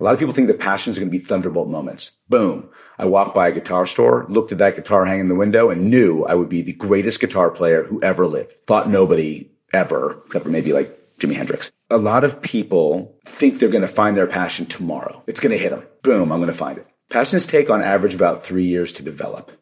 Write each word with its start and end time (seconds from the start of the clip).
A 0.00 0.02
lot 0.02 0.14
of 0.14 0.18
people 0.18 0.32
think 0.32 0.48
that 0.48 0.58
passions 0.58 0.96
are 0.96 1.00
going 1.00 1.10
to 1.10 1.18
be 1.18 1.22
thunderbolt 1.22 1.68
moments. 1.68 2.12
Boom. 2.30 2.70
I 2.98 3.04
walked 3.04 3.34
by 3.34 3.48
a 3.48 3.52
guitar 3.52 3.84
store, 3.84 4.24
looked 4.30 4.50
at 4.50 4.58
that 4.58 4.74
guitar 4.74 5.04
hanging 5.04 5.20
in 5.20 5.28
the 5.28 5.34
window 5.34 5.68
and 5.68 5.90
knew 5.90 6.24
I 6.24 6.34
would 6.34 6.48
be 6.48 6.62
the 6.62 6.72
greatest 6.72 7.20
guitar 7.20 7.50
player 7.50 7.84
who 7.84 8.02
ever 8.02 8.26
lived. 8.26 8.54
Thought 8.66 8.88
nobody 8.88 9.50
ever, 9.74 10.22
except 10.24 10.46
for 10.46 10.50
maybe 10.50 10.72
like 10.72 11.16
Jimi 11.18 11.34
Hendrix. 11.34 11.70
A 11.90 11.98
lot 11.98 12.24
of 12.24 12.40
people 12.40 13.14
think 13.26 13.58
they're 13.58 13.68
going 13.68 13.82
to 13.82 13.88
find 13.88 14.16
their 14.16 14.26
passion 14.26 14.64
tomorrow. 14.64 15.22
It's 15.26 15.40
going 15.40 15.52
to 15.52 15.58
hit 15.62 15.70
them. 15.70 15.86
Boom. 16.02 16.32
I'm 16.32 16.38
going 16.38 16.50
to 16.50 16.56
find 16.56 16.78
it. 16.78 16.86
Passions 17.10 17.44
take 17.44 17.68
on 17.68 17.82
average 17.82 18.14
about 18.14 18.42
three 18.42 18.64
years 18.64 18.92
to 18.94 19.02
develop 19.02 19.52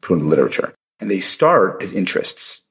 from 0.00 0.18
the 0.18 0.26
literature 0.26 0.74
and 1.00 1.10
they 1.10 1.20
start 1.20 1.82
as 1.82 1.94
interests. 1.94 2.62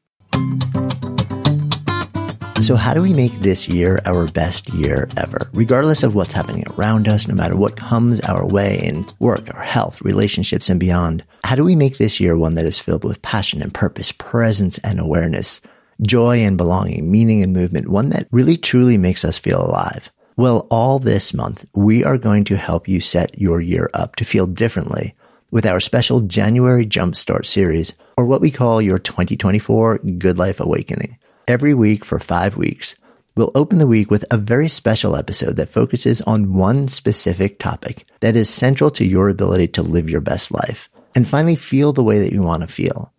So, 2.59 2.75
how 2.75 2.93
do 2.95 3.03
we 3.03 3.13
make 3.13 3.31
this 3.33 3.69
year 3.69 4.01
our 4.05 4.27
best 4.27 4.67
year 4.69 5.07
ever? 5.15 5.47
Regardless 5.53 6.01
of 6.01 6.15
what's 6.15 6.33
happening 6.33 6.65
around 6.75 7.07
us, 7.07 7.27
no 7.27 7.35
matter 7.35 7.55
what 7.55 7.77
comes 7.77 8.19
our 8.21 8.45
way 8.45 8.79
in 8.83 9.05
work, 9.19 9.53
our 9.53 9.61
health, 9.61 10.01
relationships, 10.01 10.69
and 10.69 10.79
beyond, 10.79 11.23
how 11.43 11.55
do 11.55 11.63
we 11.63 11.75
make 11.75 11.97
this 11.97 12.19
year 12.19 12.35
one 12.35 12.55
that 12.55 12.65
is 12.65 12.79
filled 12.79 13.05
with 13.05 13.21
passion 13.21 13.61
and 13.61 13.73
purpose, 13.73 14.11
presence 14.11 14.79
and 14.79 14.99
awareness, 14.99 15.61
joy 16.01 16.39
and 16.39 16.57
belonging, 16.57 17.09
meaning 17.09 17.43
and 17.43 17.53
movement, 17.53 17.89
one 17.89 18.09
that 18.09 18.27
really 18.31 18.57
truly 18.57 18.97
makes 18.97 19.23
us 19.23 19.37
feel 19.37 19.61
alive? 19.61 20.11
Well, 20.35 20.67
all 20.71 20.99
this 20.99 21.33
month, 21.33 21.69
we 21.73 22.03
are 22.03 22.17
going 22.17 22.43
to 22.45 22.57
help 22.57 22.87
you 22.87 23.01
set 23.01 23.39
your 23.39 23.61
year 23.61 23.89
up 23.93 24.15
to 24.17 24.25
feel 24.25 24.47
differently 24.47 25.15
with 25.51 25.65
our 25.65 25.79
special 25.79 26.21
January 26.21 26.85
Jumpstart 26.85 27.45
series, 27.45 27.93
or 28.17 28.25
what 28.25 28.41
we 28.41 28.51
call 28.51 28.81
your 28.81 28.97
2024 28.97 29.99
Good 30.17 30.37
Life 30.37 30.59
Awakening. 30.59 31.17
Every 31.47 31.73
week 31.73 32.03
for 32.03 32.19
five 32.19 32.57
weeks, 32.57 32.95
we'll 33.37 33.53
open 33.55 33.77
the 33.79 33.87
week 33.87 34.11
with 34.11 34.25
a 34.29 34.37
very 34.37 34.67
special 34.67 35.15
episode 35.15 35.55
that 35.55 35.69
focuses 35.69 36.21
on 36.23 36.55
one 36.55 36.89
specific 36.89 37.57
topic 37.57 38.05
that 38.19 38.35
is 38.35 38.49
central 38.49 38.89
to 38.89 39.05
your 39.05 39.29
ability 39.29 39.69
to 39.69 39.81
live 39.81 40.09
your 40.09 40.19
best 40.19 40.51
life 40.51 40.89
and 41.15 41.25
finally 41.25 41.55
feel 41.55 41.93
the 41.93 42.03
way 42.03 42.19
that 42.19 42.33
you 42.33 42.43
want 42.43 42.63
to 42.63 42.67
feel. 42.67 43.13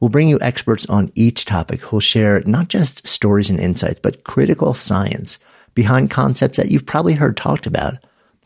We'll 0.00 0.08
bring 0.08 0.30
you 0.30 0.38
experts 0.40 0.86
on 0.86 1.12
each 1.14 1.44
topic 1.44 1.82
who'll 1.82 2.00
share 2.00 2.42
not 2.46 2.68
just 2.68 3.06
stories 3.06 3.50
and 3.50 3.60
insights, 3.60 4.00
but 4.00 4.24
critical 4.24 4.72
science 4.72 5.38
behind 5.74 6.10
concepts 6.10 6.56
that 6.56 6.70
you've 6.70 6.86
probably 6.86 7.14
heard 7.14 7.36
talked 7.36 7.66
about 7.66 7.98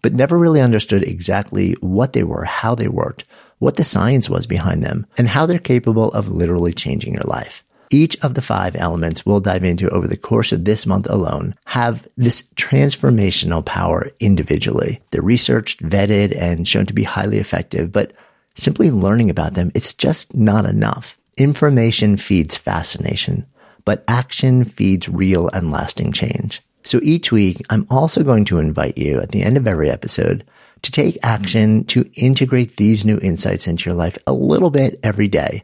but 0.03 0.14
never 0.14 0.36
really 0.36 0.61
understood 0.61 1.03
exactly 1.05 1.72
what 1.81 2.12
they 2.12 2.25
were, 2.25 2.44
how 2.44 2.75
they 2.75 2.89
worked, 2.89 3.25
what 3.59 3.77
the 3.77 3.84
science 3.84 4.28
was 4.28 4.47
behind 4.47 4.83
them, 4.83 5.06
and 5.16 5.28
how 5.28 5.47
they're 5.47 5.59
capable 5.59 6.11
of 6.12 6.28
literally 6.28 6.72
changing 6.72 7.14
your 7.14 7.25
life. 7.25 7.64
Each 7.91 8.19
of 8.22 8.34
the 8.34 8.42
five 8.42 8.77
elements 8.77 9.25
we'll 9.25 9.41
dive 9.41 9.64
into 9.64 9.89
over 9.91 10.06
the 10.06 10.17
course 10.17 10.53
of 10.53 10.64
this 10.64 10.86
month 10.86 11.08
alone 11.08 11.55
have 11.67 12.06
this 12.17 12.42
transformational 12.56 13.64
power 13.64 14.11
individually. 14.20 15.00
They're 15.11 15.22
researched, 15.22 15.83
vetted, 15.83 16.36
and 16.39 16.69
shown 16.69 16.86
to 16.86 16.94
be 16.94 17.05
highly 17.05 17.39
effective, 17.39 17.91
but 17.91 18.12
simply 18.55 18.91
learning 18.91 19.31
about 19.31 19.55
them, 19.55 19.72
it's 19.75 19.94
just 19.94 20.34
not 20.34 20.66
enough. 20.66 21.16
Information 21.36 22.16
feeds 22.16 22.56
fascination, 22.56 23.47
but 23.84 24.05
action 24.06 24.64
feeds 24.64 25.09
real 25.09 25.48
and 25.48 25.70
lasting 25.70 26.12
change. 26.12 26.61
So 26.84 27.00
each 27.03 27.33
week, 27.33 27.62
I'm 27.70 27.86
also 27.91 28.22
going 28.22 28.44
to 28.47 28.59
invite 28.59 28.98
you 28.98 29.20
at 29.20 29.31
the 29.31 29.42
end 29.42 29.56
of 29.56 29.66
every 29.66 29.91
episode 29.91 30.44
to 30.83 30.91
take 30.91 31.19
action 31.22 31.84
to 31.84 32.09
integrate 32.14 32.77
these 32.77 33.05
new 33.05 33.19
insights 33.20 33.66
into 33.66 33.89
your 33.89 33.97
life 33.97 34.19
a 34.27 34.33
little 34.33 34.70
bit 34.70 34.98
every 35.03 35.28
day 35.28 35.62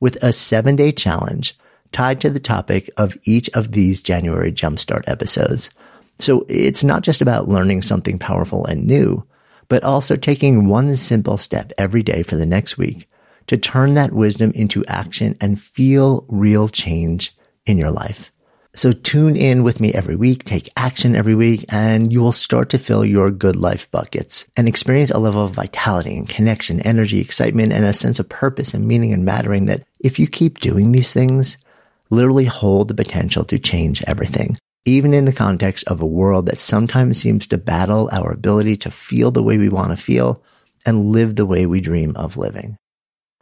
with 0.00 0.16
a 0.22 0.32
seven 0.32 0.76
day 0.76 0.92
challenge 0.92 1.56
tied 1.92 2.20
to 2.20 2.30
the 2.30 2.40
topic 2.40 2.90
of 2.96 3.16
each 3.24 3.48
of 3.50 3.72
these 3.72 4.00
January 4.00 4.52
Jumpstart 4.52 5.02
episodes. 5.06 5.70
So 6.18 6.44
it's 6.48 6.84
not 6.84 7.02
just 7.02 7.22
about 7.22 7.48
learning 7.48 7.82
something 7.82 8.18
powerful 8.18 8.64
and 8.66 8.86
new, 8.86 9.24
but 9.68 9.84
also 9.84 10.16
taking 10.16 10.66
one 10.66 10.94
simple 10.96 11.36
step 11.36 11.72
every 11.78 12.02
day 12.02 12.22
for 12.22 12.36
the 12.36 12.46
next 12.46 12.76
week 12.76 13.08
to 13.46 13.56
turn 13.56 13.94
that 13.94 14.12
wisdom 14.12 14.50
into 14.54 14.84
action 14.86 15.36
and 15.40 15.60
feel 15.60 16.24
real 16.28 16.68
change 16.68 17.34
in 17.66 17.78
your 17.78 17.90
life. 17.90 18.30
So 18.78 18.92
tune 18.92 19.34
in 19.34 19.64
with 19.64 19.80
me 19.80 19.92
every 19.92 20.14
week, 20.14 20.44
take 20.44 20.70
action 20.76 21.16
every 21.16 21.34
week, 21.34 21.64
and 21.68 22.12
you 22.12 22.20
will 22.20 22.30
start 22.30 22.70
to 22.70 22.78
fill 22.78 23.04
your 23.04 23.28
good 23.32 23.56
life 23.56 23.90
buckets 23.90 24.46
and 24.56 24.68
experience 24.68 25.10
a 25.10 25.18
level 25.18 25.44
of 25.44 25.50
vitality 25.50 26.16
and 26.16 26.28
connection, 26.28 26.78
energy, 26.82 27.18
excitement, 27.18 27.72
and 27.72 27.84
a 27.84 27.92
sense 27.92 28.20
of 28.20 28.28
purpose 28.28 28.74
and 28.74 28.86
meaning 28.86 29.12
and 29.12 29.24
mattering 29.24 29.66
that 29.66 29.82
if 29.98 30.20
you 30.20 30.28
keep 30.28 30.60
doing 30.60 30.92
these 30.92 31.12
things, 31.12 31.58
literally 32.10 32.44
hold 32.44 32.86
the 32.86 32.94
potential 32.94 33.42
to 33.46 33.58
change 33.58 34.00
everything. 34.06 34.56
Even 34.84 35.12
in 35.12 35.24
the 35.24 35.32
context 35.32 35.82
of 35.88 36.00
a 36.00 36.06
world 36.06 36.46
that 36.46 36.60
sometimes 36.60 37.20
seems 37.20 37.48
to 37.48 37.58
battle 37.58 38.08
our 38.12 38.30
ability 38.30 38.76
to 38.76 38.92
feel 38.92 39.32
the 39.32 39.42
way 39.42 39.58
we 39.58 39.68
want 39.68 39.90
to 39.90 39.96
feel 39.96 40.40
and 40.86 41.10
live 41.10 41.34
the 41.34 41.46
way 41.46 41.66
we 41.66 41.80
dream 41.80 42.14
of 42.14 42.36
living. 42.36 42.78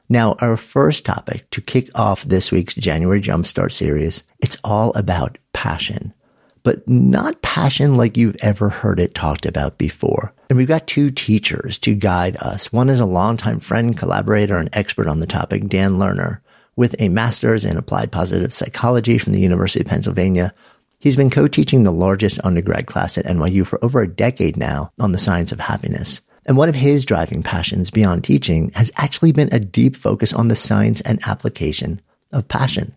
Now, 0.08 0.36
our 0.38 0.56
first 0.56 1.04
topic 1.04 1.50
to 1.50 1.60
kick 1.60 1.90
off 1.96 2.22
this 2.22 2.52
week's 2.52 2.74
January 2.74 3.20
Jumpstart 3.20 3.72
series, 3.72 4.22
it's 4.40 4.56
all 4.62 4.92
about 4.94 5.38
passion, 5.52 6.14
but 6.62 6.86
not 6.88 7.42
passion 7.42 7.96
like 7.96 8.16
you've 8.16 8.36
ever 8.40 8.68
heard 8.68 9.00
it 9.00 9.14
talked 9.14 9.46
about 9.46 9.78
before. 9.78 10.32
And 10.48 10.56
we've 10.56 10.68
got 10.68 10.86
two 10.86 11.10
teachers 11.10 11.76
to 11.78 11.94
guide 11.94 12.36
us. 12.36 12.72
One 12.72 12.88
is 12.88 13.00
a 13.00 13.06
longtime 13.06 13.58
friend, 13.58 13.98
collaborator, 13.98 14.56
and 14.58 14.68
expert 14.72 15.08
on 15.08 15.18
the 15.18 15.26
topic, 15.26 15.68
Dan 15.68 15.96
Lerner, 15.96 16.38
with 16.76 16.94
a 17.00 17.08
master's 17.08 17.64
in 17.64 17.76
applied 17.76 18.12
positive 18.12 18.52
psychology 18.52 19.18
from 19.18 19.32
the 19.32 19.40
University 19.40 19.80
of 19.80 19.88
Pennsylvania. 19.88 20.54
He's 21.00 21.16
been 21.16 21.30
co-teaching 21.30 21.82
the 21.82 21.90
largest 21.90 22.38
undergrad 22.44 22.86
class 22.86 23.18
at 23.18 23.26
NYU 23.26 23.66
for 23.66 23.84
over 23.84 24.02
a 24.02 24.08
decade 24.08 24.56
now 24.56 24.92
on 25.00 25.10
the 25.10 25.18
science 25.18 25.50
of 25.50 25.58
happiness. 25.58 26.20
And 26.46 26.56
one 26.56 26.68
of 26.68 26.76
his 26.76 27.04
driving 27.04 27.42
passions 27.42 27.90
beyond 27.90 28.24
teaching 28.24 28.70
has 28.70 28.92
actually 28.96 29.32
been 29.32 29.48
a 29.52 29.60
deep 29.60 29.96
focus 29.96 30.32
on 30.32 30.48
the 30.48 30.56
science 30.56 31.00
and 31.02 31.20
application 31.26 32.00
of 32.32 32.48
passion. 32.48 32.96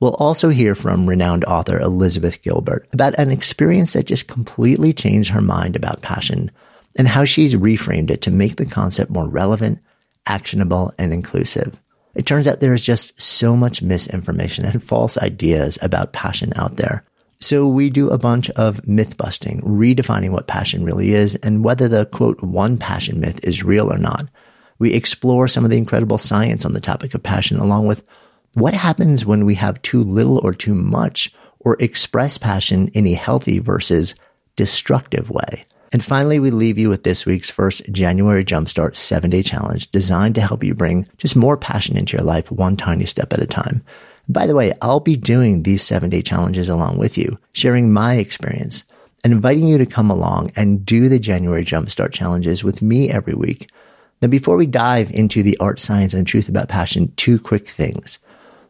We'll 0.00 0.14
also 0.14 0.48
hear 0.48 0.74
from 0.74 1.08
renowned 1.08 1.44
author 1.44 1.78
Elizabeth 1.78 2.40
Gilbert 2.40 2.88
about 2.92 3.18
an 3.18 3.30
experience 3.30 3.92
that 3.92 4.06
just 4.06 4.26
completely 4.26 4.92
changed 4.92 5.30
her 5.30 5.42
mind 5.42 5.76
about 5.76 6.02
passion 6.02 6.50
and 6.96 7.06
how 7.08 7.24
she's 7.24 7.54
reframed 7.54 8.10
it 8.10 8.22
to 8.22 8.30
make 8.30 8.56
the 8.56 8.64
concept 8.64 9.10
more 9.10 9.28
relevant, 9.28 9.80
actionable, 10.26 10.92
and 10.98 11.12
inclusive. 11.12 11.76
It 12.14 12.26
turns 12.26 12.48
out 12.48 12.60
there 12.60 12.74
is 12.74 12.84
just 12.84 13.20
so 13.20 13.54
much 13.54 13.82
misinformation 13.82 14.64
and 14.64 14.82
false 14.82 15.18
ideas 15.18 15.78
about 15.82 16.12
passion 16.12 16.52
out 16.56 16.76
there. 16.76 17.04
So 17.40 17.68
we 17.68 17.88
do 17.88 18.10
a 18.10 18.18
bunch 18.18 18.50
of 18.50 18.86
myth 18.86 19.16
busting, 19.16 19.60
redefining 19.60 20.30
what 20.30 20.48
passion 20.48 20.84
really 20.84 21.12
is 21.12 21.36
and 21.36 21.64
whether 21.64 21.86
the 21.86 22.06
quote 22.06 22.42
one 22.42 22.78
passion 22.78 23.20
myth 23.20 23.38
is 23.44 23.62
real 23.62 23.92
or 23.92 23.98
not. 23.98 24.28
We 24.78 24.92
explore 24.92 25.46
some 25.48 25.64
of 25.64 25.70
the 25.70 25.78
incredible 25.78 26.18
science 26.18 26.64
on 26.64 26.72
the 26.72 26.80
topic 26.80 27.14
of 27.14 27.22
passion 27.22 27.58
along 27.58 27.86
with 27.86 28.02
what 28.54 28.74
happens 28.74 29.24
when 29.24 29.44
we 29.44 29.54
have 29.54 29.80
too 29.82 30.02
little 30.02 30.38
or 30.38 30.52
too 30.52 30.74
much 30.74 31.32
or 31.60 31.76
express 31.78 32.38
passion 32.38 32.88
in 32.88 33.06
a 33.06 33.14
healthy 33.14 33.60
versus 33.60 34.14
destructive 34.56 35.30
way. 35.30 35.64
And 35.92 36.04
finally, 36.04 36.38
we 36.38 36.50
leave 36.50 36.76
you 36.76 36.88
with 36.88 37.04
this 37.04 37.24
week's 37.24 37.50
first 37.50 37.82
January 37.90 38.44
Jumpstart 38.44 38.96
seven 38.96 39.30
day 39.30 39.42
challenge 39.42 39.90
designed 39.90 40.34
to 40.34 40.40
help 40.40 40.62
you 40.62 40.74
bring 40.74 41.06
just 41.16 41.36
more 41.36 41.56
passion 41.56 41.96
into 41.96 42.16
your 42.16 42.24
life 42.24 42.50
one 42.50 42.76
tiny 42.76 43.06
step 43.06 43.32
at 43.32 43.40
a 43.40 43.46
time. 43.46 43.82
By 44.28 44.46
the 44.46 44.54
way, 44.54 44.74
I'll 44.82 45.00
be 45.00 45.16
doing 45.16 45.62
these 45.62 45.82
seven 45.82 46.10
day 46.10 46.20
challenges 46.20 46.68
along 46.68 46.98
with 46.98 47.16
you, 47.16 47.38
sharing 47.52 47.92
my 47.92 48.16
experience 48.16 48.84
and 49.24 49.32
inviting 49.32 49.66
you 49.66 49.78
to 49.78 49.86
come 49.86 50.10
along 50.10 50.52
and 50.54 50.84
do 50.84 51.08
the 51.08 51.18
January 51.18 51.64
Jumpstart 51.64 52.12
challenges 52.12 52.62
with 52.62 52.82
me 52.82 53.10
every 53.10 53.34
week. 53.34 53.70
Now, 54.20 54.28
before 54.28 54.56
we 54.56 54.66
dive 54.66 55.10
into 55.12 55.42
the 55.42 55.56
art, 55.58 55.80
science, 55.80 56.12
and 56.12 56.26
truth 56.26 56.48
about 56.48 56.68
passion, 56.68 57.12
two 57.16 57.38
quick 57.38 57.66
things. 57.66 58.18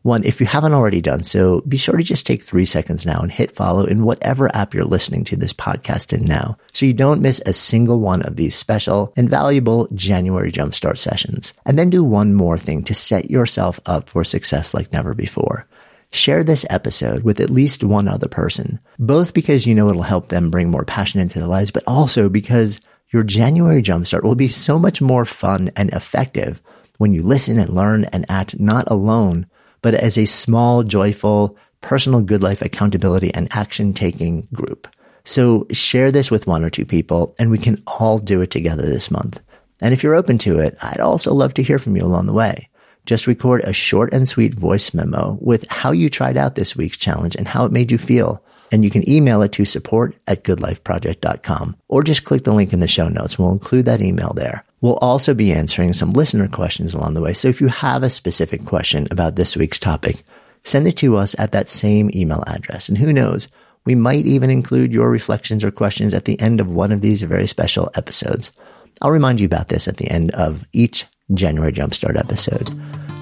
One, 0.03 0.25
if 0.25 0.41
you 0.41 0.47
haven't 0.47 0.75
already 0.75 1.01
done 1.01 1.25
so, 1.25 1.61
be 1.63 1.77
sure 1.77 1.97
to 1.97 2.05
just 2.05 2.27
take 2.27 2.43
three 2.43 2.65
seconds 2.65 3.05
now 3.05 3.21
and 3.21 3.33
hit 3.33 3.55
follow 3.55 3.85
in 3.85 4.05
whatever 4.05 4.55
app 4.55 4.73
you're 4.73 4.85
listening 4.85 5.25
to 5.25 5.37
this 5.37 5.53
podcast 5.53 6.13
in 6.13 6.25
now 6.25 6.57
so 6.73 6.87
you 6.87 6.95
don't 6.95 7.23
miss 7.23 7.41
a 7.45 7.53
single 7.53 8.01
one 8.01 8.23
of 8.23 8.37
these 8.37 8.55
special 8.55 9.13
and 9.17 9.29
valuable 9.29 9.89
January 9.95 10.53
Jumpstart 10.53 10.99
sessions. 10.99 11.53
And 11.67 11.79
then 11.79 11.91
do 11.91 12.05
one 12.05 12.35
more 12.35 12.59
thing 12.59 12.85
to 12.85 12.95
set 12.95 13.31
yourself 13.31 13.81
up 13.87 14.09
for 14.09 14.25
success 14.25 14.73
like 14.73 14.93
never 14.93 15.15
before. 15.15 15.67
Share 16.11 16.43
this 16.43 16.65
episode 16.71 17.23
with 17.23 17.39
at 17.41 17.51
least 17.51 17.85
one 17.85 18.09
other 18.09 18.29
person, 18.29 18.79
both 18.99 19.35
because 19.35 19.67
you 19.67 19.75
know 19.75 19.91
it'll 19.91 20.03
help 20.03 20.29
them 20.29 20.51
bring 20.51 20.71
more 20.71 20.85
passion 20.85 21.21
into 21.21 21.39
their 21.39 21.49
lives, 21.49 21.71
but 21.71 21.85
also 21.87 22.31
because 22.31 22.81
your 23.11 23.25
January 23.25 23.83
Jumpstart 23.83 24.23
will 24.23 24.35
be 24.35 24.49
so 24.49 24.79
much 24.79 25.03
more 25.03 25.25
fun 25.25 25.71
and 25.77 25.91
effective 25.93 26.63
when 26.99 27.13
you 27.13 27.23
listen 27.23 27.59
and 27.59 27.71
learn 27.71 28.05
and 28.05 28.25
act 28.29 28.59
not 28.59 28.91
alone 28.91 29.47
but 29.83 29.95
as 29.95 30.19
a 30.19 30.27
small, 30.27 30.83
joyful, 30.83 31.57
personal 31.81 32.21
good 32.21 32.43
life 32.43 32.63
accountability 32.63 33.33
and 33.35 33.49
action 33.51 33.93
taking 33.93 34.49
group. 34.53 34.89
So 35.25 35.67
share 35.71 36.11
this 36.11 36.31
with 36.31 36.47
one 36.47 36.65
or 36.65 36.71
two 36.71 36.85
people 36.85 37.35
and 37.39 37.51
we 37.51 37.59
can 37.59 37.83
all 37.87 38.19
do 38.19 38.41
it 38.41 38.51
together 38.51 38.87
this 38.87 39.11
month. 39.11 39.41
And 39.81 39.93
if 39.93 40.03
you're 40.03 40.15
open 40.15 40.39
to 40.39 40.59
it, 40.59 40.77
I'd 40.83 41.01
also 41.01 41.33
love 41.33 41.55
to 41.55 41.63
hear 41.63 41.79
from 41.79 41.97
you 41.97 42.05
along 42.05 42.27
the 42.27 42.33
way. 42.33 42.69
Just 43.07 43.27
record 43.27 43.63
a 43.65 43.73
short 43.73 44.13
and 44.13 44.29
sweet 44.29 44.55
voice 44.55 44.93
memo 44.93 45.39
with 45.41 45.69
how 45.71 45.93
you 45.93 46.11
tried 46.11 46.37
out 46.37 46.55
this 46.55 46.77
week's 46.77 46.97
challenge 46.97 47.37
and 47.37 47.47
how 47.47 47.65
it 47.65 47.73
made 47.73 47.91
you 47.91 47.99
feel 47.99 48.43
and 48.71 48.85
you 48.85 48.91
can 48.91 49.09
email 49.09 49.43
it 49.43 49.53
to 49.53 49.65
support 49.65 50.15
at 50.27 50.45
goodlifeproject.com 50.45 51.77
or 51.89 52.03
just 52.03 52.25
click 52.25 52.45
the 52.45 52.53
link 52.53 52.73
in 52.73 52.81
the 52.81 52.89
show 52.89 53.09
notes. 53.09 53.39
We'll 53.39 53.53
include 53.53 53.87
that 53.87 54.01
email 54.01 54.33
there. 54.35 54.65
We'll 54.81 54.97
also 54.97 55.35
be 55.35 55.53
answering 55.53 55.93
some 55.93 56.13
listener 56.13 56.49
questions 56.49 56.95
along 56.95 57.15
the 57.15 57.21
way. 57.21 57.33
So 57.33 57.49
if 57.49 57.61
you 57.61 57.69
have 57.69 58.03
a 58.03 58.11
specific 58.11 58.65
question 58.65 59.09
about 59.11 59.37
this 59.37 59.57
week's 59.57 59.79
topic, 59.79 60.23
send 60.63 60.87
it 60.87 60.97
to 60.99 61.17
us 61.17 61.35
at 61.39 61.53
that 61.53 61.69
same 61.69 62.11
email 62.15 62.45
address. 62.47 62.89
And 62.89 62.99
who 62.99 63.13
knows, 63.13 63.49
we 63.85 63.95
might 63.95 64.27
even 64.27 64.51
include 64.51 64.93
your 64.93 65.11
reflections 65.11 65.65
or 65.65 65.71
questions 65.71 66.15
at 66.15 66.27
the 66.27 66.41
end 66.41 66.61
of 66.61 66.69
one 66.69 66.93
of 66.93 67.01
these 67.01 67.23
very 67.23 67.47
special 67.47 67.91
episodes. 67.97 68.53
I'll 69.01 69.11
remind 69.11 69.41
you 69.41 69.47
about 69.47 69.69
this 69.69 69.89
at 69.89 69.97
the 69.97 70.11
end 70.11 70.31
of 70.33 70.65
each 70.73 71.07
January 71.35 71.73
Jumpstart 71.73 72.19
episode. 72.19 72.71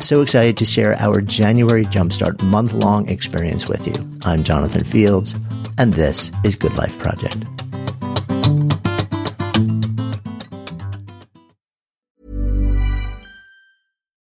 So 0.02 0.20
excited 0.20 0.56
to 0.58 0.64
share 0.64 0.94
our 1.00 1.20
January 1.20 1.84
Jumpstart 1.84 2.42
month 2.50 2.72
long 2.72 3.08
experience 3.08 3.66
with 3.66 3.86
you. 3.86 4.10
I'm 4.24 4.44
Jonathan 4.44 4.84
Fields, 4.84 5.34
and 5.78 5.94
this 5.94 6.30
is 6.44 6.54
Good 6.54 6.76
Life 6.76 6.98
Project. 6.98 7.55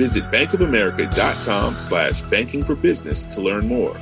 Visit 0.00 0.30
bankofamerica.com 0.30 1.74
slash 1.74 2.22
banking 2.22 2.64
for 2.64 2.74
business 2.74 3.26
to 3.26 3.42
learn 3.42 3.68
more. 3.68 3.94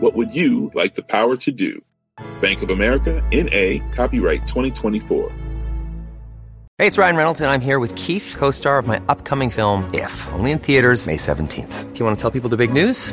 What 0.00 0.14
would 0.14 0.34
you 0.34 0.72
like 0.74 0.96
the 0.96 1.04
power 1.04 1.36
to 1.36 1.52
do? 1.52 1.80
Bank 2.40 2.60
of 2.62 2.72
America, 2.72 3.22
NA, 3.32 3.88
copyright 3.94 4.48
2024. 4.48 5.30
Hey, 6.78 6.88
it's 6.88 6.98
Ryan 6.98 7.14
Reynolds, 7.14 7.40
and 7.40 7.48
I'm 7.48 7.60
here 7.60 7.78
with 7.78 7.94
Keith, 7.94 8.34
co 8.36 8.50
star 8.50 8.80
of 8.80 8.88
my 8.88 9.00
upcoming 9.08 9.48
film, 9.48 9.88
If, 9.94 10.12
only 10.32 10.50
in 10.50 10.58
theaters, 10.58 11.06
May 11.06 11.18
17th. 11.18 11.92
Do 11.92 11.98
you 12.00 12.04
want 12.04 12.18
to 12.18 12.20
tell 12.20 12.32
people 12.32 12.50
the 12.50 12.56
big 12.56 12.72
news? 12.72 13.12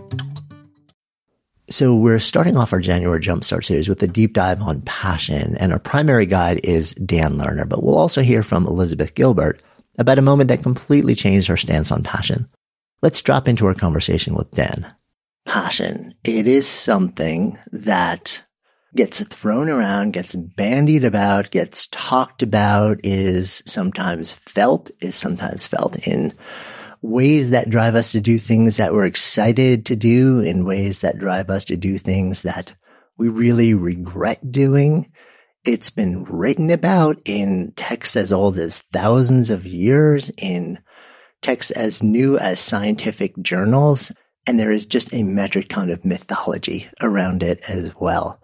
So 1.71 1.95
we're 1.95 2.19
starting 2.19 2.57
off 2.57 2.73
our 2.73 2.81
January 2.81 3.21
Jumpstart 3.21 3.63
series 3.63 3.87
with 3.87 4.03
a 4.03 4.07
deep 4.07 4.33
dive 4.33 4.61
on 4.61 4.81
passion, 4.81 5.55
and 5.55 5.71
our 5.71 5.79
primary 5.79 6.25
guide 6.25 6.59
is 6.65 6.91
Dan 6.95 7.35
Lerner, 7.35 7.67
but 7.67 7.81
we'll 7.81 7.97
also 7.97 8.21
hear 8.21 8.43
from 8.43 8.67
Elizabeth 8.67 9.15
Gilbert 9.15 9.61
about 9.97 10.17
a 10.17 10.21
moment 10.21 10.49
that 10.49 10.63
completely 10.63 11.15
changed 11.15 11.49
our 11.49 11.55
stance 11.55 11.89
on 11.89 12.03
passion. 12.03 12.49
Let's 13.01 13.21
drop 13.21 13.47
into 13.47 13.67
our 13.67 13.73
conversation 13.73 14.35
with 14.35 14.51
Dan. 14.51 14.93
Passion. 15.45 16.13
It 16.25 16.45
is 16.45 16.67
something 16.67 17.57
that 17.71 18.43
gets 18.93 19.23
thrown 19.23 19.69
around, 19.69 20.11
gets 20.11 20.35
bandied 20.35 21.05
about, 21.05 21.51
gets 21.51 21.87
talked 21.87 22.43
about, 22.43 22.99
is 23.01 23.63
sometimes 23.65 24.33
felt, 24.33 24.91
is 24.99 25.15
sometimes 25.15 25.67
felt 25.67 26.05
in 26.05 26.33
ways 27.01 27.49
that 27.49 27.69
drive 27.69 27.95
us 27.95 28.11
to 28.11 28.21
do 28.21 28.37
things 28.37 28.77
that 28.77 28.93
we're 28.93 29.05
excited 29.05 29.85
to 29.87 29.95
do, 29.95 30.39
in 30.39 30.65
ways 30.65 31.01
that 31.01 31.19
drive 31.19 31.49
us 31.49 31.65
to 31.65 31.75
do 31.77 31.97
things 31.97 32.43
that 32.43 32.73
we 33.17 33.27
really 33.27 33.73
regret 33.73 34.51
doing. 34.51 35.11
It's 35.63 35.91
been 35.91 36.23
written 36.23 36.71
about 36.71 37.21
in 37.23 37.73
texts 37.75 38.15
as 38.15 38.33
old 38.33 38.57
as 38.57 38.79
thousands 38.91 39.51
of 39.51 39.65
years, 39.65 40.31
in 40.37 40.79
texts 41.41 41.71
as 41.71 42.01
new 42.01 42.37
as 42.37 42.59
scientific 42.59 43.37
journals. 43.41 44.11
And 44.47 44.59
there 44.59 44.71
is 44.71 44.87
just 44.87 45.13
a 45.13 45.21
metric 45.21 45.69
ton 45.69 45.91
of 45.91 46.03
mythology 46.03 46.89
around 46.99 47.43
it 47.43 47.61
as 47.67 47.93
well. 47.99 48.41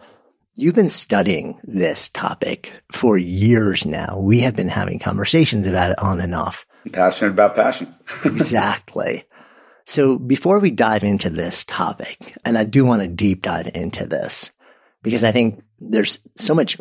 You've 0.55 0.75
been 0.75 0.89
studying 0.89 1.59
this 1.63 2.09
topic 2.09 2.71
for 2.91 3.17
years 3.17 3.83
now. 3.83 4.19
We 4.19 4.41
have 4.41 4.55
been 4.55 4.69
having 4.69 4.99
conversations 4.99 5.65
about 5.65 5.91
it 5.91 5.99
on 5.99 6.19
and 6.19 6.35
off. 6.35 6.66
Passionate 6.89 7.31
about 7.31 7.55
passion. 7.55 7.93
exactly. 8.25 9.25
So 9.85 10.17
before 10.17 10.59
we 10.59 10.71
dive 10.71 11.03
into 11.03 11.29
this 11.29 11.63
topic, 11.63 12.35
and 12.43 12.57
I 12.57 12.65
do 12.65 12.83
want 12.83 13.01
to 13.01 13.07
deep 13.07 13.41
dive 13.41 13.71
into 13.73 14.05
this 14.05 14.51
because 15.01 15.23
I 15.23 15.31
think 15.31 15.63
there's 15.79 16.19
so 16.35 16.53
much 16.53 16.77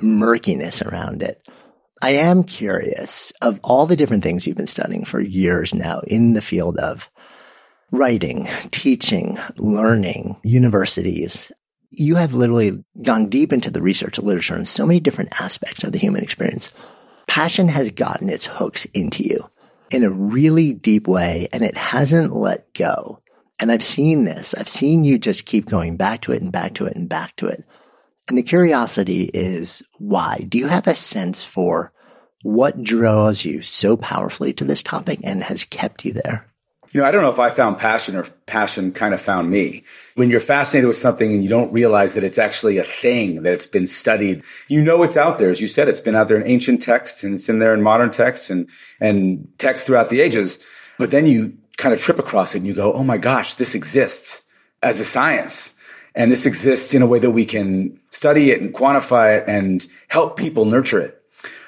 murkiness 0.00 0.80
around 0.82 1.22
it. 1.22 1.46
I 2.02 2.12
am 2.12 2.44
curious 2.44 3.32
of 3.42 3.60
all 3.64 3.86
the 3.86 3.96
different 3.96 4.22
things 4.22 4.46
you've 4.46 4.56
been 4.56 4.66
studying 4.66 5.04
for 5.04 5.20
years 5.20 5.74
now 5.74 6.00
in 6.06 6.32
the 6.34 6.42
field 6.42 6.78
of 6.78 7.10
writing, 7.90 8.48
teaching, 8.70 9.38
learning, 9.56 10.36
universities. 10.42 11.52
You 11.90 12.16
have 12.16 12.34
literally 12.34 12.84
gone 13.02 13.28
deep 13.28 13.52
into 13.52 13.70
the 13.70 13.82
research 13.82 14.18
of 14.18 14.24
literature 14.24 14.56
in 14.56 14.64
so 14.64 14.86
many 14.86 15.00
different 15.00 15.40
aspects 15.40 15.84
of 15.84 15.92
the 15.92 15.98
human 15.98 16.22
experience 16.22 16.70
passion 17.26 17.68
has 17.68 17.90
gotten 17.90 18.28
its 18.28 18.46
hooks 18.46 18.84
into 18.86 19.22
you 19.24 19.50
in 19.90 20.02
a 20.02 20.10
really 20.10 20.72
deep 20.72 21.06
way 21.06 21.48
and 21.52 21.62
it 21.62 21.76
hasn't 21.76 22.34
let 22.34 22.72
go. 22.74 23.22
And 23.58 23.72
I've 23.72 23.82
seen 23.82 24.24
this. 24.24 24.54
I've 24.54 24.68
seen 24.68 25.04
you 25.04 25.18
just 25.18 25.46
keep 25.46 25.66
going 25.66 25.96
back 25.96 26.22
to 26.22 26.32
it 26.32 26.42
and 26.42 26.52
back 26.52 26.74
to 26.74 26.86
it 26.86 26.96
and 26.96 27.08
back 27.08 27.34
to 27.36 27.46
it. 27.46 27.64
And 28.28 28.36
the 28.36 28.42
curiosity 28.42 29.30
is 29.32 29.82
why? 29.98 30.44
Do 30.48 30.58
you 30.58 30.66
have 30.66 30.86
a 30.86 30.94
sense 30.94 31.44
for 31.44 31.92
what 32.42 32.82
draws 32.82 33.44
you 33.44 33.62
so 33.62 33.96
powerfully 33.96 34.52
to 34.54 34.64
this 34.64 34.82
topic 34.82 35.20
and 35.22 35.42
has 35.44 35.64
kept 35.64 36.04
you 36.04 36.12
there? 36.12 36.46
You 36.96 37.02
know, 37.02 37.08
I 37.08 37.10
don't 37.10 37.20
know 37.20 37.30
if 37.30 37.38
I 37.38 37.50
found 37.50 37.76
passion 37.76 38.16
or 38.16 38.22
passion 38.46 38.90
kind 38.90 39.12
of 39.12 39.20
found 39.20 39.50
me. 39.50 39.84
When 40.14 40.30
you're 40.30 40.40
fascinated 40.40 40.88
with 40.88 40.96
something 40.96 41.30
and 41.30 41.42
you 41.42 41.50
don't 41.50 41.70
realize 41.70 42.14
that 42.14 42.24
it's 42.24 42.38
actually 42.38 42.78
a 42.78 42.84
thing, 42.84 43.42
that 43.42 43.52
it's 43.52 43.66
been 43.66 43.86
studied, 43.86 44.42
you 44.68 44.80
know 44.80 45.02
it's 45.02 45.18
out 45.18 45.38
there. 45.38 45.50
As 45.50 45.60
you 45.60 45.68
said, 45.68 45.90
it's 45.90 46.00
been 46.00 46.14
out 46.14 46.28
there 46.28 46.40
in 46.40 46.46
ancient 46.46 46.80
texts 46.80 47.22
and 47.22 47.34
it's 47.34 47.50
in 47.50 47.58
there 47.58 47.74
in 47.74 47.82
modern 47.82 48.10
texts 48.12 48.48
and, 48.48 48.70
and 48.98 49.46
texts 49.58 49.86
throughout 49.86 50.08
the 50.08 50.22
ages. 50.22 50.58
But 50.98 51.10
then 51.10 51.26
you 51.26 51.58
kind 51.76 51.92
of 51.92 52.00
trip 52.00 52.18
across 52.18 52.54
it 52.54 52.58
and 52.60 52.66
you 52.66 52.72
go, 52.72 52.94
Oh 52.94 53.04
my 53.04 53.18
gosh, 53.18 53.56
this 53.56 53.74
exists 53.74 54.44
as 54.82 54.98
a 54.98 55.04
science. 55.04 55.74
And 56.14 56.32
this 56.32 56.46
exists 56.46 56.94
in 56.94 57.02
a 57.02 57.06
way 57.06 57.18
that 57.18 57.32
we 57.32 57.44
can 57.44 58.00
study 58.08 58.52
it 58.52 58.62
and 58.62 58.72
quantify 58.72 59.36
it 59.36 59.44
and 59.46 59.86
help 60.08 60.38
people 60.38 60.64
nurture 60.64 61.00
it. 61.00 61.22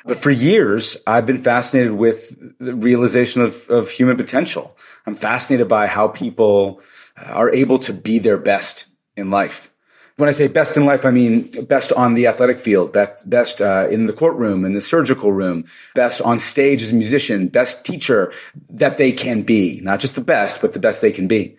But 0.07 0.17
for 0.17 0.31
years, 0.31 0.97
I've 1.07 1.27
been 1.27 1.43
fascinated 1.43 1.93
with 1.93 2.35
the 2.59 2.75
realization 2.75 3.43
of, 3.43 3.69
of 3.69 3.91
human 3.91 4.17
potential. 4.17 4.75
I'm 5.09 5.17
fascinated 5.17 5.69
by 5.69 5.87
how 5.87 6.09
people 6.09 6.83
are 7.17 7.51
able 7.51 7.79
to 7.81 7.95
be 7.95 8.19
their 8.19 8.37
best 8.37 8.87
in 9.17 9.31
life. 9.31 9.73
When 10.17 10.29
I 10.29 10.33
say 10.33 10.49
best 10.49 10.77
in 10.77 10.85
life, 10.85 11.07
I 11.07 11.13
mean 11.13 11.65
best 11.65 11.93
on 11.93 12.13
the 12.13 12.27
athletic 12.27 12.59
field, 12.59 12.93
best, 12.93 13.29
best 13.31 13.63
uh, 13.63 13.89
in 13.91 14.07
the 14.07 14.13
courtroom, 14.13 14.67
in 14.67 14.75
the 14.75 14.83
surgical 14.83 15.33
room, 15.33 15.65
best 15.95 16.21
on 16.21 16.39
stage 16.39 16.83
as 16.83 16.93
a 16.93 16.95
musician, 16.95 17.49
best 17.49 17.87
teacher 17.87 18.33
that 18.69 18.99
they 18.99 19.13
can 19.13 19.43
be. 19.43 19.81
Not 19.81 20.01
just 20.01 20.15
the 20.15 20.21
best, 20.21 20.61
but 20.61 20.75
the 20.75 20.81
best 20.81 21.01
they 21.01 21.13
can 21.13 21.27
be. 21.27 21.57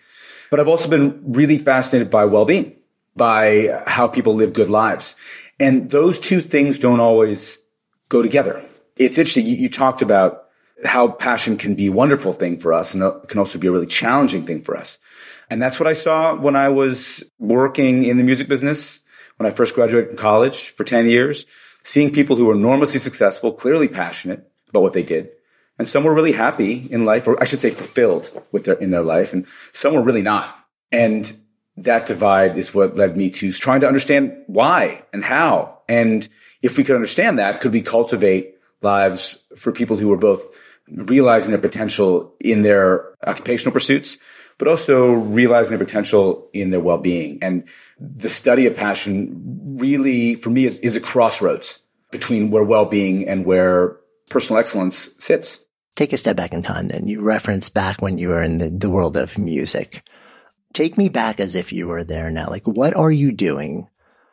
But 0.48 0.60
I've 0.60 0.68
also 0.68 0.88
been 0.88 1.20
really 1.32 1.58
fascinated 1.58 2.08
by 2.08 2.26
well-being, 2.26 2.76
by 3.16 3.82
how 3.86 4.06
people 4.06 4.34
live 4.34 4.52
good 4.52 4.70
lives. 4.70 5.16
And 5.58 5.90
those 5.90 6.20
two 6.20 6.40
things 6.40 6.78
don't 6.78 7.00
always 7.00 7.58
go 8.08 8.22
together. 8.22 8.62
It's 8.96 9.18
interesting. 9.18 9.46
You, 9.46 9.56
you 9.56 9.68
talked 9.68 10.02
about 10.02 10.39
how 10.84 11.08
passion 11.08 11.56
can 11.56 11.74
be 11.74 11.88
a 11.88 11.92
wonderful 11.92 12.32
thing 12.32 12.58
for 12.58 12.72
us 12.72 12.94
and 12.94 13.02
it 13.02 13.28
can 13.28 13.38
also 13.38 13.58
be 13.58 13.66
a 13.66 13.72
really 13.72 13.86
challenging 13.86 14.46
thing 14.46 14.62
for 14.62 14.76
us. 14.76 14.98
And 15.50 15.60
that's 15.60 15.80
what 15.80 15.88
I 15.88 15.92
saw 15.92 16.34
when 16.34 16.56
I 16.56 16.68
was 16.68 17.24
working 17.38 18.04
in 18.04 18.16
the 18.16 18.24
music 18.24 18.48
business 18.48 19.02
when 19.40 19.50
I 19.50 19.54
first 19.54 19.74
graduated 19.74 20.10
from 20.10 20.18
college 20.18 20.68
for 20.68 20.84
10 20.84 21.08
years, 21.08 21.46
seeing 21.82 22.12
people 22.12 22.36
who 22.36 22.44
were 22.44 22.54
enormously 22.54 23.00
successful, 23.00 23.54
clearly 23.54 23.88
passionate 23.88 24.46
about 24.68 24.82
what 24.82 24.92
they 24.92 25.02
did. 25.02 25.30
And 25.78 25.88
some 25.88 26.04
were 26.04 26.12
really 26.12 26.32
happy 26.32 26.86
in 26.90 27.06
life, 27.06 27.26
or 27.26 27.42
I 27.42 27.46
should 27.46 27.58
say 27.58 27.70
fulfilled 27.70 28.30
with 28.52 28.66
their, 28.66 28.74
in 28.74 28.90
their 28.90 29.02
life. 29.02 29.32
And 29.32 29.46
some 29.72 29.94
were 29.94 30.02
really 30.02 30.20
not. 30.20 30.54
And 30.92 31.32
that 31.78 32.04
divide 32.04 32.58
is 32.58 32.74
what 32.74 32.96
led 32.96 33.16
me 33.16 33.30
to 33.30 33.50
trying 33.50 33.80
to 33.80 33.86
understand 33.86 34.36
why 34.46 35.04
and 35.10 35.24
how. 35.24 35.78
And 35.88 36.28
if 36.60 36.76
we 36.76 36.84
could 36.84 36.96
understand 36.96 37.38
that, 37.38 37.62
could 37.62 37.72
we 37.72 37.80
cultivate 37.80 38.56
lives 38.82 39.42
for 39.56 39.72
people 39.72 39.96
who 39.96 40.08
were 40.08 40.18
both 40.18 40.54
realizing 40.92 41.50
their 41.50 41.60
potential 41.60 42.34
in 42.40 42.62
their 42.62 43.14
occupational 43.26 43.72
pursuits, 43.72 44.18
but 44.58 44.68
also 44.68 45.12
realizing 45.12 45.76
their 45.76 45.84
potential 45.84 46.48
in 46.52 46.70
their 46.70 46.80
well-being. 46.80 47.38
And 47.42 47.64
the 47.98 48.28
study 48.28 48.66
of 48.66 48.76
passion 48.76 49.76
really, 49.78 50.34
for 50.34 50.50
me, 50.50 50.66
is, 50.66 50.78
is 50.80 50.96
a 50.96 51.00
crossroads 51.00 51.80
between 52.10 52.50
where 52.50 52.64
well-being 52.64 53.28
and 53.28 53.44
where 53.44 53.96
personal 54.28 54.60
excellence 54.60 55.10
sits. 55.18 55.64
Take 55.96 56.12
a 56.12 56.16
step 56.16 56.36
back 56.36 56.52
in 56.52 56.62
time 56.62 56.88
then. 56.88 57.08
You 57.08 57.20
reference 57.20 57.68
back 57.68 58.00
when 58.00 58.18
you 58.18 58.28
were 58.28 58.42
in 58.42 58.58
the, 58.58 58.70
the 58.70 58.90
world 58.90 59.16
of 59.16 59.38
music. 59.38 60.06
Take 60.72 60.96
me 60.96 61.08
back 61.08 61.40
as 61.40 61.56
if 61.56 61.72
you 61.72 61.88
were 61.88 62.04
there 62.04 62.30
now. 62.30 62.48
Like, 62.48 62.66
what 62.66 62.94
are 62.96 63.10
you 63.10 63.32
doing? 63.32 63.88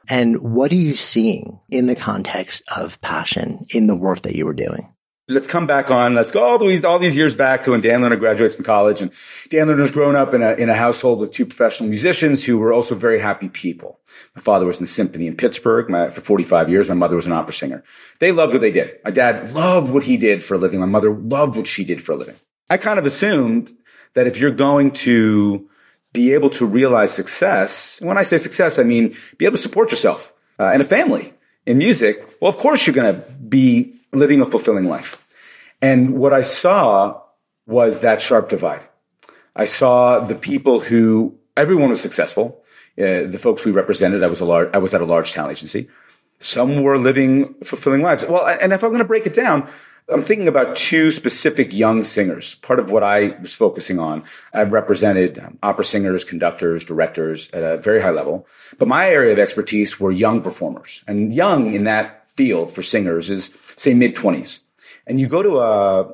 And 0.09 0.39
what 0.39 0.71
are 0.71 0.75
you 0.75 0.95
seeing 0.95 1.59
in 1.69 1.87
the 1.87 1.95
context 1.95 2.63
of 2.75 3.01
passion 3.01 3.65
in 3.69 3.87
the 3.87 3.95
work 3.95 4.21
that 4.21 4.35
you 4.35 4.45
were 4.45 4.53
doing? 4.53 4.93
Let's 5.27 5.47
come 5.47 5.67
back 5.67 5.91
on. 5.91 6.13
Let's 6.13 6.31
go 6.31 6.43
all 6.43 6.57
these 6.57 6.85
all 6.85 6.99
these 6.99 7.17
years 7.17 7.35
back 7.35 7.63
to 7.63 7.71
when 7.71 7.81
Dan 7.81 8.01
Lerner 8.01 8.19
graduates 8.19 8.55
from 8.55 8.65
college, 8.65 9.01
and 9.01 9.11
Dan 9.49 9.67
Lerner's 9.67 9.91
grown 9.91 10.15
up 10.15 10.33
in 10.33 10.41
a 10.41 10.53
in 10.53 10.69
a 10.69 10.75
household 10.75 11.19
with 11.19 11.31
two 11.31 11.45
professional 11.45 11.89
musicians 11.89 12.43
who 12.45 12.57
were 12.57 12.73
also 12.73 12.95
very 12.95 13.19
happy 13.19 13.49
people. 13.49 13.99
My 14.35 14.41
father 14.41 14.65
was 14.65 14.77
in 14.77 14.83
the 14.83 14.87
symphony 14.87 15.27
in 15.27 15.35
Pittsburgh 15.35 15.89
my, 15.89 16.09
for 16.09 16.21
45 16.21 16.69
years. 16.69 16.89
My 16.89 16.95
mother 16.95 17.15
was 17.15 17.25
an 17.25 17.33
opera 17.33 17.53
singer. 17.53 17.83
They 18.19 18.31
loved 18.31 18.53
what 18.53 18.61
they 18.61 18.71
did. 18.71 18.99
My 19.03 19.11
dad 19.11 19.53
loved 19.53 19.91
what 19.91 20.03
he 20.03 20.17
did 20.17 20.43
for 20.43 20.55
a 20.55 20.57
living. 20.57 20.79
My 20.79 20.85
mother 20.85 21.11
loved 21.11 21.55
what 21.55 21.67
she 21.67 21.83
did 21.83 22.01
for 22.01 22.13
a 22.13 22.15
living. 22.15 22.35
I 22.69 22.77
kind 22.77 22.99
of 22.99 23.05
assumed 23.05 23.71
that 24.13 24.27
if 24.27 24.39
you're 24.39 24.51
going 24.51 24.91
to 24.91 25.69
be 26.13 26.33
able 26.33 26.49
to 26.51 26.65
realize 26.65 27.13
success, 27.13 28.01
when 28.01 28.17
I 28.17 28.23
say 28.23 28.37
success, 28.37 28.79
I 28.79 28.83
mean 28.83 29.15
be 29.37 29.45
able 29.45 29.57
to 29.57 29.61
support 29.61 29.91
yourself 29.91 30.33
uh, 30.59 30.65
and 30.65 30.81
a 30.81 30.85
family 30.85 31.33
in 31.65 31.77
music. 31.77 32.37
Well, 32.41 32.49
of 32.49 32.57
course 32.57 32.87
you're 32.87 32.95
going 32.95 33.15
to 33.15 33.31
be 33.31 33.93
living 34.17 34.41
a 34.41 34.45
fulfilling 34.45 34.85
life. 34.85 35.25
And 35.81 36.17
what 36.17 36.33
I 36.33 36.41
saw 36.41 37.21
was 37.65 38.01
that 38.01 38.21
sharp 38.21 38.49
divide. 38.49 38.87
I 39.55 39.65
saw 39.65 40.19
the 40.19 40.35
people 40.35 40.79
who 40.79 41.37
everyone 41.55 41.89
was 41.89 42.01
successful. 42.01 42.63
Uh, 42.97 43.25
the 43.27 43.39
folks 43.39 43.65
we 43.65 43.71
represented, 43.71 44.23
I 44.23 44.27
was 44.27 44.41
a 44.41 44.45
large, 44.45 44.69
I 44.73 44.77
was 44.77 44.93
at 44.93 45.01
a 45.01 45.05
large 45.05 45.33
talent 45.33 45.57
agency. 45.57 45.87
Some 46.39 46.81
were 46.83 46.97
living 46.97 47.55
fulfilling 47.63 48.01
lives. 48.01 48.25
Well, 48.25 48.47
and 48.47 48.71
if 48.73 48.83
I'm 48.83 48.89
going 48.89 48.99
to 48.99 49.05
break 49.05 49.25
it 49.25 49.33
down, 49.33 49.67
I'm 50.09 50.23
thinking 50.23 50.47
about 50.47 50.77
two 50.77 51.11
specific 51.11 51.73
young 51.73 52.03
singers. 52.03 52.55
Part 52.55 52.79
of 52.79 52.91
what 52.91 53.03
I 53.03 53.35
was 53.41 53.53
focusing 53.53 53.99
on, 53.99 54.23
I've 54.53 54.71
represented 54.71 55.37
um, 55.37 55.59
opera 55.61 55.83
singers, 55.83 56.23
conductors, 56.23 56.85
directors 56.85 57.51
at 57.51 57.61
a 57.61 57.77
very 57.77 58.01
high 58.01 58.11
level. 58.11 58.47
But 58.77 58.87
my 58.87 59.09
area 59.09 59.33
of 59.33 59.39
expertise 59.39 59.99
were 59.99 60.11
young 60.11 60.41
performers. 60.41 61.03
And 61.07 61.33
young 61.33 61.73
in 61.73 61.83
that 61.83 62.16
field 62.37 62.71
for 62.71 62.81
singers 62.81 63.29
is 63.29 63.51
say 63.75 63.93
mid 63.93 64.15
twenties. 64.15 64.61
And 65.05 65.19
you 65.19 65.27
go 65.27 65.43
to 65.43 65.59
a, 65.59 66.13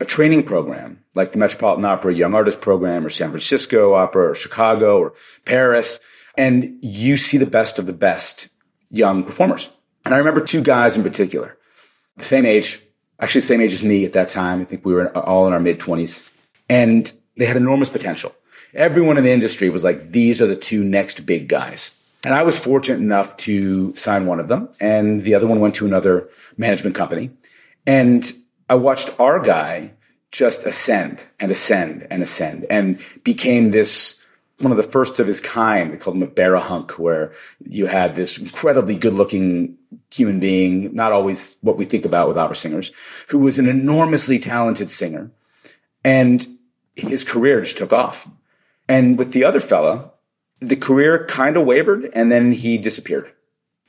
a 0.00 0.04
training 0.04 0.44
program 0.44 1.04
like 1.14 1.32
the 1.32 1.38
Metropolitan 1.38 1.84
Opera 1.84 2.14
Young 2.14 2.34
Artist 2.34 2.60
Program 2.60 3.04
or 3.04 3.10
San 3.10 3.30
Francisco 3.30 3.94
Opera 3.94 4.30
or 4.30 4.34
Chicago 4.34 4.98
or 4.98 5.14
Paris, 5.44 6.00
and 6.36 6.78
you 6.80 7.16
see 7.16 7.38
the 7.38 7.46
best 7.46 7.78
of 7.78 7.86
the 7.86 7.92
best 7.92 8.48
young 8.90 9.24
performers. 9.24 9.70
And 10.04 10.14
I 10.14 10.18
remember 10.18 10.40
two 10.40 10.62
guys 10.62 10.96
in 10.96 11.02
particular, 11.02 11.56
the 12.16 12.24
same 12.24 12.46
age, 12.46 12.80
actually 13.18 13.40
the 13.40 13.46
same 13.46 13.60
age 13.60 13.72
as 13.72 13.82
me 13.82 14.04
at 14.04 14.12
that 14.12 14.28
time. 14.28 14.60
I 14.60 14.64
think 14.64 14.84
we 14.84 14.94
were 14.94 15.16
all 15.16 15.46
in 15.46 15.52
our 15.52 15.60
mid 15.60 15.80
twenties 15.80 16.30
and 16.68 17.12
they 17.36 17.46
had 17.46 17.56
enormous 17.56 17.88
potential. 17.88 18.34
Everyone 18.74 19.16
in 19.16 19.24
the 19.24 19.32
industry 19.32 19.70
was 19.70 19.84
like, 19.84 20.12
these 20.12 20.40
are 20.42 20.46
the 20.46 20.56
two 20.56 20.84
next 20.84 21.24
big 21.24 21.48
guys. 21.48 21.92
And 22.24 22.34
I 22.34 22.42
was 22.42 22.58
fortunate 22.58 23.00
enough 23.00 23.36
to 23.38 23.94
sign 23.94 24.26
one 24.26 24.40
of 24.40 24.48
them, 24.48 24.70
and 24.80 25.22
the 25.22 25.34
other 25.34 25.46
one 25.46 25.60
went 25.60 25.74
to 25.76 25.86
another 25.86 26.28
management 26.56 26.96
company. 26.96 27.30
And 27.86 28.30
I 28.68 28.76
watched 28.76 29.18
our 29.20 29.40
guy 29.40 29.92
just 30.32 30.64
ascend 30.64 31.22
and 31.38 31.52
ascend 31.52 32.06
and 32.10 32.22
ascend 32.22 32.66
and 32.70 33.00
became 33.22 33.70
this 33.70 34.20
one 34.58 34.70
of 34.70 34.76
the 34.76 34.82
first 34.82 35.20
of 35.20 35.26
his 35.26 35.40
kind. 35.40 35.92
They 35.92 35.96
called 35.96 36.16
him 36.16 36.22
a 36.22 36.26
barihunk, 36.26 36.92
where 36.92 37.32
you 37.68 37.86
had 37.86 38.14
this 38.14 38.38
incredibly 38.38 38.96
good 38.96 39.14
looking 39.14 39.76
human 40.12 40.40
being, 40.40 40.94
not 40.94 41.12
always 41.12 41.56
what 41.60 41.76
we 41.76 41.84
think 41.84 42.04
about 42.04 42.28
with 42.28 42.38
opera 42.38 42.56
singers, 42.56 42.92
who 43.28 43.38
was 43.38 43.58
an 43.58 43.68
enormously 43.68 44.38
talented 44.38 44.90
singer. 44.90 45.30
And 46.04 46.46
his 46.94 47.24
career 47.24 47.60
just 47.60 47.78
took 47.78 47.92
off. 47.92 48.28
And 48.88 49.18
with 49.18 49.32
the 49.32 49.44
other 49.44 49.60
fella, 49.60 50.12
the 50.68 50.76
career 50.76 51.26
kind 51.26 51.56
of 51.56 51.66
wavered 51.66 52.10
and 52.14 52.30
then 52.30 52.52
he 52.52 52.78
disappeared. 52.78 53.32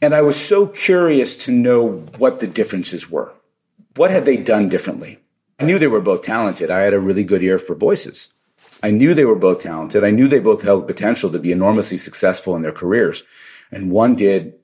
And 0.01 0.13
I 0.13 0.21
was 0.21 0.35
so 0.35 0.67
curious 0.67 1.35
to 1.45 1.51
know 1.51 1.87
what 2.17 2.39
the 2.39 2.47
differences 2.47 3.09
were. 3.09 3.33
What 3.95 4.11
had 4.11 4.25
they 4.25 4.37
done 4.37 4.69
differently? 4.69 5.19
I 5.59 5.63
knew 5.63 5.79
they 5.79 5.87
were 5.87 6.01
both 6.01 6.21
talented. 6.21 6.69
I 6.69 6.81
had 6.81 6.93
a 6.93 6.99
really 6.99 7.23
good 7.23 7.41
ear 7.41 7.57
for 7.57 7.75
voices. 7.75 8.29
I 8.83 8.91
knew 8.91 9.13
they 9.13 9.25
were 9.25 9.35
both 9.35 9.61
talented. 9.61 10.03
I 10.03 10.11
knew 10.11 10.27
they 10.27 10.39
both 10.39 10.61
held 10.61 10.85
potential 10.85 11.31
to 11.31 11.39
be 11.39 11.51
enormously 11.51 11.97
successful 11.97 12.55
in 12.55 12.61
their 12.61 12.73
careers. 12.73 13.23
And 13.71 13.89
one 13.89 14.15
did 14.15 14.55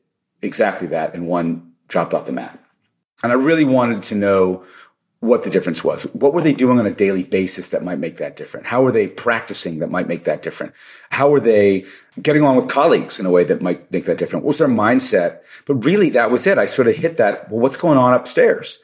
exactly 0.41 0.87
that 0.87 1.13
and 1.13 1.27
one 1.27 1.71
dropped 1.87 2.13
off 2.13 2.25
the 2.25 2.33
mat. 2.33 2.59
And 3.23 3.31
I 3.31 3.35
really 3.35 3.65
wanted 3.65 4.03
to 4.03 4.15
know 4.15 4.65
what 5.21 5.43
the 5.43 5.51
difference 5.51 5.83
was. 5.83 6.03
What 6.13 6.33
were 6.33 6.41
they 6.41 6.51
doing 6.51 6.79
on 6.79 6.87
a 6.87 6.93
daily 6.93 7.21
basis 7.21 7.69
that 7.69 7.83
might 7.83 7.99
make 7.99 8.17
that 8.17 8.35
different? 8.35 8.65
How 8.65 8.81
were 8.81 8.91
they 8.91 9.07
practicing 9.07 9.77
that 9.79 9.91
might 9.91 10.07
make 10.07 10.23
that 10.23 10.41
different? 10.41 10.73
How 11.11 11.29
were 11.29 11.39
they 11.39 11.85
getting 12.19 12.41
along 12.41 12.55
with 12.55 12.69
colleagues 12.69 13.19
in 13.19 13.27
a 13.27 13.31
way 13.31 13.43
that 13.43 13.61
might 13.61 13.91
make 13.91 14.05
that 14.05 14.17
different? 14.17 14.43
What 14.43 14.49
was 14.49 14.57
their 14.57 14.67
mindset? 14.67 15.41
But 15.67 15.85
really, 15.85 16.09
that 16.09 16.31
was 16.31 16.47
it. 16.47 16.57
I 16.57 16.65
sort 16.65 16.87
of 16.87 16.95
hit 16.95 17.17
that. 17.17 17.51
Well, 17.51 17.61
what's 17.61 17.77
going 17.77 17.99
on 17.99 18.15
upstairs? 18.15 18.79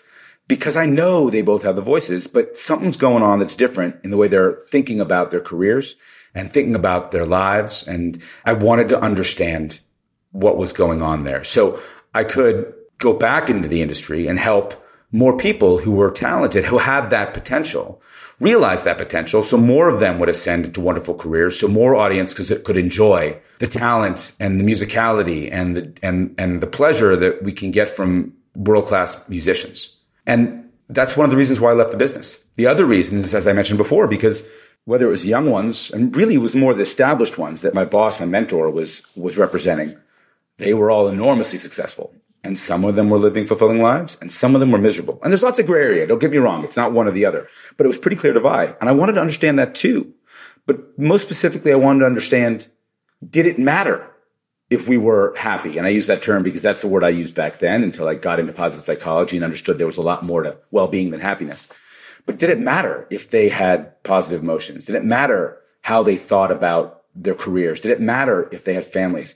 Because 0.48 0.78
I 0.78 0.86
know 0.86 1.32
they 1.32 1.42
both 1.42 1.64
have 1.64 1.76
the 1.76 1.82
voices, 1.82 2.28
but 2.28 2.56
something's 2.56 2.98
going 2.98 3.24
on 3.24 3.40
that's 3.40 3.56
different 3.56 3.96
in 4.04 4.12
the 4.12 4.18
way 4.18 4.28
they're 4.28 4.60
thinking 4.70 5.02
about 5.02 5.32
their 5.32 5.42
careers 5.42 5.96
and 6.36 6.54
thinking 6.54 6.76
about 6.76 7.10
their 7.10 7.26
lives. 7.26 7.88
And 7.88 8.22
I 8.46 8.54
wanted 8.54 8.90
to 8.90 9.02
understand 9.02 9.80
what 10.34 10.56
was 10.56 10.72
going 10.72 11.02
on 11.02 11.24
there. 11.24 11.44
So 11.44 11.82
I 12.14 12.24
could 12.26 12.76
go 13.00 13.14
back 13.14 13.50
into 13.50 13.68
the 13.68 13.82
industry 13.82 14.28
and 14.28 14.38
help 14.38 14.84
more 15.12 15.38
people 15.38 15.78
who 15.78 15.92
were 15.92 16.12
talented, 16.12 16.66
who 16.66 16.78
had 16.78 17.10
that 17.10 17.34
potential, 17.34 18.02
realized 18.40 18.86
that 18.86 18.98
potential. 18.98 19.42
So 19.42 19.58
more 19.58 19.88
of 19.88 20.00
them 20.00 20.20
would 20.20 20.30
ascend 20.30 20.66
into 20.66 20.82
wonderful 20.82 21.16
careers. 21.16 21.60
So 21.60 21.68
more 21.68 21.96
audience 21.96 22.34
could, 22.34 22.64
could 22.64 22.78
enjoy 22.78 23.40
the 23.60 23.68
talents 23.68 24.36
and 24.40 24.60
the 24.60 24.66
musicality 24.66 25.50
and 25.52 25.78
the, 25.78 25.98
and, 26.04 26.36
and 26.38 26.62
the 26.62 26.68
pleasure 26.68 27.16
that 27.16 27.44
we 27.44 27.52
can 27.52 27.72
get 27.72 27.90
from 27.90 28.34
world 28.56 28.86
class 28.86 29.18
musicians. 29.30 29.96
And 30.26 30.70
that's 30.90 31.18
one 31.18 31.26
of 31.26 31.32
the 31.32 31.38
reasons 31.38 31.60
why 31.60 31.72
I 31.72 31.76
left 31.76 31.92
the 31.92 31.98
business. 31.98 32.38
The 32.56 32.68
other 32.68 32.86
reasons, 32.86 33.34
as 33.34 33.48
I 33.48 33.54
mentioned 33.54 33.78
before, 33.78 34.08
because 34.08 34.48
whether 34.86 35.08
it 35.08 35.12
was 35.12 35.26
young 35.26 35.50
ones 35.50 35.92
and 35.92 36.16
really 36.16 36.36
it 36.36 36.40
was 36.40 36.56
more 36.56 36.74
the 36.74 36.82
established 36.82 37.38
ones 37.38 37.62
that 37.62 37.74
my 37.74 37.86
boss, 37.86 38.20
my 38.20 38.26
mentor 38.26 38.70
was, 38.70 39.04
was 39.16 39.38
representing, 39.38 39.98
they 40.58 40.74
were 40.74 40.90
all 40.90 41.08
enormously 41.08 41.60
successful 41.60 42.14
and 42.48 42.58
some 42.58 42.84
of 42.84 42.96
them 42.96 43.10
were 43.10 43.20
living 43.20 43.46
fulfilling 43.46 43.82
lives 43.82 44.18
and 44.22 44.32
some 44.32 44.56
of 44.56 44.60
them 44.60 44.72
were 44.72 44.80
miserable. 44.80 45.20
And 45.22 45.32
there's 45.32 45.44
lots 45.44 45.60
of 45.60 45.66
gray 45.66 45.82
area. 45.82 46.08
Don't 46.08 46.20
get 46.20 46.32
me 46.32 46.38
wrong. 46.38 46.64
It's 46.64 46.78
not 46.78 46.94
one 46.94 47.08
or 47.08 47.12
the 47.12 47.26
other, 47.26 47.48
but 47.76 47.86
it 47.86 47.90
was 47.90 47.98
pretty 47.98 48.18
clear 48.18 48.34
divide. 48.34 48.76
And 48.80 48.90
I 48.90 48.94
wanted 48.94 49.14
to 49.14 49.22
understand 49.22 49.60
that 49.60 49.76
too. 49.76 50.14
But 50.66 50.98
most 50.98 51.22
specifically, 51.22 51.72
I 51.72 51.76
wanted 51.76 52.00
to 52.00 52.06
understand, 52.08 52.68
did 53.30 53.46
it 53.46 53.60
matter 53.60 54.10
if 54.70 54.88
we 54.88 54.98
were 54.98 55.34
happy. 55.38 55.78
And 55.78 55.88
I 55.88 55.92
use 55.92 56.08
that 56.08 56.22
term 56.22 56.44
because 56.44 56.62
that's 56.62 56.82
the 56.82 56.88
word 56.88 57.04
I 57.04 57.10
used 57.10 57.36
back 57.36 57.60
then 57.60 57.84
until 57.84 58.08
I 58.08 58.16
got 58.16 58.40
into 58.40 58.52
positive 58.54 58.86
psychology 58.86 59.38
and 59.38 59.44
understood 59.44 59.78
there 59.78 59.88
was 59.88 59.98
a 59.98 60.02
lot 60.02 60.26
more 60.26 60.44
to 60.44 60.58
well 60.72 60.88
being 60.88 61.12
than 61.12 61.22
happiness. 61.22 61.70
But 62.26 62.38
did 62.38 62.50
it 62.50 62.60
matter 62.60 63.08
if 63.10 63.30
they 63.30 63.48
had 63.48 64.04
positive 64.04 64.44
emotions? 64.44 64.86
Did 64.86 64.96
it 64.96 65.06
matter 65.06 65.60
how 65.82 66.04
they 66.04 66.18
thought 66.18 66.52
about 66.52 67.04
their 67.16 67.36
careers? 67.36 67.80
Did 67.80 67.92
it 67.92 68.02
matter 68.02 68.50
if 68.52 68.66
they 68.66 68.74
had 68.74 68.86
families? 68.86 69.36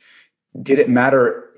Did 0.62 0.80
it 0.80 0.90
matter 0.90 1.50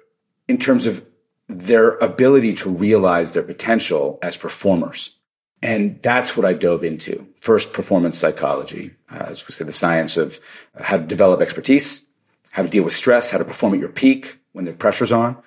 in 0.47 0.57
terms 0.57 0.85
of 0.85 1.03
their 1.47 1.97
ability 1.97 2.53
to 2.55 2.69
realize 2.69 3.33
their 3.33 3.43
potential 3.43 4.19
as 4.21 4.37
performers? 4.37 5.17
And 5.61 6.01
that's 6.01 6.35
what 6.35 6.45
I 6.45 6.53
dove 6.53 6.83
into. 6.83 7.25
First, 7.39 7.71
performance 7.71 8.17
psychology, 8.17 8.91
uh, 9.09 9.25
as 9.27 9.47
we 9.47 9.53
say, 9.53 9.63
the 9.63 9.71
science 9.71 10.17
of 10.17 10.39
how 10.79 10.97
to 10.97 11.03
develop 11.03 11.41
expertise, 11.41 12.03
how 12.51 12.63
to 12.63 12.69
deal 12.69 12.83
with 12.83 12.93
stress, 12.93 13.31
how 13.31 13.37
to 13.37 13.45
perform 13.45 13.73
at 13.73 13.79
your 13.79 13.89
peak 13.89 14.39
when 14.51 14.65
the 14.65 14.73
pressure's 14.73 15.13
on. 15.13 15.37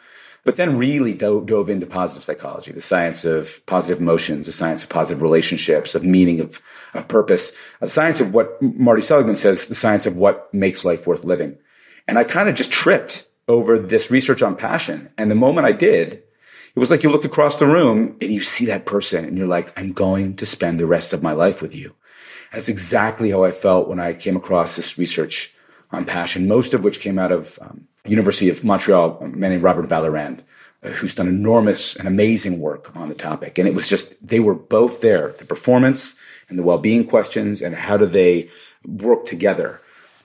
But 0.44 0.56
then 0.56 0.78
really 0.78 1.12
dove, 1.12 1.46
dove 1.46 1.68
into 1.68 1.86
positive 1.86 2.22
psychology, 2.22 2.72
the 2.72 2.80
science 2.80 3.24
of 3.24 3.64
positive 3.66 4.00
emotions, 4.00 4.46
the 4.46 4.52
science 4.52 4.84
of 4.84 4.88
positive 4.88 5.20
relationships, 5.20 5.94
of 5.94 6.04
meaning, 6.04 6.40
of, 6.40 6.62
of 6.94 7.08
purpose, 7.08 7.52
the 7.80 7.88
science 7.88 8.20
of 8.20 8.32
what 8.32 8.62
Marty 8.62 9.02
Seligman 9.02 9.36
says, 9.36 9.68
the 9.68 9.74
science 9.74 10.06
of 10.06 10.16
what 10.16 10.52
makes 10.54 10.84
life 10.84 11.06
worth 11.06 11.24
living. 11.24 11.58
And 12.08 12.16
I 12.16 12.24
kind 12.24 12.48
of 12.48 12.54
just 12.54 12.70
tripped 12.70 13.26
over 13.48 13.78
this 13.78 14.10
research 14.10 14.42
on 14.42 14.56
passion. 14.56 15.10
And 15.16 15.30
the 15.30 15.34
moment 15.36 15.66
I 15.66 15.72
did, 15.72 16.22
it 16.76 16.78
was 16.78 16.90
like 16.90 17.02
you 17.02 17.10
look 17.10 17.24
across 17.24 17.58
the 17.58 17.66
room 17.66 18.16
and 18.20 18.30
you 18.30 18.40
see 18.40 18.66
that 18.66 18.86
person 18.86 19.24
and 19.24 19.38
you're 19.38 19.46
like, 19.46 19.78
I'm 19.78 19.92
going 19.92 20.36
to 20.36 20.46
spend 20.46 20.78
the 20.78 20.86
rest 20.86 21.12
of 21.12 21.22
my 21.22 21.32
life 21.32 21.62
with 21.62 21.74
you. 21.74 21.94
That's 22.52 22.68
exactly 22.68 23.30
how 23.30 23.44
I 23.44 23.52
felt 23.52 23.88
when 23.88 24.00
I 24.00 24.12
came 24.12 24.36
across 24.36 24.76
this 24.76 24.98
research 24.98 25.54
on 25.90 26.04
passion, 26.04 26.48
most 26.48 26.74
of 26.74 26.84
which 26.84 27.00
came 27.00 27.18
out 27.18 27.32
of 27.32 27.58
um, 27.62 27.86
University 28.04 28.50
of 28.50 28.64
Montreal, 28.64 29.18
a 29.20 29.28
man 29.28 29.50
named 29.50 29.62
Robert 29.62 29.88
Vallerand, 29.88 30.40
uh, 30.82 30.88
who's 30.90 31.14
done 31.14 31.28
enormous 31.28 31.96
and 31.96 32.06
amazing 32.06 32.60
work 32.60 32.94
on 32.96 33.08
the 33.08 33.14
topic. 33.14 33.58
And 33.58 33.68
it 33.68 33.74
was 33.74 33.88
just, 33.88 34.26
they 34.26 34.40
were 34.40 34.54
both 34.54 35.00
there, 35.00 35.34
the 35.38 35.44
performance 35.44 36.14
and 36.48 36.58
the 36.58 36.62
well-being 36.62 37.06
questions 37.06 37.62
and 37.62 37.74
how 37.74 37.96
do 37.96 38.06
they 38.06 38.48
work 38.84 39.26
together. 39.26 39.80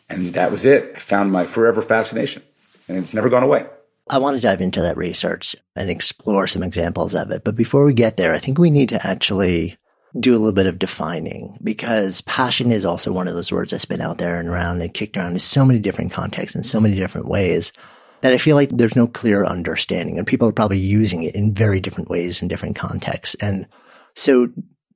And 0.10 0.34
that 0.34 0.52
was 0.52 0.66
it. 0.66 0.92
I 0.96 1.00
found 1.00 1.32
my 1.32 1.46
forever 1.46 1.82
fascination 1.82 2.44
and 2.92 3.04
it's 3.04 3.14
never 3.14 3.30
gone 3.30 3.44
away. 3.44 3.66
I 4.10 4.18
want 4.18 4.36
to 4.36 4.42
dive 4.42 4.62
into 4.62 4.82
that 4.82 4.98
research 4.98 5.56
and 5.76 5.90
explore 5.90 6.48
some 6.48 6.64
examples 6.64 7.16
of 7.16 7.32
it. 7.32 7.44
But 7.44 7.56
before 7.56 7.86
we 7.86 7.94
get 7.94 8.18
there, 8.18 8.34
I 8.34 8.40
think 8.40 8.58
we 8.58 8.70
need 8.70 8.90
to 8.90 9.06
actually 9.06 9.78
do 10.20 10.34
a 10.34 10.40
little 10.40 10.52
bit 10.52 10.68
of 10.68 10.80
defining 10.80 11.58
because 11.64 12.22
passion 12.22 12.72
is 12.72 12.86
also 12.86 13.14
one 13.14 13.30
of 13.30 13.34
those 13.34 13.52
words 13.52 13.72
that's 13.72 13.86
been 13.86 14.02
out 14.02 14.18
there 14.18 14.38
and 14.38 14.50
around 14.50 14.82
and 14.82 14.94
kicked 14.94 15.16
around 15.16 15.34
in 15.34 15.40
so 15.40 15.64
many 15.64 15.80
different 15.80 16.12
contexts 16.12 16.56
in 16.56 16.64
so 16.64 16.82
many 16.82 16.96
different 16.96 17.30
ways 17.30 17.72
that 18.20 18.34
I 18.34 18.38
feel 18.38 18.58
like 18.58 18.70
there's 18.70 18.96
no 18.96 19.08
clear 19.08 19.46
understanding 19.46 20.18
and 20.18 20.28
people 20.28 20.50
are 20.50 20.54
probably 20.54 20.80
using 20.80 21.24
it 21.24 21.34
in 21.34 21.54
very 21.54 21.80
different 21.80 22.10
ways 22.10 22.42
in 22.42 22.50
different 22.50 22.76
contexts. 22.76 23.36
And 23.36 23.68
so 24.14 24.50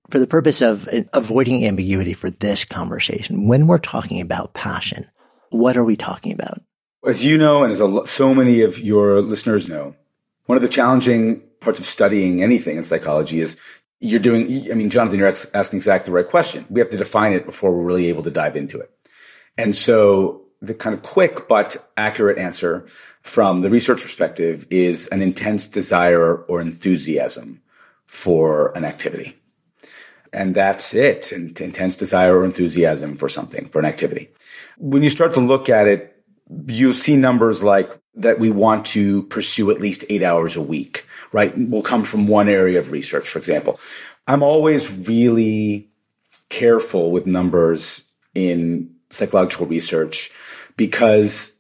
for 0.10 0.20
the 0.20 0.28
purpose 0.28 0.62
of 0.62 0.90
avoiding 1.14 1.66
ambiguity 1.66 2.14
for 2.14 2.30
this 2.30 2.66
conversation, 2.66 3.48
when 3.48 3.68
we're 3.68 3.78
talking 3.78 4.20
about 4.20 4.54
passion, 4.54 5.08
what 5.50 5.78
are 5.78 5.86
we 5.86 5.96
talking 5.96 6.34
about? 6.34 6.62
As 7.06 7.26
you 7.26 7.38
know, 7.38 7.64
and 7.64 7.72
as 7.72 7.80
a, 7.80 8.06
so 8.06 8.34
many 8.34 8.62
of 8.62 8.80
your 8.80 9.22
listeners 9.22 9.68
know, 9.68 9.96
one 10.46 10.58
of 10.58 10.62
the 10.62 10.70
challenging 10.70 11.42
parts 11.60 11.80
of 11.80 11.86
studying 11.86 12.42
anything 12.42 12.78
in 12.78 12.84
psychology 12.84 13.40
is 13.40 13.58
you're 14.00 14.20
doing, 14.20 14.72
I 14.72 14.76
mean, 14.76 14.90
Jonathan, 14.90 15.20
you're 15.20 15.28
asking 15.28 15.78
exactly 15.78 16.12
the 16.12 16.16
right 16.16 16.28
question. 16.28 16.66
We 16.70 16.80
have 16.80 16.90
to 16.90 16.98
define 16.98 17.34
it 17.34 17.46
before 17.46 17.72
we're 17.72 17.84
really 17.84 18.08
able 18.08 18.24
to 18.24 18.32
dive 18.32 18.56
into 18.56 18.80
it. 18.80 18.92
And 19.58 19.76
so 19.76 20.42
the 20.62 20.74
kind 20.74 20.94
of 20.94 21.02
quick 21.02 21.48
but 21.48 21.78
accurate 21.98 22.38
answer 22.38 22.86
from 23.22 23.62
the 23.62 23.70
research 23.70 24.02
perspective 24.02 24.68
is 24.70 25.08
an 25.08 25.22
intense 25.22 25.68
desire 25.68 26.36
or 26.36 26.62
enthusiasm 26.62 27.62
for 28.06 28.76
an 28.78 28.86
activity. 28.86 29.38
And 30.34 30.54
that's 30.54 30.94
it. 30.94 31.32
Intense 31.32 31.98
desire 31.98 32.38
or 32.38 32.46
enthusiasm 32.46 33.16
for 33.16 33.30
something, 33.30 33.70
for 33.70 33.80
an 33.80 33.86
activity. 33.86 34.30
When 34.78 35.02
you 35.02 35.10
start 35.10 35.34
to 35.36 35.40
look 35.40 35.70
at 35.70 35.88
it, 35.88 36.15
you 36.68 36.94
see 36.94 37.18
numbers 37.18 37.64
like 37.64 37.92
that 38.16 38.40
we 38.40 38.50
want 38.52 38.86
to 38.86 39.24
pursue 39.24 39.72
at 39.72 39.82
least 39.82 40.06
eight 40.10 40.24
hours 40.24 40.56
a 40.56 40.62
week 40.62 41.06
right, 41.36 41.54
will 41.58 41.82
come 41.82 42.06
from 42.06 42.28
one 42.28 42.48
area 42.48 42.80
of 42.80 42.92
research, 42.92 43.28
for 43.28 43.38
example. 43.38 43.78
I'm 44.26 44.42
always 44.42 45.08
really 45.08 45.90
careful 46.48 47.12
with 47.12 47.28
numbers 47.28 48.06
in 48.34 48.96
psychological 49.10 49.66
research 49.66 50.32
because 50.78 51.54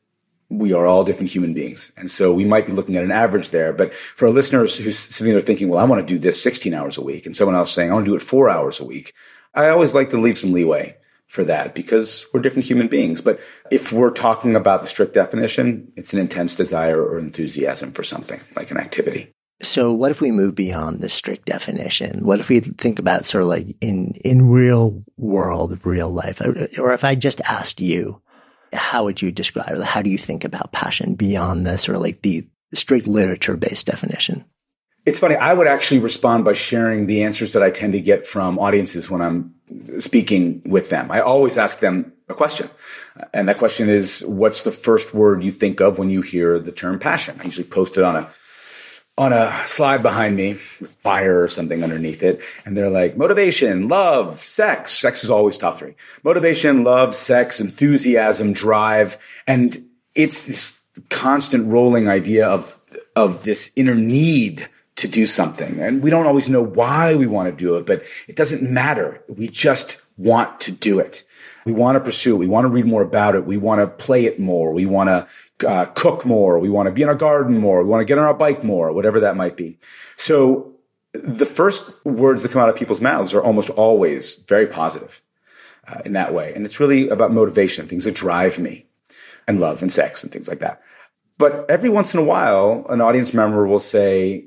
we 0.49 0.71
are 0.71 0.85
all 0.85 1.03
different 1.03 1.29
human 1.29 1.53
beings. 1.53 1.91
And 1.97 2.09
so 2.09 2.33
we 2.33 2.45
might 2.45 2.67
be 2.67 2.71
looking 2.71 2.95
at 2.95 3.03
an 3.03 3.11
average 3.11 3.49
there. 3.49 3.73
But 3.73 3.93
for 3.93 4.29
listeners 4.29 4.77
who's 4.77 4.97
sitting 4.97 5.33
there 5.33 5.41
thinking, 5.41 5.67
well, 5.67 5.81
I 5.81 5.89
want 5.89 5.99
to 5.99 6.13
do 6.13 6.19
this 6.19 6.41
16 6.41 6.73
hours 6.73 6.97
a 6.97 7.03
week, 7.03 7.25
and 7.25 7.35
someone 7.35 7.55
else 7.55 7.71
saying, 7.71 7.91
I 7.91 7.93
want 7.93 8.05
to 8.05 8.11
do 8.11 8.15
it 8.15 8.21
four 8.21 8.49
hours 8.49 8.79
a 8.79 8.85
week, 8.85 9.13
I 9.53 9.69
always 9.69 9.93
like 9.93 10.11
to 10.11 10.21
leave 10.21 10.37
some 10.37 10.53
leeway 10.53 10.95
for 11.35 11.43
that 11.43 11.75
because 11.75 12.25
we're 12.33 12.41
different 12.41 12.65
human 12.65 12.87
beings. 12.87 13.21
But 13.21 13.39
if 13.69 13.91
we're 13.91 14.09
talking 14.09 14.55
about 14.55 14.81
the 14.81 14.87
strict 14.87 15.13
definition, 15.13 15.91
it's 15.95 16.13
an 16.13 16.19
intense 16.19 16.55
desire 16.55 16.99
or 16.99 17.19
enthusiasm 17.19 17.91
for 17.91 18.01
something 18.01 18.39
like 18.55 18.71
an 18.71 18.77
activity. 18.77 19.31
So 19.61 19.93
what 19.93 20.11
if 20.11 20.21
we 20.21 20.31
move 20.31 20.55
beyond 20.55 21.01
the 21.01 21.09
strict 21.09 21.45
definition? 21.45 22.25
What 22.25 22.39
if 22.39 22.49
we 22.49 22.59
think 22.59 22.99
about 22.99 23.25
sort 23.25 23.43
of 23.43 23.49
like 23.49 23.75
in, 23.81 24.13
in 24.23 24.49
real 24.49 25.03
world, 25.17 25.79
real 25.83 26.09
life? 26.09 26.41
Or 26.41 26.93
if 26.93 27.03
I 27.03 27.15
just 27.15 27.41
asked 27.41 27.79
you, 27.79 28.21
how 28.73 29.05
would 29.05 29.21
you 29.21 29.31
describe? 29.31 29.81
How 29.81 30.01
do 30.01 30.09
you 30.09 30.17
think 30.17 30.43
about 30.43 30.71
passion 30.71 31.15
beyond 31.15 31.65
the 31.65 31.77
sort 31.77 31.95
of 31.95 32.01
like 32.01 32.21
the 32.21 32.47
strict 32.73 33.07
literature 33.07 33.55
based 33.55 33.87
definition? 33.87 34.45
It's 35.05 35.19
funny. 35.19 35.35
I 35.35 35.53
would 35.53 35.67
actually 35.67 35.99
respond 35.99 36.45
by 36.45 36.53
sharing 36.53 37.05
the 37.05 37.23
answers 37.23 37.53
that 37.53 37.63
I 37.63 37.69
tend 37.69 37.93
to 37.93 38.01
get 38.01 38.25
from 38.25 38.57
audiences 38.57 39.09
when 39.09 39.21
I'm 39.21 39.54
speaking 39.99 40.61
with 40.65 40.89
them. 40.89 41.11
I 41.11 41.21
always 41.21 41.57
ask 41.57 41.79
them 41.79 42.13
a 42.29 42.33
question. 42.33 42.69
And 43.33 43.47
that 43.47 43.57
question 43.57 43.89
is, 43.89 44.23
what's 44.25 44.63
the 44.63 44.71
first 44.71 45.13
word 45.13 45.43
you 45.43 45.51
think 45.51 45.79
of 45.81 45.97
when 45.97 46.09
you 46.09 46.21
hear 46.21 46.59
the 46.59 46.71
term 46.71 46.99
passion? 46.99 47.39
I 47.39 47.45
usually 47.45 47.67
post 47.67 47.97
it 47.97 48.03
on 48.03 48.15
a 48.15 48.29
on 49.17 49.31
a 49.31 49.65
slide 49.65 50.03
behind 50.03 50.35
me 50.35 50.53
with 50.81 50.91
fire 51.01 51.41
or 51.41 51.47
something 51.47 51.83
underneath 51.83 52.21
it. 52.21 52.41
And 52.65 52.75
they're 52.75 52.89
like, 52.89 53.15
motivation, 53.15 53.87
love, 53.87 54.39
sex. 54.39 54.91
Sex 54.91 55.23
is 55.23 55.29
always 55.29 55.57
top 55.57 55.79
three. 55.79 55.95
Motivation, 56.23 56.83
love, 56.83 57.15
sex, 57.15 57.61
enthusiasm, 57.61 58.51
drive. 58.51 59.17
And 59.47 59.77
it's 60.15 60.45
this 60.45 60.81
constant 61.09 61.71
rolling 61.71 62.09
idea 62.09 62.45
of, 62.45 62.81
of 63.15 63.43
this 63.43 63.71
inner 63.77 63.95
need 63.95 64.67
to 64.97 65.07
do 65.07 65.25
something. 65.25 65.79
And 65.79 66.01
we 66.01 66.09
don't 66.09 66.25
always 66.25 66.47
know 66.47 66.61
why 66.61 67.15
we 67.15 67.27
want 67.27 67.49
to 67.49 67.55
do 67.55 67.75
it, 67.75 67.85
but 67.85 68.03
it 68.27 68.35
doesn't 68.35 68.61
matter. 68.61 69.23
We 69.27 69.47
just 69.47 70.01
want 70.17 70.61
to 70.61 70.71
do 70.71 70.99
it. 70.99 71.23
We 71.65 71.73
want 71.73 71.97
to 71.97 71.99
pursue 71.99 72.35
it. 72.35 72.39
We 72.39 72.47
want 72.47 72.65
to 72.65 72.69
read 72.69 72.85
more 72.85 73.01
about 73.01 73.35
it. 73.35 73.45
We 73.45 73.57
want 73.57 73.81
to 73.81 73.87
play 73.87 74.25
it 74.25 74.39
more. 74.39 74.71
We 74.71 74.85
want 74.85 75.09
to 75.09 75.67
uh, 75.67 75.85
cook 75.85 76.25
more. 76.25 76.59
We 76.59 76.69
want 76.69 76.87
to 76.87 76.91
be 76.91 77.01
in 77.01 77.09
our 77.09 77.15
garden 77.15 77.57
more. 77.57 77.83
We 77.83 77.89
want 77.89 78.01
to 78.01 78.05
get 78.05 78.17
on 78.17 78.23
our 78.23 78.33
bike 78.33 78.63
more, 78.63 78.91
whatever 78.93 79.19
that 79.21 79.35
might 79.35 79.57
be. 79.57 79.79
So 80.15 80.75
the 81.13 81.45
first 81.45 81.91
words 82.05 82.43
that 82.43 82.51
come 82.51 82.61
out 82.61 82.69
of 82.69 82.75
people's 82.75 83.01
mouths 83.01 83.33
are 83.33 83.41
almost 83.41 83.69
always 83.71 84.35
very 84.47 84.67
positive 84.67 85.21
uh, 85.87 86.01
in 86.05 86.13
that 86.13 86.33
way. 86.33 86.53
And 86.53 86.65
it's 86.65 86.79
really 86.79 87.09
about 87.09 87.33
motivation, 87.33 87.87
things 87.87 88.05
that 88.05 88.15
drive 88.15 88.59
me 88.59 88.85
and 89.47 89.59
love 89.59 89.81
and 89.81 89.91
sex 89.91 90.23
and 90.23 90.31
things 90.31 90.47
like 90.47 90.59
that. 90.59 90.81
But 91.37 91.69
every 91.69 91.89
once 91.89 92.13
in 92.13 92.19
a 92.19 92.23
while, 92.23 92.85
an 92.89 93.01
audience 93.01 93.33
member 93.33 93.67
will 93.67 93.79
say 93.79 94.45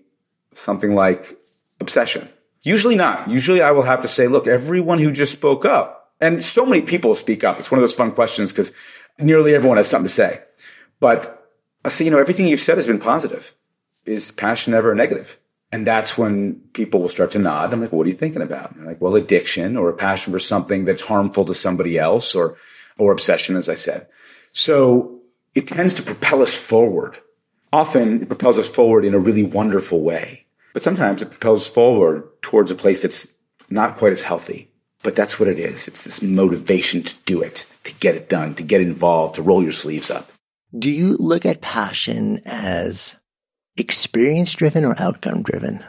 something 0.59 0.95
like 0.95 1.39
obsession. 1.81 2.29
Usually 2.63 2.97
not. 2.97 3.29
Usually 3.29 3.63
I 3.63 3.71
will 3.71 3.83
have 3.83 4.03
to 4.03 4.09
say, 4.09 4.27
look, 4.27 4.47
everyone 4.47 4.99
who 4.99 5.13
just 5.13 5.33
spoke 5.33 5.65
up, 5.65 6.13
and 6.21 6.43
so 6.43 6.67
many 6.67 6.83
people 6.83 7.15
speak 7.15 7.45
up. 7.45 7.61
It's 7.61 7.71
one 7.71 7.79
of 7.79 7.83
those 7.83 7.95
fun 7.95 8.13
questions 8.13 8.53
because 8.53 8.73
nearly 9.19 9.55
everyone 9.55 9.77
has 9.77 9.89
something 9.89 10.09
to 10.09 10.15
say. 10.15 10.43
But 11.01 11.49
I 11.85 11.91
say, 11.91 12.05
you 12.05 12.11
know, 12.11 12.19
everything 12.19 12.49
you've 12.49 12.61
said 12.61 12.77
has 12.77 12.87
been 12.87 12.99
positive. 12.99 13.55
Is 14.05 14.31
passion 14.31 14.75
ever 14.75 14.95
negative? 14.95 15.39
And 15.71 15.87
that's 15.87 16.17
when 16.17 16.61
people 16.73 17.01
will 17.01 17.09
start 17.09 17.33
to 17.33 17.39
nod. 17.39 17.73
I'm 17.73 17.81
like, 17.81 17.93
what 17.93 18.07
are 18.07 18.11
you 18.11 18.17
thinking 18.17 18.43
about? 18.43 18.75
And 18.75 18.87
like, 18.87 19.01
well, 19.01 19.17
addiction 19.17 19.77
or 19.77 19.91
a 19.91 19.95
passion 19.95 20.33
for 20.33 20.39
something 20.39 20.87
that's 20.87 21.03
harmful 21.03 21.45
to 21.45 21.55
somebody 21.55 21.99
else 21.99 22.35
or, 22.35 22.57
or 22.97 23.13
obsession, 23.13 23.55
as 23.55 23.69
I 23.69 23.75
said. 23.75 24.07
So 24.53 25.21
it 25.55 25.69
tends 25.69 25.95
to 25.95 26.03
propel 26.03 26.43
us 26.43 26.57
forward. 26.57 27.19
Often 27.71 28.23
it 28.23 28.29
propels 28.29 28.59
us 28.59 28.69
forward 28.69 29.05
in 29.05 29.15
a 29.15 29.19
really 29.19 29.45
wonderful 29.45 30.01
way, 30.01 30.47
but 30.73 30.83
sometimes 30.83 31.23
it 31.23 31.31
propels 31.31 31.67
forward 31.67 32.25
towards 32.43 32.71
a 32.71 32.75
place 32.75 33.03
that's 33.03 33.35
not 33.71 33.97
quite 33.97 34.13
as 34.13 34.23
healthy. 34.23 34.71
But 35.03 35.15
that's 35.15 35.39
what 35.39 35.49
it 35.49 35.61
is. 35.61 35.87
It's 35.87 36.05
this 36.05 36.23
motivation 36.23 37.05
to 37.05 37.15
do 37.25 37.41
it, 37.41 37.67
to 37.85 37.95
get 37.95 38.17
it 38.17 38.29
done, 38.29 38.57
to 38.57 38.65
get 38.65 38.81
involved, 38.81 39.37
to 39.37 39.43
roll 39.43 39.63
your 39.63 39.73
sleeves 39.73 40.11
up. 40.11 40.31
Do 40.77 40.91
you 40.91 41.17
look 41.19 41.47
at 41.47 41.61
passion 41.61 42.43
as 42.45 43.17
experience 43.77 44.53
driven 44.55 44.85
or 44.85 45.01
outcome 45.01 45.43
driven? 45.43 45.85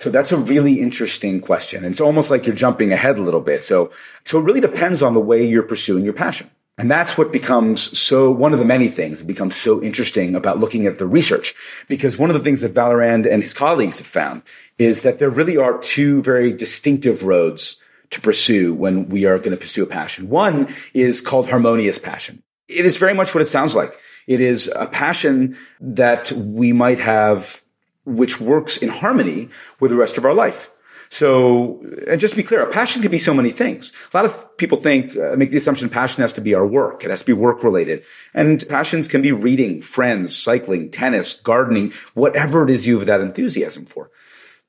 So 0.00 0.10
that's 0.10 0.32
a 0.32 0.36
really 0.36 0.80
interesting 0.80 1.40
question. 1.40 1.84
It's 1.84 2.00
almost 2.00 2.30
like 2.30 2.46
you're 2.46 2.56
jumping 2.56 2.92
ahead 2.92 3.18
a 3.18 3.22
little 3.22 3.40
bit. 3.40 3.62
So, 3.62 3.92
so 4.24 4.40
it 4.40 4.44
really 4.44 4.60
depends 4.60 5.02
on 5.02 5.14
the 5.14 5.20
way 5.20 5.46
you're 5.46 5.62
pursuing 5.62 6.04
your 6.04 6.14
passion. 6.14 6.50
And 6.80 6.90
that's 6.90 7.18
what 7.18 7.30
becomes 7.30 7.98
so, 7.98 8.30
one 8.30 8.54
of 8.54 8.58
the 8.58 8.64
many 8.64 8.88
things 8.88 9.18
that 9.18 9.26
becomes 9.26 9.54
so 9.54 9.82
interesting 9.82 10.34
about 10.34 10.60
looking 10.60 10.86
at 10.86 10.98
the 10.98 11.06
research. 11.06 11.54
Because 11.88 12.16
one 12.16 12.30
of 12.30 12.34
the 12.34 12.42
things 12.42 12.62
that 12.62 12.72
Vallerand 12.72 13.30
and 13.30 13.42
his 13.42 13.52
colleagues 13.52 13.98
have 13.98 14.06
found 14.06 14.40
is 14.78 15.02
that 15.02 15.18
there 15.18 15.28
really 15.28 15.58
are 15.58 15.76
two 15.76 16.22
very 16.22 16.54
distinctive 16.54 17.22
roads 17.22 17.76
to 18.12 18.20
pursue 18.22 18.72
when 18.72 19.10
we 19.10 19.26
are 19.26 19.36
going 19.36 19.50
to 19.50 19.58
pursue 19.58 19.82
a 19.82 19.86
passion. 19.86 20.30
One 20.30 20.74
is 20.94 21.20
called 21.20 21.50
harmonious 21.50 21.98
passion. 21.98 22.42
It 22.66 22.86
is 22.86 22.96
very 22.96 23.12
much 23.12 23.34
what 23.34 23.42
it 23.42 23.48
sounds 23.48 23.76
like. 23.76 23.92
It 24.26 24.40
is 24.40 24.72
a 24.74 24.86
passion 24.86 25.58
that 25.80 26.32
we 26.32 26.72
might 26.72 27.00
have, 27.00 27.62
which 28.06 28.40
works 28.40 28.78
in 28.78 28.88
harmony 28.88 29.50
with 29.80 29.90
the 29.90 29.98
rest 29.98 30.16
of 30.16 30.24
our 30.24 30.32
life. 30.32 30.70
So, 31.12 31.84
and 32.06 32.20
just 32.20 32.34
to 32.34 32.36
be 32.36 32.44
clear, 32.44 32.62
a 32.62 32.70
passion 32.70 33.02
can 33.02 33.10
be 33.10 33.18
so 33.18 33.34
many 33.34 33.50
things. 33.50 33.92
A 34.14 34.16
lot 34.16 34.26
of 34.26 34.56
people 34.58 34.78
think, 34.78 35.16
uh, 35.16 35.34
make 35.36 35.50
the 35.50 35.56
assumption 35.56 35.88
passion 35.88 36.22
has 36.22 36.32
to 36.34 36.40
be 36.40 36.54
our 36.54 36.66
work. 36.66 37.04
It 37.04 37.10
has 37.10 37.20
to 37.20 37.26
be 37.26 37.32
work 37.32 37.64
related. 37.64 38.04
And 38.32 38.64
passions 38.68 39.08
can 39.08 39.20
be 39.20 39.32
reading, 39.32 39.80
friends, 39.80 40.36
cycling, 40.36 40.90
tennis, 40.90 41.34
gardening, 41.34 41.92
whatever 42.14 42.62
it 42.62 42.70
is 42.70 42.86
you 42.86 42.98
have 42.98 43.06
that 43.08 43.20
enthusiasm 43.20 43.86
for. 43.86 44.12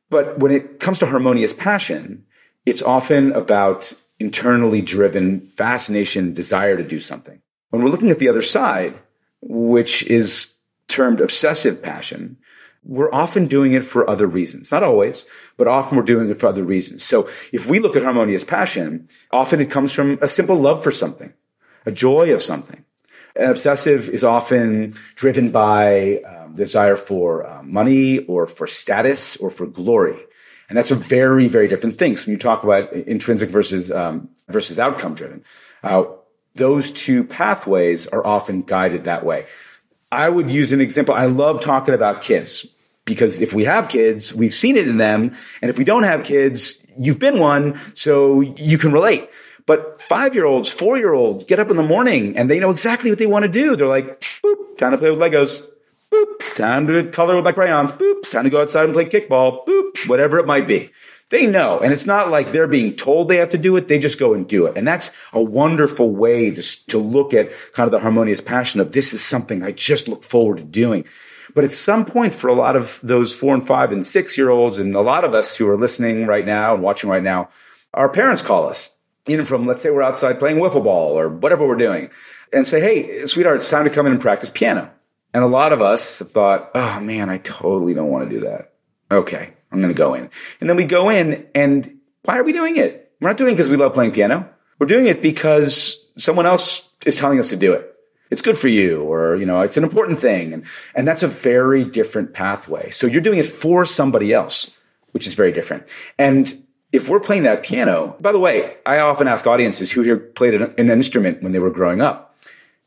But 0.10 0.40
when 0.40 0.52
it 0.52 0.80
comes 0.80 0.98
to 1.00 1.06
harmonious 1.06 1.54
passion, 1.54 2.26
it's 2.66 2.82
often 2.82 3.32
about 3.34 3.94
internally 4.20 4.82
driven 4.82 5.42
fascination, 5.42 6.34
desire 6.34 6.76
to 6.76 6.84
do 6.84 7.00
something. 7.00 7.40
When 7.70 7.84
we're 7.84 7.90
looking 7.90 8.10
at 8.10 8.20
the 8.20 8.30
other 8.30 8.42
side, 8.42 9.00
which 9.42 10.04
is 10.08 10.56
termed 10.88 11.22
obsessive 11.22 11.82
passion, 11.84 12.38
we're 12.84 13.14
often 13.14 13.46
doing 13.48 13.74
it 13.74 13.86
for 13.86 14.10
other 14.10 14.28
reasons. 14.28 14.72
Not 14.72 14.84
always, 14.84 15.26
but 15.58 15.68
often 15.68 15.98
we're 15.98 16.04
doing 16.04 16.30
it 16.30 16.40
for 16.40 16.48
other 16.48 16.64
reasons. 16.64 17.04
So 17.04 17.28
if 17.54 17.70
we 17.70 17.80
look 17.80 17.96
at 17.96 18.04
harmonious 18.04 18.44
passion, 18.44 19.08
often 19.32 19.62
it 19.62 19.70
comes 19.70 19.94
from 19.94 20.18
a 20.22 20.28
simple 20.28 20.56
love 20.56 20.84
for 20.84 20.92
something, 20.92 21.34
a 21.86 21.92
joy 21.92 22.34
of 22.34 22.42
something. 22.42 22.84
An 23.36 23.50
obsessive 23.50 24.10
is 24.10 24.24
often 24.24 24.94
driven 25.16 25.52
by 25.52 26.22
um, 26.28 26.54
desire 26.54 26.96
for 26.96 27.48
uh, 27.48 27.64
money 27.64 28.20
or 28.26 28.46
for 28.46 28.68
status 28.68 29.38
or 29.38 29.50
for 29.50 29.68
glory. 29.68 30.18
And 30.68 30.78
that's 30.78 30.92
a 30.92 30.96
very, 30.96 31.48
very 31.48 31.68
different 31.68 31.98
thing. 31.98 32.18
So 32.18 32.28
when 32.28 32.34
you 32.34 32.40
talk 32.40 32.64
about 32.64 32.92
intrinsic 32.94 33.50
versus, 33.50 33.92
um, 33.92 34.30
versus 34.48 34.80
outcome 34.80 35.16
driven, 35.16 35.44
uh, 35.84 36.06
those 36.56 36.92
two 36.92 37.24
pathways 37.24 38.08
are 38.08 38.26
often 38.26 38.64
guided 38.64 39.06
that 39.06 39.26
way. 39.26 39.46
I 40.12 40.30
would 40.30 40.52
use 40.52 40.74
an 40.74 40.82
example. 40.82 41.14
I 41.14 41.26
love 41.26 41.62
talking 41.62 41.94
about 41.94 42.22
kids 42.22 42.66
because 43.06 43.42
if 43.42 43.54
we 43.54 43.64
have 43.64 43.90
kids, 43.90 44.34
we've 44.34 44.54
seen 44.54 44.78
it 44.78 44.88
in 44.88 44.98
them. 44.98 45.36
And 45.62 45.70
if 45.70 45.78
we 45.78 45.84
don't 45.84 46.04
have 46.04 46.24
kids, 46.24 46.86
you've 46.98 47.20
been 47.20 47.40
one, 47.40 47.80
so 47.96 48.42
you 48.42 48.78
can 48.78 48.92
relate. 48.92 49.30
But 49.66 50.02
five 50.02 50.36
year 50.36 50.46
olds, 50.46 50.70
four 50.70 50.98
year 50.98 51.14
olds 51.14 51.46
get 51.46 51.60
up 51.60 51.70
in 51.70 51.78
the 51.78 51.84
morning 51.84 52.38
and 52.38 52.50
they 52.50 52.60
know 52.60 52.72
exactly 52.72 53.10
what 53.10 53.20
they 53.20 53.28
want 53.28 53.44
to 53.44 53.50
do. 53.50 53.76
They're 53.76 53.88
like, 53.88 54.20
boop, 54.20 54.78
time 54.78 54.92
to 54.92 54.98
play 54.98 55.12
with 55.12 55.20
Legos. 55.20 55.66
Boop, 56.12 56.56
time 56.58 56.88
to 56.88 57.10
color 57.10 57.36
with 57.36 57.46
my 57.46 57.54
crayons. 57.54 57.92
Boop, 57.92 58.30
time 58.30 58.44
to 58.44 58.50
go 58.50 58.62
outside 58.62 58.86
and 58.86 58.94
play 58.94 59.06
kickball. 59.06 59.66
Boop, 59.66 60.10
whatever 60.10 60.40
it 60.40 60.46
might 60.46 60.68
be. 60.68 60.92
They 61.32 61.48
know. 61.48 61.80
And 61.80 61.94
it's 61.94 62.06
not 62.06 62.30
like 62.30 62.52
they're 62.52 62.68
being 62.68 62.94
told 62.94 63.30
they 63.30 63.38
have 63.38 63.50
to 63.50 63.58
do 63.58 63.78
it. 63.78 63.88
They 63.88 64.00
just 64.00 64.20
go 64.20 64.34
and 64.34 64.48
do 64.48 64.66
it. 64.66 64.76
And 64.76 64.86
that's 64.86 65.12
a 65.32 65.42
wonderful 65.42 66.12
way 66.12 66.52
to, 66.52 66.86
to 66.88 66.98
look 67.00 67.34
at 67.34 67.52
kind 67.72 67.88
of 67.88 67.92
the 67.92 68.02
harmonious 68.02 68.42
passion 68.42 68.82
of 68.82 68.92
this 68.92 69.14
is 69.14 69.24
something 69.24 69.64
I 69.64 69.72
just 69.72 70.10
look 70.10 70.24
forward 70.24 70.58
to 70.58 70.64
doing. 70.64 71.06
But 71.56 71.64
at 71.64 71.72
some 71.72 72.04
point 72.04 72.36
for 72.36 72.50
a 72.50 72.54
lot 72.54 72.76
of 72.76 73.00
those 73.02 73.34
four 73.34 73.54
and 73.54 73.66
five 73.66 73.94
and 73.94 74.06
six 74.06 74.38
year 74.38 74.50
olds 74.50 74.78
and 74.78 74.94
a 74.94 75.00
lot 75.00 75.24
of 75.24 75.34
us 75.34 75.56
who 75.56 75.70
are 75.70 75.78
listening 75.78 76.28
right 76.28 76.46
now 76.46 76.74
and 76.74 76.84
watching 76.84 77.10
right 77.10 77.24
now, 77.24 77.48
our 77.94 78.10
parents 78.10 78.42
call 78.42 78.68
us 78.68 78.94
even 79.26 79.46
from, 79.46 79.66
let's 79.66 79.82
say 79.82 79.90
we're 79.90 80.02
outside 80.02 80.38
playing 80.38 80.58
wiffle 80.58 80.84
ball 80.84 81.18
or 81.18 81.30
whatever 81.30 81.66
we're 81.66 81.76
doing 81.76 82.10
and 82.52 82.68
say, 82.68 82.82
Hey, 82.82 83.26
sweetheart, 83.26 83.58
it's 83.58 83.70
time 83.70 83.86
to 83.86 83.90
come 83.90 84.06
in 84.06 84.12
and 84.12 84.22
practice 84.22 84.50
piano. 84.50 84.92
And 85.34 85.46
a 85.46 85.48
lot 85.48 85.72
of 85.72 85.82
us 85.82 86.20
have 86.20 86.32
thought, 86.32 86.72
Oh 86.76 87.00
man, 87.00 87.30
I 87.30 87.38
totally 87.38 87.94
don't 87.94 88.10
want 88.10 88.30
to 88.30 88.36
do 88.36 88.46
that. 88.46 88.74
Okay. 89.10 89.54
I'm 89.72 89.82
going 89.82 89.94
to 89.94 89.98
go 89.98 90.14
in. 90.14 90.30
And 90.60 90.70
then 90.70 90.78
we 90.78 90.86
go 90.86 91.10
in 91.10 91.48
and 91.56 92.00
why 92.24 92.38
are 92.38 92.44
we 92.44 92.54
doing 92.54 92.78
it? 92.78 93.14
We're 93.20 93.30
not 93.30 93.38
doing 93.38 93.54
it 93.54 93.56
because 93.56 93.70
we 93.70 93.78
love 93.78 93.94
playing 93.94 94.12
piano. 94.12 94.50
We're 94.80 94.88
doing 94.88 95.08
it 95.08 95.22
because 95.22 96.10
someone 96.18 96.46
else 96.46 96.88
is 97.06 97.16
telling 97.16 97.40
us 97.40 97.50
to 97.50 97.56
do 97.56 97.74
it. 97.74 97.88
It's 98.30 98.42
good 98.42 98.58
for 98.58 98.68
you 98.68 99.04
or, 99.04 99.36
you 99.36 99.46
know, 99.46 99.62
it's 99.62 99.78
an 99.78 99.84
important 99.84 100.20
thing. 100.20 100.54
And, 100.54 100.66
and 100.96 101.08
that's 101.08 101.24
a 101.24 101.28
very 101.28 101.84
different 101.84 102.34
pathway. 102.34 102.90
So 102.90 103.08
you're 103.08 103.22
doing 103.22 103.40
it 103.40 103.46
for 103.46 103.86
somebody 103.86 104.34
else, 104.34 104.76
which 105.12 105.28
is 105.28 105.36
very 105.36 105.52
different. 105.52 105.90
And 106.18 106.54
if 106.92 107.10
we're 107.10 107.20
playing 107.20 107.44
that 107.44 107.64
piano, 107.64 108.16
by 108.20 108.32
the 108.32 108.40
way, 108.40 108.76
I 108.86 109.00
often 109.00 109.28
ask 109.28 109.46
audiences 109.46 109.92
who 109.92 110.02
here 110.02 110.18
played 110.18 110.56
an, 110.56 110.74
an 110.78 110.90
instrument 110.90 111.44
when 111.44 111.52
they 111.52 111.60
were 111.60 111.70
growing 111.70 112.02
up. 112.02 112.38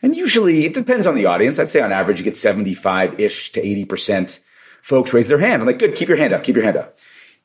And 0.02 0.16
usually 0.16 0.66
it 0.66 0.74
depends 0.74 1.06
on 1.06 1.14
the 1.14 1.26
audience. 1.26 1.58
I'd 1.58 1.68
say 1.68 1.80
on 1.80 1.92
average 1.92 2.18
you 2.18 2.24
get 2.24 2.36
75 2.36 3.20
ish 3.20 3.52
to 3.52 3.62
80% 3.62 4.40
folks 4.84 5.14
raise 5.14 5.28
their 5.28 5.38
hand. 5.38 5.62
I'm 5.62 5.66
like, 5.66 5.78
good, 5.78 5.94
keep 5.94 6.08
your 6.08 6.18
hand 6.18 6.34
up, 6.34 6.44
keep 6.44 6.56
your 6.56 6.64
hand 6.64 6.76
up. 6.76 6.98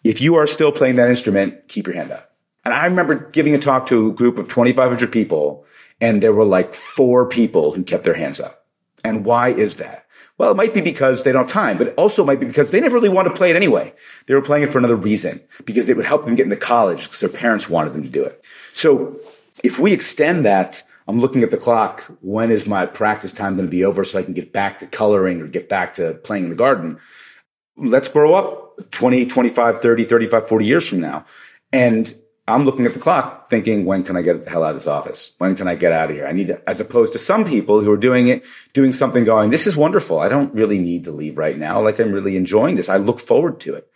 If 0.04 0.20
you 0.20 0.36
are 0.36 0.46
still 0.46 0.74
playing 0.74 0.98
that 0.98 1.10
instrument, 1.10 1.70
keep 1.70 1.88
your 1.88 1.96
hand 1.96 2.12
up. 2.12 2.36
And 2.66 2.74
I 2.74 2.86
remember 2.86 3.16
giving 3.16 3.56
a 3.56 3.60
talk 3.60 3.88
to 3.88 4.10
a 4.10 4.14
group 4.14 4.38
of 4.38 4.50
2,500 4.50 5.10
people, 5.10 5.66
and 6.02 6.22
there 6.22 6.34
were 6.34 6.44
like 6.44 6.74
four 6.74 7.28
people 7.28 7.72
who 7.72 7.84
kept 7.84 8.04
their 8.04 8.14
hands 8.14 8.42
up. 8.42 8.66
And 9.06 9.24
why 9.24 9.50
is 9.50 9.78
that? 9.78 10.06
Well, 10.38 10.52
it 10.52 10.58
might 10.58 10.74
be 10.74 10.82
because 10.82 11.24
they 11.24 11.32
don't 11.32 11.44
have 11.44 11.52
time, 11.52 11.78
but 11.78 11.88
it 11.88 11.94
also 11.98 12.26
might 12.26 12.42
be 12.42 12.46
because 12.46 12.72
they 12.72 12.82
never 12.82 12.96
really 12.96 13.08
want 13.08 13.30
to 13.30 13.34
play 13.34 13.50
it 13.50 13.56
anyway. 13.56 13.94
They 14.26 14.34
were 14.34 14.42
playing 14.42 14.66
it 14.66 14.74
for 14.74 14.78
another 14.78 14.98
reason, 14.98 15.40
because 15.64 15.88
it 15.88 15.96
would 15.96 16.06
help 16.06 16.26
them 16.26 16.36
get 16.36 16.44
into 16.44 16.58
college 16.58 17.04
because 17.04 17.22
their 17.22 17.30
parents 17.30 17.70
wanted 17.70 17.94
them 17.94 18.04
to 18.04 18.10
do 18.10 18.24
it. 18.26 18.46
So 18.74 19.18
if 19.64 19.80
we 19.80 19.94
extend 19.94 20.46
that, 20.46 20.84
I'm 21.08 21.22
looking 21.22 21.42
at 21.42 21.52
the 21.52 21.58
clock. 21.58 22.02
When 22.22 22.52
is 22.52 22.68
my 22.68 22.86
practice 22.86 23.32
time 23.32 23.56
going 23.56 23.68
to 23.68 23.72
be 23.72 23.86
over 23.86 24.04
so 24.04 24.20
I 24.20 24.24
can 24.24 24.34
get 24.34 24.52
back 24.52 24.80
to 24.80 24.88
coloring 24.88 25.42
or 25.42 25.48
get 25.48 25.70
back 25.70 25.96
to 25.96 26.16
playing 26.16 26.44
in 26.44 26.50
the 26.50 26.56
garden? 26.58 27.00
Let's 27.80 28.10
grow 28.10 28.34
up 28.34 28.92
20, 28.92 29.26
25, 29.26 29.82
30, 29.82 30.06
35, 30.06 30.48
40 30.48 30.66
years 30.66 30.88
from 30.88 31.00
now. 31.00 31.26
And 31.72 32.14
I'm 32.48 32.66
looking 32.66 32.86
at 32.86 32.94
the 32.94 33.00
clock 33.00 33.48
thinking, 33.48 33.86
when 33.86 34.04
can 34.04 34.18
I 34.18 34.22
get 34.22 34.44
the 34.44 34.50
hell 34.50 34.64
out 34.64 34.72
of 34.72 34.76
this 34.76 34.88
office? 34.88 35.34
When 35.38 35.56
can 35.56 35.68
I 35.68 35.76
get 35.76 35.92
out 35.92 36.10
of 36.10 36.16
here? 36.16 36.26
I 36.26 36.32
need 36.32 36.48
to, 36.48 36.68
as 36.68 36.80
opposed 36.80 37.14
to 37.14 37.20
some 37.20 37.46
people 37.46 37.82
who 37.82 37.92
are 37.92 37.98
doing 37.98 38.28
it, 38.28 38.44
doing 38.74 38.92
something 38.92 39.24
going, 39.24 39.52
this 39.52 39.68
is 39.68 39.78
wonderful. 39.78 40.20
I 40.20 40.30
don't 40.30 40.54
really 40.54 40.80
need 40.80 41.06
to 41.06 41.12
leave 41.12 41.38
right 41.38 41.58
now. 41.58 41.82
Like 41.82 42.00
I'm 42.00 42.12
really 42.12 42.36
enjoying 42.36 42.76
this. 42.76 42.90
I 42.90 42.98
look 42.98 43.20
forward 43.20 43.60
to 43.62 43.76
it. 43.76 43.88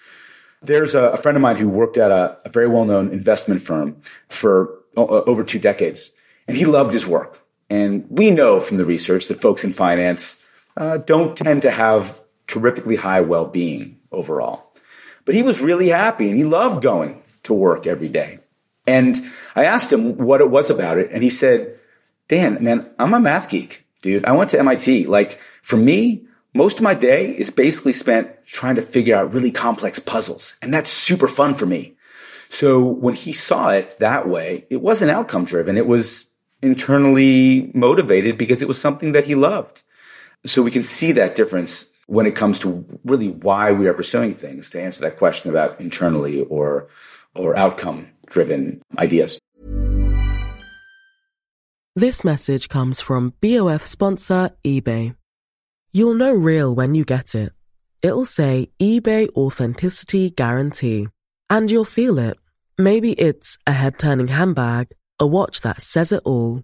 There's 0.62 0.96
a, 0.96 1.06
a 1.06 1.17
friend 1.17 1.36
of 1.36 1.41
mine 1.41 1.58
who 1.58 1.67
worked 1.67 1.98
at 1.98 2.12
a, 2.12 2.38
a 2.46 2.50
very 2.50 2.67
well-known 2.67 3.12
investment 3.12 3.62
firm 3.62 3.98
for 4.30 4.80
uh, 4.96 5.02
over 5.02 5.43
two 5.43 5.60
decades 5.60 6.13
and 6.48 6.56
he 6.56 6.65
loved 6.65 6.93
his 6.93 7.08
work. 7.08 7.41
And 7.69 8.06
we 8.10 8.32
know 8.32 8.60
from 8.60 8.78
the 8.78 8.86
research 8.86 9.28
that 9.28 9.41
folks 9.41 9.63
in 9.63 9.74
finance 9.74 10.41
uh, 10.78 10.98
don't 10.98 11.36
tend 11.36 11.63
to 11.63 11.72
have 11.72 12.22
terrifically 12.47 12.95
high 12.95 13.21
well 13.21 13.45
being 13.45 13.99
overall. 14.12 14.73
But 15.25 15.36
he 15.36 15.43
was 15.43 15.62
really 15.62 15.89
happy 15.89 16.29
and 16.29 16.38
he 16.38 16.43
loved 16.43 16.84
going 16.84 17.21
to 17.43 17.53
work 17.53 17.88
every 17.88 18.10
day. 18.10 18.39
And 18.86 19.19
I 19.56 19.65
asked 19.65 19.91
him 19.91 20.17
what 20.17 20.41
it 20.41 20.49
was 20.49 20.69
about 20.69 20.97
it. 20.97 21.10
And 21.12 21.23
he 21.23 21.29
said, 21.29 21.79
Dan, 22.27 22.63
man, 22.63 22.89
I'm 22.99 23.13
a 23.13 23.19
math 23.19 23.49
geek, 23.49 23.86
dude. 24.01 24.25
I 24.25 24.34
went 24.34 24.49
to 24.51 24.60
MIT. 24.60 25.06
Like 25.08 25.39
for 25.62 25.77
me, 25.77 26.25
most 26.53 26.77
of 26.77 26.84
my 26.84 26.93
day 26.93 27.32
is 27.32 27.49
basically 27.49 27.93
spent 27.93 28.29
trying 28.45 28.75
to 28.75 28.82
figure 28.82 29.15
out 29.15 29.34
really 29.34 29.51
complex 29.51 29.99
puzzles. 29.99 30.56
And 30.62 30.73
that's 30.73 30.89
super 30.89 31.27
fun 31.27 31.53
for 31.53 31.65
me. 31.65 31.95
So 32.49 32.84
when 32.84 33.15
he 33.15 33.34
saw 33.34 33.69
it 33.69 33.95
that 33.99 34.27
way, 34.27 34.67
it 34.69 34.82
wasn't 34.82 35.12
outcome 35.12 35.45
driven. 35.45 35.77
It 35.77 35.88
was 35.88 36.27
internally 36.62 37.71
motivated 37.73 38.38
because 38.38 38.62
it 38.62 38.67
was 38.67 38.79
something 38.79 39.13
that 39.13 39.25
he 39.25 39.36
loved. 39.36 39.82
So 40.45 40.62
we 40.62 40.71
can 40.71 40.84
see 40.84 41.13
that 41.13 41.36
difference 41.36 41.88
when 42.08 42.26
it 42.26 42.36
comes 42.36 42.60
to 42.60 42.86
really 43.04 43.30
why 43.30 43.72
we 43.72 43.88
are 43.88 43.94
pursuing 43.94 44.34
things 44.34 44.70
to 44.72 44.82
answer 44.82 45.02
that 45.02 45.18
question 45.18 45.50
about 45.50 45.80
internally 45.80 46.42
or 46.44 46.88
or 47.36 47.56
outcome 47.58 48.10
driven 48.28 48.82
ideas. 48.98 49.39
This 51.96 52.24
message 52.24 52.70
comes 52.70 53.02
from 53.02 53.34
BOF 53.42 53.86
sponsor 53.86 54.52
eBay. 54.63 55.16
You'll 55.92 56.16
know 56.16 56.34
real 56.34 56.74
when 56.74 56.96
you 56.96 57.06
get 57.06 57.36
it. 57.36 57.54
It'll 58.02 58.26
say 58.26 58.72
eBay 58.82 59.30
authenticity 59.36 60.32
guarantee 60.32 61.08
and 61.50 61.70
you'll 61.70 61.86
feel 61.86 62.18
it. 62.18 62.38
Maybe 62.78 63.13
it's 63.13 63.58
a 63.68 63.74
head 63.74 64.00
turning 64.00 64.30
handbag, 64.30 64.88
a 65.20 65.28
watch 65.28 65.62
that 65.62 65.84
says 65.84 66.12
it 66.12 66.24
all 66.26 66.63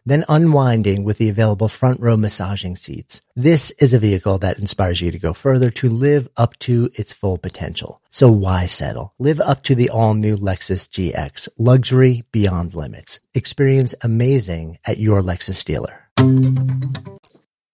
then 0.05 0.25
unwinding 0.27 1.03
with 1.03 1.17
the 1.17 1.29
available 1.29 1.67
front 1.67 1.99
row 1.99 2.17
massaging 2.17 2.75
seats. 2.75 3.21
This 3.35 3.71
is 3.79 3.93
a 3.93 3.99
vehicle 3.99 4.37
that 4.39 4.59
inspires 4.59 5.01
you 5.01 5.11
to 5.11 5.19
go 5.19 5.33
further 5.33 5.69
to 5.71 5.89
live 5.89 6.27
up 6.37 6.57
to 6.59 6.89
its 6.95 7.13
full 7.13 7.37
potential. 7.37 8.01
So 8.09 8.31
why 8.31 8.65
settle? 8.65 9.13
Live 9.19 9.39
up 9.39 9.63
to 9.63 9.75
the 9.75 9.89
all 9.89 10.13
new 10.13 10.37
Lexus 10.37 10.89
GX, 10.89 11.49
luxury 11.57 12.23
beyond 12.31 12.73
limits. 12.73 13.19
Experience 13.33 13.93
amazing 14.01 14.77
at 14.85 14.97
your 14.97 15.21
Lexus 15.21 15.63
dealer. 15.63 16.09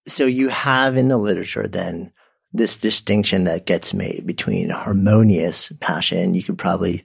So 0.06 0.26
you 0.26 0.48
have 0.48 0.96
in 0.96 1.08
the 1.08 1.18
literature 1.18 1.66
then 1.66 2.12
this 2.52 2.76
distinction 2.76 3.44
that 3.44 3.66
gets 3.66 3.92
made 3.92 4.26
between 4.26 4.70
harmonious 4.70 5.70
passion. 5.80 6.34
You 6.34 6.42
could 6.42 6.56
probably, 6.56 7.04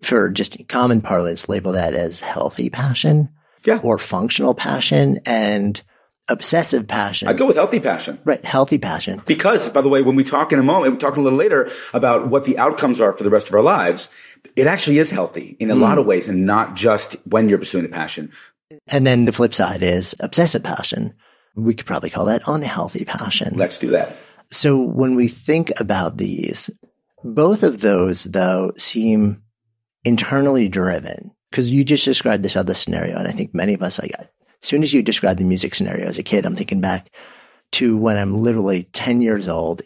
for 0.00 0.30
just 0.30 0.56
common 0.68 1.02
parlance, 1.02 1.48
label 1.48 1.72
that 1.72 1.94
as 1.94 2.20
healthy 2.20 2.70
passion 2.70 3.28
Yeah. 3.64 3.80
or 3.82 3.98
functional 3.98 4.54
passion 4.54 5.20
and 5.26 5.82
obsessive 6.30 6.86
passion. 6.86 7.28
I 7.28 7.32
go 7.32 7.46
with 7.46 7.56
healthy 7.56 7.80
passion. 7.80 8.18
right. 8.24 8.42
Healthy 8.44 8.78
passion. 8.78 9.22
Because, 9.26 9.68
by 9.68 9.80
the 9.82 9.88
way, 9.88 10.02
when 10.02 10.16
we 10.16 10.24
talk 10.24 10.52
in 10.52 10.58
a 10.58 10.62
moment, 10.62 10.92
we 10.92 10.98
talk 10.98 11.16
a 11.16 11.20
little 11.20 11.38
later 11.38 11.70
about 11.92 12.28
what 12.28 12.44
the 12.44 12.56
outcomes 12.56 13.00
are 13.00 13.12
for 13.12 13.24
the 13.24 13.30
rest 13.30 13.48
of 13.48 13.54
our 13.54 13.62
lives. 13.62 14.10
It 14.56 14.66
actually 14.66 14.98
is 14.98 15.10
healthy 15.10 15.56
in 15.58 15.70
a 15.70 15.74
hmm. 15.74 15.82
lot 15.82 15.98
of 15.98 16.06
ways 16.06 16.28
and 16.28 16.46
not 16.46 16.74
just 16.74 17.16
when 17.26 17.48
you're 17.48 17.58
pursuing 17.58 17.84
the 17.84 17.90
passion. 17.90 18.32
And 18.86 19.06
then 19.06 19.24
the 19.24 19.32
flip 19.32 19.52
side 19.52 19.82
is 19.82 20.14
obsessive 20.20 20.62
passion. 20.62 21.14
We 21.56 21.74
could 21.74 21.86
probably 21.86 22.10
call 22.10 22.26
that 22.26 22.42
unhealthy 22.46 23.04
passion. 23.04 23.54
Let's 23.56 23.78
do 23.78 23.90
that. 23.90 24.16
So 24.50 24.78
when 24.78 25.16
we 25.16 25.28
think 25.28 25.72
about 25.78 26.16
these, 26.16 26.70
both 27.24 27.62
of 27.62 27.80
those 27.80 28.24
though 28.24 28.72
seem 28.76 29.42
internally 30.04 30.68
driven 30.68 31.32
because 31.50 31.70
you 31.70 31.84
just 31.84 32.04
described 32.04 32.42
this 32.42 32.56
other 32.56 32.74
scenario. 32.74 33.16
And 33.16 33.28
I 33.28 33.32
think 33.32 33.54
many 33.54 33.74
of 33.74 33.82
us, 33.82 34.00
like, 34.00 34.12
as 34.18 34.28
soon 34.60 34.82
as 34.82 34.92
you 34.92 35.02
describe 35.02 35.38
the 35.38 35.44
music 35.44 35.74
scenario 35.74 36.06
as 36.06 36.18
a 36.18 36.22
kid, 36.22 36.46
I'm 36.46 36.56
thinking 36.56 36.80
back 36.80 37.10
to 37.72 37.96
when 37.96 38.16
I'm 38.16 38.42
literally 38.42 38.84
10 38.84 39.20
years 39.20 39.48
old 39.48 39.82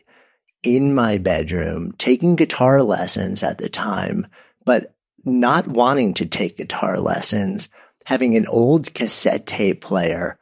in 0.62 0.94
my 0.94 1.18
bedroom 1.18 1.92
taking 1.98 2.36
guitar 2.36 2.82
lessons 2.82 3.42
at 3.42 3.58
the 3.58 3.68
time, 3.68 4.26
but 4.64 4.94
not 5.24 5.66
wanting 5.66 6.14
to 6.14 6.26
take 6.26 6.56
guitar 6.56 6.98
lessons, 6.98 7.68
having 8.06 8.36
an 8.36 8.46
old 8.46 8.92
cassette 8.94 9.46
tape 9.46 9.80
player, 9.80 10.38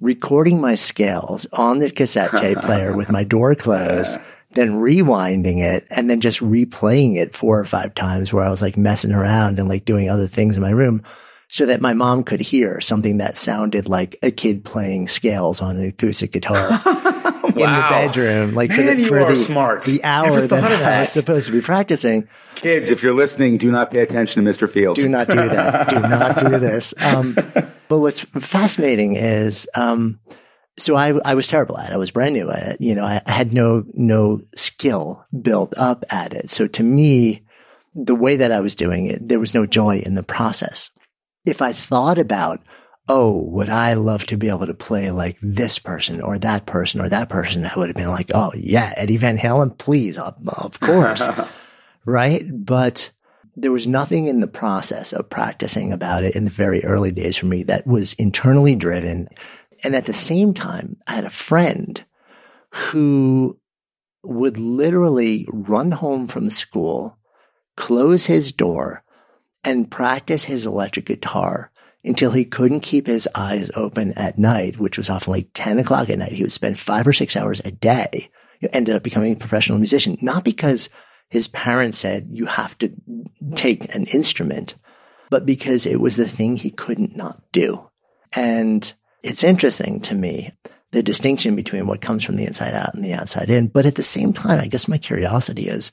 recording 0.00 0.60
my 0.60 0.74
scales 0.74 1.46
on 1.52 1.78
the 1.78 1.90
cassette 1.90 2.30
tape 2.32 2.58
player 2.58 2.96
with 2.96 3.10
my 3.10 3.24
door 3.24 3.54
closed, 3.54 4.18
then 4.54 4.80
rewinding 4.80 5.60
it 5.60 5.86
and 5.90 6.08
then 6.08 6.20
just 6.20 6.40
replaying 6.40 7.16
it 7.16 7.34
four 7.34 7.58
or 7.58 7.64
five 7.64 7.94
times 7.94 8.32
where 8.32 8.44
I 8.44 8.50
was 8.50 8.62
like 8.62 8.76
messing 8.76 9.12
around 9.12 9.58
and 9.58 9.68
like 9.68 9.84
doing 9.84 10.08
other 10.08 10.26
things 10.26 10.56
in 10.56 10.62
my 10.62 10.70
room 10.70 11.02
so 11.48 11.66
that 11.66 11.80
my 11.80 11.92
mom 11.92 12.24
could 12.24 12.40
hear 12.40 12.80
something 12.80 13.18
that 13.18 13.38
sounded 13.38 13.88
like 13.88 14.16
a 14.22 14.30
kid 14.30 14.64
playing 14.64 15.08
scales 15.08 15.60
on 15.60 15.76
an 15.76 15.84
acoustic 15.86 16.32
guitar 16.32 16.56
in 17.44 17.54
the 17.54 17.86
bedroom, 17.88 18.54
like 18.54 18.72
for 18.72 18.82
the, 18.82 19.04
for 19.04 19.24
the, 19.24 19.36
smart. 19.36 19.84
the 19.84 20.02
hour 20.02 20.46
that, 20.46 20.52
of 20.52 20.82
I 20.82 21.00
was 21.00 21.12
supposed 21.12 21.46
to 21.46 21.52
be 21.52 21.60
practicing. 21.60 22.28
Kids, 22.56 22.90
if 22.90 23.02
you're 23.02 23.14
listening, 23.14 23.58
do 23.58 23.70
not 23.70 23.90
pay 23.90 24.00
attention 24.00 24.44
to 24.44 24.50
Mr. 24.50 24.68
Fields. 24.68 25.02
Do 25.02 25.08
not 25.08 25.28
do 25.28 25.36
that. 25.36 25.88
do 25.90 26.00
not 26.00 26.38
do 26.38 26.58
this. 26.58 26.94
Um, 27.00 27.34
but 27.88 27.98
what's 27.98 28.20
fascinating 28.20 29.16
is, 29.16 29.68
um, 29.76 30.18
so 30.76 30.96
I, 30.96 31.18
I 31.24 31.34
was 31.34 31.46
terrible 31.46 31.78
at 31.78 31.90
it. 31.90 31.94
I 31.94 31.98
was 31.98 32.10
brand 32.10 32.34
new 32.34 32.50
at 32.50 32.74
it. 32.74 32.80
You 32.80 32.94
know, 32.94 33.04
I, 33.04 33.20
I 33.26 33.32
had 33.32 33.52
no, 33.52 33.84
no 33.94 34.40
skill 34.56 35.24
built 35.40 35.74
up 35.76 36.04
at 36.10 36.32
it. 36.32 36.50
So 36.50 36.66
to 36.66 36.82
me, 36.82 37.42
the 37.94 38.14
way 38.14 38.36
that 38.36 38.50
I 38.50 38.60
was 38.60 38.74
doing 38.74 39.06
it, 39.06 39.28
there 39.28 39.38
was 39.38 39.54
no 39.54 39.66
joy 39.66 39.98
in 39.98 40.14
the 40.14 40.22
process. 40.22 40.90
If 41.46 41.62
I 41.62 41.72
thought 41.72 42.18
about, 42.18 42.60
oh, 43.08 43.44
would 43.50 43.68
I 43.68 43.94
love 43.94 44.26
to 44.26 44.36
be 44.36 44.48
able 44.48 44.66
to 44.66 44.74
play 44.74 45.10
like 45.10 45.38
this 45.40 45.78
person 45.78 46.20
or 46.20 46.38
that 46.40 46.66
person 46.66 47.00
or 47.00 47.08
that 47.08 47.28
person? 47.28 47.64
I 47.64 47.72
would 47.76 47.88
have 47.88 47.96
been 47.96 48.08
like, 48.08 48.30
oh 48.34 48.50
yeah, 48.56 48.94
Eddie 48.96 49.18
Van 49.18 49.36
Halen, 49.36 49.78
please, 49.78 50.18
of, 50.18 50.34
of 50.48 50.80
course. 50.80 51.28
right? 52.04 52.44
But 52.50 53.10
there 53.56 53.72
was 53.72 53.86
nothing 53.86 54.26
in 54.26 54.40
the 54.40 54.48
process 54.48 55.12
of 55.12 55.30
practicing 55.30 55.92
about 55.92 56.24
it 56.24 56.34
in 56.34 56.44
the 56.44 56.50
very 56.50 56.84
early 56.84 57.12
days 57.12 57.36
for 57.36 57.46
me 57.46 57.62
that 57.64 57.86
was 57.86 58.14
internally 58.14 58.74
driven 58.74 59.28
And 59.84 59.94
at 59.94 60.06
the 60.06 60.12
same 60.12 60.54
time, 60.54 60.96
I 61.06 61.14
had 61.14 61.24
a 61.24 61.30
friend 61.30 62.04
who 62.70 63.58
would 64.22 64.58
literally 64.58 65.46
run 65.52 65.90
home 65.90 66.26
from 66.26 66.48
school, 66.50 67.18
close 67.76 68.26
his 68.26 68.50
door, 68.52 69.04
and 69.62 69.90
practice 69.90 70.44
his 70.44 70.66
electric 70.66 71.06
guitar 71.06 71.70
until 72.02 72.32
he 72.32 72.44
couldn't 72.44 72.80
keep 72.80 73.06
his 73.06 73.28
eyes 73.34 73.70
open 73.76 74.12
at 74.12 74.38
night, 74.38 74.78
which 74.78 74.98
was 74.98 75.08
often 75.08 75.32
like 75.32 75.48
10 75.54 75.78
o'clock 75.78 76.10
at 76.10 76.18
night. 76.18 76.32
He 76.32 76.42
would 76.42 76.52
spend 76.52 76.78
five 76.78 77.06
or 77.06 77.12
six 77.12 77.36
hours 77.36 77.60
a 77.64 77.70
day. 77.70 78.30
He 78.60 78.68
ended 78.72 78.94
up 78.94 79.02
becoming 79.02 79.32
a 79.32 79.36
professional 79.36 79.78
musician, 79.78 80.18
not 80.20 80.44
because 80.44 80.90
his 81.28 81.48
parents 81.48 81.98
said 81.98 82.28
you 82.30 82.46
have 82.46 82.76
to 82.78 82.92
take 83.54 83.94
an 83.94 84.04
instrument, 84.06 84.74
but 85.30 85.46
because 85.46 85.86
it 85.86 86.00
was 86.00 86.16
the 86.16 86.28
thing 86.28 86.56
he 86.56 86.70
couldn't 86.70 87.16
not 87.16 87.42
do. 87.52 87.88
And 88.34 88.92
it's 89.24 89.42
interesting 89.42 90.00
to 90.00 90.14
me 90.14 90.52
the 90.92 91.02
distinction 91.02 91.56
between 91.56 91.86
what 91.86 92.02
comes 92.02 92.22
from 92.22 92.36
the 92.36 92.44
inside 92.44 92.74
out 92.74 92.94
and 92.94 93.02
the 93.02 93.14
outside 93.14 93.50
in. 93.50 93.66
But 93.68 93.86
at 93.86 93.96
the 93.96 94.02
same 94.02 94.32
time, 94.32 94.60
I 94.60 94.68
guess 94.68 94.86
my 94.86 94.98
curiosity 94.98 95.66
is, 95.66 95.92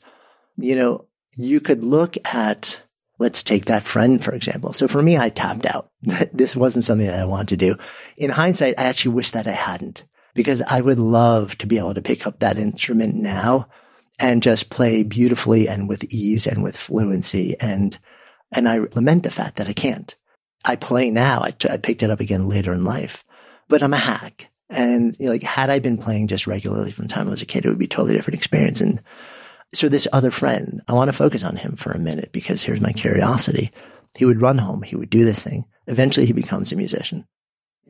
you 0.58 0.76
know, 0.76 1.06
you 1.36 1.62
could 1.62 1.84
look 1.84 2.18
at, 2.36 2.84
let's 3.20 3.42
take 3.42 3.66
that 3.66 3.84
friend, 3.84 4.24
for 4.24 4.34
example. 4.34 4.74
So 4.74 4.88
for 4.88 5.02
me, 5.02 5.18
I 5.18 5.30
tapped 5.30 5.66
out. 5.66 5.90
this 6.34 6.58
wasn't 6.58 6.84
something 6.84 7.08
that 7.08 7.20
I 7.20 7.26
wanted 7.26 7.48
to 7.50 7.58
do. 7.58 7.78
In 8.18 8.30
hindsight, 8.30 8.76
I 8.78 8.84
actually 8.84 9.16
wish 9.16 9.32
that 9.32 9.48
I 9.48 9.52
hadn't 9.52 10.04
because 10.36 10.62
I 10.62 10.82
would 10.82 11.00
love 11.00 11.58
to 11.60 11.68
be 11.68 11.78
able 11.78 11.94
to 11.94 12.02
pick 12.02 12.28
up 12.28 12.40
that 12.40 12.58
instrument 12.58 13.16
now 13.16 13.70
and 14.20 14.44
just 14.44 14.70
play 14.70 15.04
beautifully 15.04 15.70
and 15.70 15.88
with 15.88 16.04
ease 16.14 16.48
and 16.48 16.62
with 16.62 16.76
fluency. 16.76 17.56
And, 17.62 17.98
and 18.52 18.68
I 18.68 18.80
lament 18.94 19.24
the 19.24 19.32
fact 19.32 19.56
that 19.56 19.70
I 19.70 19.74
can't. 19.74 20.16
I 20.64 20.76
play 20.76 21.12
now. 21.12 21.42
I, 21.42 21.54
I 21.70 21.78
picked 21.78 22.04
it 22.04 22.10
up 22.10 22.20
again 22.20 22.48
later 22.48 22.74
in 22.74 22.84
life, 22.84 23.24
but 23.68 23.82
I'm 23.82 23.94
a 23.94 23.98
hack. 23.98 24.50
And 24.70 25.16
you 25.20 25.26
know, 25.26 25.32
like, 25.34 25.44
had 25.44 25.70
I 25.70 25.80
been 25.80 25.98
playing 25.98 26.28
just 26.28 26.48
regularly 26.48 26.92
from 26.92 27.08
the 27.08 27.14
time 27.14 27.28
I 27.28 27.32
was 27.32 27.42
a 27.42 27.46
kid, 27.46 27.66
it 27.66 27.70
would 27.70 27.78
be 27.78 27.86
a 27.86 27.90
totally 27.90 28.14
different 28.14 28.38
experience. 28.38 28.80
And 28.80 29.02
so 29.74 29.90
this 29.90 30.08
other 30.14 30.32
friend, 30.32 30.82
I 30.88 30.94
want 30.94 31.10
to 31.10 31.18
focus 31.18 31.44
on 31.44 31.56
him 31.56 31.76
for 31.76 31.92
a 31.92 32.00
minute 32.00 32.32
because 32.32 32.62
here's 32.62 32.82
my 32.82 32.94
curiosity. 32.94 33.72
He 34.18 34.26
would 34.26 34.42
run 34.42 34.58
home. 34.58 34.82
He 34.82 34.96
would 34.96 35.10
do 35.10 35.26
this 35.26 35.44
thing. 35.44 35.66
Eventually 35.88 36.26
he 36.26 36.34
becomes 36.34 36.72
a 36.72 36.76
musician 36.76 37.26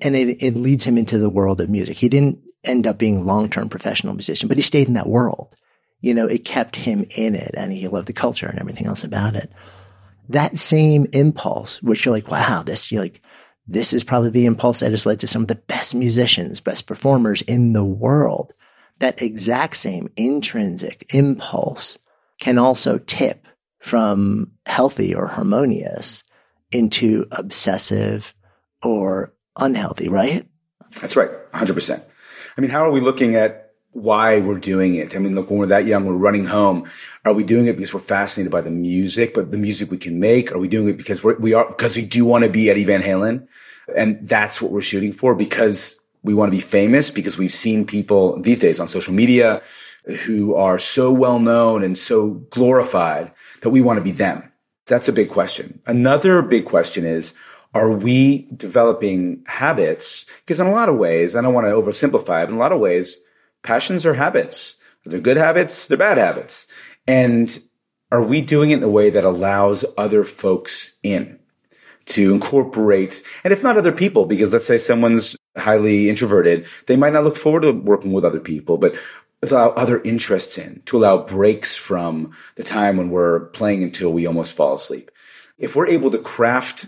and 0.02 0.16
it, 0.16 0.42
it 0.42 0.56
leads 0.56 0.84
him 0.84 0.98
into 0.98 1.18
the 1.18 1.30
world 1.30 1.62
of 1.62 1.70
music. 1.70 1.98
He 1.98 2.10
didn't 2.10 2.40
end 2.64 2.88
up 2.88 2.98
being 2.98 3.18
a 3.18 3.24
long-term 3.24 3.70
professional 3.70 4.14
musician, 4.14 4.48
but 4.48 4.58
he 4.58 4.64
stayed 4.64 4.88
in 4.88 4.94
that 4.96 5.08
world. 5.08 5.56
You 6.00 6.14
know, 6.14 6.28
it 6.28 6.46
kept 6.46 6.76
him 6.76 7.06
in 7.16 7.36
it 7.36 7.52
and 7.56 7.72
he 7.72 7.88
loved 7.88 8.08
the 8.08 8.14
culture 8.14 8.48
and 8.48 8.60
everything 8.60 8.88
else 8.88 9.04
about 9.04 9.36
it. 9.36 9.52
That 10.30 10.58
same 10.58 11.08
impulse, 11.14 11.82
which 11.82 12.06
you're 12.06 12.14
like, 12.14 12.30
wow, 12.30 12.64
this, 12.66 12.92
you're 12.92 13.02
like, 13.02 13.22
this 13.68 13.94
is 13.94 14.04
probably 14.04 14.30
the 14.30 14.46
impulse 14.46 14.80
that 14.80 14.92
has 14.92 15.06
led 15.06 15.20
to 15.22 15.28
some 15.28 15.44
of 15.44 15.48
the 15.48 15.56
best 15.56 15.96
musicians, 15.96 16.60
best 16.60 16.88
performers 16.88 17.42
in 17.44 17.74
the 17.74 17.86
world. 17.86 18.54
That 19.00 19.22
exact 19.22 19.78
same 19.78 20.10
intrinsic 20.16 21.14
impulse 21.14 21.98
can 22.40 22.58
also 22.58 22.98
tip 22.98 23.48
from 23.80 24.52
healthy 24.66 25.14
or 25.14 25.28
harmonious 25.28 26.24
into 26.72 27.26
obsessive 27.32 28.34
or 28.84 29.34
unhealthy, 29.58 30.08
right? 30.08 30.48
That's 31.00 31.16
right. 31.16 31.30
100%. 31.54 32.04
I 32.58 32.62
mean, 32.62 32.70
how 32.70 32.86
are 32.86 32.92
we 32.92 33.00
looking 33.00 33.36
at 33.36 33.61
why 33.94 34.40
we're 34.40 34.60
doing 34.60 34.96
it? 34.96 35.16
I 35.16 35.20
mean, 35.20 35.36
look, 35.36 35.50
when 35.50 35.60
we're 35.60 35.66
that 35.68 35.86
young, 35.86 36.06
we're 36.06 36.14
running 36.14 36.46
home. 36.46 36.90
Are 37.26 37.34
we 37.34 37.44
doing 37.44 37.66
it 37.68 37.74
because 37.74 37.94
we're 37.94 38.00
fascinated 38.00 38.52
by 38.52 38.62
the 38.62 38.70
music, 38.70 39.34
but 39.34 39.52
the 39.52 39.58
music 39.58 39.92
we 39.92 39.98
can 39.98 40.20
make? 40.20 40.52
Are 40.52 40.60
we 40.60 40.68
doing 40.68 40.90
it 40.90 40.98
because 40.98 41.24
we're, 41.24 41.38
we 41.38 41.54
are, 41.54 41.68
because 41.68 41.96
we 41.96 42.06
do 42.06 42.26
want 42.26 42.44
to 42.44 42.50
be 42.50 42.70
Eddie 42.70 42.86
Van 42.86 43.02
Halen? 43.02 43.48
And 43.96 44.26
that's 44.26 44.62
what 44.62 44.72
we're 44.72 44.82
shooting 44.82 45.12
for 45.12 45.36
because 45.36 46.00
we 46.24 46.34
want 46.34 46.52
to 46.52 46.58
be 46.58 46.62
famous 46.62 47.12
because 47.12 47.38
we've 47.38 47.52
seen 47.52 47.86
people 47.86 48.40
these 48.42 48.60
days 48.60 48.80
on 48.80 48.88
social 48.88 49.14
media 49.14 49.62
who 50.26 50.56
are 50.56 50.80
so 50.80 51.12
well 51.12 51.40
known 51.40 51.84
and 51.84 51.98
so 51.98 52.32
glorified 52.50 53.32
that 53.62 53.70
we 53.70 53.82
want 53.82 53.98
to 53.98 54.04
be 54.04 54.12
them. 54.12 54.52
That's 54.88 55.08
a 55.08 55.14
big 55.14 55.30
question. 55.30 55.80
Another 55.86 56.42
big 56.42 56.66
question 56.66 57.06
is, 57.06 57.34
are 57.74 57.92
we 57.92 58.48
developing 58.56 59.44
habits? 59.48 60.26
Because 60.42 60.60
in 60.60 60.68
a 60.68 60.72
lot 60.72 60.90
of 60.90 60.98
ways, 60.98 61.36
I 61.36 61.42
don't 61.42 61.54
want 61.54 61.68
to 61.68 61.74
oversimplify 61.74 62.44
but 62.44 62.50
in 62.50 62.56
a 62.56 62.60
lot 62.60 62.72
of 62.74 62.80
ways, 62.80 63.20
passions 63.64 64.06
are 64.06 64.14
habits. 64.14 64.78
They're 65.06 65.20
good 65.20 65.38
habits, 65.38 65.88
they're 65.88 65.98
bad 65.98 66.18
habits. 66.18 66.68
And 67.08 67.58
are 68.12 68.22
we 68.22 68.42
doing 68.42 68.72
it 68.72 68.78
in 68.78 68.84
a 68.84 68.90
way 68.90 69.10
that 69.10 69.26
allows 69.26 69.86
other 69.98 70.24
folks 70.24 70.96
in 71.02 71.40
to 72.06 72.34
incorporate, 72.34 73.24
and 73.44 73.54
if 73.54 73.64
not 73.64 73.78
other 73.78 73.92
people, 73.92 74.26
because 74.26 74.52
let's 74.52 74.66
say 74.66 74.78
someone's 74.78 75.36
highly 75.58 76.10
introverted, 76.10 76.68
they 76.88 76.96
might 76.96 77.14
not 77.14 77.24
look 77.24 77.38
forward 77.38 77.62
to 77.62 77.72
working 77.72 78.12
with 78.12 78.26
other 78.26 78.40
people, 78.40 78.78
but 78.78 78.96
allow 79.44 79.70
other 79.70 80.02
interests 80.04 80.58
in, 80.58 80.82
to 80.86 80.98
allow 80.98 81.18
breaks 81.18 81.76
from 81.76 82.32
the 82.56 82.64
time 82.64 82.98
when 82.98 83.10
we're 83.10 83.46
playing 83.48 83.84
until 83.84 84.12
we 84.12 84.28
almost 84.28 84.56
fall 84.56 84.76
asleep. 84.76 85.10
If 85.58 85.76
we're 85.76 85.88
able 85.88 86.12
to 86.12 86.20
craft 86.20 86.88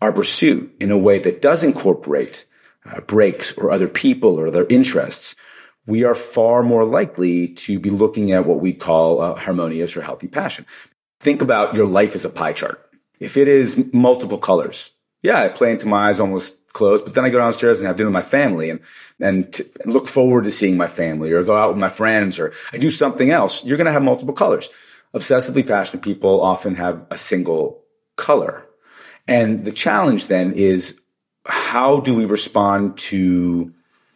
our 0.00 0.12
pursuit 0.12 0.74
in 0.80 0.90
a 0.90 0.98
way 0.98 1.18
that 1.20 1.42
does 1.42 1.64
incorporate 1.64 2.46
uh, 2.84 3.00
breaks 3.00 3.56
or 3.56 3.70
other 3.70 3.88
people 3.88 4.38
or 4.38 4.48
other 4.48 4.66
interests, 4.68 5.36
we 5.86 6.04
are 6.04 6.14
far 6.14 6.62
more 6.62 6.84
likely 6.84 7.48
to 7.48 7.78
be 7.78 7.90
looking 7.90 8.32
at 8.32 8.46
what 8.46 8.60
we 8.60 8.72
call 8.72 9.22
a 9.22 9.34
harmonious 9.34 9.96
or 9.96 10.02
healthy 10.02 10.28
passion. 10.28 10.66
Think 11.20 11.42
about 11.42 11.74
your 11.74 11.86
life 11.86 12.14
as 12.14 12.24
a 12.24 12.30
pie 12.30 12.52
chart. 12.52 12.82
If 13.20 13.36
it 13.36 13.48
is 13.48 13.92
multiple 13.92 14.38
colors, 14.38 14.92
yeah, 15.22 15.40
I 15.40 15.48
play 15.48 15.72
into 15.72 15.86
my 15.86 16.08
eyes 16.08 16.20
almost 16.20 16.56
closed, 16.72 17.04
but 17.04 17.14
then 17.14 17.24
I 17.24 17.30
go 17.30 17.38
downstairs 17.38 17.80
and 17.80 17.86
have 17.86 17.96
dinner 17.96 18.10
with 18.10 18.14
my 18.14 18.22
family 18.22 18.68
and, 18.68 18.80
and, 19.18 19.52
t- 19.52 19.64
and 19.82 19.92
look 19.92 20.08
forward 20.08 20.44
to 20.44 20.50
seeing 20.50 20.76
my 20.76 20.88
family 20.88 21.32
or 21.32 21.42
go 21.42 21.56
out 21.56 21.70
with 21.70 21.78
my 21.78 21.88
friends 21.88 22.38
or 22.38 22.52
I 22.72 22.76
do 22.76 22.90
something 22.90 23.30
else. 23.30 23.64
You're 23.64 23.78
going 23.78 23.86
to 23.86 23.92
have 23.92 24.02
multiple 24.02 24.34
colors. 24.34 24.68
Obsessively 25.14 25.66
passionate 25.66 26.02
people 26.02 26.42
often 26.42 26.74
have 26.74 27.06
a 27.10 27.16
single 27.16 27.82
color. 28.16 28.66
And 29.26 29.64
the 29.64 29.72
challenge 29.72 30.26
then 30.26 30.52
is 30.52 31.00
how 31.46 32.00
do 32.00 32.14
we 32.14 32.26
respond 32.26 32.98
to 32.98 33.72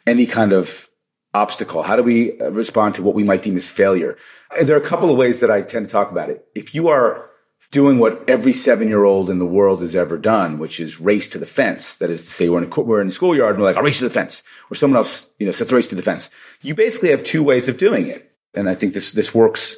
any 0.07 0.27
kind 0.27 0.53
of 0.53 0.90
obstacle? 1.35 1.83
How 1.83 1.97
do 1.97 2.03
we 2.03 2.41
uh, 2.41 2.51
respond 2.51 2.97
to 2.97 3.03
what 3.03 3.15
we 3.15 3.25
might 3.25 3.43
deem 3.43 3.57
as 3.57 3.69
failure? 3.69 4.17
There 4.63 4.77
are 4.77 4.81
a 4.81 4.85
couple 4.85 5.11
of 5.11 5.17
ways 5.17 5.41
that 5.41 5.51
I 5.51 5.63
tend 5.63 5.87
to 5.87 5.93
talk 5.93 6.11
about 6.11 6.31
it. 6.31 6.47
If 6.55 6.75
you 6.75 6.89
are 6.89 7.31
doing 7.71 7.99
what 7.99 8.29
every 8.29 8.53
seven 8.53 8.89
year 8.89 9.05
old 9.05 9.31
in 9.31 9.39
the 9.39 9.47
world 9.47 9.81
has 9.83 9.95
ever 9.95 10.19
done, 10.19 10.59
which 10.59 10.81
is 10.81 11.01
race 11.01 11.29
to 11.29 11.39
the 11.39 11.47
fence. 11.47 11.97
That 11.99 12.11
is 12.11 12.25
to 12.25 12.31
say, 12.31 12.49
we're 12.49 12.63
in 12.63 12.73
a, 12.73 12.81
we're 12.81 13.01
in 13.01 13.09
a 13.09 13.13
schoolyard 13.13 13.55
and 13.55 13.63
we're 13.63 13.69
like, 13.69 13.77
I'll 13.77 13.83
race 13.83 13.99
to 13.99 14.05
the 14.05 14.11
fence. 14.11 14.43
Or 14.71 14.75
someone 14.75 14.97
else, 14.97 15.29
you 15.39 15.47
know, 15.47 15.53
sets 15.53 15.71
a 15.71 15.77
race 15.77 15.89
to 15.89 15.95
the 15.95 16.03
fence. 16.03 16.31
You 16.63 16.75
basically 16.75 17.11
have 17.11 17.23
two 17.23 17.43
ways 17.43 17.69
of 17.69 17.77
doing 17.77 18.09
it. 18.09 18.33
And 18.55 18.69
I 18.69 18.75
think 18.75 18.95
this, 18.95 19.13
this 19.13 19.35
works 19.35 19.77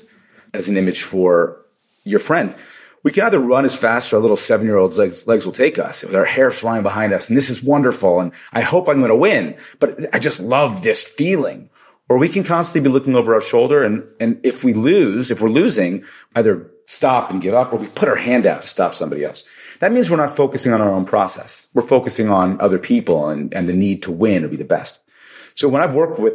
as 0.55 0.69
an 0.69 0.77
image 0.77 1.03
for 1.03 1.61
your 2.05 2.21
friend 2.21 2.55
we 3.03 3.11
can 3.11 3.25
either 3.25 3.41
run 3.41 3.65
as 3.65 3.75
fast 3.75 4.09
as 4.09 4.13
our 4.15 4.21
little 4.21 4.37
seven 4.37 4.67
year 4.67 4.77
old's 4.77 4.99
legs, 4.99 5.27
legs 5.27 5.45
will 5.45 5.53
take 5.53 5.79
us 5.79 6.03
with 6.03 6.15
our 6.15 6.25
hair 6.25 6.51
flying 6.51 6.83
behind 6.83 7.13
us. 7.13 7.29
And 7.29 7.37
this 7.37 7.51
is 7.51 7.63
wonderful. 7.63 8.21
And 8.21 8.33
I 8.53 8.63
hope 8.63 8.89
I'm 8.89 8.99
going 8.99 9.11
to 9.11 9.17
win, 9.17 9.57
but 9.81 10.15
I 10.15 10.19
just 10.19 10.41
love 10.41 10.83
this 10.83 11.05
feeling. 11.05 11.71
Or 12.09 12.19
we 12.19 12.29
can 12.29 12.45
constantly 12.45 12.89
be 12.89 12.93
looking 12.93 13.17
over 13.17 13.35
our 13.35 13.41
shoulder. 13.41 13.83
And, 13.83 14.05
and 14.21 14.39
if 14.45 14.65
we 14.65 14.75
lose, 14.75 15.31
if 15.31 15.41
we're 15.41 15.49
losing, 15.49 16.05
either 16.35 16.71
stop 16.87 17.31
and 17.31 17.41
give 17.41 17.55
up 17.55 17.73
or 17.73 17.77
we 17.77 17.87
put 17.87 18.09
our 18.09 18.17
hand 18.17 18.45
out 18.47 18.63
to 18.63 18.69
stop 18.69 18.95
somebody 18.95 19.25
else. 19.25 19.45
That 19.81 19.93
means 19.93 20.11
we're 20.11 20.17
not 20.17 20.37
focusing 20.37 20.73
on 20.73 20.81
our 20.81 20.91
own 20.91 21.05
process. 21.05 21.69
We're 21.75 21.83
focusing 21.83 22.29
on 22.29 22.61
other 22.61 22.79
people 22.79 23.29
and, 23.29 23.53
and 23.55 23.69
the 23.69 23.73
need 23.73 24.03
to 24.03 24.13
win 24.13 24.45
or 24.45 24.49
be 24.49 24.57
the 24.57 24.65
best. 24.65 25.01
So 25.55 25.69
when 25.69 25.83
I've 25.83 25.95
worked 25.95 26.19
with 26.19 26.35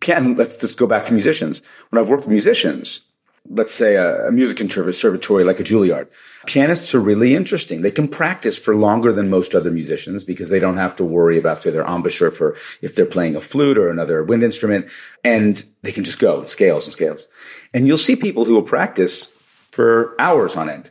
piano, 0.00 0.34
let's 0.34 0.56
just 0.56 0.78
go 0.78 0.86
back 0.86 1.04
to 1.06 1.12
musicians. 1.12 1.62
When 1.90 2.00
I've 2.00 2.08
worked 2.08 2.24
with 2.24 2.30
musicians, 2.30 3.00
let's 3.48 3.72
say 3.72 3.94
a, 3.96 4.28
a 4.28 4.32
music 4.32 4.56
conservatory 4.56 5.44
like 5.44 5.60
a 5.60 5.64
Juilliard. 5.64 6.08
Pianists 6.46 6.94
are 6.94 7.00
really 7.00 7.34
interesting. 7.34 7.82
They 7.82 7.90
can 7.90 8.08
practice 8.08 8.58
for 8.58 8.74
longer 8.74 9.12
than 9.12 9.30
most 9.30 9.54
other 9.54 9.70
musicians 9.70 10.24
because 10.24 10.50
they 10.50 10.58
don't 10.58 10.76
have 10.76 10.96
to 10.96 11.04
worry 11.04 11.38
about, 11.38 11.62
say, 11.62 11.70
their 11.70 11.86
embouchure 11.86 12.30
for 12.30 12.56
if 12.82 12.94
they're 12.94 13.06
playing 13.06 13.36
a 13.36 13.40
flute 13.40 13.78
or 13.78 13.90
another 13.90 14.22
wind 14.22 14.42
instrument, 14.42 14.88
and 15.24 15.62
they 15.82 15.92
can 15.92 16.04
just 16.04 16.18
go 16.18 16.44
scales 16.44 16.86
and 16.86 16.92
scales. 16.92 17.28
And 17.72 17.86
you'll 17.86 17.98
see 17.98 18.16
people 18.16 18.44
who 18.44 18.54
will 18.54 18.62
practice 18.62 19.32
for 19.72 20.14
hours 20.18 20.56
on 20.56 20.70
end. 20.70 20.90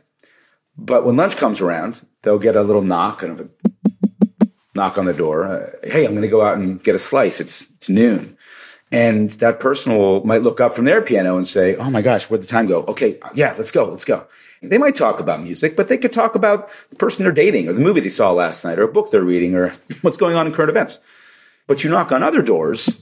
But 0.76 1.04
when 1.04 1.16
lunch 1.16 1.36
comes 1.36 1.60
around, 1.60 2.02
they'll 2.22 2.38
get 2.38 2.56
a 2.56 2.62
little 2.62 2.82
knock, 2.82 3.18
kind 3.18 3.32
of 3.32 3.40
a 3.40 4.48
knock 4.78 4.96
on 4.96 5.06
the 5.06 5.12
door. 5.12 5.44
Uh, 5.44 5.70
hey, 5.82 6.06
I'm 6.06 6.12
going 6.12 6.22
to 6.22 6.28
go 6.28 6.42
out 6.42 6.56
and 6.56 6.82
get 6.82 6.94
a 6.94 6.98
slice. 6.98 7.40
It's 7.40 7.68
it's 7.72 7.88
noon. 7.88 8.37
And 8.90 9.30
that 9.32 9.60
person 9.60 9.96
will, 9.96 10.24
might 10.24 10.42
look 10.42 10.60
up 10.60 10.74
from 10.74 10.86
their 10.86 11.02
piano 11.02 11.36
and 11.36 11.46
say, 11.46 11.76
Oh 11.76 11.90
my 11.90 12.00
gosh, 12.00 12.30
where'd 12.30 12.42
the 12.42 12.46
time 12.46 12.66
go? 12.66 12.84
Okay. 12.84 13.18
Yeah, 13.34 13.54
let's 13.58 13.70
go. 13.70 13.84
Let's 13.84 14.04
go. 14.04 14.26
They 14.62 14.78
might 14.78 14.96
talk 14.96 15.20
about 15.20 15.42
music, 15.42 15.76
but 15.76 15.88
they 15.88 15.98
could 15.98 16.12
talk 16.12 16.34
about 16.34 16.70
the 16.90 16.96
person 16.96 17.22
they're 17.22 17.32
dating 17.32 17.68
or 17.68 17.74
the 17.74 17.80
movie 17.80 18.00
they 18.00 18.08
saw 18.08 18.32
last 18.32 18.64
night 18.64 18.78
or 18.78 18.84
a 18.84 18.92
book 18.92 19.10
they're 19.10 19.22
reading 19.22 19.54
or 19.54 19.70
what's 20.02 20.16
going 20.16 20.36
on 20.36 20.46
in 20.46 20.52
current 20.52 20.70
events. 20.70 21.00
But 21.66 21.84
you 21.84 21.90
knock 21.90 22.12
on 22.12 22.22
other 22.22 22.42
doors 22.42 23.00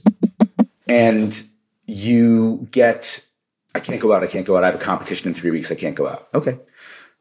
and 0.87 1.41
you 1.85 2.67
get, 2.71 3.25
I 3.73 3.79
can't 3.79 4.01
go 4.01 4.13
out. 4.13 4.23
I 4.23 4.27
can't 4.27 4.45
go 4.45 4.57
out. 4.57 4.63
I 4.63 4.67
have 4.67 4.75
a 4.75 4.79
competition 4.79 5.29
in 5.29 5.33
three 5.33 5.51
weeks. 5.51 5.71
I 5.71 5.75
can't 5.75 5.95
go 5.95 6.07
out. 6.07 6.27
Okay. 6.33 6.59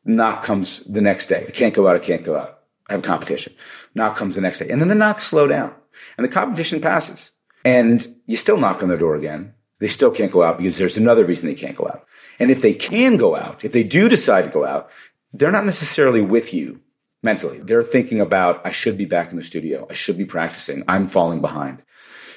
Knock 0.04 0.42
comes 0.42 0.80
the 0.80 1.00
next 1.00 1.26
day. 1.26 1.44
I 1.46 1.50
can't 1.50 1.74
go 1.74 1.88
out. 1.88 1.96
I 1.96 2.00
can't 2.00 2.24
go 2.24 2.36
out. 2.36 2.60
I 2.88 2.92
have 2.92 3.00
a 3.00 3.06
competition. 3.06 3.54
Knock 3.94 4.16
comes 4.16 4.34
the 4.34 4.40
next 4.40 4.58
day. 4.58 4.68
And 4.68 4.80
then 4.80 4.88
the 4.88 4.94
knocks 4.94 5.24
slow 5.24 5.46
down 5.46 5.74
And 6.16 6.24
the 6.24 6.28
competition 6.28 6.80
passes. 6.80 7.32
And 7.66 8.06
you 8.26 8.36
still 8.36 8.58
knock 8.58 8.84
on 8.84 8.88
their 8.88 8.96
door 8.96 9.16
again. 9.16 9.52
They 9.80 9.88
still 9.88 10.12
can't 10.12 10.30
go 10.30 10.44
out 10.44 10.56
because 10.56 10.78
there's 10.78 10.96
another 10.96 11.24
reason 11.24 11.48
they 11.48 11.54
can't 11.56 11.76
go 11.76 11.88
out. 11.88 12.06
And 12.38 12.52
if 12.52 12.62
they 12.62 12.72
can 12.72 13.16
go 13.16 13.34
out, 13.34 13.64
if 13.64 13.72
they 13.72 13.82
do 13.82 14.08
decide 14.08 14.44
to 14.44 14.50
go 14.50 14.64
out, 14.64 14.88
they're 15.32 15.50
not 15.50 15.64
necessarily 15.64 16.20
with 16.20 16.54
you 16.54 16.80
mentally. 17.24 17.58
They're 17.58 17.82
thinking 17.82 18.20
about, 18.20 18.64
I 18.64 18.70
should 18.70 18.96
be 18.96 19.04
back 19.04 19.32
in 19.32 19.36
the 19.36 19.42
studio. 19.42 19.84
I 19.90 19.94
should 19.94 20.16
be 20.16 20.24
practicing. 20.24 20.84
I'm 20.86 21.08
falling 21.08 21.40
behind. 21.40 21.82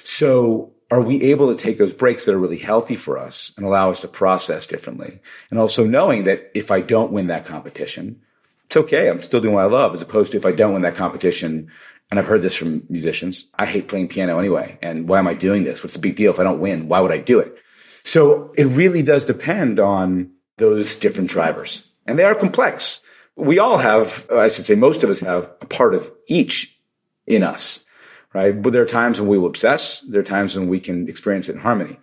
So 0.02 0.72
are 0.90 1.00
we 1.00 1.22
able 1.22 1.54
to 1.54 1.62
take 1.62 1.78
those 1.78 1.92
breaks 1.92 2.24
that 2.24 2.34
are 2.34 2.38
really 2.38 2.58
healthy 2.58 2.96
for 2.96 3.16
us 3.16 3.52
and 3.56 3.64
allow 3.64 3.90
us 3.90 4.00
to 4.00 4.08
process 4.08 4.66
differently? 4.66 5.20
And 5.48 5.60
also 5.60 5.84
knowing 5.86 6.24
that 6.24 6.50
if 6.54 6.72
I 6.72 6.80
don't 6.80 7.12
win 7.12 7.28
that 7.28 7.46
competition, 7.46 8.20
it's 8.66 8.76
okay. 8.76 9.08
I'm 9.08 9.22
still 9.22 9.40
doing 9.40 9.54
what 9.54 9.64
I 9.64 9.68
love 9.68 9.94
as 9.94 10.02
opposed 10.02 10.32
to 10.32 10.38
if 10.38 10.46
I 10.46 10.52
don't 10.52 10.72
win 10.72 10.82
that 10.82 10.96
competition. 10.96 11.70
And 12.10 12.18
I've 12.18 12.26
heard 12.26 12.42
this 12.42 12.56
from 12.56 12.84
musicians. 12.88 13.46
I 13.54 13.66
hate 13.66 13.88
playing 13.88 14.08
piano 14.08 14.38
anyway. 14.38 14.78
And 14.82 15.08
why 15.08 15.18
am 15.18 15.28
I 15.28 15.34
doing 15.34 15.64
this? 15.64 15.82
What's 15.82 15.94
the 15.94 16.00
big 16.00 16.16
deal? 16.16 16.32
If 16.32 16.40
I 16.40 16.44
don't 16.44 16.60
win, 16.60 16.88
why 16.88 17.00
would 17.00 17.12
I 17.12 17.18
do 17.18 17.38
it? 17.38 17.56
So 18.02 18.52
it 18.56 18.64
really 18.64 19.02
does 19.02 19.24
depend 19.24 19.78
on 19.78 20.32
those 20.56 20.96
different 20.96 21.30
drivers 21.30 21.86
and 22.06 22.18
they 22.18 22.24
are 22.24 22.34
complex. 22.34 23.02
We 23.36 23.58
all 23.58 23.78
have, 23.78 24.28
I 24.30 24.48
should 24.48 24.64
say 24.64 24.74
most 24.74 25.04
of 25.04 25.10
us 25.10 25.20
have 25.20 25.50
a 25.60 25.66
part 25.66 25.94
of 25.94 26.10
each 26.26 26.78
in 27.26 27.42
us 27.42 27.86
right? 28.32 28.60
But 28.60 28.72
there 28.72 28.82
are 28.82 28.86
times 28.86 29.20
when 29.20 29.28
we 29.28 29.38
will 29.38 29.46
obsess. 29.46 30.00
There 30.00 30.20
are 30.20 30.24
times 30.24 30.56
when 30.56 30.68
we 30.68 30.80
can 30.80 31.08
experience 31.08 31.48
it 31.48 31.56
in 31.56 31.60
harmony. 31.60 31.98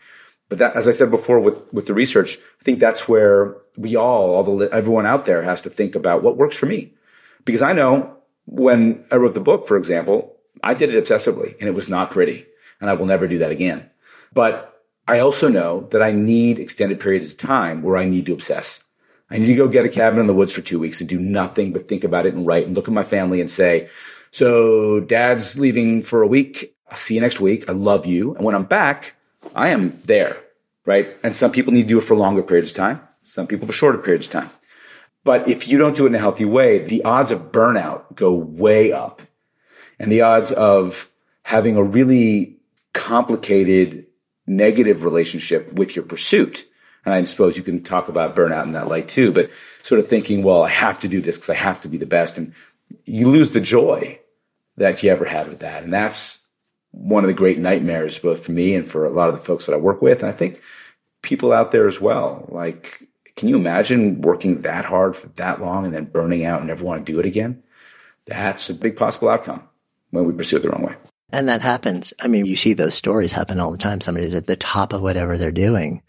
But 0.49 0.60
that, 0.60 0.76
as 0.76 0.88
I 0.88 0.91
said 0.91 1.12
before 1.12 1.39
with, 1.39 1.74
with 1.74 1.88
the 1.88 1.93
research, 1.93 2.38
I 2.38 2.64
think 2.64 2.80
that's 2.80 3.08
where 3.08 3.58
we 3.76 3.95
all, 3.95 4.36
all 4.36 4.58
the, 4.58 4.70
everyone 4.74 5.05
out 5.05 5.26
there 5.26 5.43
has 5.43 5.62
to 5.62 5.70
think 5.70 5.95
about 5.95 6.24
what 6.24 6.38
works 6.38 6.55
for 6.55 6.66
me. 6.66 6.93
Because 7.43 7.62
I 7.62 7.74
know 7.74 8.16
when 8.48 9.06
I 9.12 9.18
wrote 9.18 9.34
the 9.34 9.39
book, 9.39 9.68
for 9.68 9.78
example, 9.78 10.36
I 10.64 10.74
did 10.74 10.93
it 10.93 11.04
obsessively 11.04 11.56
and 11.60 11.70
it 11.70 11.76
was 11.76 11.89
not 11.89 12.12
pretty 12.12 12.48
and 12.82 12.89
I 12.89 12.93
will 12.93 13.06
never 13.06 13.28
do 13.28 13.39
that 13.39 13.52
again. 13.52 13.89
But 14.34 14.84
I 15.08 15.20
also 15.20 15.50
know 15.50 15.88
that 15.91 16.02
I 16.02 16.12
need 16.12 16.60
extended 16.60 17.00
periods 17.00 17.34
of 17.34 17.38
time 17.38 17.82
where 17.82 17.98
I 17.98 18.06
need 18.06 18.26
to 18.26 18.34
obsess. 18.34 18.84
I 19.30 19.38
need 19.38 19.48
to 19.48 19.56
go 19.56 19.68
get 19.68 19.86
a 19.86 19.89
cabin 19.89 20.20
in 20.20 20.28
the 20.28 20.34
woods 20.34 20.54
for 20.54 20.62
two 20.62 20.80
weeks 20.80 21.02
and 21.02 21.10
do 21.10 21.20
nothing 21.20 21.74
but 21.74 21.88
think 21.88 22.04
about 22.04 22.26
it 22.26 22.34
and 22.34 22.48
write 22.48 22.66
and 22.66 22.76
look 22.76 22.88
at 22.88 22.93
my 22.93 23.04
family 23.04 23.41
and 23.41 23.50
say, 23.50 23.89
so 24.32 25.02
dad's 25.02 25.60
leaving 25.60 26.02
for 26.02 26.22
a 26.22 26.28
week. 26.28 26.76
I'll 26.89 26.95
see 26.95 27.16
you 27.16 27.22
next 27.22 27.39
week. 27.41 27.70
I 27.70 27.74
love 27.74 28.06
you. 28.06 28.36
And 28.36 28.45
when 28.45 28.56
I'm 28.56 28.66
back, 28.66 29.16
I 29.56 29.70
am 29.70 30.00
there, 30.06 30.38
right? 30.86 31.18
And 31.24 31.36
some 31.36 31.52
people 31.52 31.74
need 31.74 31.84
to 31.84 31.88
do 31.89 31.98
it 31.98 32.04
for 32.04 32.16
longer 32.16 32.41
periods 32.41 32.72
of 32.72 32.78
time. 32.78 33.02
Some 33.24 33.48
people 33.48 33.68
for 33.68 33.74
shorter 33.74 33.98
periods 33.98 34.28
of 34.28 34.32
time. 34.32 34.50
But 35.28 35.50
if 35.50 35.68
you 35.68 35.78
don't 35.78 35.94
do 35.94 36.06
it 36.06 36.12
in 36.12 36.16
a 36.16 36.20
healthy 36.20 36.46
way, 36.46 36.78
the 36.78 37.04
odds 37.04 37.32
of 37.32 37.52
burnout 37.52 38.16
go 38.16 38.34
way 38.34 38.94
up. 38.94 39.22
And 40.00 40.10
the 40.10 40.22
odds 40.22 40.54
of 40.54 41.12
having 41.44 41.76
a 41.76 41.84
really 41.84 42.56
complicated 42.94 44.06
negative 44.46 45.04
relationship 45.04 45.74
with 45.74 45.98
your 45.98 46.06
pursuit. 46.06 46.66
And 47.04 47.14
I 47.14 47.22
suppose 47.26 47.58
you 47.58 47.64
can 47.64 47.84
talk 47.84 48.08
about 48.08 48.38
burnout 48.38 48.64
in 48.64 48.72
that 48.72 48.88
light 48.88 49.10
too, 49.10 49.34
but 49.34 49.50
sort 49.84 50.00
of 50.00 50.08
thinking, 50.08 50.44
well, 50.44 50.64
I 50.64 50.70
have 50.70 50.98
to 51.00 51.10
do 51.10 51.20
this 51.20 51.36
because 51.36 51.50
I 51.50 51.56
have 51.56 51.82
to 51.82 51.90
be 51.90 51.98
the 51.98 52.06
best. 52.06 52.38
And 52.38 52.54
you 53.04 53.28
lose 53.28 53.52
the 53.52 53.60
joy 53.60 54.22
that 54.78 55.04
you 55.04 55.12
ever 55.12 55.26
had 55.26 55.50
with 55.50 55.60
that. 55.60 55.84
And 55.84 55.92
that's 55.92 56.40
one 56.92 57.26
of 57.26 57.28
the 57.28 57.34
great 57.34 57.60
nightmares, 57.60 58.18
both 58.18 58.46
for 58.46 58.54
me 58.54 58.76
and 58.76 58.90
for 58.90 59.06
a 59.06 59.10
lot 59.10 59.28
of 59.28 59.36
the 59.36 59.44
folks 59.44 59.66
that 59.66 59.74
I 59.74 59.78
work 59.78 60.02
with. 60.02 60.22
And 60.22 60.30
I 60.30 60.34
think 60.34 60.62
people 61.22 61.52
out 61.52 61.72
there 61.72 61.86
as 61.86 62.00
well. 62.00 62.48
Like, 62.48 63.07
can 63.38 63.48
you 63.48 63.56
imagine 63.56 64.22
working 64.22 64.62
that 64.62 64.84
hard 64.84 65.16
for 65.16 65.28
that 65.30 65.62
long 65.62 65.86
and 65.86 65.94
then 65.94 66.06
burning 66.06 66.44
out 66.44 66.60
and 66.60 66.68
never 66.68 66.84
want 66.84 67.06
to 67.06 67.12
do 67.12 67.20
it 67.20 67.26
again? 67.26 67.64
That's 68.26 68.70
a 68.70 68.74
big 68.74 68.98
possible 68.98 69.30
outcome 69.30 69.64
when 70.10 70.26
we 70.26 70.34
pursue 70.34 70.58
it 70.58 70.64
the 70.64 70.70
wrong 70.70 70.82
way. 70.84 70.96
And 71.32 71.48
that 71.48 71.62
happens. 71.62 72.14
I 72.20 72.28
mean, 72.28 72.46
you 72.46 72.56
see 72.56 72.74
those 72.74 72.96
stories 72.96 73.32
happen 73.32 73.60
all 73.60 73.72
the 73.72 73.78
time. 73.78 74.02
Somebody's 74.02 74.34
at 74.34 74.48
the 74.48 74.56
top 74.56 74.92
of 74.92 75.02
whatever 75.02 75.38
they're 75.38 75.52
doing. 75.52 76.02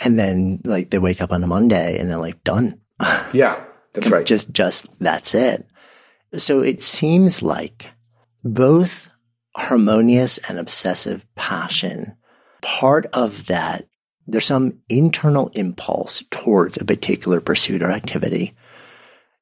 And 0.00 0.18
then 0.18 0.60
like 0.64 0.90
they 0.90 0.98
wake 0.98 1.20
up 1.20 1.32
on 1.32 1.44
a 1.44 1.46
Monday 1.46 1.98
and 1.98 2.10
they're 2.10 2.18
like 2.18 2.42
done. 2.44 2.80
Yeah, 3.32 3.62
that's 3.92 4.10
right. 4.10 4.24
just, 4.24 4.52
just 4.52 4.86
that's 5.00 5.34
it. 5.34 5.66
So 6.38 6.60
it 6.60 6.82
seems 6.82 7.42
like 7.42 7.90
both 8.42 9.08
harmonious 9.56 10.38
and 10.48 10.58
obsessive 10.58 11.26
passion, 11.34 12.16
part 12.62 13.06
of 13.12 13.46
that, 13.46 13.86
there's 14.26 14.46
some 14.46 14.80
internal 14.88 15.48
impulse 15.54 16.22
towards 16.30 16.76
a 16.76 16.84
particular 16.84 17.40
pursuit 17.40 17.82
or 17.82 17.90
activity. 17.90 18.54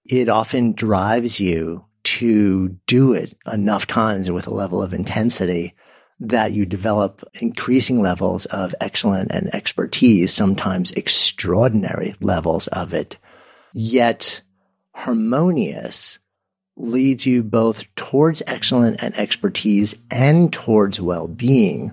It 0.05 0.29
often 0.29 0.73
drives 0.73 1.39
you 1.39 1.85
to 2.05 2.71
do 2.87 3.13
it 3.13 3.35
enough 3.51 3.87
times 3.87 4.31
with 4.31 4.47
a 4.47 4.55
level 4.55 4.83
of 4.83 4.93
intensity 4.93 5.75
that 6.19 6.53
you 6.53 6.67
develop 6.67 7.23
increasing 7.41 8.01
levels 8.01 8.47
of 8.47 8.75
excellence 8.81 9.31
and 9.31 9.53
expertise, 9.55 10.33
sometimes 10.33 10.93
extraordinary 10.93 12.15
levels 12.21 12.67
of 12.69 12.95
it. 12.95 13.19
Yet 13.73 14.43
harmonious 14.95 16.19
leads 16.77 17.27
you 17.27 17.43
both 17.43 17.93
towards 17.95 18.43
excellence 18.47 19.03
and 19.03 19.15
expertise 19.17 19.97
and 20.11 20.53
towards 20.53 21.01
well-being, 21.01 21.93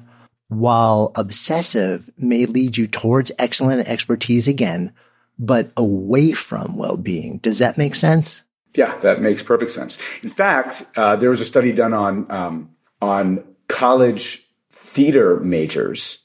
while 0.50 1.12
obsessive 1.16 2.10
may 2.18 2.46
lead 2.46 2.78
you 2.78 2.88
towards 2.88 3.32
excellent 3.40 3.88
expertise 3.88 4.48
again, 4.48 4.92
but 5.38 5.72
away 5.78 6.34
from 6.34 6.76
well-being. 6.76 7.38
Does 7.38 7.60
that 7.60 7.78
make 7.78 7.96
sense? 7.96 8.44
Yeah, 8.76 8.96
that 8.98 9.22
makes 9.22 9.42
perfect 9.42 9.72
sense. 9.72 9.98
In 10.22 10.30
fact, 10.30 10.86
uh, 10.96 11.16
there 11.16 11.30
was 11.30 11.42
a 11.42 11.46
study 11.46 11.72
done 11.72 11.94
on 11.94 12.30
um, 12.30 12.70
on 13.02 13.44
college 13.68 14.48
theater 14.70 15.40
majors 15.40 16.20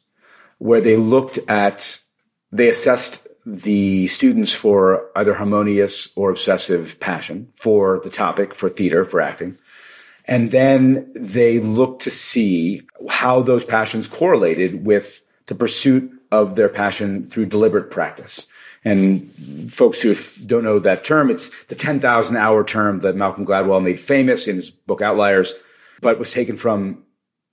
where 0.59 0.81
they 0.81 0.97
looked 0.97 1.39
at 1.49 2.01
they 2.53 2.68
assessed 2.68 3.27
the 3.47 4.07
students 4.07 4.55
for 4.55 5.11
either 5.16 5.35
harmonious 5.35 6.16
or 6.16 6.31
obsessive 6.31 6.99
passion 7.01 7.51
for 7.55 8.01
the 8.03 8.11
topic, 8.11 8.55
for 8.55 8.68
theater, 8.68 9.05
for 9.05 9.20
acting. 9.20 9.59
And 10.27 10.51
then 10.51 11.11
they 11.14 11.61
looked 11.61 12.03
to 12.03 12.11
see 12.11 12.83
how 13.09 13.43
those 13.43 13.64
passions 13.64 14.07
correlated 14.07 14.85
with 14.85 15.22
the 15.47 15.55
pursuit 15.55 16.11
of 16.31 16.55
their 16.55 16.68
passion 16.68 17.27
through 17.27 17.47
deliberate 17.47 17.91
practice. 17.91 18.49
And 18.85 19.31
folks 19.72 20.03
who 20.03 20.14
don't 20.47 20.64
know 20.64 20.79
that 20.79 21.05
term, 21.05 21.31
it's 21.31 21.64
the 21.64 21.75
10,000 21.75 22.37
hour 22.37 22.64
term 22.64 23.01
that 23.01 23.16
Malcolm 23.16 23.47
Gladwell 23.47 23.83
made 23.83 24.01
famous 24.01 24.47
in 24.47 24.57
his 24.57 24.70
book 24.70 25.01
Outliers, 25.01 25.55
but 26.01 26.18
was 26.18 26.33
taken 26.33 26.57
from 26.57 27.03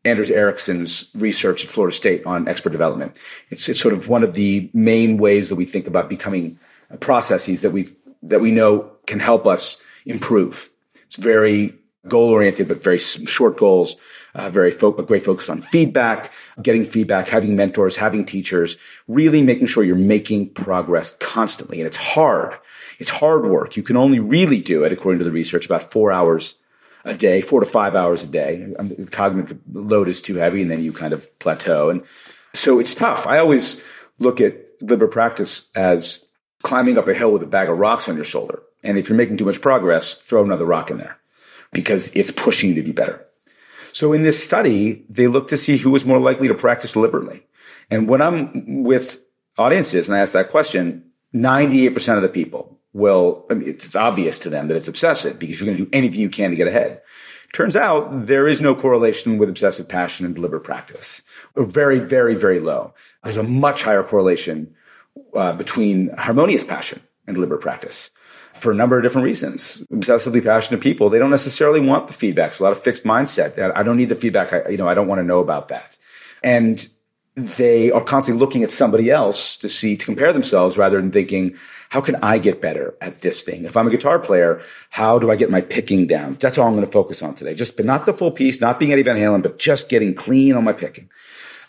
Anders 0.04 0.32
Ericsson's 0.32 1.12
research 1.16 1.64
at 1.64 1.70
Florida 1.70 1.96
State 1.96 2.26
on 2.26 2.48
expert 2.48 2.72
development. 2.72 3.16
It's, 3.50 3.70
it's 3.70 3.80
sort 3.80 3.94
of 3.94 4.10
one 4.10 4.24
of 4.24 4.34
the 4.34 4.70
main 4.74 5.18
ways 5.18 5.50
that 5.50 5.56
we 5.56 5.66
think 5.66 5.88
about 5.88 6.10
becoming 6.10 6.60
processes 7.00 7.62
that 7.62 7.72
we 7.72 7.88
that 8.24 8.42
we 8.42 8.52
know 8.52 8.92
can 9.08 9.20
help 9.20 9.48
us 9.48 9.82
improve. 10.06 10.70
It's 11.06 11.16
very 11.16 11.74
goal 12.08 12.30
oriented, 12.30 12.68
but 12.68 12.84
very 12.84 12.98
short 12.98 13.58
goals. 13.58 13.96
Uh, 14.34 14.50
very 14.50 14.72
fo- 14.72 14.92
great 14.92 15.26
focus 15.26 15.50
on 15.50 15.60
feedback, 15.60 16.32
getting 16.62 16.86
feedback, 16.86 17.28
having 17.28 17.58
mentors, 17.58 17.98
having 17.98 18.26
teachers, 18.26 18.78
really 19.10 19.42
making 19.42 19.68
sure 19.68 19.84
you're 19.84 19.96
making 19.96 20.50
progress 20.52 21.18
constantly. 21.20 21.82
And 21.82 21.88
it's 21.88 21.98
hard. 21.98 22.58
It's 22.98 23.10
hard 23.10 23.46
work. 23.46 23.76
You 23.76 23.84
can 23.84 23.98
only 23.98 24.20
really 24.20 24.62
do 24.62 24.86
it, 24.86 24.94
according 24.94 25.20
to 25.20 25.26
the 25.26 25.32
research, 25.32 25.66
about 25.66 25.84
four 25.84 26.14
hours 26.14 26.56
a 27.04 27.14
day, 27.14 27.42
four 27.42 27.60
to 27.60 27.66
five 27.66 27.94
hours 27.94 28.24
a 28.24 28.28
day. 28.28 28.74
The 28.80 29.10
cognitive 29.12 29.60
load 29.74 30.08
is 30.08 30.22
too 30.22 30.36
heavy, 30.36 30.62
and 30.62 30.72
then 30.72 30.82
you 30.82 30.94
kind 30.94 31.12
of 31.12 31.28
plateau. 31.40 31.90
And 31.90 32.04
so 32.54 32.80
it's 32.80 32.96
tough. 32.96 33.28
I 33.28 33.40
always 33.40 33.84
look 34.20 34.40
at 34.40 34.80
deliberate 34.80 35.12
practice 35.12 35.70
as 35.76 36.26
climbing 36.64 36.98
up 36.98 37.10
a 37.10 37.14
hill 37.14 37.34
with 37.34 37.44
a 37.44 37.48
bag 37.48 37.68
of 37.68 37.78
rocks 37.78 38.08
on 38.08 38.16
your 38.16 38.24
shoulder. 38.24 38.62
And 38.82 38.98
if 38.98 39.10
you're 39.10 39.18
making 39.18 39.38
too 39.38 39.46
much 39.46 39.62
progress, 39.62 40.16
throw 40.16 40.44
another 40.44 40.66
rock 40.66 40.90
in 40.90 41.00
there 41.00 41.18
because 41.72 42.12
it's 42.16 42.32
pushing 42.32 42.70
you 42.70 42.76
to 42.76 42.84
be 42.84 42.92
better. 42.92 43.26
So 43.94 44.14
in 44.14 44.24
this 44.24 44.42
study, 44.42 45.06
they 45.10 45.28
looked 45.28 45.50
to 45.50 45.58
see 45.58 45.78
who 45.78 45.92
was 45.92 46.06
more 46.06 46.20
likely 46.20 46.48
to 46.48 46.54
practice 46.54 46.94
deliberately. 46.94 47.44
And 47.90 48.08
when 48.08 48.22
I'm 48.22 48.84
with 48.84 49.20
audiences 49.58 50.08
and 50.08 50.18
I 50.18 50.22
ask 50.22 50.34
that 50.34 50.50
question, 50.50 51.12
98% 51.34 52.16
of 52.16 52.22
the 52.22 52.30
people 52.30 52.80
will, 52.94 53.46
I 53.50 53.56
mean, 53.56 53.70
it's 53.70 53.96
obvious 53.96 54.40
to 54.40 54.50
them 54.50 54.68
that 54.68 54.78
it's 54.78 54.88
obsessive 54.88 55.40
because 55.40 55.60
you're 55.60 55.66
going 55.66 55.78
to 55.78 55.86
do 55.86 55.90
anything 55.94 56.20
you 56.20 56.30
can 56.30 56.52
to 56.52 56.56
get 56.56 56.68
ahead. 56.68 57.02
Turns 57.54 57.76
out 57.76 58.28
there 58.28 58.48
is 58.48 58.62
no 58.62 58.76
correlation 58.76 59.38
with 59.38 59.50
obsessive 59.50 59.90
passion 59.90 60.26
and 60.26 60.34
deliberate 60.36 60.64
practice. 60.64 61.22
Very, 61.56 62.00
very, 62.00 62.36
very 62.36 62.62
low. 62.62 62.94
There's 63.24 63.38
a 63.38 63.44
much 63.44 63.84
higher 63.84 64.04
correlation 64.04 64.74
uh, 65.36 65.54
between 65.54 66.16
harmonious 66.18 66.64
passion 66.64 67.02
and 67.28 67.36
deliberate 67.36 67.62
practice 67.62 68.10
for 68.54 68.72
a 68.72 68.76
number 68.76 68.98
of 68.98 69.04
different 69.04 69.26
reasons. 69.26 69.84
Obsessively 69.92 70.44
passionate 70.44 70.82
people, 70.82 71.10
they 71.10 71.20
don't 71.20 71.30
necessarily 71.30 71.80
want 71.80 72.08
the 72.08 72.14
feedback. 72.14 72.52
It's 72.52 72.60
a 72.60 72.64
lot 72.64 72.72
of 72.72 72.82
fixed 72.82 73.04
mindset. 73.04 73.58
I 73.76 73.84
don't 73.84 73.98
need 73.98 74.10
the 74.10 74.16
feedback. 74.16 74.54
I, 74.54 74.70
you 74.70 74.78
know, 74.78 74.88
I 74.88 74.94
don't 74.94 75.08
want 75.08 75.20
to 75.20 75.26
know 75.26 75.40
about 75.40 75.70
that. 75.70 75.98
And 76.44 76.88
they 77.36 77.92
are 77.92 78.04
constantly 78.04 78.40
looking 78.40 78.64
at 78.64 78.72
somebody 78.72 79.10
else 79.10 79.56
to 79.58 79.70
see, 79.70 79.96
to 79.96 80.06
compare 80.06 80.34
themselves 80.34 80.78
rather 80.78 81.00
than 81.00 81.12
thinking, 81.12 81.56
how 81.90 82.02
can 82.02 82.16
I 82.18 82.38
get 82.38 82.62
better 82.62 82.96
at 83.02 83.22
this 83.22 83.44
thing? 83.44 83.66
If 83.66 83.78
I'm 83.78 83.88
a 83.88 83.92
guitar 83.92 84.20
player, 84.20 84.62
how 84.90 85.18
do 85.18 85.32
I 85.32 85.36
get 85.36 85.50
my 85.50 85.62
picking 85.62 86.08
down? 86.08 86.38
That's 86.40 86.58
all 86.58 86.68
I'm 86.68 86.74
going 86.74 86.86
to 86.86 86.92
focus 86.92 87.22
on 87.22 87.36
today. 87.36 87.54
Just, 87.54 87.78
but 87.78 87.86
not 87.86 88.06
the 88.06 88.14
full 88.14 88.32
piece, 88.32 88.60
not 88.60 88.80
being 88.80 88.92
Eddie 88.92 89.04
Van 89.04 89.16
Halen, 89.16 89.44
but 89.44 89.58
just 89.60 89.90
getting 89.90 90.14
clean 90.14 90.56
on 90.56 90.64
my 90.64 90.74
picking. 90.74 91.10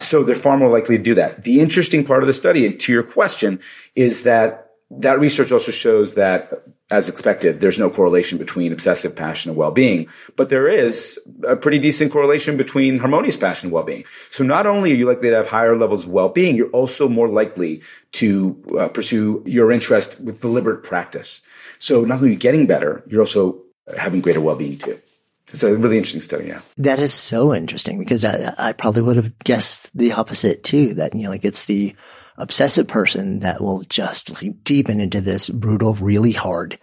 So 0.00 0.24
they're 0.24 0.34
far 0.34 0.56
more 0.56 0.68
likely 0.68 0.96
to 0.96 1.02
do 1.02 1.14
that. 1.14 1.44
The 1.44 1.60
interesting 1.60 2.04
part 2.04 2.24
of 2.24 2.26
the 2.26 2.34
study, 2.34 2.66
and 2.66 2.78
to 2.80 2.92
your 2.92 3.04
question, 3.04 3.60
is 3.94 4.24
that 4.24 4.72
that 4.90 5.20
research 5.20 5.52
also 5.52 5.70
shows 5.70 6.14
that 6.14 6.64
as 6.92 7.08
expected, 7.08 7.60
there's 7.60 7.78
no 7.78 7.88
correlation 7.88 8.36
between 8.36 8.70
obsessive 8.70 9.16
passion 9.16 9.50
and 9.50 9.56
well-being, 9.56 10.06
but 10.36 10.50
there 10.50 10.68
is 10.68 11.18
a 11.48 11.56
pretty 11.56 11.78
decent 11.78 12.12
correlation 12.12 12.58
between 12.58 12.98
harmonious 12.98 13.36
passion 13.36 13.68
and 13.68 13.72
well-being. 13.72 14.04
So 14.28 14.44
not 14.44 14.66
only 14.66 14.92
are 14.92 14.94
you 14.94 15.08
likely 15.08 15.30
to 15.30 15.36
have 15.36 15.48
higher 15.48 15.74
levels 15.74 16.04
of 16.04 16.10
well-being, 16.10 16.54
you're 16.54 16.68
also 16.68 17.08
more 17.08 17.28
likely 17.28 17.82
to 18.12 18.62
uh, 18.78 18.88
pursue 18.88 19.42
your 19.46 19.72
interest 19.72 20.20
with 20.20 20.42
deliberate 20.42 20.82
practice. 20.82 21.40
So 21.78 22.02
not 22.02 22.16
only 22.18 22.28
are 22.28 22.32
you 22.32 22.38
getting 22.38 22.66
better, 22.66 23.02
you're 23.06 23.22
also 23.22 23.62
having 23.96 24.20
greater 24.20 24.42
well-being 24.42 24.76
too. 24.76 25.00
It's 25.48 25.62
a 25.62 25.74
really 25.74 25.96
interesting 25.96 26.20
study, 26.20 26.48
yeah. 26.48 26.60
That 26.76 26.98
is 26.98 27.12
so 27.12 27.54
interesting 27.54 27.98
because 27.98 28.24
I, 28.24 28.54
I 28.58 28.72
probably 28.72 29.02
would 29.02 29.16
have 29.16 29.38
guessed 29.40 29.90
the 29.96 30.12
opposite 30.12 30.62
too. 30.62 30.94
That, 30.94 31.14
you 31.14 31.24
know, 31.24 31.30
like 31.30 31.44
it's 31.44 31.64
the 31.64 31.94
obsessive 32.36 32.88
person 32.88 33.40
that 33.40 33.60
will 33.60 33.82
just 33.82 34.42
like 34.42 34.64
deepen 34.64 35.00
into 35.00 35.20
this 35.20 35.48
brutal, 35.48 35.94
really 35.94 36.32
hard 36.32 36.78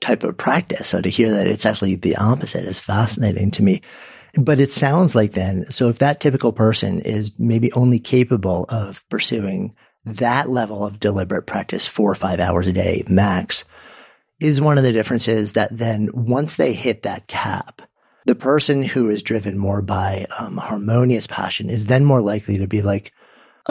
type 0.00 0.24
of 0.24 0.36
practice. 0.36 0.88
So 0.88 1.00
to 1.00 1.08
hear 1.08 1.30
that 1.30 1.46
it's 1.46 1.66
actually 1.66 1.94
the 1.96 2.16
opposite 2.16 2.64
is 2.64 2.80
fascinating 2.80 3.50
to 3.52 3.62
me. 3.62 3.82
But 4.34 4.60
it 4.60 4.70
sounds 4.70 5.14
like 5.14 5.32
then, 5.32 5.66
so 5.66 5.88
if 5.88 5.98
that 5.98 6.20
typical 6.20 6.52
person 6.52 7.00
is 7.00 7.32
maybe 7.38 7.72
only 7.72 7.98
capable 7.98 8.64
of 8.68 9.06
pursuing 9.08 9.74
that 10.04 10.48
level 10.48 10.84
of 10.84 10.98
deliberate 10.98 11.46
practice 11.46 11.86
four 11.86 12.10
or 12.10 12.14
five 12.14 12.40
hours 12.40 12.66
a 12.66 12.72
day 12.72 13.04
max, 13.08 13.64
is 14.40 14.60
one 14.60 14.76
of 14.76 14.84
the 14.84 14.92
differences 14.92 15.52
that 15.52 15.76
then 15.76 16.08
once 16.12 16.56
they 16.56 16.72
hit 16.72 17.02
that 17.02 17.28
cap, 17.28 17.82
the 18.26 18.34
person 18.34 18.82
who 18.82 19.08
is 19.08 19.22
driven 19.22 19.56
more 19.56 19.82
by 19.82 20.26
um, 20.40 20.56
harmonious 20.56 21.26
passion 21.26 21.70
is 21.70 21.86
then 21.86 22.04
more 22.04 22.20
likely 22.20 22.58
to 22.58 22.66
be 22.66 22.82
like, 22.82 23.12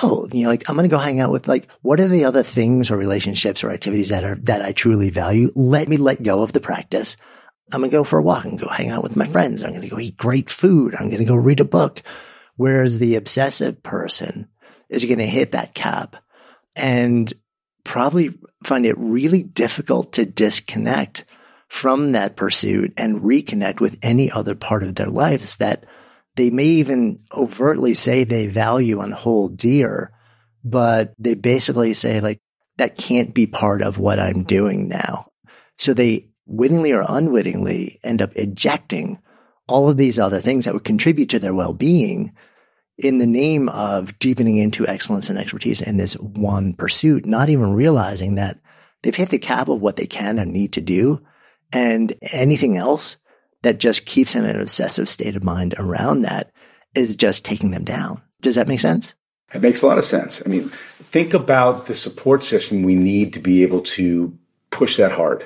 oh, 0.02 0.28
you 0.32 0.44
know, 0.44 0.50
like 0.50 0.70
I'm 0.70 0.76
going 0.76 0.90
to 0.90 0.94
go 0.94 1.00
hang 1.00 1.20
out 1.20 1.32
with 1.32 1.48
like, 1.48 1.72
what 1.82 2.00
are 2.00 2.08
the 2.08 2.26
other 2.26 2.44
things 2.44 2.92
or 2.92 2.98
relationships 2.98 3.64
or 3.64 3.72
activities 3.72 4.10
that 4.10 4.24
are, 4.24 4.36
that 4.44 4.62
I 4.62 4.72
truly 4.72 5.10
value? 5.10 5.52
Let 5.56 5.88
me 5.88 5.98
let 5.98 6.24
go 6.24 6.44
of 6.44 6.54
the 6.54 6.60
practice. 6.62 7.18
I'm 7.74 7.82
going 7.82 7.92
to 7.92 7.98
go 7.98 8.04
for 8.04 8.20
a 8.20 8.24
walk 8.24 8.46
and 8.46 8.60
go 8.60 8.68
hang 8.68 8.90
out 8.90 9.04
with 9.04 9.16
my 9.16 9.28
friends. 9.28 9.64
I'm 9.64 9.72
going 9.72 9.82
to 9.82 9.88
go 9.88 10.00
eat 10.00 10.18
great 10.18 10.50
food. 10.50 10.96
I'm 10.96 11.10
going 11.10 11.20
to 11.20 11.26
go 11.26 11.36
read 11.36 11.60
a 11.60 11.66
book. 11.66 12.02
Whereas 12.56 13.00
the 13.00 13.16
obsessive 13.16 13.82
person 13.82 14.48
is 14.90 15.06
going 15.06 15.20
to 15.20 15.26
hit 15.26 15.54
that 15.54 15.74
cap 15.74 16.18
and 16.76 17.32
probably 17.84 18.38
find 18.64 18.86
it 18.86 18.98
really 18.98 19.44
difficult 19.44 20.14
to 20.14 20.26
disconnect 20.26 21.26
from 21.68 22.12
that 22.12 22.36
pursuit 22.36 22.94
and 22.98 23.22
reconnect 23.22 23.80
with 23.80 23.98
any 24.02 24.30
other 24.30 24.56
part 24.56 24.84
of 24.84 24.96
their 24.96 25.08
lives 25.08 25.56
that 25.58 25.86
they 26.36 26.50
may 26.50 26.64
even 26.64 27.20
overtly 27.34 27.94
say 27.94 28.24
they 28.24 28.48
value 28.48 29.02
and 29.02 29.14
hold 29.14 29.58
dear, 29.58 30.14
but 30.64 31.14
they 31.18 31.34
basically 31.34 31.94
say 31.94 32.22
like, 32.22 32.40
that 32.78 32.98
can't 32.98 33.34
be 33.34 33.48
part 33.48 33.82
of 33.82 33.98
what 33.98 34.20
I'm 34.20 34.44
doing 34.44 34.88
now. 34.88 35.32
So 35.78 35.94
they 35.94 36.30
wittingly 36.46 36.92
or 36.94 37.06
unwittingly 37.08 38.00
end 38.04 38.22
up 38.22 38.32
ejecting 38.36 39.20
all 39.68 39.90
of 39.90 39.98
these 39.98 40.20
other 40.20 40.40
things 40.40 40.66
that 40.66 40.74
would 40.74 40.84
contribute 40.84 41.30
to 41.30 41.40
their 41.40 41.54
well-being 41.54 42.34
in 42.98 43.18
the 43.18 43.28
name 43.28 43.70
of 43.70 44.18
deepening 44.20 44.58
into 44.58 44.88
excellence 44.88 45.30
and 45.30 45.40
expertise 45.40 45.82
in 45.82 45.98
this 45.98 46.14
one 46.14 46.74
pursuit, 46.74 47.26
not 47.26 47.50
even 47.50 47.74
realizing 47.74 48.36
that 48.36 48.60
they've 49.02 49.16
hit 49.16 49.30
the 49.30 49.40
cap 49.40 49.68
of 49.70 49.82
what 49.82 49.96
they 49.96 50.06
can 50.06 50.38
and 50.38 50.52
need 50.52 50.74
to 50.74 50.82
do. 50.82 51.22
And 51.74 52.14
anything 52.34 52.78
else 52.78 53.18
that 53.64 53.80
just 53.80 54.06
keeps 54.06 54.34
them 54.34 54.46
in 54.46 54.56
an 54.56 54.62
obsessive 54.62 55.08
state 55.08 55.36
of 55.36 55.44
mind 55.44 55.76
around 55.78 56.22
that 56.24 56.52
is 56.96 57.16
just 57.16 57.46
taking 57.46 57.72
them 57.72 57.84
down. 57.84 58.22
Does 58.42 58.56
that 58.56 58.68
make 58.68 58.80
sense? 58.80 59.14
It 59.54 59.62
makes 59.62 59.82
a 59.82 59.88
lot 59.88 59.98
of 59.98 60.06
sense. 60.06 60.42
I 60.46 60.50
mean, 60.50 60.70
think 60.70 61.34
about 61.34 61.86
the 61.86 61.94
support 61.94 62.44
system 62.44 62.84
we 62.84 62.96
need 62.96 63.34
to 63.34 63.40
be 63.40 63.64
able 63.64 63.82
to 63.82 64.38
push 64.70 64.98
that 64.98 65.12
hard. 65.12 65.46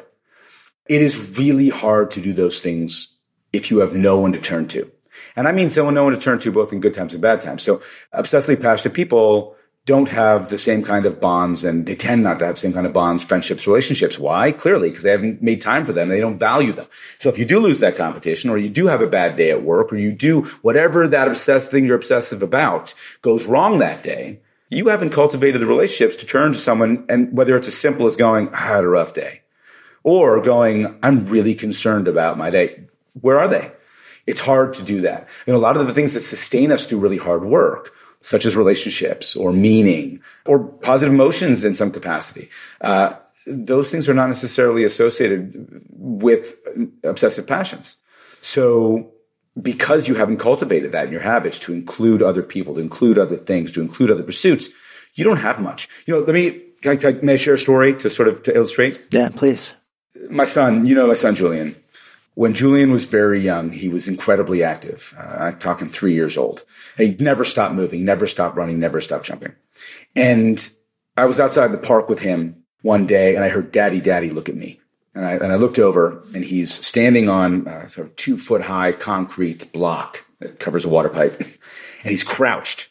It 0.88 1.02
is 1.02 1.38
really 1.38 1.70
hard 1.70 2.12
to 2.12 2.22
do 2.22 2.32
those 2.32 2.62
things 2.62 3.18
if 3.52 3.72
you 3.72 3.80
have 3.80 3.96
no 3.96 4.20
one 4.20 4.34
to 4.34 4.40
turn 4.40 4.68
to. 4.70 4.92
And 5.36 5.48
I 5.48 5.52
mean 5.52 5.70
someone 5.70 5.96
no 5.96 6.04
one 6.04 6.14
to 6.14 6.20
turn 6.20 6.40
to 6.40 6.52
both 6.52 6.72
in 6.72 6.80
good 6.80 6.94
times 6.94 7.14
and 7.14 7.22
bad 7.22 7.42
times. 7.42 7.64
So 7.64 7.82
obsessively 8.14 8.62
passionate 8.62 8.94
people 8.94 9.56
don't 9.86 10.10
have 10.10 10.50
the 10.50 10.58
same 10.58 10.82
kind 10.82 11.06
of 11.06 11.22
bonds 11.22 11.64
and 11.64 11.86
they 11.86 11.96
tend 11.96 12.24
not 12.24 12.40
to 12.40 12.46
have 12.46 12.56
the 12.56 12.60
same 12.60 12.74
kind 12.74 12.88
of 12.88 12.94
bonds, 12.94 13.24
friendships, 13.24 13.68
relationships. 13.68 14.18
Why? 14.18 14.52
Clearly, 14.52 14.90
because 14.90 15.04
they 15.04 15.12
haven't 15.12 15.44
made 15.44 15.62
time 15.62 15.86
for 15.86 15.94
them. 15.94 16.10
They 16.10 16.20
don't 16.20 16.40
value 16.40 16.74
them. 16.74 16.88
So 17.20 17.30
if 17.30 17.38
you 17.38 17.46
do 17.46 17.60
lose 17.60 17.82
that 17.82 17.96
competition 17.96 18.50
or 18.50 18.58
you 18.58 18.70
do 18.70 18.88
have 18.88 19.02
a 19.02 19.08
bad 19.08 19.36
day 19.36 19.52
at 19.52 19.62
work 19.62 19.94
or 19.94 19.98
you 19.98 20.12
do 20.12 20.44
whatever 20.64 21.08
that 21.08 21.28
obsessed 21.28 21.70
thing 21.70 21.86
you're 21.86 21.96
obsessive 21.96 22.42
about 22.42 22.96
goes 23.22 23.46
wrong 23.46 23.78
that 23.78 24.02
day, 24.02 24.40
you 24.72 24.88
haven't 24.88 25.12
cultivated 25.12 25.62
the 25.62 25.68
relationships 25.68 26.16
to 26.18 26.26
turn 26.26 26.54
to 26.54 26.60
someone 26.60 27.06
and 27.08 27.38
whether 27.38 27.56
it's 27.56 27.68
as 27.68 27.78
simple 27.78 28.08
as 28.08 28.16
going, 28.16 28.50
I 28.50 28.58
had 28.58 28.84
a 28.84 28.88
rough 28.88 29.14
day 29.14 29.42
or 30.02 30.42
going, 30.42 30.98
I'm 31.04 31.28
really 31.28 31.54
concerned 31.54 32.08
about 32.08 32.40
my 32.40 32.50
day. 32.50 32.86
Where 33.22 33.38
are 33.38 33.48
they? 33.48 33.72
It's 34.26 34.42
hard 34.42 34.74
to 34.76 34.84
do 34.84 35.02
that. 35.02 35.30
Know, 35.46 35.56
a 35.56 35.58
lot 35.58 35.78
of 35.78 35.86
the 35.86 35.94
things 35.94 36.16
that 36.16 36.22
sustain 36.22 36.72
us 36.72 36.88
through 36.88 37.00
really 37.00 37.18
hard 37.18 37.46
work 37.46 37.94
such 38.26 38.44
as 38.44 38.56
relationships 38.56 39.36
or 39.36 39.54
meaning 39.54 40.20
or 40.48 40.58
positive 40.60 41.14
emotions 41.14 41.64
in 41.64 41.76
some 41.76 41.92
capacity. 41.92 42.50
Uh, 42.82 43.14
those 43.46 43.92
things 43.92 44.10
are 44.10 44.16
not 44.16 44.28
necessarily 44.28 44.84
associated 44.84 45.86
with 45.92 46.56
obsessive 47.04 47.46
passions. 47.46 47.98
So 48.42 49.12
because 49.62 50.08
you 50.08 50.16
haven't 50.16 50.38
cultivated 50.38 50.92
that 50.92 51.06
in 51.06 51.12
your 51.12 51.22
habits 51.22 51.60
to 51.60 51.74
include 51.74 52.24
other 52.24 52.42
people, 52.42 52.74
to 52.74 52.82
include 52.82 53.20
other 53.20 53.38
things, 53.38 53.72
to 53.74 53.82
include 53.82 54.10
other 54.10 54.24
pursuits, 54.24 54.72
you 55.14 55.24
don't 55.24 55.38
have 55.38 55.62
much. 55.62 55.88
You 56.08 56.16
know, 56.16 56.22
let 56.22 56.34
me, 56.34 56.64
can 56.82 56.94
I, 56.94 56.96
can 56.96 57.18
I, 57.18 57.22
may 57.22 57.34
I 57.34 57.38
share 57.38 57.54
a 57.54 57.60
story 57.60 57.94
to 57.98 58.10
sort 58.10 58.28
of 58.28 58.42
to 58.44 58.56
illustrate? 58.56 59.00
Yeah, 59.12 59.30
please. 59.30 59.76
My 60.32 60.46
son, 60.46 60.88
you 60.88 60.96
know, 60.96 61.06
my 61.06 61.14
son 61.14 61.36
Julian, 61.36 61.76
when 62.36 62.54
Julian 62.54 62.92
was 62.92 63.06
very 63.06 63.40
young, 63.40 63.72
he 63.72 63.90
was 63.90 64.08
incredibly 64.08 64.62
active. 64.62 65.16
Uh, 65.18 65.46
I'm 65.46 65.60
talking 65.60 65.90
three 65.90 66.14
years 66.14 66.38
old. 66.38 66.64
He 66.98 67.16
never 67.20 67.44
stopped 67.44 67.74
moving, 67.74 68.06
never 68.06 68.28
stopped 68.28 68.58
running, 68.58 68.80
never 68.80 69.02
stopped 69.02 69.26
jumping. 69.26 69.56
And 70.16 70.70
I 71.18 71.26
was 71.26 71.40
outside 71.40 71.72
the 71.72 71.78
park 71.78 72.10
with 72.10 72.20
him 72.20 72.64
one 72.82 73.08
day 73.08 73.36
and 73.36 73.44
I 73.44 73.50
heard 73.50 73.72
daddy, 73.72 74.02
daddy 74.02 74.30
look 74.30 74.50
at 74.50 74.56
me. 74.56 74.80
And 75.14 75.26
I, 75.26 75.32
and 75.36 75.54
I 75.54 75.56
looked 75.56 75.80
over 75.80 76.24
and 76.34 76.44
he's 76.44 76.74
standing 76.74 77.30
on 77.30 77.68
a 77.68 77.88
sort 77.88 78.08
of 78.08 78.16
two 78.18 78.36
foot 78.38 78.62
high 78.62 78.92
concrete 78.92 79.72
block 79.72 80.26
that 80.40 80.60
covers 80.60 80.84
a 80.84 80.90
water 80.90 81.10
pipe 81.10 81.40
and 81.40 81.54
he's 82.04 82.26
crouched. 82.26 82.90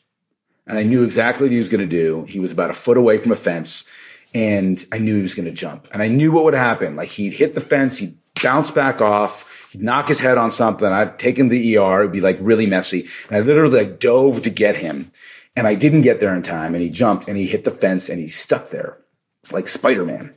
And 0.67 0.79
I 0.79 0.85
knew 0.85 1.05
exactly 1.05 1.45
what 1.45 1.53
he 1.53 1.59
was 1.59 1.69
going 1.69 1.83
to 1.83 1.87
do. 1.87 2.25
He 2.27 2.41
was 2.41 2.51
about 2.51 2.71
a 2.71 2.75
foot 2.75 2.97
away 2.97 3.19
from 3.19 3.31
a 3.31 3.37
fence 3.37 3.87
and 4.35 4.83
I 4.91 4.99
knew 4.99 5.17
he 5.17 5.23
was 5.23 5.35
going 5.35 5.45
to 5.45 5.53
jump 5.53 5.87
and 5.93 6.03
I 6.03 6.09
knew 6.09 6.33
what 6.33 6.45
would 6.45 6.55
happen. 6.55 6.97
Like 6.97 7.11
he'd 7.11 7.35
hit 7.35 7.53
the 7.53 7.61
fence, 7.61 7.99
he'd 7.99 8.17
bounce 8.45 8.71
back 8.71 9.01
off. 9.01 9.71
He'd 9.73 9.83
knock 9.83 10.07
his 10.07 10.21
head 10.21 10.39
on 10.39 10.51
something. 10.51 10.87
I'd 10.87 11.19
take 11.19 11.39
him 11.39 11.49
to 11.49 11.55
the 11.55 11.79
ER. 11.79 12.01
It'd 12.01 12.13
be 12.13 12.21
like 12.21 12.39
really 12.41 12.67
messy. 12.67 13.09
And 13.29 13.37
I 13.37 13.41
literally 13.41 13.85
like 13.85 13.99
dove 13.99 14.43
to 14.43 14.51
get 14.51 14.77
him. 14.77 15.11
And 15.57 15.67
I 15.67 15.75
didn't 15.75 16.03
get 16.03 16.21
there 16.21 16.35
in 16.35 16.43
time. 16.43 16.75
And 16.75 16.83
he 16.83 16.91
jumped 16.91 17.27
and 17.27 17.37
he 17.37 17.47
hit 17.47 17.65
the 17.65 17.71
fence 17.71 18.09
and 18.09 18.21
he 18.21 18.29
stuck 18.29 18.69
there 18.69 18.99
like 19.51 19.67
Spider-Man. 19.67 20.35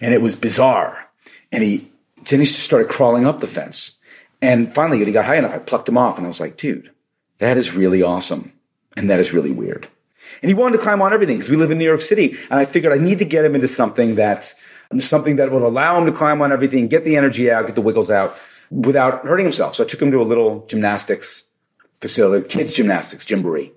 And 0.00 0.14
it 0.14 0.22
was 0.22 0.34
bizarre. 0.34 1.10
And 1.52 1.62
he, 1.62 1.88
then 2.28 2.40
he 2.40 2.46
started 2.46 2.88
crawling 2.88 3.26
up 3.26 3.40
the 3.40 3.46
fence. 3.46 3.98
And 4.40 4.72
finally, 4.74 4.98
when 4.98 5.06
he 5.06 5.12
got 5.12 5.24
high 5.26 5.36
enough, 5.36 5.54
I 5.54 5.58
plucked 5.58 5.88
him 5.88 5.98
off 5.98 6.16
and 6.16 6.26
I 6.26 6.28
was 6.28 6.40
like, 6.40 6.56
dude, 6.56 6.90
that 7.38 7.56
is 7.56 7.74
really 7.74 8.02
awesome. 8.02 8.52
And 8.96 9.08
that 9.10 9.20
is 9.20 9.32
really 9.32 9.52
weird. 9.52 9.88
And 10.40 10.48
he 10.48 10.54
wanted 10.54 10.78
to 10.78 10.82
climb 10.82 11.02
on 11.02 11.12
everything 11.12 11.36
because 11.36 11.50
we 11.50 11.56
live 11.56 11.70
in 11.70 11.78
New 11.78 11.84
York 11.84 12.00
City. 12.00 12.36
And 12.50 12.58
I 12.58 12.64
figured 12.64 12.92
I 12.92 12.98
need 12.98 13.18
to 13.18 13.24
get 13.24 13.44
him 13.44 13.54
into 13.54 13.68
something 13.68 14.16
that 14.16 14.54
something 15.00 15.36
that 15.36 15.50
would 15.52 15.62
allow 15.62 15.98
him 15.98 16.06
to 16.06 16.12
climb 16.12 16.40
on 16.42 16.52
everything, 16.52 16.88
get 16.88 17.04
the 17.04 17.16
energy 17.16 17.50
out, 17.50 17.66
get 17.66 17.74
the 17.74 17.82
wiggles 17.82 18.10
out 18.10 18.36
without 18.70 19.24
hurting 19.26 19.46
himself. 19.46 19.74
So 19.74 19.84
I 19.84 19.86
took 19.86 20.00
him 20.00 20.10
to 20.10 20.20
a 20.20 20.24
little 20.24 20.66
gymnastics 20.66 21.44
facility, 22.00 22.48
kids 22.48 22.72
gymnastics, 22.72 23.24
gymboree. 23.24 23.72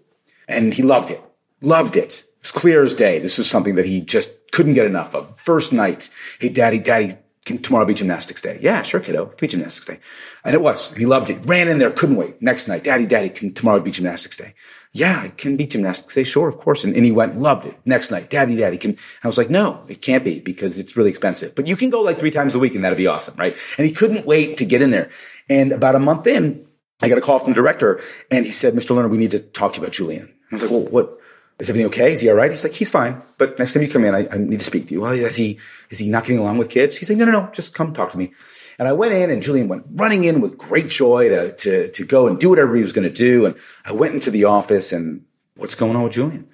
And 0.48 0.74
he 0.74 0.84
loved 0.84 1.12
it. 1.12 1.22
Loved 1.62 1.98
it. 1.98 2.24
It 2.24 2.42
was 2.42 2.52
clear 2.52 2.84
as 2.84 2.94
day. 2.94 3.20
This 3.20 3.40
is 3.40 3.50
something 3.50 3.76
that 3.76 3.86
he 3.86 4.02
just 4.02 4.32
couldn't 4.52 4.74
get 4.74 4.86
enough 4.86 5.16
of. 5.16 5.40
First 5.40 5.74
night, 5.74 6.10
hey, 6.40 6.50
daddy, 6.50 6.80
daddy, 6.80 7.16
can 7.46 7.60
tomorrow 7.60 7.86
be 7.86 7.94
gymnastics 7.94 8.42
day? 8.42 8.58
Yeah, 8.60 8.82
sure, 8.82 9.00
kiddo. 9.00 9.28
Be 9.40 9.48
gymnastics 9.48 9.86
day. 9.86 10.00
And 10.44 10.56
it 10.56 10.62
was. 10.62 10.92
He 10.96 11.06
loved 11.06 11.30
it. 11.30 11.40
Ran 11.46 11.68
in 11.68 11.78
there, 11.78 11.92
couldn't 11.92 12.16
wait. 12.16 12.42
Next 12.42 12.68
night, 12.68 12.84
daddy, 12.84 13.06
daddy, 13.06 13.30
can 13.30 13.54
tomorrow 13.54 13.80
be 13.80 13.92
gymnastics 13.92 14.36
day? 14.36 14.56
Yeah, 14.92 15.26
it 15.26 15.38
can 15.38 15.56
be 15.56 15.68
gymnastics 15.68 16.16
day. 16.16 16.24
Sure, 16.24 16.48
of 16.48 16.58
course. 16.58 16.84
And, 16.84 16.96
and 16.96 17.06
he 17.06 17.12
went, 17.12 17.38
loved 17.38 17.66
it. 17.66 17.78
Next 17.86 18.10
night, 18.10 18.32
daddy, 18.32 18.56
daddy, 18.56 18.78
can, 18.78 18.98
I 19.24 19.28
was 19.28 19.38
like, 19.38 19.52
no, 19.52 19.84
it 19.88 20.02
can't 20.02 20.24
be 20.24 20.40
because 20.40 20.80
it's 20.80 20.98
really 20.98 21.12
expensive, 21.12 21.54
but 21.54 21.68
you 21.68 21.76
can 21.76 21.92
go 21.92 22.02
like 22.02 22.18
three 22.18 22.32
times 22.32 22.56
a 22.56 22.60
week 22.60 22.74
and 22.74 22.84
that'd 22.84 22.98
be 22.98 23.08
awesome, 23.08 23.36
right? 23.38 23.56
And 23.78 23.86
he 23.86 23.94
couldn't 23.94 24.26
wait 24.26 24.58
to 24.58 24.66
get 24.66 24.82
in 24.82 24.90
there. 24.90 25.12
And 25.48 25.72
about 25.72 25.94
a 25.94 26.00
month 26.00 26.26
in, 26.26 26.66
I 27.02 27.10
got 27.10 27.20
a 27.20 27.22
call 27.22 27.38
from 27.38 27.52
the 27.52 27.56
director 27.56 28.02
and 28.32 28.44
he 28.44 28.52
said, 28.52 28.74
Mr. 28.74 28.96
Lerner, 28.96 29.10
we 29.10 29.18
need 29.18 29.32
to 29.32 29.40
talk 29.40 29.74
to 29.74 29.78
you 29.78 29.84
about 29.84 29.94
Julian. 29.94 30.34
I 30.52 30.56
was 30.56 30.64
like, 30.64 30.72
well, 30.72 30.82
what, 30.82 31.20
is 31.60 31.70
everything 31.70 31.88
okay? 31.88 32.12
Is 32.12 32.22
he 32.22 32.30
all 32.30 32.36
right? 32.36 32.52
He's 32.52 32.64
like, 32.64 32.74
he's 32.74 32.90
fine. 32.90 33.22
But 33.38 33.58
next 33.58 33.74
time 33.74 33.84
you 33.84 33.90
come 33.90 34.04
in, 34.04 34.14
I, 34.14 34.28
I 34.30 34.38
need 34.38 34.60
to 34.60 34.66
speak 34.66 34.88
to 34.88 34.94
you. 34.94 35.02
Well, 35.02 35.14
is 35.14 35.38
he, 35.38 35.58
is 35.90 36.00
he 36.00 36.10
not 36.10 36.24
getting 36.24 36.40
along 36.40 36.58
with 36.58 36.70
kids? 36.70 36.98
He's 36.98 37.10
like, 37.10 37.18
no, 37.18 37.26
no, 37.26 37.32
no, 37.32 37.50
just 37.54 37.74
come 37.74 37.94
talk 37.94 38.12
to 38.12 38.18
me. 38.18 38.34
And 38.78 38.90
I 38.90 38.92
went 38.92 39.14
in 39.14 39.30
and 39.30 39.42
Julian 39.42 39.70
went 39.70 39.86
running 39.92 40.26
in 40.26 40.42
with 40.42 40.58
great 40.58 40.90
joy 40.90 41.30
to, 41.30 41.56
to, 41.56 41.92
to 41.92 42.06
go 42.06 42.28
and 42.28 42.38
do 42.38 42.50
whatever 42.50 42.76
he 42.76 42.82
was 42.82 42.92
going 42.92 43.08
to 43.08 43.14
do. 43.14 43.46
And 43.46 43.56
I 43.86 43.94
went 43.94 44.16
into 44.16 44.32
the 44.32 44.46
office 44.46 44.92
and 44.92 45.24
what's 45.56 45.76
going 45.76 45.96
on 45.96 46.04
with 46.04 46.14
Julian? 46.14 46.50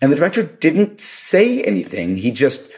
And 0.00 0.10
the 0.10 0.16
director 0.16 0.44
didn't 0.44 1.00
say 1.00 1.62
anything. 1.62 2.16
He 2.16 2.30
just 2.30 2.70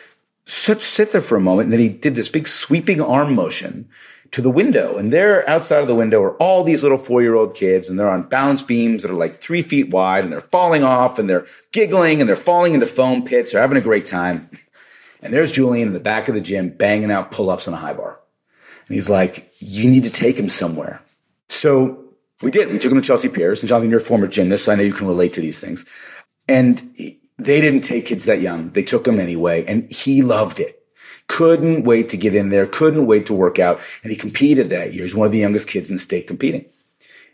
sat, 0.47 0.83
sit 0.83 1.13
there 1.13 1.21
for 1.21 1.37
a 1.37 1.41
moment 1.41 1.67
and 1.67 1.73
then 1.73 1.81
he 1.81 1.89
did 1.89 2.17
this 2.17 2.29
big 2.29 2.49
sweeping 2.49 3.01
arm 3.01 3.35
motion 3.35 3.89
to 4.33 4.41
the 4.41 4.51
window. 4.51 4.97
And 4.97 5.13
there 5.13 5.49
outside 5.49 5.81
of 5.81 5.89
the 5.89 5.95
window 5.95 6.23
are 6.23 6.37
all 6.37 6.63
these 6.63 6.83
little 6.83 6.99
four 6.99 7.23
year 7.23 7.35
old 7.35 7.55
kids 7.55 7.89
and 7.89 7.99
they're 7.99 8.11
on 8.11 8.29
balance 8.29 8.63
beams 8.63 9.03
that 9.03 9.11
are 9.11 9.17
like 9.17 9.41
three 9.41 9.63
feet 9.63 9.91
wide 9.91 10.25
and 10.25 10.33
they're 10.33 10.41
falling 10.41 10.85
off 10.85 11.19
and 11.19 11.29
they're 11.29 11.47
giggling 11.73 12.21
and 12.21 12.29
they're 12.29 12.37
falling 12.37 12.75
into 12.75 12.87
foam 12.87 13.25
pits. 13.25 13.53
They're 13.53 13.61
having 13.61 13.79
a 13.79 13.83
great 13.83 14.07
time. 14.07 14.49
And 15.23 15.35
there's 15.35 15.53
Julian 15.53 15.89
in 15.89 15.95
the 15.95 16.01
back 16.01 16.29
of 16.29 16.35
the 16.35 16.41
gym 16.41 16.71
banging 16.71 17.11
out 17.11 17.31
pull 17.31 17.51
ups 17.51 17.69
on 17.69 17.75
a 17.75 17.77
high 17.77 17.93
bar. 17.93 18.21
And 18.87 18.95
he's 18.95 19.11
like, 19.11 19.53
you 19.59 19.91
need 19.91 20.05
to 20.05 20.11
take 20.11 20.39
him 20.39 20.49
somewhere. 20.49 21.03
So 21.49 22.05
we 22.43 22.51
did. 22.51 22.71
We 22.71 22.79
took 22.79 22.93
him 22.93 23.01
to 23.01 23.07
Chelsea 23.07 23.29
Piers 23.29 23.63
and 23.63 23.69
Jonathan, 23.69 23.91
you're 23.91 24.01
a 24.01 24.03
former 24.03 24.29
gymnast. 24.29 24.65
So 24.65 24.73
I 24.73 24.77
know 24.77 24.83
you 24.83 24.95
can 24.95 25.09
relate 25.09 25.35
to 25.35 25.41
these 25.41 25.61
things. 25.61 25.85
And 26.49 26.81
they 27.39 27.61
didn't 27.61 27.83
take 27.83 28.07
kids 28.07 28.25
that 28.25 28.41
young. 28.41 28.71
They 28.71 28.83
took 28.83 29.07
him 29.07 29.19
anyway 29.19 29.65
and 29.67 29.91
he 29.91 30.23
loved 30.23 30.61
it 30.61 30.80
couldn't 31.31 31.85
wait 31.85 32.09
to 32.09 32.17
get 32.17 32.35
in 32.35 32.49
there, 32.49 32.67
couldn't 32.67 33.07
wait 33.07 33.27
to 33.27 33.35
work 33.35 33.61
out. 33.61 33.81
And 34.03 34.11
he 34.11 34.19
competed 34.19 34.71
that 34.71 34.93
year. 34.93 35.05
He's 35.05 35.15
one 35.15 35.27
of 35.27 35.33
the 35.33 35.39
youngest 35.39 35.69
kids 35.69 35.89
in 35.89 35.95
the 35.95 36.03
state 36.03 36.27
competing. 36.27 36.65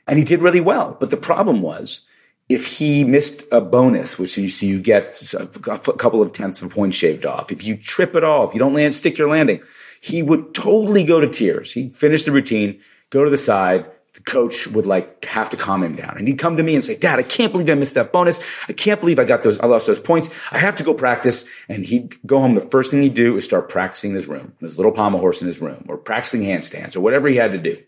And 0.06 0.18
he 0.18 0.24
did 0.24 0.42
really 0.42 0.60
well. 0.60 0.98
But 1.00 1.08
the 1.08 1.16
problem 1.16 1.62
was 1.62 2.06
if 2.50 2.66
he 2.76 3.04
missed 3.04 3.44
a 3.50 3.62
bonus, 3.62 4.18
which 4.18 4.36
you 4.36 4.50
see 4.50 4.66
you 4.66 4.82
get 4.82 5.20
a 5.32 5.46
couple 5.46 6.20
of 6.20 6.32
tenths 6.34 6.60
of 6.60 6.70
a 6.70 6.74
point 6.74 6.92
shaved 6.92 7.24
off, 7.24 7.50
if 7.50 7.64
you 7.64 7.74
trip 7.74 8.14
at 8.14 8.22
all, 8.22 8.46
if 8.46 8.52
you 8.52 8.60
don't 8.60 8.74
land, 8.74 8.94
stick 8.94 9.16
your 9.16 9.30
landing, 9.30 9.62
he 10.02 10.22
would 10.22 10.54
totally 10.54 11.02
go 11.02 11.18
to 11.18 11.26
tears. 11.26 11.72
He'd 11.72 11.96
finish 11.96 12.24
the 12.24 12.32
routine, 12.32 12.80
go 13.08 13.24
to 13.24 13.30
the 13.30 13.38
side, 13.38 13.90
the 14.16 14.22
coach 14.22 14.66
would 14.66 14.86
like 14.86 15.24
have 15.26 15.50
to 15.50 15.56
calm 15.56 15.82
him 15.82 15.94
down. 15.94 16.16
And 16.16 16.26
he'd 16.26 16.38
come 16.38 16.56
to 16.56 16.62
me 16.62 16.74
and 16.74 16.84
say, 16.84 16.96
Dad, 16.96 17.18
I 17.18 17.22
can't 17.22 17.52
believe 17.52 17.68
I 17.68 17.74
missed 17.74 17.94
that 17.94 18.12
bonus. 18.12 18.40
I 18.66 18.72
can't 18.72 18.98
believe 18.98 19.18
I 19.18 19.24
got 19.24 19.42
those, 19.42 19.58
I 19.60 19.66
lost 19.66 19.86
those 19.86 20.00
points. 20.00 20.30
I 20.50 20.58
have 20.58 20.76
to 20.76 20.82
go 20.82 20.94
practice. 20.94 21.44
And 21.68 21.84
he'd 21.84 22.14
go 22.26 22.40
home. 22.40 22.54
The 22.54 22.62
first 22.62 22.90
thing 22.90 23.02
he'd 23.02 23.14
do 23.14 23.36
is 23.36 23.44
start 23.44 23.68
practicing 23.68 24.10
in 24.10 24.16
his 24.16 24.26
room, 24.26 24.54
his 24.60 24.78
little 24.78 24.92
pommel 24.92 25.20
horse 25.20 25.42
in 25.42 25.48
his 25.48 25.60
room, 25.60 25.84
or 25.88 25.98
practicing 25.98 26.42
handstands 26.42 26.96
or 26.96 27.00
whatever 27.00 27.28
he 27.28 27.36
had 27.36 27.52
to 27.52 27.58
do. 27.58 27.78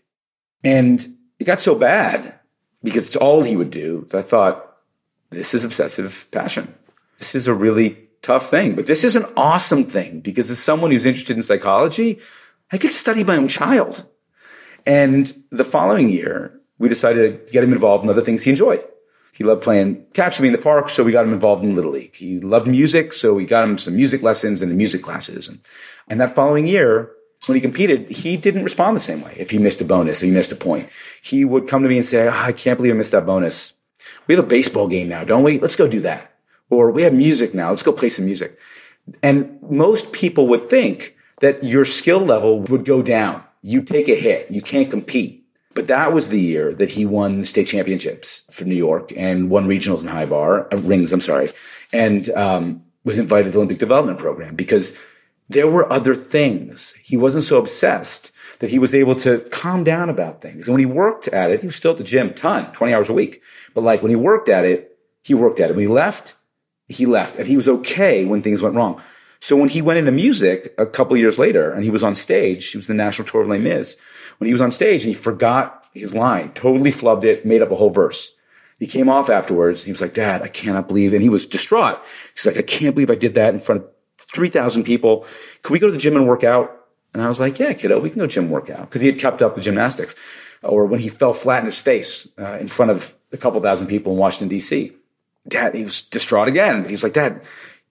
And 0.63 1.05
it 1.39 1.45
got 1.45 1.61
so 1.61 1.73
bad 1.73 2.39
because 2.83 3.07
it's 3.07 3.15
all 3.15 3.41
he 3.41 3.57
would 3.57 3.71
do 3.71 4.05
that 4.09 4.19
I 4.19 4.21
thought, 4.21 4.77
this 5.31 5.53
is 5.55 5.65
obsessive 5.65 6.27
passion. 6.31 6.73
This 7.17 7.33
is 7.33 7.47
a 7.47 7.53
really 7.53 7.97
tough 8.21 8.49
thing, 8.49 8.75
but 8.75 8.85
this 8.85 9.03
is 9.03 9.15
an 9.15 9.25
awesome 9.35 9.83
thing 9.83 10.21
because 10.21 10.49
as 10.51 10.59
someone 10.59 10.91
who's 10.91 11.05
interested 11.05 11.35
in 11.35 11.43
psychology, 11.43 12.19
I 12.71 12.77
could 12.77 12.93
study 12.93 13.23
my 13.23 13.37
own 13.37 13.47
child. 13.47 14.05
And 14.85 15.31
the 15.51 15.63
following 15.63 16.09
year, 16.09 16.59
we 16.77 16.89
decided 16.89 17.47
to 17.47 17.51
get 17.51 17.63
him 17.63 17.73
involved 17.73 18.03
in 18.03 18.09
other 18.09 18.21
things 18.21 18.43
he 18.43 18.49
enjoyed. 18.49 18.83
He 19.33 19.43
loved 19.43 19.61
playing 19.61 20.05
catch 20.13 20.37
with 20.37 20.43
me 20.43 20.47
in 20.49 20.53
the 20.53 20.57
park, 20.57 20.89
so 20.89 21.03
we 21.03 21.11
got 21.11 21.25
him 21.25 21.33
involved 21.33 21.63
in 21.63 21.75
Little 21.75 21.91
League. 21.91 22.15
He 22.15 22.39
loved 22.39 22.67
music, 22.67 23.13
so 23.13 23.33
we 23.33 23.45
got 23.45 23.63
him 23.63 23.77
some 23.77 23.95
music 23.95 24.21
lessons 24.21 24.61
and 24.61 24.75
music 24.75 25.01
classes. 25.01 25.47
And, 25.47 25.59
and 26.09 26.19
that 26.19 26.35
following 26.35 26.67
year, 26.67 27.11
when 27.45 27.55
he 27.55 27.61
competed, 27.61 28.11
he 28.11 28.35
didn't 28.35 28.63
respond 28.63 28.95
the 28.95 29.01
same 29.01 29.21
way. 29.21 29.33
If 29.37 29.51
he 29.51 29.57
missed 29.57 29.79
a 29.79 29.85
bonus, 29.85 30.19
he 30.19 30.29
missed 30.29 30.51
a 30.51 30.57
point, 30.57 30.89
he 31.21 31.45
would 31.45 31.67
come 31.67 31.83
to 31.83 31.89
me 31.89 31.95
and 31.95 32.05
say, 32.05 32.27
oh, 32.27 32.31
I 32.31 32.51
can't 32.51 32.77
believe 32.77 32.93
I 32.93 32.97
missed 32.97 33.13
that 33.13 33.25
bonus. 33.25 33.73
We 34.27 34.35
have 34.35 34.43
a 34.43 34.47
baseball 34.47 34.87
game 34.87 35.07
now, 35.07 35.23
don't 35.23 35.43
we? 35.43 35.59
Let's 35.59 35.77
go 35.77 35.87
do 35.87 36.01
that. 36.01 36.33
Or 36.69 36.91
we 36.91 37.03
have 37.03 37.13
music 37.13 37.53
now. 37.53 37.69
Let's 37.69 37.83
go 37.83 37.93
play 37.93 38.09
some 38.09 38.25
music. 38.25 38.59
And 39.23 39.57
most 39.61 40.11
people 40.11 40.47
would 40.47 40.69
think 40.69 41.15
that 41.39 41.63
your 41.63 41.85
skill 41.85 42.19
level 42.19 42.61
would 42.63 42.85
go 42.85 43.01
down 43.01 43.43
you 43.61 43.81
take 43.81 44.07
a 44.09 44.15
hit. 44.15 44.49
You 44.51 44.61
can't 44.61 44.89
compete. 44.89 45.45
But 45.75 45.87
that 45.87 46.13
was 46.13 46.29
the 46.29 46.39
year 46.39 46.73
that 46.73 46.89
he 46.89 47.05
won 47.05 47.43
state 47.43 47.67
championships 47.67 48.43
for 48.49 48.65
New 48.65 48.75
York 48.75 49.13
and 49.15 49.49
won 49.49 49.67
regionals 49.67 50.01
in 50.01 50.07
high 50.07 50.25
bar, 50.25 50.67
uh, 50.73 50.77
rings, 50.77 51.13
I'm 51.13 51.21
sorry, 51.21 51.51
and 51.93 52.27
um, 52.31 52.83
was 53.03 53.19
invited 53.19 53.45
to 53.45 53.51
the 53.51 53.57
Olympic 53.59 53.77
Development 53.77 54.17
Program 54.17 54.55
because 54.55 54.97
there 55.47 55.69
were 55.69 55.91
other 55.91 56.15
things. 56.15 56.93
He 57.03 57.17
wasn't 57.17 57.43
so 57.43 57.57
obsessed 57.59 58.31
that 58.59 58.69
he 58.69 58.79
was 58.79 58.93
able 58.93 59.15
to 59.17 59.39
calm 59.51 59.83
down 59.83 60.09
about 60.09 60.41
things. 60.41 60.67
And 60.67 60.73
when 60.73 60.79
he 60.79 60.85
worked 60.85 61.27
at 61.29 61.51
it, 61.51 61.61
he 61.61 61.67
was 61.67 61.75
still 61.75 61.91
at 61.91 61.97
the 61.97 62.03
gym, 62.03 62.33
ton, 62.33 62.71
20 62.73 62.93
hours 62.93 63.09
a 63.09 63.13
week. 63.13 63.41
But 63.73 63.83
like 63.83 64.01
when 64.01 64.09
he 64.09 64.15
worked 64.15 64.49
at 64.49 64.65
it, 64.65 64.97
he 65.23 65.33
worked 65.33 65.59
at 65.59 65.69
it. 65.69 65.75
When 65.75 65.85
he 65.85 65.91
left, 65.91 66.35
he 66.87 67.05
left. 67.05 67.35
And 67.37 67.47
he 67.47 67.55
was 67.55 67.67
okay 67.67 68.25
when 68.25 68.41
things 68.41 68.61
went 68.61 68.75
wrong. 68.75 69.01
So 69.39 69.55
when 69.55 69.69
he 69.69 69.81
went 69.81 69.99
into 69.99 70.11
music 70.11 70.73
a 70.77 70.85
couple 70.85 71.15
years 71.15 71.39
later 71.39 71.71
and 71.71 71.83
he 71.83 71.89
was 71.89 72.03
on 72.03 72.15
stage, 72.15 72.69
he 72.71 72.77
was 72.77 72.87
the 72.87 72.93
national 72.93 73.27
tour 73.27 73.43
of 73.43 73.47
Les 73.47 73.59
Mis. 73.59 73.95
When 74.37 74.47
he 74.47 74.53
was 74.53 74.61
on 74.61 74.71
stage 74.71 75.03
and 75.03 75.13
he 75.13 75.19
forgot 75.19 75.85
his 75.93 76.13
line, 76.13 76.51
totally 76.53 76.91
flubbed 76.91 77.23
it, 77.23 77.45
made 77.45 77.61
up 77.61 77.71
a 77.71 77.75
whole 77.75 77.89
verse. 77.89 78.33
He 78.79 78.87
came 78.87 79.09
off 79.09 79.29
afterwards. 79.29 79.83
He 79.83 79.91
was 79.91 80.01
like, 80.01 80.13
Dad, 80.13 80.41
I 80.41 80.47
cannot 80.47 80.87
believe, 80.87 81.13
and 81.13 81.21
he 81.21 81.29
was 81.29 81.45
distraught. 81.45 81.99
He's 82.33 82.45
like, 82.45 82.57
I 82.57 82.61
can't 82.61 82.95
believe 82.95 83.11
I 83.11 83.15
did 83.15 83.33
that 83.35 83.53
in 83.53 83.59
front 83.59 83.83
of 83.83 83.89
3,000 84.33 84.83
people. 84.83 85.25
Can 85.63 85.73
we 85.73 85.79
go 85.79 85.87
to 85.87 85.91
the 85.93 85.99
gym 85.99 86.15
and 86.15 86.27
work 86.27 86.43
out? 86.43 86.75
And 87.13 87.21
I 87.21 87.27
was 87.27 87.39
like, 87.39 87.59
yeah, 87.59 87.73
kiddo, 87.73 87.99
we 87.99 88.09
can 88.09 88.19
go 88.19 88.27
gym 88.27 88.49
work 88.49 88.69
out. 88.69 88.89
Cause 88.89 89.01
he 89.01 89.07
had 89.07 89.19
kept 89.19 89.41
up 89.41 89.55
the 89.55 89.61
gymnastics. 89.61 90.15
Or 90.61 90.85
when 90.85 90.99
he 90.99 91.09
fell 91.09 91.33
flat 91.33 91.59
in 91.59 91.65
his 91.65 91.79
face 91.79 92.29
uh, 92.37 92.57
in 92.59 92.67
front 92.67 92.91
of 92.91 93.15
a 93.31 93.37
couple 93.37 93.59
thousand 93.61 93.87
people 93.87 94.13
in 94.13 94.19
Washington, 94.19 94.49
D.C. 94.49 94.93
Dad, 95.47 95.73
he 95.73 95.85
was 95.85 96.01
distraught 96.01 96.47
again. 96.47 96.87
He's 96.87 97.03
like, 97.03 97.13
Dad, 97.13 97.41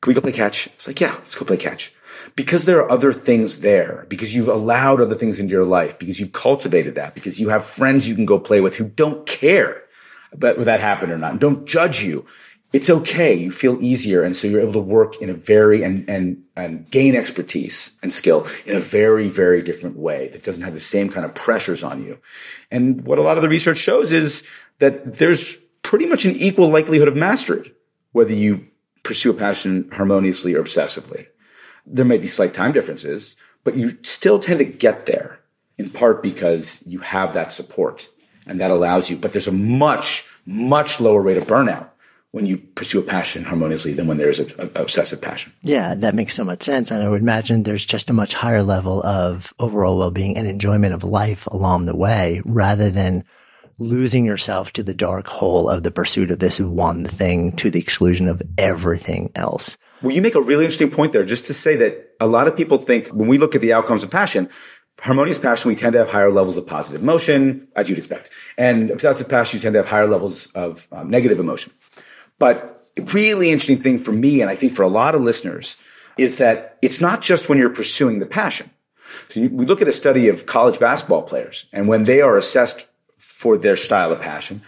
can 0.01 0.11
we 0.11 0.15
go 0.15 0.21
play 0.21 0.33
catch? 0.33 0.67
It's 0.69 0.87
like, 0.87 1.01
yeah, 1.01 1.13
let's 1.13 1.35
go 1.35 1.45
play 1.45 1.57
catch. 1.57 1.95
Because 2.37 2.65
there 2.65 2.79
are 2.79 2.91
other 2.91 3.13
things 3.13 3.61
there, 3.61 4.07
because 4.09 4.35
you've 4.35 4.49
allowed 4.49 5.01
other 5.01 5.15
things 5.15 5.41
into 5.41 5.53
your 5.53 5.65
life, 5.65 5.99
because 5.99 6.21
you've 6.21 6.33
cultivated 6.33 6.95
that, 6.97 7.15
because 7.15 7.41
you 7.41 7.49
have 7.49 7.65
friends 7.65 8.09
you 8.09 8.15
can 8.15 8.27
go 8.27 8.39
play 8.39 8.61
with 8.61 8.77
who 8.77 8.85
don't 8.85 9.27
care 9.27 9.83
about 10.33 10.57
whether 10.57 10.67
that 10.67 10.81
happened 10.81 11.13
or 11.13 11.19
not, 11.19 11.39
don't 11.39 11.67
judge 11.67 12.03
you. 12.03 12.27
It's 12.73 12.91
okay. 12.91 13.33
You 13.35 13.51
feel 13.51 13.83
easier. 13.83 14.23
And 14.23 14.37
so 14.37 14.47
you're 14.47 14.61
able 14.61 14.75
to 14.75 14.79
work 14.81 15.23
in 15.23 15.31
a 15.31 15.35
very 15.35 15.83
and, 15.83 16.09
and, 16.09 16.45
and 16.55 16.89
gain 16.91 17.17
expertise 17.17 17.93
and 18.03 18.13
skill 18.13 18.47
in 18.67 18.77
a 18.77 18.81
very, 18.81 19.29
very 19.29 19.63
different 19.63 19.97
way 19.97 20.29
that 20.29 20.43
doesn't 20.43 20.65
have 20.65 20.75
the 20.75 20.81
same 20.81 21.09
kind 21.09 21.25
of 21.25 21.35
pressures 21.35 21.83
on 21.83 22.05
you. 22.05 22.19
And 22.71 23.07
what 23.07 23.19
a 23.19 23.23
lot 23.23 23.39
of 23.39 23.43
the 23.43 23.49
research 23.49 23.79
shows 23.79 24.13
is 24.13 24.47
that 24.81 25.15
there's 25.15 25.57
pretty 25.83 26.05
much 26.05 26.27
an 26.27 26.37
equal 26.37 26.69
likelihood 26.69 27.09
of 27.09 27.17
mastery, 27.17 27.73
whether 28.13 28.35
you 28.35 28.67
pursue 29.09 29.31
a 29.31 29.35
passion 29.35 29.89
harmoniously 29.91 30.55
or 30.55 30.63
obsessively. 30.63 31.27
There 31.87 32.05
may 32.05 32.19
be 32.19 32.29
slight 32.29 32.53
time 32.53 32.73
differences, 32.73 33.37
but 33.65 33.75
you 33.75 33.97
still 34.03 34.39
tend 34.39 34.59
to 34.59 34.67
get 34.67 35.07
there 35.07 35.41
in 35.79 35.89
part 35.89 36.23
because 36.23 36.83
you 36.87 36.99
have 36.99 37.33
that 37.33 37.51
support 37.51 38.07
and 38.47 38.61
that 38.61 38.71
allows 38.71 39.09
you. 39.09 39.17
But 39.17 39.33
there's 39.33 39.49
a 39.49 39.53
much, 39.53 40.27
much 40.45 41.01
lower 41.01 41.23
rate 41.23 41.39
of 41.39 41.47
burnout 41.47 41.89
when 42.33 42.45
you 42.45 42.59
pursue 42.59 42.99
a 42.99 43.03
passion 43.03 43.45
harmoniously 43.45 43.95
than 43.95 44.07
when 44.07 44.19
there's 44.19 44.41
an 44.41 44.71
obsessive 44.77 45.23
passion. 45.23 45.55
Yeah, 45.63 45.95
that 45.95 46.15
makes 46.15 46.35
so 46.35 46.45
much 46.45 46.63
sense. 46.63 46.91
And 46.91 47.03
I 47.03 47.09
would 47.09 47.23
imagine 47.23 47.63
there's 47.63 47.87
just 47.87 48.11
a 48.11 48.13
much 48.13 48.35
higher 48.35 48.63
level 48.63 49.03
of 49.07 49.55
overall 49.59 49.97
well-being 49.97 50.37
and 50.37 50.47
enjoyment 50.47 50.93
of 50.93 51.03
life 51.03 51.47
along 51.47 51.87
the 51.87 51.97
way 51.97 52.43
rather 52.45 52.91
than 52.91 53.25
losing 53.79 54.25
yourself 54.25 54.73
to 54.73 54.83
the 54.83 54.95
dark 54.95 55.27
hole 55.27 55.69
of 55.69 55.83
the 55.83 55.91
pursuit 55.91 56.31
of 56.31 56.39
this 56.39 56.61
one 56.61 57.05
thing 57.05 57.53
to 57.57 57.71
the 57.71 57.79
exclusion 57.79 58.29
of 58.29 58.43
everything 58.57 59.31
else. 59.35 59.79
Well, 60.03 60.15
you 60.15 60.23
make 60.23 60.35
a 60.35 60.41
really 60.41 60.65
interesting 60.65 60.91
point 60.91 61.13
there, 61.13 61.25
just 61.25 61.47
to 61.47 61.55
say 61.55 61.77
that 61.77 62.15
a 62.21 62.27
lot 62.27 62.47
of 62.49 62.57
people 62.57 62.79
think 62.79 63.09
when 63.09 63.29
we 63.29 63.39
look 63.39 63.55
at 63.55 63.61
the 63.61 63.73
outcomes 63.73 64.03
of 64.03 64.11
passion, 64.11 64.49
harmonious 65.01 65.39
passion, 65.39 65.69
we 65.69 65.77
tend 65.77 65.93
to 65.93 65.99
have 65.99 66.09
higher 66.09 66.31
levels 66.31 66.57
of 66.57 66.67
positive 66.67 67.03
emotion, 67.03 67.69
as 67.77 67.89
you'd 67.89 67.99
expect. 67.99 68.31
And 68.57 68.91
obsessive 68.91 69.29
passion, 69.29 69.59
you 69.59 69.61
tend 69.61 69.75
to 69.75 69.81
have 69.81 69.89
higher 69.89 70.07
levels 70.07 70.47
of 70.49 70.87
um, 70.93 71.11
negative 71.11 71.41
emotion. 71.41 71.73
But 72.39 72.91
really 73.13 73.51
interesting 73.51 73.81
thing 73.81 73.99
for 73.99 74.13
me, 74.13 74.41
and 74.41 74.51
I 74.51 74.57
think 74.57 74.73
for 74.73 74.83
a 74.83 74.89
lot 74.89 75.15
of 75.15 75.23
listeners, 75.23 75.77
is 76.17 76.39
that 76.39 76.79
it's 76.83 77.01
not 77.01 77.21
just 77.21 77.49
when 77.49 77.59
you're 77.59 77.71
pursuing 77.71 78.19
the 78.19 78.27
passion. 78.27 78.71
So 79.29 79.41
you, 79.41 79.51
we 79.51 79.67
look 79.67 79.83
at 79.83 79.89
a 79.89 79.93
study 79.93 80.29
of 80.29 80.47
college 80.47 80.81
basketball 80.81 81.23
players, 81.23 81.67
and 81.73 81.87
when 81.87 82.05
they 82.05 82.21
are 82.21 82.37
assessed 82.37 82.88
for 83.39 83.57
their 83.57 83.77
style 83.77 84.11
of 84.11 84.21
passion. 84.21 84.61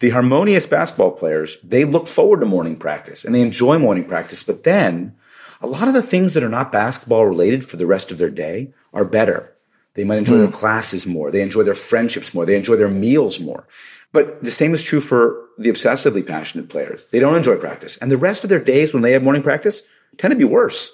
The 0.00 0.10
harmonious 0.10 0.66
basketball 0.66 1.12
players, 1.12 1.56
they 1.62 1.86
look 1.86 2.06
forward 2.06 2.40
to 2.40 2.46
morning 2.46 2.76
practice 2.76 3.24
and 3.24 3.34
they 3.34 3.40
enjoy 3.40 3.78
morning 3.78 4.04
practice. 4.04 4.42
But 4.42 4.64
then 4.64 5.16
a 5.62 5.66
lot 5.66 5.88
of 5.88 5.94
the 5.94 6.02
things 6.02 6.34
that 6.34 6.42
are 6.42 6.50
not 6.50 6.70
basketball 6.70 7.24
related 7.24 7.64
for 7.64 7.78
the 7.78 7.86
rest 7.86 8.12
of 8.12 8.18
their 8.18 8.30
day 8.30 8.74
are 8.92 9.06
better. 9.06 9.54
They 9.94 10.04
might 10.04 10.18
enjoy 10.18 10.34
mm. 10.34 10.38
their 10.40 10.46
hmm. 10.48 10.52
classes 10.52 11.06
more. 11.06 11.30
They 11.30 11.40
enjoy 11.40 11.62
their 11.62 11.72
friendships 11.72 12.34
more. 12.34 12.44
They 12.44 12.54
enjoy 12.54 12.76
their 12.76 12.88
meals 12.88 13.40
more. 13.40 13.66
But 14.12 14.44
the 14.44 14.50
same 14.50 14.74
is 14.74 14.82
true 14.82 15.00
for 15.00 15.46
the 15.56 15.70
obsessively 15.70 16.24
passionate 16.24 16.68
players. 16.68 17.06
They 17.06 17.20
don't 17.20 17.34
enjoy 17.34 17.56
practice. 17.56 17.96
And 17.96 18.10
the 18.10 18.18
rest 18.18 18.44
of 18.44 18.50
their 18.50 18.60
days 18.60 18.92
when 18.92 19.02
they 19.02 19.12
have 19.12 19.22
morning 19.22 19.42
practice 19.42 19.84
tend 20.18 20.32
to 20.32 20.36
be 20.36 20.44
worse. 20.44 20.92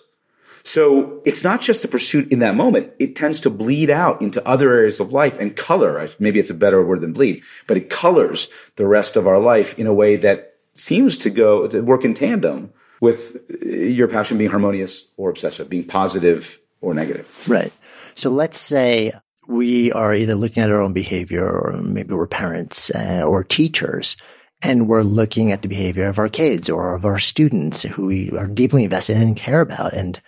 So 0.64 1.20
it's 1.26 1.44
not 1.44 1.60
just 1.60 1.82
the 1.82 1.88
pursuit 1.88 2.32
in 2.32 2.38
that 2.38 2.54
moment. 2.54 2.90
It 2.98 3.14
tends 3.14 3.40
to 3.42 3.50
bleed 3.50 3.90
out 3.90 4.22
into 4.22 4.46
other 4.48 4.72
areas 4.72 4.98
of 4.98 5.12
life 5.12 5.38
and 5.38 5.54
color. 5.54 6.08
Maybe 6.18 6.40
it's 6.40 6.50
a 6.50 6.54
better 6.54 6.82
word 6.82 7.02
than 7.02 7.12
bleed, 7.12 7.42
but 7.66 7.76
it 7.76 7.90
colors 7.90 8.48
the 8.76 8.86
rest 8.86 9.16
of 9.16 9.26
our 9.26 9.38
life 9.38 9.78
in 9.78 9.86
a 9.86 9.92
way 9.92 10.16
that 10.16 10.54
seems 10.72 11.18
to 11.18 11.30
go 11.30 11.68
to 11.68 11.82
work 11.82 12.04
in 12.04 12.14
tandem 12.14 12.72
with 13.00 13.36
your 13.62 14.08
passion 14.08 14.38
being 14.38 14.50
harmonious 14.50 15.10
or 15.18 15.28
obsessive, 15.28 15.68
being 15.68 15.84
positive 15.84 16.58
or 16.80 16.94
negative. 16.94 17.46
Right. 17.48 17.72
So 18.14 18.30
let's 18.30 18.58
say 18.58 19.12
we 19.46 19.92
are 19.92 20.14
either 20.14 20.34
looking 20.34 20.62
at 20.62 20.70
our 20.70 20.80
own 20.80 20.94
behavior 20.94 21.46
or 21.46 21.82
maybe 21.82 22.14
we're 22.14 22.26
parents 22.26 22.90
uh, 22.90 23.22
or 23.22 23.44
teachers 23.44 24.16
and 24.62 24.88
we're 24.88 25.02
looking 25.02 25.52
at 25.52 25.60
the 25.60 25.68
behavior 25.68 26.08
of 26.08 26.18
our 26.18 26.30
kids 26.30 26.70
or 26.70 26.94
of 26.94 27.04
our 27.04 27.18
students 27.18 27.82
who 27.82 28.06
we 28.06 28.30
are 28.30 28.46
deeply 28.46 28.84
invested 28.84 29.16
in 29.16 29.22
and 29.22 29.36
care 29.36 29.60
about. 29.60 29.92
And, 29.92 30.20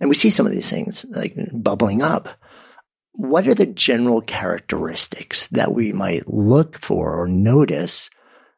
and 0.00 0.08
we 0.08 0.14
see 0.14 0.30
some 0.30 0.46
of 0.46 0.52
these 0.52 0.70
things 0.70 1.04
like 1.10 1.36
bubbling 1.52 2.02
up. 2.02 2.28
What 3.12 3.46
are 3.46 3.54
the 3.54 3.66
general 3.66 4.20
characteristics 4.20 5.46
that 5.48 5.72
we 5.72 5.92
might 5.92 6.28
look 6.28 6.78
for 6.78 7.20
or 7.20 7.28
notice 7.28 8.10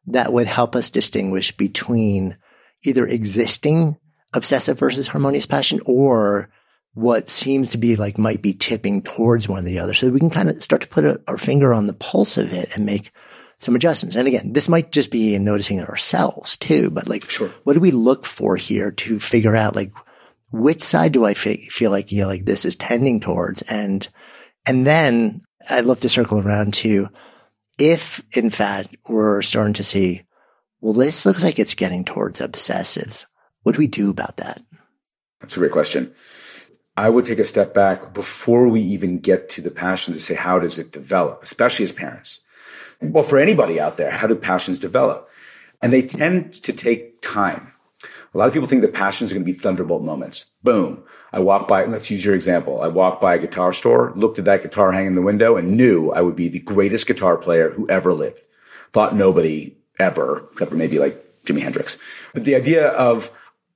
that 0.06 0.32
would 0.32 0.46
help 0.46 0.74
us 0.74 0.90
distinguish 0.90 1.52
between 1.52 2.36
either 2.82 3.06
existing 3.06 3.98
obsessive 4.32 4.78
versus 4.78 5.08
harmonious 5.08 5.46
passion 5.46 5.80
or 5.84 6.50
what 6.94 7.28
seems 7.28 7.70
to 7.70 7.78
be 7.78 7.96
like 7.96 8.16
might 8.16 8.40
be 8.40 8.54
tipping 8.54 9.02
towards 9.02 9.48
one 9.48 9.64
or 9.64 9.66
the 9.66 9.78
other 9.78 9.92
so 9.92 10.06
that 10.06 10.12
we 10.12 10.20
can 10.20 10.30
kind 10.30 10.48
of 10.48 10.62
start 10.62 10.82
to 10.82 10.88
put 10.88 11.04
a, 11.04 11.20
our 11.28 11.36
finger 11.36 11.74
on 11.74 11.86
the 11.86 11.92
pulse 11.92 12.38
of 12.38 12.52
it 12.52 12.74
and 12.74 12.86
make 12.86 13.10
some 13.58 13.76
adjustments. 13.76 14.16
And 14.16 14.26
again, 14.26 14.52
this 14.52 14.68
might 14.68 14.92
just 14.92 15.10
be 15.10 15.34
in 15.34 15.44
noticing 15.44 15.78
it 15.78 15.88
ourselves 15.88 16.56
too, 16.56 16.90
but 16.90 17.08
like, 17.08 17.28
sure. 17.28 17.50
what 17.64 17.74
do 17.74 17.80
we 17.80 17.90
look 17.90 18.24
for 18.24 18.56
here 18.56 18.90
to 18.92 19.20
figure 19.20 19.54
out 19.54 19.76
like 19.76 19.92
which 20.60 20.82
side 20.82 21.12
do 21.12 21.24
I 21.24 21.34
fe- 21.34 21.68
feel 21.68 21.90
like, 21.90 22.12
you 22.12 22.22
know, 22.22 22.28
like 22.28 22.44
this 22.44 22.64
is 22.64 22.76
tending 22.76 23.20
towards? 23.20 23.62
And, 23.62 24.06
and 24.66 24.86
then 24.86 25.42
I'd 25.68 25.84
love 25.84 26.00
to 26.00 26.08
circle 26.08 26.40
around 26.40 26.74
to 26.74 27.08
if 27.78 28.22
in 28.32 28.50
fact 28.50 28.96
we're 29.08 29.42
starting 29.42 29.74
to 29.74 29.84
see, 29.84 30.22
well, 30.80 30.92
this 30.92 31.26
looks 31.26 31.44
like 31.44 31.58
it's 31.58 31.74
getting 31.74 32.04
towards 32.04 32.40
obsessives. 32.40 33.26
What 33.62 33.74
do 33.74 33.78
we 33.78 33.86
do 33.86 34.10
about 34.10 34.36
that? 34.38 34.62
That's 35.40 35.56
a 35.56 35.60
great 35.60 35.72
question. 35.72 36.14
I 36.96 37.10
would 37.10 37.26
take 37.26 37.38
a 37.38 37.44
step 37.44 37.74
back 37.74 38.14
before 38.14 38.68
we 38.68 38.80
even 38.80 39.18
get 39.18 39.50
to 39.50 39.60
the 39.60 39.70
passion 39.70 40.14
to 40.14 40.20
say, 40.20 40.34
how 40.34 40.58
does 40.58 40.78
it 40.78 40.92
develop, 40.92 41.42
especially 41.42 41.84
as 41.84 41.92
parents? 41.92 42.42
Well, 43.02 43.24
for 43.24 43.38
anybody 43.38 43.78
out 43.78 43.98
there, 43.98 44.10
how 44.10 44.26
do 44.26 44.34
passions 44.34 44.78
develop? 44.78 45.28
And 45.82 45.92
they 45.92 46.02
tend 46.02 46.54
to 46.54 46.72
take 46.72 47.20
time. 47.20 47.72
A 48.36 48.38
lot 48.38 48.48
of 48.48 48.52
people 48.52 48.68
think 48.68 48.82
that 48.82 48.92
passions 48.92 49.32
are 49.32 49.34
going 49.34 49.46
to 49.46 49.50
be 49.50 49.58
thunderbolt 49.58 50.02
moments. 50.02 50.44
Boom. 50.62 51.02
I 51.32 51.40
walk 51.40 51.66
by, 51.66 51.86
let's 51.86 52.10
use 52.10 52.22
your 52.22 52.34
example. 52.34 52.82
I 52.82 52.88
walked 52.88 53.22
by 53.22 53.34
a 53.34 53.38
guitar 53.38 53.72
store, 53.72 54.12
looked 54.14 54.38
at 54.38 54.44
that 54.44 54.60
guitar 54.60 54.92
hanging 54.92 55.06
in 55.06 55.14
the 55.14 55.22
window 55.22 55.56
and 55.56 55.78
knew 55.78 56.10
I 56.10 56.20
would 56.20 56.36
be 56.36 56.48
the 56.48 56.58
greatest 56.58 57.06
guitar 57.06 57.38
player 57.38 57.70
who 57.70 57.88
ever 57.88 58.12
lived. 58.12 58.42
Thought 58.92 59.16
nobody 59.16 59.78
ever, 59.98 60.48
except 60.52 60.70
for 60.70 60.76
maybe 60.76 60.98
like 60.98 61.44
Jimi 61.44 61.62
Hendrix. 61.62 61.96
But 62.34 62.44
the 62.44 62.56
idea 62.56 62.88
of, 62.88 63.30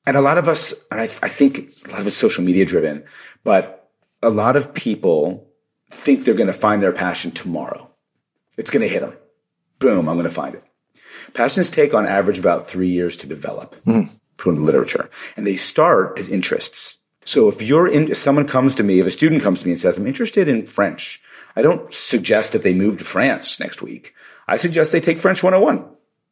and 0.07 0.15
a 0.15 0.21
lot 0.21 0.37
of 0.37 0.47
us, 0.47 0.75
and 0.91 1.01
I, 1.01 1.05
I 1.05 1.31
think 1.31 1.73
a 1.87 1.93
lot 1.93 2.01
of 2.01 2.07
it's 2.07 2.17
social 2.19 2.45
media 2.45 2.67
driven, 2.67 3.05
but 3.43 3.91
a 4.23 4.29
lot 4.29 4.57
of 4.57 4.75
people 4.75 5.49
think 5.91 6.25
they're 6.25 6.35
going 6.35 6.49
to 6.49 6.53
find 6.53 6.83
their 6.83 6.93
passion 6.93 7.31
tomorrow. 7.31 7.89
It's 8.59 8.71
going 8.71 8.87
to 8.87 8.93
hit 8.93 9.01
them. 9.01 9.17
Boom, 9.79 10.07
I'm 10.07 10.17
going 10.17 10.29
to 10.29 10.31
find 10.35 10.55
it. 10.55 10.65
Passions 11.33 11.71
take 11.71 11.95
on 11.95 12.07
average 12.07 12.39
about 12.39 12.67
three 12.67 12.89
years 12.89 13.17
to 13.17 13.27
develop, 13.27 13.83
mm. 13.87 14.11
From 14.41 14.65
literature. 14.65 15.11
And 15.37 15.47
they 15.47 15.57
start 15.57 16.19
as 16.19 16.29
interests. 16.29 16.99
So 17.25 17.49
if 17.49 17.63
you're 17.63 17.87
in, 17.87 18.11
if 18.11 18.17
someone 18.17 18.47
comes 18.47 18.75
to 18.77 18.83
me, 18.83 19.01
if 19.01 19.07
a 19.07 19.11
student 19.11 19.43
comes 19.43 19.61
to 19.61 19.67
me 19.67 19.73
and 19.73 19.81
says, 19.81 19.99
I'm 19.99 20.07
interested 20.07 20.49
in 20.49 20.67
French, 20.67 21.23
I 21.55 21.63
don't 21.63 21.93
suggest 21.93 22.53
that 22.53 22.63
they 22.63 22.75
move 22.75 22.99
to 22.99 23.05
France 23.05 23.61
next 23.61 23.83
week. 23.83 24.15
I 24.49 24.57
suggest 24.57 24.93
they 24.93 25.01
take 25.01 25.19
French 25.19 25.43
101. 25.43 25.85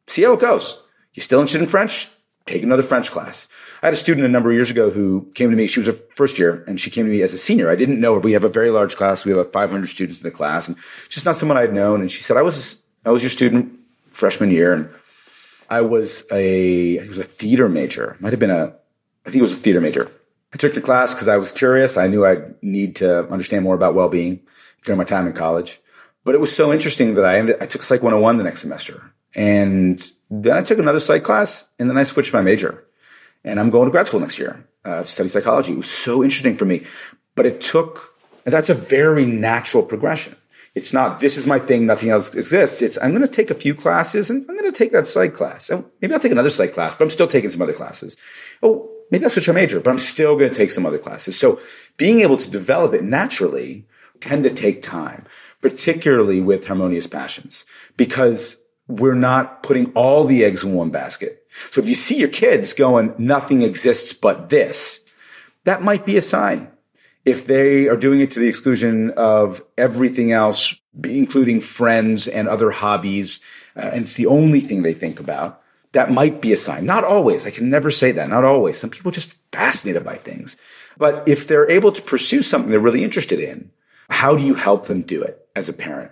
See 0.07 0.23
how 0.23 0.33
it 0.33 0.39
goes. 0.39 0.81
You 1.13 1.21
still 1.21 1.39
interested 1.39 1.61
in 1.61 1.67
French? 1.67 2.09
Take 2.45 2.63
another 2.63 2.83
French 2.83 3.11
class. 3.11 3.47
I 3.83 3.87
had 3.87 3.93
a 3.93 3.97
student 3.97 4.25
a 4.25 4.29
number 4.29 4.49
of 4.49 4.55
years 4.55 4.71
ago 4.71 4.89
who 4.89 5.29
came 5.35 5.51
to 5.51 5.55
me. 5.55 5.67
She 5.67 5.79
was 5.79 5.87
a 5.87 5.93
first 5.93 6.39
year 6.39 6.63
and 6.67 6.79
she 6.79 6.89
came 6.89 7.05
to 7.05 7.11
me 7.11 7.21
as 7.21 7.33
a 7.33 7.37
senior. 7.37 7.69
I 7.69 7.75
didn't 7.75 8.01
know 8.01 8.15
her. 8.15 8.19
We 8.19 8.31
have 8.31 8.43
a 8.43 8.49
very 8.49 8.71
large 8.71 8.95
class. 8.95 9.23
We 9.23 9.31
have 9.31 9.39
about 9.39 9.53
500 9.53 9.87
students 9.87 10.19
in 10.19 10.23
the 10.23 10.35
class 10.35 10.67
and 10.67 10.75
just 11.09 11.25
not 11.25 11.35
someone 11.35 11.57
I'd 11.57 11.73
known. 11.73 12.01
And 12.01 12.09
she 12.09 12.21
said, 12.21 12.37
I 12.37 12.41
was, 12.41 12.81
I 13.05 13.11
was 13.11 13.21
your 13.21 13.29
student 13.29 13.71
freshman 14.11 14.49
year 14.49 14.73
and 14.73 14.89
I 15.69 15.81
was 15.81 16.25
a, 16.31 16.99
I 16.99 17.07
was 17.07 17.17
a 17.17 17.23
theater 17.23 17.69
major. 17.69 18.17
Might 18.19 18.33
have 18.33 18.39
been 18.39 18.49
a, 18.49 18.73
I 19.25 19.29
think 19.29 19.37
it 19.37 19.43
was 19.43 19.53
a 19.53 19.57
theater 19.57 19.81
major. 19.81 20.11
I 20.53 20.57
took 20.57 20.73
the 20.73 20.81
class 20.81 21.13
because 21.13 21.27
I 21.27 21.37
was 21.37 21.51
curious. 21.51 21.95
I 21.95 22.07
knew 22.07 22.25
I'd 22.25 22.61
need 22.63 22.95
to 22.97 23.29
understand 23.29 23.63
more 23.63 23.75
about 23.75 23.93
well-being 23.93 24.41
during 24.83 24.97
my 24.97 25.03
time 25.03 25.27
in 25.27 25.33
college. 25.33 25.79
But 26.23 26.35
it 26.35 26.41
was 26.41 26.55
so 26.55 26.73
interesting 26.73 27.15
that 27.15 27.25
I 27.25 27.37
ended, 27.37 27.57
I 27.61 27.65
took 27.65 27.83
Psych 27.83 28.01
101 28.01 28.37
the 28.37 28.43
next 28.43 28.61
semester. 28.61 29.13
And 29.35 30.11
then 30.29 30.57
I 30.57 30.61
took 30.63 30.79
another 30.79 30.99
psych 30.99 31.23
class 31.23 31.71
and 31.77 31.89
then 31.89 31.97
I 31.97 32.03
switched 32.03 32.33
my 32.33 32.41
major. 32.41 32.83
And 33.43 33.59
I'm 33.59 33.69
going 33.69 33.85
to 33.85 33.91
grad 33.91 34.07
school 34.07 34.19
next 34.19 34.39
year 34.39 34.67
uh, 34.83 35.01
to 35.01 35.07
study 35.07 35.29
psychology. 35.29 35.73
It 35.73 35.77
was 35.77 35.89
so 35.89 36.23
interesting 36.23 36.57
for 36.57 36.65
me. 36.65 36.85
But 37.35 37.45
it 37.45 37.61
took, 37.61 38.15
that's 38.43 38.69
a 38.69 38.73
very 38.73 39.25
natural 39.25 39.83
progression. 39.83 40.35
It's 40.79 40.93
not, 40.93 41.19
this 41.19 41.35
is 41.35 41.45
my 41.45 41.59
thing, 41.59 41.85
nothing 41.85 42.09
else 42.09 42.33
exists. 42.33 42.81
It's, 42.81 42.97
I'm 42.97 43.11
going 43.11 43.21
to 43.21 43.27
take 43.27 43.51
a 43.51 43.53
few 43.53 43.75
classes 43.75 44.29
and 44.29 44.45
I'm 44.49 44.57
going 44.57 44.71
to 44.71 44.77
take 44.77 44.93
that 44.93 45.07
psych 45.07 45.33
class. 45.33 45.69
Oh, 45.69 45.83
maybe 46.01 46.13
I'll 46.13 46.21
take 46.21 46.31
another 46.31 46.49
psych 46.49 46.73
class, 46.73 46.95
but 46.95 47.03
I'm 47.03 47.09
still 47.09 47.27
taking 47.27 47.49
some 47.49 47.61
other 47.61 47.73
classes. 47.73 48.15
Oh, 48.63 48.89
maybe 49.11 49.25
I'll 49.25 49.29
switch 49.29 49.49
my 49.49 49.55
major, 49.55 49.81
but 49.81 49.91
I'm 49.91 49.99
still 49.99 50.37
going 50.37 50.49
to 50.49 50.57
take 50.57 50.71
some 50.71 50.85
other 50.85 50.97
classes. 50.97 51.37
So 51.37 51.59
being 51.97 52.21
able 52.21 52.37
to 52.37 52.49
develop 52.49 52.93
it 52.93 53.03
naturally 53.03 53.85
tend 54.21 54.45
to 54.45 54.49
take 54.49 54.81
time, 54.81 55.25
particularly 55.61 56.39
with 56.39 56.65
harmonious 56.65 57.07
passions, 57.07 57.65
because 57.97 58.63
we're 58.87 59.15
not 59.15 59.61
putting 59.61 59.91
all 59.95 60.23
the 60.23 60.45
eggs 60.45 60.63
in 60.63 60.73
one 60.73 60.91
basket. 60.91 61.43
So 61.71 61.81
if 61.81 61.87
you 61.87 61.93
see 61.93 62.19
your 62.19 62.29
kids 62.29 62.73
going, 62.73 63.15
nothing 63.17 63.63
exists 63.63 64.13
but 64.13 64.47
this, 64.47 65.03
that 65.65 65.83
might 65.83 66.05
be 66.05 66.15
a 66.15 66.21
sign. 66.21 66.71
If 67.29 67.45
they 67.45 67.87
are 67.87 67.95
doing 67.95 68.21
it 68.21 68.31
to 68.31 68.39
the 68.39 68.47
exclusion 68.47 69.11
of 69.11 69.61
everything 69.77 70.31
else, 70.31 70.75
including 71.03 71.61
friends 71.61 72.27
and 72.27 72.47
other 72.47 72.71
hobbies, 72.71 73.39
uh, 73.75 73.91
and 73.93 74.01
it's 74.01 74.15
the 74.15 74.25
only 74.25 74.59
thing 74.59 74.81
they 74.81 74.93
think 74.93 75.19
about, 75.19 75.61
that 75.91 76.11
might 76.11 76.41
be 76.41 76.53
a 76.53 76.57
sign. 76.57 76.85
Not 76.85 77.03
always. 77.03 77.45
I 77.45 77.51
can 77.51 77.69
never 77.69 77.91
say 77.91 78.11
that. 78.13 78.29
Not 78.29 78.43
always. 78.43 78.77
Some 78.77 78.89
people 78.89 79.11
just 79.11 79.33
fascinated 79.51 80.03
by 80.03 80.15
things. 80.15 80.57
But 80.97 81.27
if 81.27 81.47
they're 81.47 81.69
able 81.69 81.91
to 81.91 82.01
pursue 82.01 82.41
something 82.41 82.71
they're 82.71 82.79
really 82.79 83.03
interested 83.03 83.39
in, 83.39 83.71
how 84.09 84.35
do 84.35 84.43
you 84.43 84.55
help 84.55 84.87
them 84.87 85.03
do 85.03 85.21
it 85.21 85.47
as 85.55 85.69
a 85.69 85.73
parent? 85.73 86.11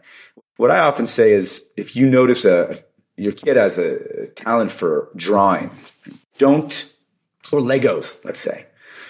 What 0.57 0.71
I 0.71 0.79
often 0.79 1.07
say 1.07 1.31
is 1.31 1.65
if 1.75 1.95
you 1.95 2.07
notice 2.07 2.45
a, 2.45 2.79
your 3.15 3.31
kid 3.31 3.57
has 3.57 3.79
a 3.79 4.27
talent 4.35 4.71
for 4.71 5.09
drawing, 5.15 5.71
don't, 6.37 6.93
or 7.51 7.59
Legos, 7.59 8.23
let's 8.23 8.39
say, 8.39 8.66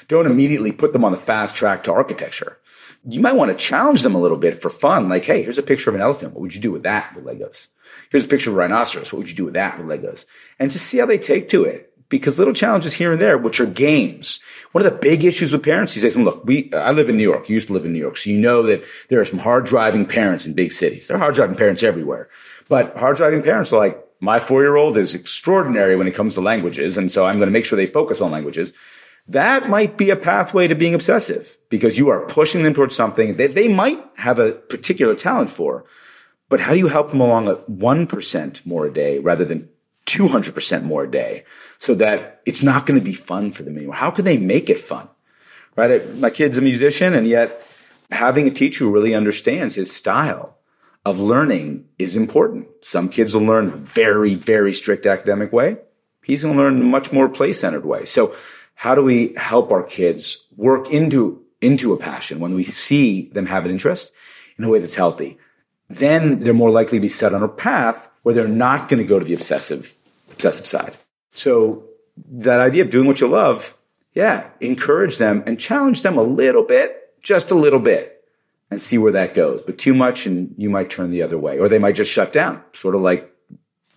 don't 0.08 0.26
immediately 0.26 0.72
put 0.72 0.94
them 0.94 1.04
on 1.04 1.12
the 1.12 1.18
fast 1.18 1.56
track 1.56 1.84
to 1.84 1.94
architecture. 1.94 2.60
You 3.08 3.22
might 3.22 3.36
want 3.36 3.52
to 3.52 3.58
challenge 3.58 4.02
them 4.02 4.16
a 4.16 4.20
little 4.20 4.38
bit 4.38 4.62
for 4.62 4.70
fun. 4.70 5.10
Like, 5.10 5.26
hey, 5.26 5.44
here's 5.44 5.58
a 5.58 5.64
picture 5.64 5.90
of 5.90 5.96
an 5.96 6.02
elephant. 6.02 6.34
What 6.34 6.42
would 6.42 6.56
you 6.56 6.62
do 6.62 6.72
with 6.72 6.84
that 6.84 7.16
with 7.16 7.26
Legos? 7.26 7.70
Here's 8.10 8.26
a 8.26 8.28
picture 8.28 8.50
of 8.50 8.56
a 8.56 8.60
rhinoceros. 8.60 9.14
What 9.14 9.20
would 9.20 9.30
you 9.30 9.36
do 9.36 9.46
with 9.46 9.54
that 9.54 9.78
with 9.78 9.88
Legos? 9.88 10.26
And 10.60 10.72
just 10.72 10.88
see 10.88 10.98
how 10.98 11.06
they 11.06 11.18
take 11.18 11.50
to 11.50 11.64
it 11.64 11.94
because 12.10 12.40
little 12.40 12.54
challenges 12.54 12.94
here 12.94 13.12
and 13.12 13.22
there, 13.22 13.38
which 13.38 13.60
are 13.60 13.66
games. 13.66 14.40
One 14.72 14.86
of 14.86 14.92
the 14.92 15.00
big 15.00 15.24
issues 15.24 15.52
with 15.52 15.64
parents 15.64 15.94
these 15.94 16.04
days, 16.04 16.16
and 16.16 16.26
look, 16.26 16.44
we, 16.46 16.72
I 16.74 16.92
live 16.92 17.10
in 17.10 17.18
New 17.18 17.24
York. 17.24 17.50
You 17.50 17.54
used 17.54 17.68
to 17.68 17.74
live 17.74 17.86
in 17.86 17.94
New 17.94 18.00
York. 18.00 18.18
So 18.18 18.30
you 18.30 18.38
know 18.38 18.64
that 18.64 18.84
there 19.10 19.20
are 19.20 19.26
some 19.26 19.40
hard 19.40 19.66
driving 19.66 20.06
parents 20.06 20.46
in 20.46 20.54
big 20.54 20.72
cities. 20.72 21.08
There 21.08 21.18
are 21.18 21.20
hard 21.20 21.36
driving 21.36 21.58
parents 21.58 21.84
everywhere, 21.84 22.30
but 22.70 22.96
hard 22.98 23.18
driving 23.18 23.44
parents 23.44 23.74
are 23.74 23.80
like, 23.80 24.04
my 24.20 24.40
four 24.40 24.64
year 24.64 24.76
old 24.76 24.98
is 24.98 25.14
extraordinary 25.14 25.96
when 25.96 26.08
it 26.08 26.16
comes 26.16 26.34
to 26.34 26.42
languages. 26.42 26.98
And 26.98 27.12
so 27.12 27.26
I'm 27.26 27.38
going 27.38 27.48
to 27.48 27.54
make 27.54 27.66
sure 27.66 27.78
they 27.78 27.86
focus 27.86 28.20
on 28.20 28.32
languages. 28.32 28.74
That 29.30 29.70
might 29.70 29.98
be 29.98 30.10
a 30.10 30.16
pathway 30.16 30.68
to 30.68 30.76
being 30.76 30.94
obsessive 30.94 31.58
because 31.70 31.98
you 31.98 32.10
are 32.10 32.26
pushing 32.28 32.64
them 32.64 32.74
towards 32.74 32.96
something 32.96 33.36
that 33.38 33.56
they 33.56 33.68
might 33.68 34.04
have 34.16 34.40
a 34.40 34.54
particular 34.54 35.16
talent 35.16 35.50
for. 35.50 35.86
But 36.50 36.62
how 36.62 36.74
do 36.74 36.80
you 36.80 36.88
help 36.88 37.10
them 37.10 37.20
along 37.20 37.50
at 37.50 37.68
1% 37.68 38.66
more 38.66 38.86
a 38.86 38.94
day 38.94 39.20
rather 39.20 39.44
than 39.44 39.68
200% 40.08 40.84
more 40.84 41.04
a 41.04 41.12
day 41.12 41.44
so 41.78 41.94
that 41.96 42.42
it's 42.46 42.64
not 42.64 42.86
going 42.86 43.00
to 43.00 43.06
be 43.06 43.14
fun 43.14 43.52
for 43.52 43.64
them 43.64 43.78
anymore. 43.78 43.96
How 43.96 44.10
can 44.10 44.26
they 44.26 44.38
make 44.38 44.70
it 44.70 44.80
fun? 44.80 45.08
Right? 45.76 46.16
My 46.16 46.32
kid's 46.32 46.58
a 46.58 46.62
musician 46.62 47.14
and 47.14 47.28
yet 47.28 47.62
having 48.10 48.48
a 48.48 48.52
teacher 48.52 48.86
who 48.86 48.92
really 48.92 49.14
understands 49.14 49.76
his 49.76 49.94
style 49.94 50.58
of 51.06 51.20
learning 51.20 51.86
is 52.00 52.16
important. 52.16 52.68
Some 52.82 53.10
kids 53.10 53.36
will 53.36 53.44
learn 53.44 53.72
very, 53.72 54.34
very 54.34 54.74
strict 54.74 55.06
academic 55.06 55.54
way. 55.54 55.78
He's 56.24 56.44
going 56.44 56.58
to 56.58 56.64
learn 56.64 56.84
much 56.84 57.12
more 57.12 57.30
play 57.30 57.54
centered 57.54 57.86
way. 57.86 58.06
So 58.06 58.34
how 58.78 58.94
do 58.94 59.02
we 59.02 59.34
help 59.36 59.72
our 59.72 59.82
kids 59.82 60.46
work 60.56 60.92
into, 60.92 61.44
into 61.62 61.94
a 61.94 61.98
passion 61.98 62.40
when 62.40 62.54
we 62.54 62.64
see 62.64 63.28
them 63.30 63.48
have 63.48 63.66
an 63.66 63.72
interest 63.72 64.14
in 64.60 64.64
a 64.64 64.70
way 64.70 64.78
that's 64.78 64.94
healthy? 64.94 65.40
Then 65.90 66.42
they're 66.42 66.54
more 66.54 66.70
likely 66.70 67.00
to 67.00 67.02
be 67.02 67.10
set 67.10 67.34
on 67.34 67.42
a 67.42 67.48
path 67.48 68.08
where 68.22 68.36
they're 68.36 68.48
not 68.48 68.88
going 68.88 69.00
to 69.00 69.08
go 69.08 69.18
to 69.18 69.26
the 69.26 69.34
obsessive 69.34 69.96
obsessive 70.32 70.68
side. 70.68 70.96
So 71.32 71.86
that 72.34 72.60
idea 72.60 72.84
of 72.84 72.92
doing 72.92 73.08
what 73.08 73.20
you 73.20 73.28
love, 73.28 73.76
yeah, 74.14 74.48
encourage 74.60 75.18
them 75.18 75.44
and 75.48 75.60
challenge 75.60 76.04
them 76.04 76.20
a 76.20 76.24
little 76.24 76.64
bit, 76.64 77.16
just 77.24 77.50
a 77.50 77.56
little 77.56 77.80
bit 77.80 78.24
and 78.70 78.80
see 78.80 79.00
where 79.00 79.14
that 79.14 79.34
goes. 79.34 79.64
But 79.64 79.80
too 79.80 79.96
much 79.96 80.28
and 80.28 80.54
you 80.56 80.70
might 80.70 80.92
turn 80.92 81.10
the 81.10 81.24
other 81.24 81.40
way 81.40 81.58
or 81.58 81.68
they 81.68 81.80
might 81.80 81.96
just 81.96 82.12
shut 82.12 82.32
down, 82.32 82.62
sort 82.74 82.94
of 82.94 83.02
like 83.02 83.34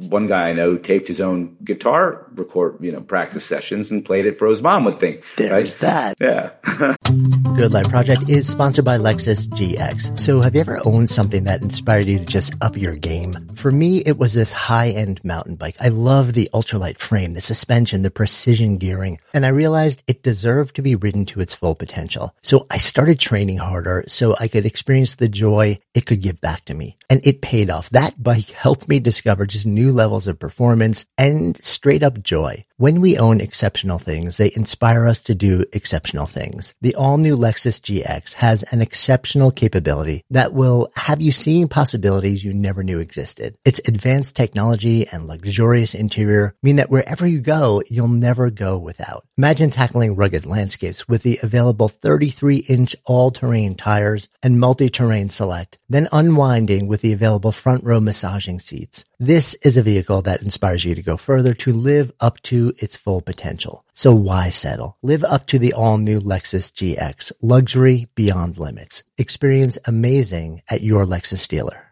one 0.08 0.26
guy 0.26 0.48
I 0.48 0.52
know 0.52 0.76
taped 0.76 1.08
his 1.08 1.20
own 1.20 1.56
guitar 1.62 2.26
record, 2.34 2.76
you 2.80 2.92
know, 2.92 3.00
practice 3.00 3.44
sessions 3.44 3.90
and 3.90 4.04
played 4.04 4.26
it 4.26 4.38
for 4.38 4.48
his 4.48 4.62
mom 4.62 4.84
would 4.84 4.98
think. 4.98 5.24
There's 5.36 5.74
right? 5.74 5.80
that. 5.80 6.16
Yeah. 6.20 6.96
Good 7.56 7.72
Life 7.72 7.88
Project 7.88 8.28
is 8.28 8.48
sponsored 8.48 8.84
by 8.84 8.96
Lexus 8.96 9.48
GX. 9.48 10.18
So 10.18 10.40
have 10.40 10.54
you 10.54 10.60
ever 10.60 10.78
owned 10.86 11.10
something 11.10 11.44
that 11.44 11.60
inspired 11.60 12.06
you 12.06 12.18
to 12.18 12.24
just 12.24 12.54
up 12.62 12.76
your 12.76 12.94
game? 12.94 13.50
For 13.54 13.70
me, 13.70 13.98
it 13.98 14.16
was 14.16 14.32
this 14.32 14.52
high-end 14.52 15.22
mountain 15.24 15.56
bike. 15.56 15.76
I 15.80 15.88
love 15.88 16.32
the 16.32 16.48
ultralight 16.54 16.98
frame, 16.98 17.34
the 17.34 17.40
suspension, 17.40 18.02
the 18.02 18.10
precision 18.10 18.78
gearing, 18.78 19.18
and 19.34 19.44
I 19.44 19.50
realized 19.50 20.02
it 20.06 20.22
deserved 20.22 20.76
to 20.76 20.82
be 20.82 20.94
ridden 20.94 21.26
to 21.26 21.40
its 21.40 21.52
full 21.52 21.74
potential. 21.74 22.34
So 22.42 22.64
I 22.70 22.78
started 22.78 23.18
training 23.18 23.58
harder 23.58 24.04
so 24.08 24.36
I 24.40 24.48
could 24.48 24.64
experience 24.64 25.16
the 25.16 25.28
joy 25.28 25.78
it 25.94 26.06
could 26.06 26.22
give 26.22 26.40
back 26.40 26.64
to 26.66 26.74
me. 26.74 26.96
And 27.10 27.20
it 27.24 27.42
paid 27.42 27.68
off. 27.68 27.90
That 27.90 28.22
bike 28.22 28.50
helped 28.50 28.88
me 28.88 29.00
discover 29.00 29.44
just 29.44 29.66
new 29.66 29.89
levels 29.90 30.26
of 30.26 30.38
performance 30.38 31.06
and 31.18 31.56
straight 31.56 32.02
up 32.02 32.22
joy. 32.22 32.64
When 32.80 33.02
we 33.02 33.18
own 33.18 33.42
exceptional 33.42 33.98
things, 33.98 34.38
they 34.38 34.52
inspire 34.56 35.06
us 35.06 35.20
to 35.24 35.34
do 35.34 35.66
exceptional 35.70 36.24
things. 36.24 36.72
The 36.80 36.94
all 36.94 37.18
new 37.18 37.36
Lexus 37.36 37.78
GX 37.78 38.32
has 38.36 38.62
an 38.72 38.80
exceptional 38.80 39.50
capability 39.50 40.24
that 40.30 40.54
will 40.54 40.90
have 40.96 41.20
you 41.20 41.30
seeing 41.30 41.68
possibilities 41.68 42.42
you 42.42 42.54
never 42.54 42.82
knew 42.82 42.98
existed. 42.98 43.58
Its 43.66 43.82
advanced 43.86 44.34
technology 44.34 45.06
and 45.08 45.26
luxurious 45.26 45.94
interior 45.94 46.54
mean 46.62 46.76
that 46.76 46.88
wherever 46.88 47.26
you 47.26 47.40
go, 47.40 47.82
you'll 47.90 48.08
never 48.08 48.48
go 48.48 48.78
without. 48.78 49.26
Imagine 49.36 49.68
tackling 49.68 50.16
rugged 50.16 50.46
landscapes 50.46 51.06
with 51.06 51.22
the 51.22 51.38
available 51.42 51.88
33 51.88 52.64
inch 52.66 52.96
all 53.04 53.30
terrain 53.30 53.74
tires 53.74 54.26
and 54.42 54.58
multi-terrain 54.58 55.28
select, 55.28 55.78
then 55.86 56.08
unwinding 56.12 56.88
with 56.88 57.02
the 57.02 57.12
available 57.12 57.52
front 57.52 57.84
row 57.84 58.00
massaging 58.00 58.58
seats. 58.58 59.04
This 59.18 59.54
is 59.56 59.76
a 59.76 59.82
vehicle 59.82 60.22
that 60.22 60.40
inspires 60.40 60.86
you 60.86 60.94
to 60.94 61.02
go 61.02 61.18
further 61.18 61.52
to 61.52 61.74
live 61.74 62.10
up 62.20 62.40
to 62.44 62.69
its 62.78 62.96
full 62.96 63.20
potential. 63.20 63.84
So 63.92 64.14
why 64.14 64.50
settle? 64.50 64.96
Live 65.02 65.24
up 65.24 65.46
to 65.46 65.58
the 65.58 65.72
all 65.72 65.98
new 65.98 66.20
Lexus 66.20 66.72
GX, 66.72 67.32
luxury 67.42 68.08
beyond 68.14 68.58
limits. 68.58 69.02
Experience 69.18 69.78
amazing 69.84 70.62
at 70.68 70.82
your 70.82 71.04
Lexus 71.04 71.46
dealer. 71.46 71.86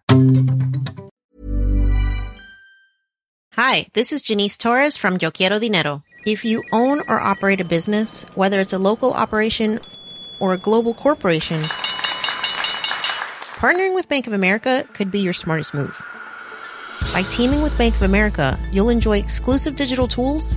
Hi, 3.52 3.86
this 3.92 4.12
is 4.12 4.22
Janice 4.22 4.56
Torres 4.56 4.96
from 4.96 5.18
Yo 5.20 5.30
Quiero 5.32 5.58
Dinero. 5.58 6.04
If 6.24 6.44
you 6.44 6.62
own 6.72 7.00
or 7.08 7.20
operate 7.20 7.60
a 7.60 7.64
business, 7.64 8.22
whether 8.34 8.60
it's 8.60 8.72
a 8.72 8.78
local 8.78 9.12
operation 9.12 9.80
or 10.38 10.52
a 10.52 10.58
global 10.58 10.94
corporation, 10.94 11.60
partnering 13.58 13.94
with 13.96 14.08
Bank 14.08 14.28
of 14.28 14.32
America 14.32 14.86
could 14.92 15.10
be 15.10 15.18
your 15.18 15.32
smartest 15.32 15.74
move. 15.74 16.00
By 17.12 17.22
teaming 17.22 17.62
with 17.62 17.76
Bank 17.76 17.96
of 17.96 18.02
America, 18.02 18.58
you'll 18.70 18.90
enjoy 18.90 19.18
exclusive 19.18 19.74
digital 19.74 20.06
tools, 20.06 20.56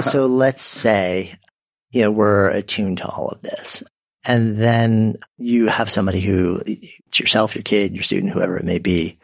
So 0.00 0.26
let's 0.28 0.62
say, 0.62 1.34
you 1.90 2.02
know, 2.02 2.10
we're 2.10 2.48
attuned 2.50 2.98
to 2.98 3.08
all 3.08 3.28
of 3.28 3.42
this. 3.42 3.82
And 4.24 4.56
then 4.56 5.16
you 5.38 5.66
have 5.68 5.90
somebody 5.90 6.20
who 6.20 6.62
it's 6.66 7.18
yourself, 7.18 7.54
your 7.54 7.62
kid, 7.62 7.94
your 7.94 8.02
student, 8.02 8.32
whoever 8.32 8.56
it 8.56 8.64
may 8.64 8.78
be. 8.78 9.18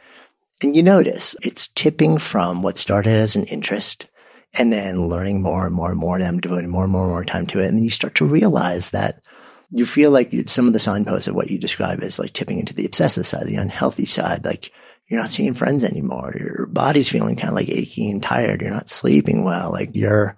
And 0.62 0.74
you 0.74 0.82
notice 0.82 1.36
it's 1.42 1.68
tipping 1.68 2.18
from 2.18 2.62
what 2.62 2.78
started 2.78 3.10
as 3.10 3.36
an 3.36 3.44
interest 3.44 4.06
and 4.54 4.72
then 4.72 5.08
learning 5.08 5.42
more 5.42 5.66
and 5.66 5.74
more 5.74 5.90
and 5.90 6.00
more 6.00 6.16
and 6.16 6.24
them 6.24 6.40
devoting 6.40 6.70
more 6.70 6.84
and 6.84 6.92
more 6.92 7.02
and 7.02 7.10
more 7.10 7.24
time 7.24 7.46
to 7.48 7.60
it. 7.60 7.66
And 7.66 7.76
then 7.76 7.84
you 7.84 7.90
start 7.90 8.14
to 8.16 8.24
realize 8.24 8.90
that 8.90 9.22
you 9.70 9.84
feel 9.84 10.10
like 10.10 10.32
some 10.48 10.66
of 10.66 10.72
the 10.72 10.78
signposts 10.78 11.28
of 11.28 11.34
what 11.34 11.50
you 11.50 11.58
describe 11.58 12.02
as 12.02 12.18
like 12.18 12.32
tipping 12.32 12.58
into 12.58 12.72
the 12.72 12.86
obsessive 12.86 13.26
side, 13.26 13.46
the 13.46 13.56
unhealthy 13.56 14.06
side, 14.06 14.44
like 14.44 14.72
you're 15.08 15.20
not 15.20 15.30
seeing 15.30 15.54
friends 15.54 15.84
anymore. 15.84 16.34
Your 16.38 16.66
body's 16.66 17.08
feeling 17.08 17.36
kind 17.36 17.50
of 17.50 17.54
like 17.54 17.68
achy 17.68 18.10
and 18.10 18.22
tired. 18.22 18.60
You're 18.60 18.70
not 18.70 18.88
sleeping 18.88 19.44
well. 19.44 19.70
Like 19.70 19.90
you're 19.94 20.36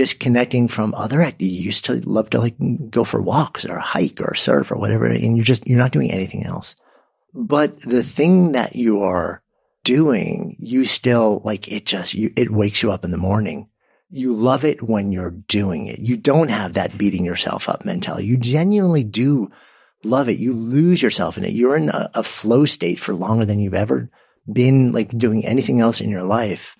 disconnecting 0.00 0.66
from 0.66 0.94
other 0.94 1.20
activities. 1.20 1.58
You 1.58 1.64
used 1.66 1.84
to 1.84 2.00
love 2.08 2.30
to 2.30 2.38
like 2.38 2.56
go 2.88 3.04
for 3.04 3.20
walks 3.20 3.66
or 3.66 3.78
hike 3.78 4.18
or 4.22 4.34
surf 4.34 4.72
or 4.72 4.76
whatever. 4.76 5.04
And 5.04 5.36
you're 5.36 5.44
just, 5.44 5.66
you're 5.66 5.76
not 5.76 5.92
doing 5.92 6.10
anything 6.10 6.46
else. 6.46 6.74
But 7.34 7.80
the 7.80 8.02
thing 8.02 8.52
that 8.52 8.74
you 8.74 9.02
are 9.02 9.42
doing, 9.84 10.56
you 10.58 10.86
still 10.86 11.42
like 11.44 11.68
it 11.68 11.84
just, 11.84 12.14
you, 12.14 12.32
it 12.34 12.48
wakes 12.48 12.82
you 12.82 12.90
up 12.90 13.04
in 13.04 13.10
the 13.10 13.18
morning. 13.18 13.68
You 14.08 14.32
love 14.32 14.64
it 14.64 14.82
when 14.82 15.12
you're 15.12 15.32
doing 15.32 15.86
it. 15.86 15.98
You 15.98 16.16
don't 16.16 16.48
have 16.48 16.72
that 16.72 16.96
beating 16.96 17.26
yourself 17.26 17.68
up 17.68 17.84
mentality. 17.84 18.24
You 18.24 18.38
genuinely 18.38 19.04
do 19.04 19.50
love 20.02 20.30
it. 20.30 20.38
You 20.38 20.54
lose 20.54 21.02
yourself 21.02 21.36
in 21.36 21.44
it. 21.44 21.52
You're 21.52 21.76
in 21.76 21.90
a, 21.90 22.10
a 22.14 22.22
flow 22.22 22.64
state 22.64 22.98
for 22.98 23.12
longer 23.12 23.44
than 23.44 23.58
you've 23.58 23.74
ever 23.74 24.08
been 24.50 24.92
like 24.92 25.10
doing 25.10 25.44
anything 25.44 25.78
else 25.78 26.00
in 26.00 26.08
your 26.08 26.22
life. 26.22 26.74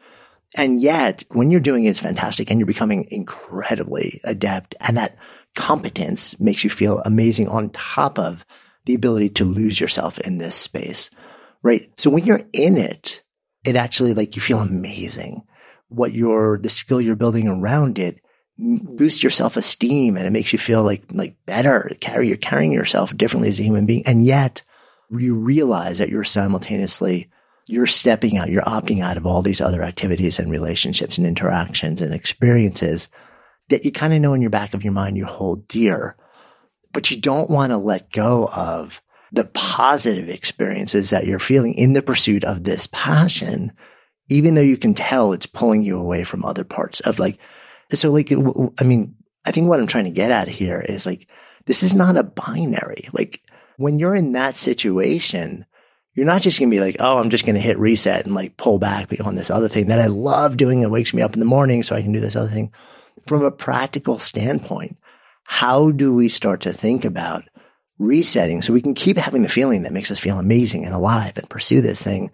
And 0.56 0.80
yet 0.80 1.24
when 1.30 1.50
you're 1.50 1.60
doing 1.60 1.84
it, 1.84 1.90
it's 1.90 2.00
fantastic 2.00 2.50
and 2.50 2.58
you're 2.58 2.66
becoming 2.66 3.06
incredibly 3.10 4.20
adept 4.24 4.74
and 4.80 4.96
that 4.96 5.16
competence 5.54 6.38
makes 6.40 6.64
you 6.64 6.70
feel 6.70 7.00
amazing 7.04 7.48
on 7.48 7.70
top 7.70 8.18
of 8.18 8.44
the 8.84 8.94
ability 8.94 9.28
to 9.30 9.44
lose 9.44 9.80
yourself 9.80 10.18
in 10.20 10.38
this 10.38 10.54
space, 10.54 11.10
right? 11.62 11.90
So 11.98 12.10
when 12.10 12.24
you're 12.24 12.42
in 12.52 12.76
it, 12.76 13.22
it 13.64 13.76
actually 13.76 14.14
like 14.14 14.36
you 14.36 14.42
feel 14.42 14.58
amazing. 14.58 15.42
What 15.88 16.14
you're, 16.14 16.58
the 16.58 16.70
skill 16.70 17.00
you're 17.00 17.16
building 17.16 17.48
around 17.48 17.98
it 17.98 18.20
boosts 18.58 19.22
your 19.22 19.30
self 19.30 19.56
esteem 19.56 20.16
and 20.16 20.26
it 20.26 20.32
makes 20.32 20.52
you 20.52 20.58
feel 20.58 20.82
like, 20.82 21.04
like 21.10 21.36
better, 21.46 21.92
carry, 22.00 22.28
you're 22.28 22.36
carrying 22.36 22.72
yourself 22.72 23.16
differently 23.16 23.48
as 23.48 23.60
a 23.60 23.64
human 23.64 23.86
being. 23.86 24.02
And 24.06 24.24
yet 24.24 24.62
you 25.10 25.36
realize 25.36 25.98
that 25.98 26.08
you're 26.08 26.24
simultaneously 26.24 27.28
you're 27.70 27.86
stepping 27.86 28.36
out, 28.36 28.50
you're 28.50 28.62
opting 28.62 29.00
out 29.00 29.16
of 29.16 29.26
all 29.26 29.42
these 29.42 29.60
other 29.60 29.82
activities 29.82 30.38
and 30.38 30.50
relationships 30.50 31.18
and 31.18 31.26
interactions 31.26 32.00
and 32.00 32.12
experiences 32.12 33.08
that 33.68 33.84
you 33.84 33.92
kind 33.92 34.12
of 34.12 34.20
know 34.20 34.34
in 34.34 34.40
your 34.40 34.50
back 34.50 34.74
of 34.74 34.82
your 34.82 34.92
mind 34.92 35.16
you 35.16 35.24
hold 35.24 35.68
dear, 35.68 36.16
but 36.92 37.10
you 37.10 37.20
don't 37.20 37.48
want 37.48 37.70
to 37.70 37.78
let 37.78 38.10
go 38.10 38.48
of 38.52 39.00
the 39.32 39.44
positive 39.54 40.28
experiences 40.28 41.10
that 41.10 41.26
you're 41.26 41.38
feeling 41.38 41.74
in 41.74 41.92
the 41.92 42.02
pursuit 42.02 42.42
of 42.42 42.64
this 42.64 42.88
passion, 42.88 43.70
even 44.28 44.56
though 44.56 44.60
you 44.60 44.76
can 44.76 44.92
tell 44.92 45.32
it's 45.32 45.46
pulling 45.46 45.82
you 45.82 45.96
away 45.98 46.24
from 46.24 46.44
other 46.44 46.64
parts 46.64 46.98
of 47.00 47.20
like, 47.20 47.38
so 47.92 48.10
like, 48.10 48.32
I 48.32 48.84
mean, 48.84 49.14
I 49.44 49.52
think 49.52 49.68
what 49.68 49.78
I'm 49.78 49.86
trying 49.86 50.04
to 50.04 50.10
get 50.10 50.32
at 50.32 50.48
here 50.48 50.84
is 50.86 51.06
like, 51.06 51.30
this 51.66 51.84
is 51.84 51.94
not 51.94 52.16
a 52.16 52.24
binary. 52.24 53.08
Like 53.12 53.40
when 53.76 54.00
you're 54.00 54.16
in 54.16 54.32
that 54.32 54.56
situation, 54.56 55.66
you're 56.14 56.26
not 56.26 56.42
just 56.42 56.58
going 56.58 56.70
to 56.70 56.74
be 56.74 56.80
like, 56.80 56.96
oh, 56.98 57.18
I'm 57.18 57.30
just 57.30 57.44
going 57.46 57.54
to 57.54 57.60
hit 57.60 57.78
reset 57.78 58.24
and 58.24 58.34
like 58.34 58.56
pull 58.56 58.78
back 58.78 59.12
on 59.24 59.36
this 59.36 59.50
other 59.50 59.68
thing 59.68 59.86
that 59.86 60.00
I 60.00 60.06
love 60.06 60.56
doing 60.56 60.80
that 60.80 60.90
wakes 60.90 61.14
me 61.14 61.22
up 61.22 61.34
in 61.34 61.40
the 61.40 61.46
morning 61.46 61.82
so 61.82 61.94
I 61.94 62.02
can 62.02 62.12
do 62.12 62.20
this 62.20 62.36
other 62.36 62.48
thing. 62.48 62.72
From 63.26 63.44
a 63.44 63.50
practical 63.50 64.18
standpoint, 64.18 64.96
how 65.44 65.90
do 65.90 66.14
we 66.14 66.28
start 66.28 66.62
to 66.62 66.72
think 66.72 67.04
about 67.04 67.44
resetting 67.98 68.62
so 68.62 68.72
we 68.72 68.80
can 68.80 68.94
keep 68.94 69.16
having 69.18 69.42
the 69.42 69.48
feeling 69.48 69.82
that 69.82 69.92
makes 69.92 70.10
us 70.10 70.18
feel 70.18 70.38
amazing 70.38 70.84
and 70.84 70.94
alive 70.94 71.36
and 71.36 71.48
pursue 71.48 71.80
this 71.80 72.02
thing, 72.02 72.30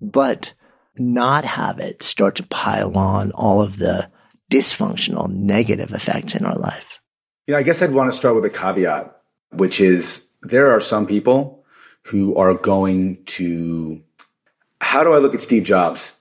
but 0.00 0.54
not 0.96 1.44
have 1.44 1.78
it 1.80 2.02
start 2.02 2.36
to 2.36 2.46
pile 2.46 2.96
on 2.96 3.30
all 3.32 3.60
of 3.60 3.78
the 3.78 4.10
dysfunctional 4.50 5.28
negative 5.28 5.92
effects 5.92 6.34
in 6.34 6.46
our 6.46 6.56
life? 6.56 7.00
You 7.46 7.52
know, 7.52 7.58
I 7.58 7.62
guess 7.62 7.82
I'd 7.82 7.92
want 7.92 8.10
to 8.10 8.16
start 8.16 8.36
with 8.36 8.44
a 8.44 8.50
caveat, 8.50 9.20
which 9.52 9.80
is 9.80 10.28
there 10.42 10.70
are 10.70 10.80
some 10.80 11.06
people 11.06 11.57
who 12.08 12.34
are 12.36 12.54
going 12.54 13.22
to, 13.24 14.02
how 14.80 15.04
do 15.04 15.12
I 15.12 15.18
look 15.18 15.34
at 15.34 15.42
Steve 15.42 15.64
Jobs 15.64 16.14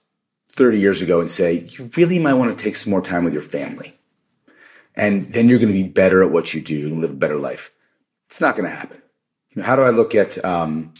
30 0.50 0.80
years 0.80 1.02
ago 1.02 1.22
and 1.22 1.32
say, 1.32 1.66
you 1.70 1.90
really 1.96 2.20
might 2.20 2.34
want 2.34 2.56
to 2.56 2.62
take 2.62 2.76
some 2.76 2.92
more 2.92 3.02
time 3.02 3.24
with 3.24 3.32
your 3.32 3.42
family? 3.42 3.98
And 4.96 5.26
then 5.26 5.48
you're 5.48 5.60
going 5.60 5.74
to 5.74 5.82
be 5.82 5.88
better 5.88 6.22
at 6.22 6.32
what 6.32 6.54
you 6.54 6.62
do 6.62 6.88
and 6.88 7.00
live 7.00 7.12
a 7.12 7.16
better 7.16 7.38
life. 7.38 7.72
It's 8.26 8.42
not 8.42 8.58
going 8.58 8.70
to 8.70 8.76
happen. 8.76 9.02
You 9.52 9.62
know, 9.62 9.66
how 9.66 9.78
do 9.78 9.84
I 9.84 9.92
look 9.92 10.14
at 10.14 10.44
um, 10.44 10.94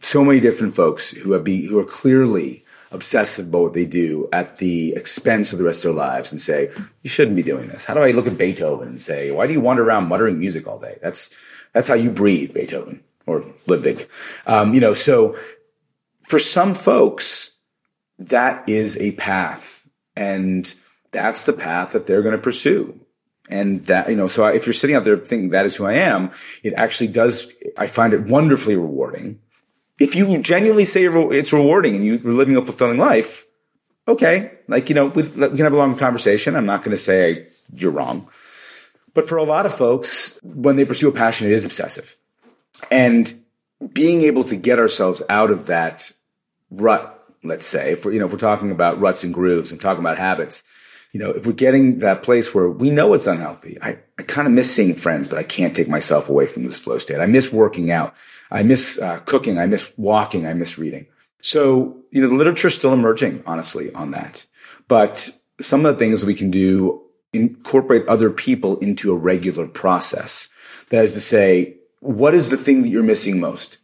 so 0.00 0.22
many 0.22 0.40
different 0.40 0.74
folks 0.74 1.10
who 1.12 1.32
have 1.32 1.44
be 1.44 1.64
who 1.64 1.78
are 1.78 1.86
clearly 1.86 2.64
obsessive 2.90 3.48
about 3.48 3.62
what 3.62 3.72
they 3.72 3.86
do 3.86 4.28
at 4.30 4.58
the 4.58 4.92
expense 4.94 5.52
of 5.52 5.58
the 5.58 5.64
rest 5.64 5.84
of 5.84 5.94
their 5.94 6.04
lives 6.04 6.32
and 6.32 6.40
say 6.40 6.70
you 7.00 7.08
shouldn't 7.08 7.36
be 7.36 7.42
doing 7.42 7.68
this? 7.68 7.86
How 7.86 7.94
do 7.94 8.00
I 8.00 8.10
look 8.10 8.26
at 8.26 8.36
Beethoven 8.36 8.88
and 8.88 9.00
say 9.00 9.30
why 9.30 9.46
do 9.46 9.54
you 9.54 9.60
wander 9.60 9.84
around 9.84 10.08
muttering 10.08 10.38
music 10.38 10.68
all 10.68 10.78
day? 10.78 10.98
That's 11.00 11.34
that's 11.72 11.88
how 11.88 11.94
you 11.94 12.10
breathe, 12.10 12.52
Beethoven 12.52 13.02
or 13.26 13.44
Ludwig. 13.66 14.08
Um, 14.46 14.74
you 14.74 14.80
know, 14.80 14.94
so 14.94 15.36
for 16.22 16.38
some 16.38 16.74
folks, 16.74 17.52
that 18.18 18.68
is 18.68 18.96
a 18.98 19.12
path, 19.12 19.88
and 20.16 20.72
that's 21.10 21.44
the 21.44 21.52
path 21.52 21.92
that 21.92 22.06
they're 22.06 22.22
going 22.22 22.36
to 22.36 22.42
pursue. 22.42 23.00
And 23.50 23.84
that, 23.86 24.08
you 24.08 24.16
know, 24.16 24.26
so 24.26 24.46
if 24.46 24.66
you're 24.66 24.72
sitting 24.72 24.96
out 24.96 25.04
there 25.04 25.18
thinking 25.18 25.50
that 25.50 25.66
is 25.66 25.76
who 25.76 25.84
I 25.84 25.94
am, 25.94 26.30
it 26.62 26.72
actually 26.74 27.08
does, 27.08 27.52
I 27.76 27.86
find 27.86 28.14
it 28.14 28.22
wonderfully 28.22 28.74
rewarding. 28.74 29.40
If 30.00 30.14
you 30.14 30.38
genuinely 30.38 30.86
say 30.86 31.04
it's 31.04 31.52
rewarding 31.52 31.94
and 31.94 32.04
you're 32.04 32.18
living 32.18 32.56
a 32.56 32.64
fulfilling 32.64 32.96
life, 32.96 33.44
okay. 34.08 34.52
Like, 34.66 34.88
you 34.88 34.94
know, 34.94 35.06
we 35.06 35.24
can 35.24 35.56
have 35.58 35.74
a 35.74 35.76
long 35.76 35.96
conversation. 35.96 36.56
I'm 36.56 36.66
not 36.66 36.82
going 36.82 36.96
to 36.96 37.02
say 37.02 37.48
you're 37.74 37.92
wrong. 37.92 38.28
But 39.12 39.28
for 39.28 39.36
a 39.36 39.44
lot 39.44 39.66
of 39.66 39.74
folks, 39.74 40.38
when 40.42 40.76
they 40.76 40.84
pursue 40.86 41.08
a 41.08 41.12
passion, 41.12 41.46
it 41.46 41.52
is 41.52 41.66
obsessive. 41.66 42.16
And 42.90 43.32
being 43.92 44.22
able 44.22 44.44
to 44.44 44.56
get 44.56 44.78
ourselves 44.78 45.22
out 45.28 45.50
of 45.50 45.66
that 45.66 46.12
rut, 46.70 47.10
let's 47.42 47.66
say, 47.66 47.92
if 47.92 48.04
we're, 48.04 48.12
you 48.12 48.18
know, 48.18 48.26
if 48.26 48.32
we're 48.32 48.38
talking 48.38 48.70
about 48.70 49.00
ruts 49.00 49.24
and 49.24 49.34
grooves 49.34 49.72
and 49.72 49.80
talking 49.80 50.02
about 50.02 50.18
habits, 50.18 50.62
you 51.12 51.20
know, 51.20 51.30
if 51.30 51.46
we're 51.46 51.52
getting 51.52 51.98
that 51.98 52.22
place 52.24 52.52
where 52.52 52.68
we 52.68 52.90
know 52.90 53.14
it's 53.14 53.28
unhealthy, 53.28 53.78
I, 53.80 54.00
I 54.18 54.22
kind 54.22 54.48
of 54.48 54.54
miss 54.54 54.74
seeing 54.74 54.94
friends, 54.94 55.28
but 55.28 55.38
I 55.38 55.44
can't 55.44 55.74
take 55.74 55.88
myself 55.88 56.28
away 56.28 56.46
from 56.46 56.64
this 56.64 56.80
flow 56.80 56.98
state. 56.98 57.20
I 57.20 57.26
miss 57.26 57.52
working 57.52 57.90
out. 57.90 58.14
I 58.50 58.64
miss 58.64 58.98
uh, 58.98 59.18
cooking. 59.18 59.58
I 59.58 59.66
miss 59.66 59.92
walking. 59.96 60.46
I 60.46 60.54
miss 60.54 60.76
reading. 60.76 61.06
So, 61.40 62.00
you 62.10 62.20
know, 62.20 62.28
the 62.28 62.34
literature 62.34 62.68
is 62.68 62.74
still 62.74 62.92
emerging, 62.92 63.44
honestly, 63.46 63.92
on 63.92 64.10
that. 64.10 64.44
But 64.88 65.30
some 65.60 65.86
of 65.86 65.94
the 65.94 65.98
things 65.98 66.24
we 66.24 66.34
can 66.34 66.50
do 66.50 67.02
incorporate 67.32 68.06
other 68.08 68.30
people 68.30 68.78
into 68.78 69.12
a 69.12 69.16
regular 69.16 69.66
process. 69.66 70.48
That 70.90 71.04
is 71.04 71.12
to 71.14 71.20
say, 71.20 71.76
what 72.04 72.34
is 72.34 72.50
the 72.50 72.56
thing 72.56 72.82
that 72.82 72.88
you're 72.88 73.02
missing 73.02 73.40
most? 73.40 73.78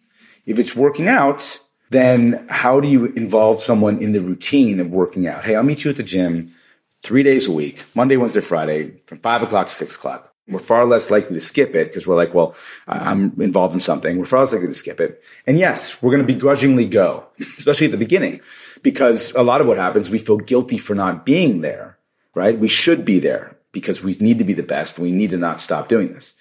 If 0.44 0.58
it's 0.58 0.76
working 0.76 1.08
out, 1.08 1.58
then 1.88 2.46
how 2.48 2.80
do 2.80 2.88
you 2.88 3.06
involve 3.06 3.62
someone 3.62 3.98
in 4.02 4.12
the 4.12 4.20
routine 4.20 4.78
of 4.78 4.90
working 4.90 5.26
out? 5.26 5.44
Hey, 5.44 5.56
I'll 5.56 5.62
meet 5.62 5.84
you 5.84 5.90
at 5.90 5.96
the 5.96 6.02
gym 6.02 6.54
three 6.98 7.22
days 7.22 7.48
a 7.48 7.52
week, 7.52 7.84
Monday, 7.94 8.16
Wednesday, 8.16 8.42
Friday, 8.42 9.00
from 9.06 9.18
five 9.20 9.42
o'clock 9.42 9.68
to 9.68 9.74
six 9.74 9.96
o'clock. 9.96 10.34
We're 10.48 10.58
far 10.58 10.84
less 10.84 11.10
likely 11.10 11.34
to 11.34 11.40
skip 11.40 11.76
it 11.76 11.88
because 11.88 12.06
we're 12.06 12.16
like, 12.16 12.34
well, 12.34 12.54
I'm 12.86 13.40
involved 13.40 13.72
in 13.72 13.80
something. 13.80 14.18
We're 14.18 14.24
far 14.24 14.40
less 14.40 14.52
likely 14.52 14.68
to 14.68 14.74
skip 14.74 15.00
it. 15.00 15.22
And 15.46 15.56
yes, 15.56 16.02
we're 16.02 16.10
going 16.10 16.26
to 16.26 16.32
begrudgingly 16.32 16.86
go, 16.86 17.26
especially 17.56 17.86
at 17.86 17.92
the 17.92 17.98
beginning, 17.98 18.40
because 18.82 19.32
a 19.34 19.42
lot 19.42 19.60
of 19.60 19.66
what 19.66 19.78
happens, 19.78 20.10
we 20.10 20.18
feel 20.18 20.38
guilty 20.38 20.76
for 20.76 20.94
not 20.94 21.24
being 21.24 21.60
there, 21.60 21.98
right? 22.34 22.58
We 22.58 22.68
should 22.68 23.04
be 23.04 23.20
there 23.20 23.56
because 23.72 24.02
we 24.02 24.16
need 24.20 24.38
to 24.38 24.44
be 24.44 24.54
the 24.54 24.62
best. 24.64 24.98
We 24.98 25.12
need 25.12 25.30
to 25.30 25.36
not 25.36 25.60
stop 25.60 25.88
doing 25.88 26.12
this. 26.12 26.34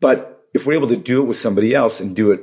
But 0.00 0.35
if 0.56 0.66
we're 0.66 0.74
able 0.74 0.88
to 0.88 0.96
do 0.96 1.22
it 1.22 1.26
with 1.26 1.36
somebody 1.36 1.74
else 1.74 2.00
and 2.00 2.16
do 2.16 2.32
it 2.32 2.40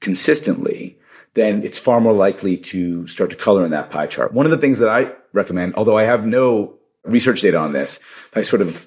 consistently, 0.00 0.98
then 1.32 1.64
it's 1.64 1.78
far 1.78 2.00
more 2.00 2.12
likely 2.12 2.56
to 2.56 3.06
start 3.06 3.30
to 3.30 3.36
color 3.36 3.64
in 3.64 3.70
that 3.70 3.90
pie 3.90 4.06
chart. 4.06 4.32
One 4.32 4.44
of 4.44 4.50
the 4.50 4.58
things 4.58 4.78
that 4.80 4.88
I 4.88 5.12
recommend, 5.32 5.74
although 5.74 5.96
I 5.96 6.04
have 6.04 6.26
no 6.26 6.78
research 7.04 7.42
data 7.42 7.58
on 7.58 7.72
this. 7.72 8.00
I 8.34 8.42
sort 8.42 8.62
of 8.62 8.86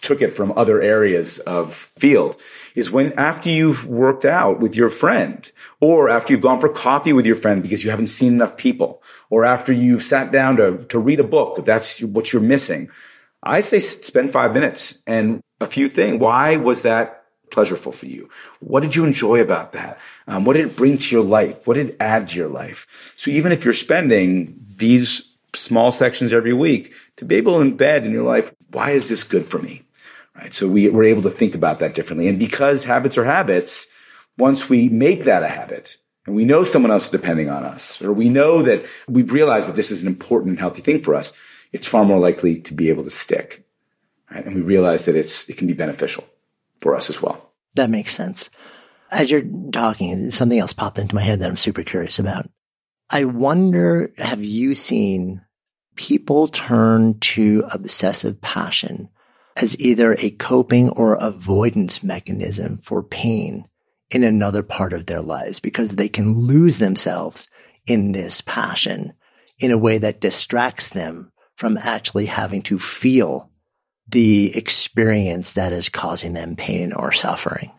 took 0.00 0.22
it 0.22 0.32
from 0.32 0.52
other 0.56 0.80
areas 0.80 1.38
of 1.40 1.74
field 1.96 2.40
is 2.74 2.90
when 2.90 3.12
after 3.14 3.48
you've 3.48 3.86
worked 3.86 4.24
out 4.24 4.60
with 4.60 4.76
your 4.76 4.88
friend 4.88 5.50
or 5.80 6.08
after 6.08 6.32
you've 6.32 6.42
gone 6.42 6.60
for 6.60 6.68
coffee 6.68 7.12
with 7.12 7.26
your 7.26 7.34
friend 7.34 7.62
because 7.62 7.82
you 7.82 7.90
haven't 7.90 8.06
seen 8.06 8.32
enough 8.32 8.56
people 8.56 9.02
or 9.28 9.44
after 9.44 9.72
you've 9.72 10.02
sat 10.02 10.30
down 10.30 10.56
to, 10.56 10.84
to 10.84 10.98
read 10.98 11.20
a 11.20 11.24
book, 11.24 11.58
if 11.58 11.64
that's 11.64 12.00
what 12.02 12.32
you're 12.32 12.42
missing. 12.42 12.88
I 13.42 13.60
say 13.60 13.80
spend 13.80 14.30
five 14.30 14.54
minutes 14.54 14.98
and 15.06 15.40
a 15.60 15.66
few 15.66 15.88
things. 15.88 16.20
Why 16.20 16.56
was 16.56 16.82
that 16.82 17.17
pleasureful 17.50 17.94
for 17.94 18.06
you? 18.06 18.28
What 18.60 18.80
did 18.80 18.94
you 18.96 19.04
enjoy 19.04 19.40
about 19.40 19.72
that? 19.72 19.98
Um, 20.26 20.44
what 20.44 20.54
did 20.54 20.66
it 20.66 20.76
bring 20.76 20.98
to 20.98 21.14
your 21.14 21.24
life? 21.24 21.66
What 21.66 21.74
did 21.74 21.90
it 21.90 21.96
add 22.00 22.28
to 22.28 22.36
your 22.36 22.48
life? 22.48 23.12
So 23.16 23.30
even 23.30 23.52
if 23.52 23.64
you're 23.64 23.74
spending 23.74 24.58
these 24.76 25.34
small 25.54 25.90
sections 25.90 26.32
every 26.32 26.52
week, 26.52 26.92
to 27.16 27.24
be 27.24 27.36
able 27.36 27.58
to 27.58 27.70
embed 27.70 28.04
in 28.04 28.12
your 28.12 28.24
life, 28.24 28.54
why 28.70 28.90
is 28.90 29.08
this 29.08 29.24
good 29.24 29.44
for 29.44 29.58
me? 29.58 29.82
Right. 30.36 30.54
So 30.54 30.68
we, 30.68 30.88
we're 30.88 31.04
able 31.04 31.22
to 31.22 31.30
think 31.30 31.54
about 31.54 31.80
that 31.80 31.94
differently. 31.94 32.28
And 32.28 32.38
because 32.38 32.84
habits 32.84 33.18
are 33.18 33.24
habits, 33.24 33.88
once 34.36 34.68
we 34.68 34.88
make 34.88 35.24
that 35.24 35.42
a 35.42 35.48
habit 35.48 35.96
and 36.26 36.36
we 36.36 36.44
know 36.44 36.62
someone 36.62 36.92
else 36.92 37.06
is 37.06 37.10
depending 37.10 37.48
on 37.48 37.64
us, 37.64 38.00
or 38.00 38.12
we 38.12 38.28
know 38.28 38.62
that 38.62 38.84
we've 39.08 39.32
realized 39.32 39.68
that 39.68 39.74
this 39.74 39.90
is 39.90 40.02
an 40.02 40.08
important 40.08 40.50
and 40.50 40.60
healthy 40.60 40.80
thing 40.80 41.00
for 41.00 41.16
us, 41.16 41.32
it's 41.72 41.88
far 41.88 42.04
more 42.04 42.20
likely 42.20 42.60
to 42.60 42.72
be 42.72 42.88
able 42.88 43.02
to 43.02 43.10
stick. 43.10 43.64
Right. 44.30 44.46
And 44.46 44.54
we 44.54 44.60
realize 44.60 45.06
that 45.06 45.16
it's, 45.16 45.48
it 45.48 45.56
can 45.56 45.66
be 45.66 45.72
beneficial 45.72 46.24
for 46.80 46.94
us 46.94 47.10
as 47.10 47.22
well. 47.22 47.52
That 47.74 47.90
makes 47.90 48.14
sense. 48.14 48.50
As 49.10 49.30
you're 49.30 49.44
talking, 49.72 50.30
something 50.30 50.58
else 50.58 50.72
popped 50.72 50.98
into 50.98 51.14
my 51.14 51.22
head 51.22 51.40
that 51.40 51.50
I'm 51.50 51.56
super 51.56 51.82
curious 51.82 52.18
about. 52.18 52.48
I 53.10 53.24
wonder, 53.24 54.12
have 54.18 54.44
you 54.44 54.74
seen 54.74 55.42
people 55.94 56.46
turn 56.46 57.18
to 57.18 57.64
obsessive 57.72 58.40
passion 58.40 59.08
as 59.56 59.78
either 59.80 60.14
a 60.18 60.30
coping 60.30 60.90
or 60.90 61.14
avoidance 61.14 62.02
mechanism 62.02 62.78
for 62.78 63.02
pain 63.02 63.66
in 64.10 64.22
another 64.22 64.62
part 64.62 64.92
of 64.92 65.06
their 65.06 65.20
lives 65.20 65.58
because 65.58 65.96
they 65.96 66.08
can 66.08 66.46
lose 66.46 66.78
themselves 66.78 67.48
in 67.86 68.12
this 68.12 68.40
passion 68.40 69.12
in 69.58 69.70
a 69.70 69.78
way 69.78 69.98
that 69.98 70.20
distracts 70.20 70.88
them 70.90 71.32
from 71.56 71.76
actually 71.78 72.26
having 72.26 72.62
to 72.62 72.78
feel 72.78 73.47
the 74.08 74.56
experience 74.56 75.52
that 75.52 75.72
is 75.72 75.88
causing 75.88 76.32
them 76.32 76.56
pain 76.56 76.92
or 76.92 77.12
suffering. 77.12 77.70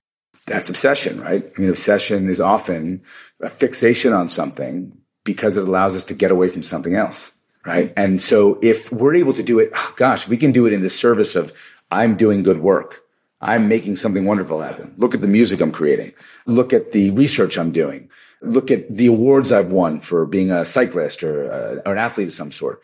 That's 0.45 0.69
obsession, 0.69 1.21
right? 1.21 1.51
I 1.57 1.61
mean, 1.61 1.69
obsession 1.69 2.29
is 2.29 2.41
often 2.41 3.03
a 3.41 3.49
fixation 3.49 4.13
on 4.13 4.29
something 4.29 4.97
because 5.23 5.57
it 5.57 5.67
allows 5.67 5.95
us 5.95 6.03
to 6.05 6.13
get 6.13 6.31
away 6.31 6.49
from 6.49 6.63
something 6.63 6.95
else 6.95 7.33
right? 7.65 7.93
And 7.97 8.21
so 8.21 8.57
if 8.61 8.91
we're 8.91 9.15
able 9.15 9.33
to 9.33 9.43
do 9.43 9.59
it, 9.59 9.71
oh 9.75 9.93
gosh, 9.95 10.27
we 10.27 10.37
can 10.37 10.51
do 10.51 10.65
it 10.65 10.73
in 10.73 10.81
the 10.81 10.89
service 10.89 11.35
of 11.35 11.53
I'm 11.91 12.15
doing 12.17 12.43
good 12.43 12.59
work. 12.59 13.03
I'm 13.41 13.67
making 13.67 13.95
something 13.95 14.25
wonderful 14.25 14.61
happen. 14.61 14.93
Look 14.97 15.13
at 15.13 15.21
the 15.21 15.27
music 15.27 15.61
I'm 15.61 15.71
creating. 15.71 16.13
Look 16.45 16.73
at 16.73 16.91
the 16.91 17.11
research 17.11 17.57
I'm 17.57 17.71
doing. 17.71 18.09
Look 18.41 18.69
at 18.69 18.93
the 18.93 19.07
awards 19.07 19.51
I've 19.51 19.71
won 19.71 20.01
for 20.01 20.25
being 20.25 20.51
a 20.51 20.65
cyclist 20.65 21.23
or, 21.23 21.51
uh, 21.51 21.81
or 21.85 21.93
an 21.93 21.97
athlete 21.97 22.27
of 22.27 22.33
some 22.33 22.51
sort. 22.51 22.81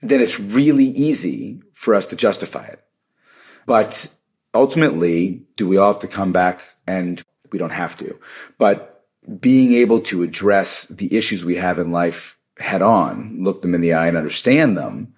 Then 0.00 0.20
it's 0.20 0.38
really 0.38 0.84
easy 0.84 1.62
for 1.76 1.94
us 1.94 2.06
to 2.06 2.16
justify 2.16 2.64
it. 2.64 2.82
But 3.66 4.08
ultimately, 4.54 5.42
do 5.56 5.68
we 5.68 5.76
all 5.76 5.92
have 5.92 6.00
to 6.00 6.08
come 6.08 6.32
back? 6.32 6.62
And 6.86 7.22
we 7.52 7.58
don't 7.58 7.70
have 7.70 7.98
to. 7.98 8.18
But 8.56 9.04
being 9.40 9.74
able 9.74 10.00
to 10.00 10.22
address 10.22 10.86
the 10.86 11.14
issues 11.14 11.44
we 11.44 11.56
have 11.56 11.78
in 11.78 11.92
life 11.92 12.38
head 12.58 12.80
on, 12.80 13.44
look 13.44 13.60
them 13.60 13.74
in 13.74 13.82
the 13.82 13.92
eye 13.92 14.08
and 14.08 14.16
understand 14.16 14.76
them 14.76 15.12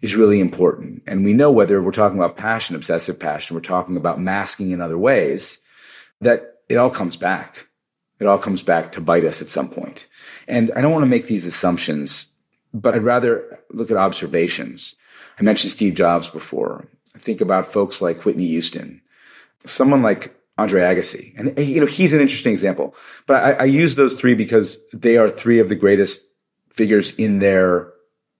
is 0.00 0.16
really 0.16 0.40
important. 0.40 1.02
And 1.06 1.26
we 1.26 1.34
know 1.34 1.50
whether 1.50 1.82
we're 1.82 1.92
talking 1.92 2.18
about 2.18 2.38
passion, 2.38 2.74
obsessive 2.74 3.20
passion, 3.20 3.54
we're 3.54 3.60
talking 3.60 3.98
about 3.98 4.18
masking 4.18 4.70
in 4.70 4.80
other 4.80 4.96
ways, 4.96 5.60
that 6.22 6.60
it 6.70 6.76
all 6.76 6.90
comes 6.90 7.16
back. 7.16 7.66
It 8.18 8.26
all 8.26 8.38
comes 8.38 8.62
back 8.62 8.92
to 8.92 9.02
bite 9.02 9.24
us 9.24 9.42
at 9.42 9.48
some 9.48 9.68
point. 9.68 10.06
And 10.46 10.72
I 10.74 10.80
don't 10.80 10.92
want 10.92 11.02
to 11.02 11.06
make 11.06 11.26
these 11.26 11.44
assumptions, 11.44 12.28
but 12.72 12.94
I'd 12.94 13.04
rather 13.04 13.60
look 13.70 13.90
at 13.90 13.98
observations. 13.98 14.96
I 15.38 15.42
mentioned 15.42 15.72
Steve 15.72 15.94
Jobs 15.94 16.28
before. 16.28 16.86
I 17.14 17.18
think 17.18 17.40
about 17.40 17.72
folks 17.72 18.02
like 18.02 18.24
Whitney 18.24 18.46
Houston. 18.46 19.00
Someone 19.64 20.02
like 20.02 20.34
Andre 20.56 20.82
Agassi. 20.82 21.38
And, 21.38 21.58
you 21.58 21.80
know, 21.80 21.86
he's 21.86 22.12
an 22.12 22.20
interesting 22.20 22.52
example. 22.52 22.94
But 23.26 23.44
I, 23.44 23.52
I 23.52 23.64
use 23.64 23.96
those 23.96 24.18
three 24.18 24.34
because 24.34 24.78
they 24.92 25.16
are 25.16 25.28
three 25.28 25.60
of 25.60 25.68
the 25.68 25.74
greatest 25.76 26.22
figures 26.70 27.14
in 27.14 27.38
their 27.38 27.92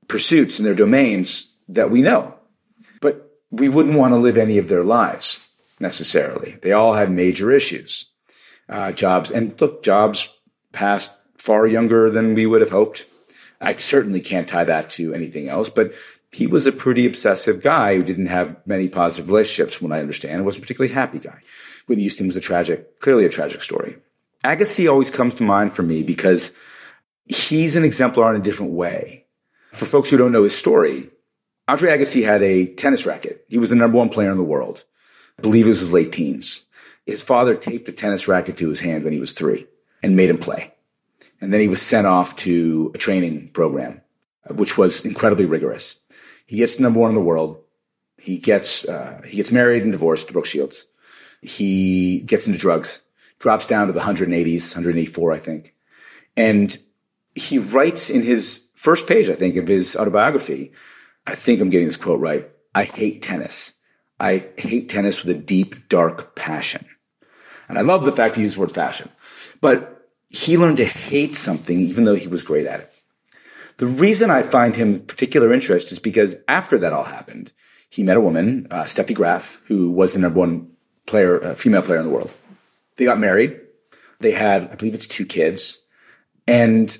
pursuits, 0.08 0.58
in 0.58 0.64
their 0.64 0.74
domains 0.74 1.54
that 1.68 1.90
we 1.90 2.02
know. 2.02 2.34
But 3.00 3.30
we 3.50 3.68
wouldn't 3.68 3.96
want 3.96 4.12
to 4.12 4.18
live 4.18 4.36
any 4.36 4.58
of 4.58 4.68
their 4.68 4.82
lives 4.82 5.46
necessarily. 5.80 6.56
They 6.62 6.72
all 6.72 6.94
had 6.94 7.10
major 7.10 7.50
issues. 7.50 8.06
Uh, 8.68 8.92
jobs, 8.92 9.30
and 9.30 9.58
look, 9.60 9.82
jobs 9.82 10.28
passed 10.72 11.10
far 11.36 11.66
younger 11.66 12.10
than 12.10 12.34
we 12.34 12.46
would 12.46 12.60
have 12.60 12.70
hoped. 12.70 13.06
I 13.60 13.74
certainly 13.74 14.20
can't 14.20 14.48
tie 14.48 14.64
that 14.64 14.90
to 14.90 15.14
anything 15.14 15.48
else, 15.48 15.68
but 15.70 15.92
he 16.32 16.46
was 16.46 16.66
a 16.66 16.72
pretty 16.72 17.06
obsessive 17.06 17.62
guy 17.62 17.96
who 17.96 18.02
didn't 18.02 18.26
have 18.26 18.56
many 18.66 18.88
positive 18.88 19.28
relationships, 19.28 19.80
what 19.80 19.92
I 19.92 20.00
understand, 20.00 20.36
and 20.36 20.44
wasn't 20.44 20.64
a 20.64 20.66
particularly 20.66 20.94
happy 20.94 21.18
guy. 21.18 21.40
Whitney 21.86 22.02
Houston 22.04 22.26
was 22.26 22.36
a 22.36 22.40
tragic, 22.40 23.00
clearly 23.00 23.24
a 23.24 23.30
tragic 23.30 23.62
story. 23.62 23.96
Agassi 24.44 24.90
always 24.90 25.10
comes 25.10 25.34
to 25.36 25.42
mind 25.42 25.74
for 25.74 25.82
me 25.82 26.02
because 26.02 26.52
he's 27.24 27.76
an 27.76 27.84
exemplar 27.84 28.34
in 28.34 28.40
a 28.40 28.44
different 28.44 28.72
way. 28.72 29.24
For 29.72 29.86
folks 29.86 30.10
who 30.10 30.16
don't 30.16 30.32
know 30.32 30.44
his 30.44 30.56
story, 30.56 31.10
Andre 31.66 31.96
Agassi 31.96 32.24
had 32.24 32.42
a 32.42 32.66
tennis 32.66 33.06
racket. 33.06 33.44
He 33.48 33.58
was 33.58 33.70
the 33.70 33.76
number 33.76 33.98
one 33.98 34.08
player 34.08 34.30
in 34.30 34.38
the 34.38 34.44
world. 34.44 34.84
I 35.38 35.42
believe 35.42 35.66
it 35.66 35.70
was 35.70 35.80
his 35.80 35.92
late 35.92 36.12
teens. 36.12 36.64
His 37.06 37.22
father 37.22 37.54
taped 37.54 37.88
a 37.88 37.92
tennis 37.92 38.28
racket 38.28 38.58
to 38.58 38.68
his 38.68 38.80
hand 38.80 39.04
when 39.04 39.12
he 39.12 39.20
was 39.20 39.32
three 39.32 39.66
and 40.02 40.16
made 40.16 40.30
him 40.30 40.38
play. 40.38 40.74
And 41.40 41.52
then 41.52 41.60
he 41.60 41.68
was 41.68 41.80
sent 41.80 42.06
off 42.06 42.36
to 42.36 42.90
a 42.94 42.98
training 42.98 43.48
program, 43.48 44.02
which 44.50 44.76
was 44.76 45.04
incredibly 45.04 45.46
rigorous. 45.46 45.98
He 46.48 46.56
gets 46.56 46.76
to 46.76 46.82
number 46.82 46.98
one 46.98 47.10
in 47.10 47.14
the 47.14 47.20
world. 47.20 47.62
He 48.16 48.38
gets, 48.38 48.88
uh, 48.88 49.20
he 49.24 49.36
gets 49.36 49.52
married 49.52 49.82
and 49.82 49.92
divorced 49.92 50.26
to 50.26 50.32
Brooke 50.32 50.46
Shields. 50.46 50.86
He 51.42 52.20
gets 52.20 52.46
into 52.46 52.58
drugs, 52.58 53.02
drops 53.38 53.66
down 53.66 53.86
to 53.86 53.92
the 53.92 54.00
180s, 54.00 54.74
184, 54.74 55.32
I 55.32 55.38
think. 55.38 55.74
And 56.38 56.76
he 57.34 57.58
writes 57.58 58.08
in 58.08 58.22
his 58.22 58.66
first 58.74 59.06
page, 59.06 59.28
I 59.28 59.34
think, 59.34 59.56
of 59.56 59.68
his 59.68 59.94
autobiography, 59.94 60.72
I 61.26 61.34
think 61.34 61.60
I'm 61.60 61.68
getting 61.68 61.86
this 61.86 61.98
quote 61.98 62.18
right. 62.18 62.50
I 62.74 62.84
hate 62.84 63.20
tennis. 63.20 63.74
I 64.18 64.46
hate 64.56 64.88
tennis 64.88 65.22
with 65.22 65.36
a 65.36 65.38
deep, 65.38 65.90
dark 65.90 66.34
passion. 66.34 66.86
And 67.68 67.78
I 67.78 67.82
love 67.82 68.06
the 68.06 68.12
fact 68.12 68.36
he 68.36 68.42
used 68.42 68.56
the 68.56 68.60
word 68.60 68.72
passion. 68.72 69.10
But 69.60 70.08
he 70.30 70.56
learned 70.56 70.78
to 70.78 70.86
hate 70.86 71.36
something 71.36 71.78
even 71.78 72.04
though 72.04 72.14
he 72.14 72.26
was 72.26 72.42
great 72.42 72.66
at 72.66 72.80
it. 72.80 72.87
The 73.78 73.86
reason 73.86 74.30
I 74.30 74.42
find 74.42 74.76
him 74.76 74.94
of 74.96 75.06
particular 75.06 75.52
interest 75.52 75.92
is 75.92 75.98
because 75.98 76.36
after 76.46 76.78
that 76.78 76.92
all 76.92 77.04
happened, 77.04 77.52
he 77.90 78.02
met 78.02 78.16
a 78.16 78.20
woman, 78.20 78.66
uh, 78.70 78.82
Steffi 78.82 79.14
Graf, 79.14 79.62
who 79.66 79.90
was 79.90 80.12
the 80.12 80.18
number 80.18 80.40
one 80.40 80.72
player, 81.06 81.42
uh, 81.42 81.54
female 81.54 81.82
player 81.82 82.00
in 82.00 82.04
the 82.04 82.12
world. 82.12 82.30
They 82.96 83.04
got 83.04 83.20
married. 83.20 83.60
They 84.18 84.32
had, 84.32 84.68
I 84.70 84.74
believe 84.74 84.94
it's 84.94 85.06
two 85.06 85.24
kids. 85.24 85.84
And 86.46 86.96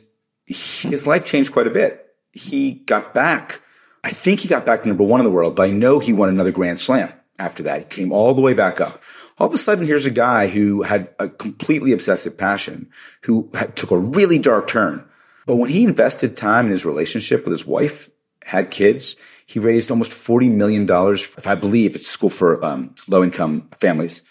his 0.46 1.06
life 1.06 1.24
changed 1.24 1.52
quite 1.52 1.66
a 1.66 1.70
bit. 1.70 2.06
He 2.32 2.74
got 2.74 3.12
back. 3.12 3.60
I 4.04 4.10
think 4.10 4.40
he 4.40 4.48
got 4.48 4.64
back 4.64 4.82
to 4.82 4.88
number 4.88 5.04
one 5.04 5.20
in 5.20 5.24
the 5.24 5.32
world, 5.32 5.56
but 5.56 5.68
I 5.68 5.72
know 5.72 5.98
he 5.98 6.12
won 6.12 6.28
another 6.28 6.52
Grand 6.52 6.78
Slam 6.78 7.12
after 7.38 7.64
that. 7.64 7.78
He 7.80 7.84
came 7.86 8.12
all 8.12 8.34
the 8.34 8.40
way 8.40 8.54
back 8.54 8.80
up. 8.80 9.02
All 9.38 9.48
of 9.48 9.54
a 9.54 9.58
sudden, 9.58 9.86
here's 9.86 10.06
a 10.06 10.10
guy 10.10 10.46
who 10.46 10.82
had 10.82 11.10
a 11.18 11.28
completely 11.28 11.92
obsessive 11.92 12.38
passion, 12.38 12.90
who 13.24 13.50
had, 13.54 13.74
took 13.74 13.90
a 13.90 13.98
really 13.98 14.38
dark 14.38 14.68
turn. 14.68 15.04
But 15.48 15.56
when 15.56 15.70
he 15.70 15.84
invested 15.84 16.36
time 16.36 16.66
in 16.66 16.72
his 16.72 16.84
relationship 16.84 17.44
with 17.44 17.52
his 17.52 17.66
wife, 17.66 18.10
had 18.44 18.70
kids, 18.70 19.16
he 19.46 19.58
raised 19.58 19.90
almost 19.90 20.12
$40 20.12 20.52
million, 20.52 20.86
if 20.86 21.46
I 21.46 21.54
believe 21.54 21.96
it's 21.96 22.06
school 22.06 22.28
for 22.28 22.62
um, 22.62 22.94
low 23.08 23.24
income 23.24 23.70
families. 23.80 24.22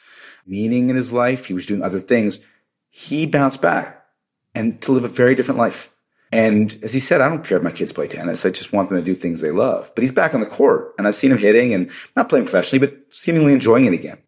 Meaning 0.45 0.91
in 0.91 0.95
his 0.95 1.11
life, 1.11 1.47
he 1.47 1.55
was 1.55 1.65
doing 1.65 1.81
other 1.81 1.99
things. 1.99 2.45
He 2.91 3.25
bounced 3.25 3.63
back 3.63 4.05
and 4.53 4.79
to 4.81 4.91
live 4.91 5.05
a 5.05 5.07
very 5.07 5.33
different 5.33 5.57
life. 5.57 5.91
And 6.31 6.77
as 6.83 6.93
he 6.93 6.99
said, 6.99 7.19
I 7.19 7.29
don't 7.29 7.43
care 7.43 7.57
if 7.57 7.63
my 7.63 7.71
kids 7.71 7.93
play 7.93 8.07
tennis. 8.07 8.45
I 8.45 8.51
just 8.51 8.71
want 8.71 8.89
them 8.89 8.99
to 8.99 9.03
do 9.03 9.15
things 9.15 9.41
they 9.41 9.49
love. 9.49 9.91
But 9.95 10.03
he's 10.03 10.11
back 10.11 10.35
on 10.35 10.41
the 10.41 10.45
court 10.45 10.93
and 10.99 11.07
I've 11.07 11.15
seen 11.15 11.31
him 11.31 11.39
hitting 11.39 11.73
and 11.73 11.89
not 12.15 12.29
playing 12.29 12.45
professionally, 12.45 12.85
but 12.85 12.95
seemingly 13.09 13.53
enjoying 13.53 13.85
it 13.85 13.93
again. 13.93 14.19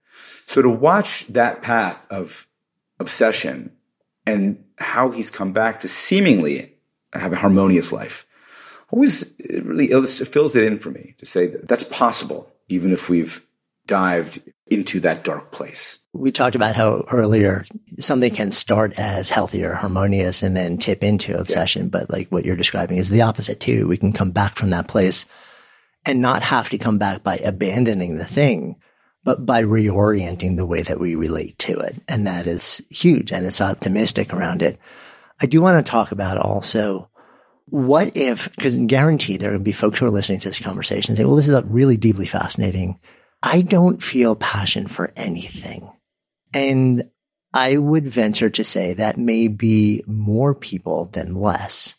So 0.48 0.64
to 0.64 0.70
watch 0.70 1.28
that 1.28 1.62
path 1.62 2.08
of 2.10 2.48
obsession 3.00 3.74
and 4.26 4.64
how 4.80 5.12
he's 5.12 5.30
come 5.30 5.54
back 5.54 5.82
to 5.82 5.88
seemingly 5.88 6.78
have 7.14 7.34
a 7.34 7.38
harmonious 7.38 7.91
life 7.91 8.26
always 8.91 9.34
it 9.39 9.64
really 9.66 9.86
it 9.86 10.28
fills 10.28 10.55
it 10.55 10.64
in 10.64 10.80
for 10.80 10.91
me 10.91 11.16
to 11.18 11.26
say 11.26 11.47
that 11.47 11.68
that's 11.68 11.84
possible, 11.84 12.51
even 12.68 12.91
if 12.91 13.10
we've 13.10 13.45
dived 13.86 14.41
into 14.68 14.99
that 14.99 15.24
dark 15.24 15.51
place. 15.51 15.99
We 16.14 16.32
talked 16.32 16.55
about 16.55 16.76
how 16.76 17.05
earlier 17.12 17.66
something 17.99 18.34
can 18.34 18.51
start 18.51 18.93
as 18.97 19.30
healthy 19.30 19.64
or 19.64 19.74
harmonious 19.74 20.43
and 20.43 20.55
then 20.55 20.78
tip 20.78 21.03
into 21.03 21.38
obsession. 21.38 21.84
Yeah. 21.84 21.89
But 21.89 22.10
like 22.10 22.30
what 22.30 22.45
you're 22.45 22.55
describing 22.55 22.97
is 22.97 23.10
the 23.10 23.24
opposite 23.24 23.60
too. 23.60 23.88
We 23.88 23.97
can 23.97 24.14
come 24.14 24.32
back 24.32 24.55
from 24.55 24.70
that 24.70 24.88
place 24.88 25.26
and 26.05 26.22
not 26.22 26.43
have 26.43 26.70
to 26.70 26.78
come 26.78 26.99
back 26.99 27.24
by 27.24 27.38
abandoning 27.38 28.18
the 28.18 28.26
thing, 28.26 28.76
but 29.24 29.45
by 29.45 29.64
reorienting 29.64 30.55
the 30.55 30.68
way 30.68 30.84
that 30.84 30.99
we 30.99 31.16
relate 31.16 31.57
to 31.60 31.80
it. 31.80 31.99
And 32.07 32.28
that 32.28 32.45
is 32.45 32.82
huge. 32.89 33.32
And 33.32 33.45
it's 33.45 33.62
optimistic 33.62 34.34
around 34.34 34.62
it. 34.62 34.80
I 35.42 35.46
do 35.46 35.62
want 35.62 35.84
to 35.84 35.90
talk 35.90 36.12
about 36.12 36.38
also 36.38 37.10
what 37.66 38.18
if, 38.18 38.54
because 38.56 38.76
guaranteed 38.78 39.40
there 39.40 39.50
are 39.50 39.54
going 39.54 39.62
to 39.62 39.66
be 39.66 39.72
folks 39.72 40.00
who 40.00 40.06
are 40.06 40.12
listening 40.12 40.40
to 40.40 40.50
this 40.50 40.60
conversation 40.60 41.12
and 41.12 41.18
say, 41.18 41.24
well, 41.24 41.36
this 41.36 41.48
is 41.48 41.54
a 41.54 41.64
really 41.64 41.98
deeply 41.98 42.26
fascinating. 42.26 43.00
I 43.44 43.62
don't 43.62 44.02
feel 44.02 44.36
passion 44.36 44.88
for 44.88 45.14
anything. 45.16 45.92
And 46.54 47.04
I 47.54 47.78
would 47.78 48.08
venture 48.08 48.50
to 48.50 48.64
say 48.64 48.94
that 48.94 49.18
may 49.18 49.48
be 49.48 50.04
more 50.08 50.56
people 50.56 51.06
than 51.06 51.36
less. 51.36 51.96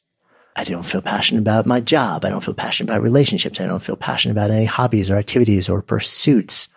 I 0.56 0.64
don't 0.64 0.84
feel 0.84 1.00
passionate 1.00 1.40
about 1.40 1.66
my 1.66 1.80
job. 1.80 2.24
I 2.24 2.30
don't 2.30 2.44
feel 2.44 2.54
passionate 2.54 2.90
about 2.90 3.02
relationships. 3.02 3.60
I 3.60 3.66
don't 3.66 3.82
feel 3.82 3.96
passionate 3.96 4.32
about 4.32 4.50
any 4.50 4.66
hobbies 4.66 5.10
or 5.10 5.16
activities 5.16 5.68
or 5.68 5.82
pursuits. 5.82 6.68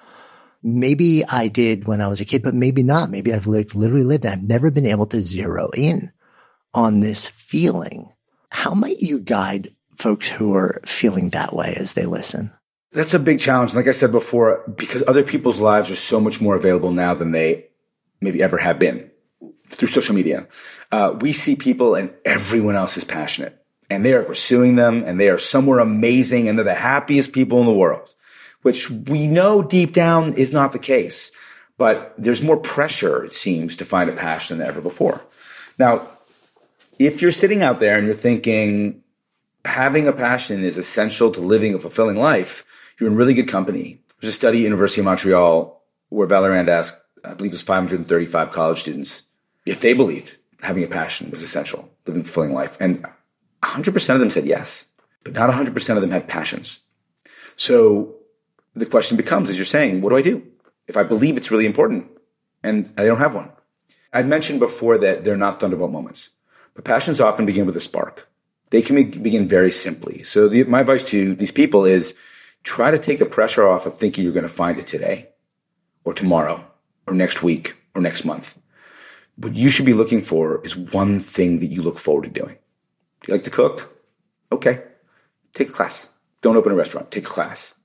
Maybe 0.62 1.26
I 1.26 1.50
did 1.50 1.88
when 1.88 2.00
I 2.00 2.08
was 2.08 2.22
a 2.22 2.26
kid, 2.26 2.44
but 2.44 2.54
maybe 2.54 2.84
not. 2.84 3.10
Maybe 3.10 3.34
I've 3.34 3.48
lived, 3.48 3.76
literally 3.76 4.06
lived. 4.06 4.26
I've 4.26 4.44
never 4.44 4.72
been 4.72 4.86
able 4.86 5.08
to 5.08 5.22
zero 5.22 5.72
in 5.76 6.12
on 6.74 7.00
this 7.00 7.28
feeling. 7.28 8.12
How 8.50 8.74
might 8.74 9.00
you 9.00 9.20
guide 9.20 9.76
folks 9.96 10.30
who 10.30 10.54
are 10.56 10.82
feeling 10.86 11.30
that 11.30 11.54
way 11.54 11.76
as 11.78 11.94
they 11.94 12.06
listen? 12.06 12.52
That's 12.92 13.14
a 13.14 13.20
big 13.20 13.40
challenge. 13.40 13.74
Like 13.74 13.88
I 13.88 13.92
said 13.92 14.12
before, 14.12 14.64
because 14.76 15.04
other 15.08 15.24
people's 15.24 15.60
lives 15.60 15.90
are 15.90 15.96
so 15.96 16.20
much 16.20 16.40
more 16.40 16.56
available 16.56 16.92
now 16.92 17.16
than 17.16 17.32
they 17.32 17.66
maybe 18.22 18.44
ever 18.44 18.58
have 18.58 18.80
been 18.80 19.10
through 19.70 19.88
social 19.88 20.16
media. 20.16 20.48
Uh, 20.92 21.16
we 21.20 21.34
see 21.34 21.56
people 21.56 21.96
and 21.96 22.14
everyone 22.24 22.76
else 22.76 22.98
is 22.98 23.04
passionate 23.04 23.60
and 23.90 24.06
they 24.06 24.14
are 24.14 24.24
pursuing 24.24 24.76
them 24.76 25.04
and 25.04 25.20
they 25.20 25.30
are 25.30 25.38
somewhere 25.38 25.80
amazing 25.80 26.48
and 26.48 26.58
they're 26.58 26.66
the 26.66 26.76
happiest 26.76 27.34
people 27.34 27.60
in 27.60 27.66
the 27.66 27.74
world, 27.74 28.16
which 28.62 28.90
we 28.90 29.28
know 29.28 29.64
deep 29.64 29.94
down 29.94 30.34
is 30.34 30.54
not 30.54 30.72
the 30.72 30.80
case. 30.80 31.32
But 31.78 32.14
there's 32.18 32.44
more 32.44 32.58
pressure, 32.58 33.26
it 33.26 33.34
seems, 33.34 33.76
to 33.78 33.86
find 33.86 34.10
a 34.10 34.14
passion 34.14 34.60
than 34.60 34.68
ever 34.68 34.80
before. 34.80 35.22
Now, 35.80 36.08
if 37.00 37.22
you're 37.22 37.32
sitting 37.32 37.64
out 37.64 37.80
there 37.80 37.98
and 37.98 38.06
you're 38.06 38.16
thinking 38.16 39.04
having 39.66 40.08
a 40.08 40.14
passion 40.14 40.64
is 40.64 40.78
essential 40.78 41.32
to 41.32 41.42
living 41.42 41.74
a 41.74 41.80
fulfilling 41.80 42.18
life, 42.18 42.66
you're 43.00 43.10
in 43.10 43.16
really 43.16 43.34
good 43.34 43.48
company. 43.48 44.02
There's 44.20 44.34
a 44.34 44.36
study 44.36 44.60
at 44.60 44.64
University 44.64 45.02
of 45.02 45.06
Montreal 45.06 45.82
where 46.10 46.28
Vallerand 46.28 46.70
asked, 46.70 46.98
I 47.24 47.34
believe 47.34 47.52
it 47.52 47.56
was 47.56 47.64
535 47.64 48.52
college 48.52 48.80
students, 48.80 49.24
if 49.66 49.82
they 49.82 49.94
believed 49.94 50.38
having 50.62 50.84
a 50.84 50.88
passion 50.88 51.30
was 51.30 51.44
essential, 51.44 51.90
living 52.06 52.22
a 52.22 52.26
fulfilling 52.26 52.54
life. 52.54 52.78
And 52.80 53.06
100% 53.64 54.14
of 54.14 54.20
them 54.20 54.30
said 54.30 54.46
yes, 54.46 54.86
but 55.24 55.34
not 55.34 55.50
100% 55.50 55.96
of 55.96 56.02
them 56.02 56.12
had 56.12 56.28
passions. 56.28 56.82
So 57.56 58.16
the 58.74 58.86
question 58.86 59.18
becomes, 59.18 59.50
as 59.50 59.58
you're 59.58 59.66
saying, 59.66 60.02
what 60.02 60.10
do 60.10 60.18
I 60.18 60.22
do? 60.22 60.46
If 60.88 60.98
I 60.98 61.04
believe 61.04 61.38
it's 61.38 61.52
really 61.52 61.66
important 61.66 62.08
and 62.64 62.94
I 62.98 63.06
don't 63.06 63.20
have 63.20 63.36
one. 63.36 63.52
I've 64.12 64.28
mentioned 64.28 64.60
before 64.60 64.98
that 65.00 65.24
they're 65.24 65.38
not 65.38 65.60
thunderbolt 65.60 65.92
moments. 65.92 66.32
But 66.74 66.86
passions 66.86 67.22
often 67.22 67.46
begin 67.46 67.66
with 67.66 67.78
a 67.78 67.82
spark. 67.82 68.30
They 68.70 68.82
can 68.82 68.96
begin 69.22 69.48
very 69.48 69.70
simply. 69.70 70.24
So 70.24 70.48
the, 70.48 70.64
my 70.64 70.82
advice 70.82 71.04
to 71.06 71.36
these 71.36 71.52
people 71.52 71.86
is 71.86 72.16
try 72.64 72.90
to 72.90 72.98
take 72.98 73.20
the 73.20 73.26
pressure 73.26 73.68
off 73.68 73.86
of 73.86 73.96
thinking 73.96 74.24
you're 74.24 74.34
going 74.34 74.48
to 74.48 74.50
find 74.50 74.80
it 74.80 74.88
today 74.88 75.30
or 76.04 76.14
tomorrow 76.14 76.66
or 77.06 77.14
next 77.14 77.44
week 77.44 77.76
or 77.94 78.02
next 78.02 78.26
month. 78.26 78.58
What 79.36 79.56
you 79.56 79.70
should 79.70 79.86
be 79.86 79.94
looking 79.94 80.24
for 80.24 80.64
is 80.64 80.76
one 80.76 81.20
thing 81.20 81.60
that 81.60 81.68
you 81.68 81.82
look 81.82 82.00
forward 82.00 82.24
to 82.24 82.30
doing. 82.30 82.58
Do 83.22 83.32
you 83.32 83.36
like 83.36 83.44
to 83.46 83.52
cook? 83.52 83.96
Okay. 84.52 84.84
Take 85.54 85.70
a 85.70 85.74
class. 85.74 86.10
Don't 86.42 86.58
open 86.58 86.72
a 86.72 86.76
restaurant. 86.76 87.12
Take 87.12 87.26
a 87.26 87.30
class. 87.30 87.76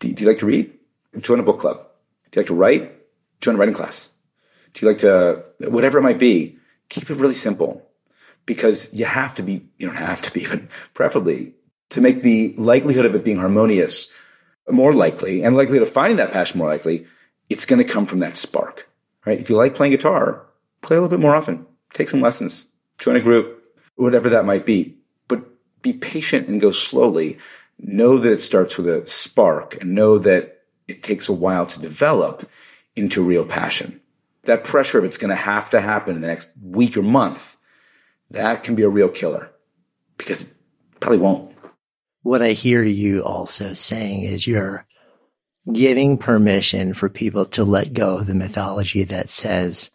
Do, 0.00 0.12
do 0.12 0.22
you 0.24 0.28
like 0.28 0.40
to 0.40 0.46
read? 0.46 0.72
Join 1.20 1.40
a 1.40 1.44
book 1.44 1.60
club. 1.60 1.86
Do 2.30 2.38
you 2.38 2.40
like 2.40 2.48
to 2.48 2.54
write? 2.54 2.92
Join 3.40 3.54
a 3.54 3.58
writing 3.58 3.74
class. 3.74 4.08
Do 4.74 4.84
you 4.84 4.90
like 4.90 4.98
to, 4.98 5.44
whatever 5.60 5.98
it 5.98 6.02
might 6.02 6.18
be, 6.18 6.58
keep 6.88 7.10
it 7.10 7.14
really 7.14 7.34
simple 7.34 7.88
because 8.46 8.92
you 8.92 9.04
have 9.04 9.34
to 9.36 9.42
be, 9.42 9.64
you 9.78 9.86
don't 9.86 9.96
have 9.96 10.22
to 10.22 10.32
be, 10.32 10.46
but 10.46 10.62
preferably 10.94 11.54
to 11.90 12.00
make 12.00 12.22
the 12.22 12.54
likelihood 12.56 13.04
of 13.04 13.14
it 13.14 13.24
being 13.24 13.38
harmonious 13.38 14.10
more 14.70 14.94
likely 14.94 15.42
and 15.42 15.56
likelihood 15.56 15.86
of 15.86 15.92
finding 15.92 16.16
that 16.16 16.32
passion 16.32 16.58
more 16.58 16.68
likely, 16.68 17.06
it's 17.50 17.66
going 17.66 17.84
to 17.84 17.92
come 17.92 18.06
from 18.06 18.20
that 18.20 18.36
spark. 18.36 18.88
right? 19.26 19.40
If 19.40 19.50
you 19.50 19.56
like 19.56 19.74
playing 19.74 19.92
guitar, 19.92 20.46
play 20.80 20.96
a 20.96 21.00
little 21.00 21.16
bit 21.16 21.22
more 21.22 21.36
often. 21.36 21.66
Take 21.92 22.08
some 22.08 22.20
lessons. 22.20 22.66
Join 22.98 23.16
a 23.16 23.20
group, 23.20 23.62
whatever 23.96 24.30
that 24.30 24.46
might 24.46 24.64
be. 24.64 24.96
But 25.28 25.44
be 25.82 25.92
patient 25.92 26.48
and 26.48 26.60
go 26.60 26.70
slowly. 26.70 27.38
Know 27.78 28.18
that 28.18 28.32
it 28.32 28.40
starts 28.40 28.78
with 28.78 28.88
a 28.88 29.06
spark 29.06 29.80
and 29.80 29.94
know 29.94 30.18
that 30.18 30.60
it 30.88 31.02
takes 31.02 31.28
a 31.28 31.32
while 31.32 31.66
to 31.66 31.80
develop 31.80 32.48
into 32.96 33.22
real 33.22 33.44
passion. 33.44 34.00
That 34.44 34.64
pressure 34.64 34.98
of 34.98 35.04
it's 35.04 35.18
going 35.18 35.30
to 35.30 35.36
have 35.36 35.70
to 35.70 35.80
happen 35.80 36.16
in 36.16 36.20
the 36.22 36.28
next 36.28 36.48
week 36.62 36.96
or 36.96 37.02
month, 37.02 37.56
that 38.32 38.62
can 38.62 38.74
be 38.74 38.82
a 38.82 38.88
real 38.88 39.08
killer 39.08 39.50
because 40.16 40.44
it 40.44 40.54
probably 41.00 41.18
won't. 41.18 41.54
What 42.22 42.42
I 42.42 42.50
hear 42.50 42.82
you 42.82 43.22
also 43.24 43.74
saying 43.74 44.22
is 44.22 44.46
you're 44.46 44.86
giving 45.72 46.18
permission 46.18 46.94
for 46.94 47.08
people 47.08 47.46
to 47.46 47.64
let 47.64 47.92
go 47.92 48.18
of 48.18 48.26
the 48.26 48.34
mythology 48.34 49.04
that 49.04 49.28
says 49.28 49.90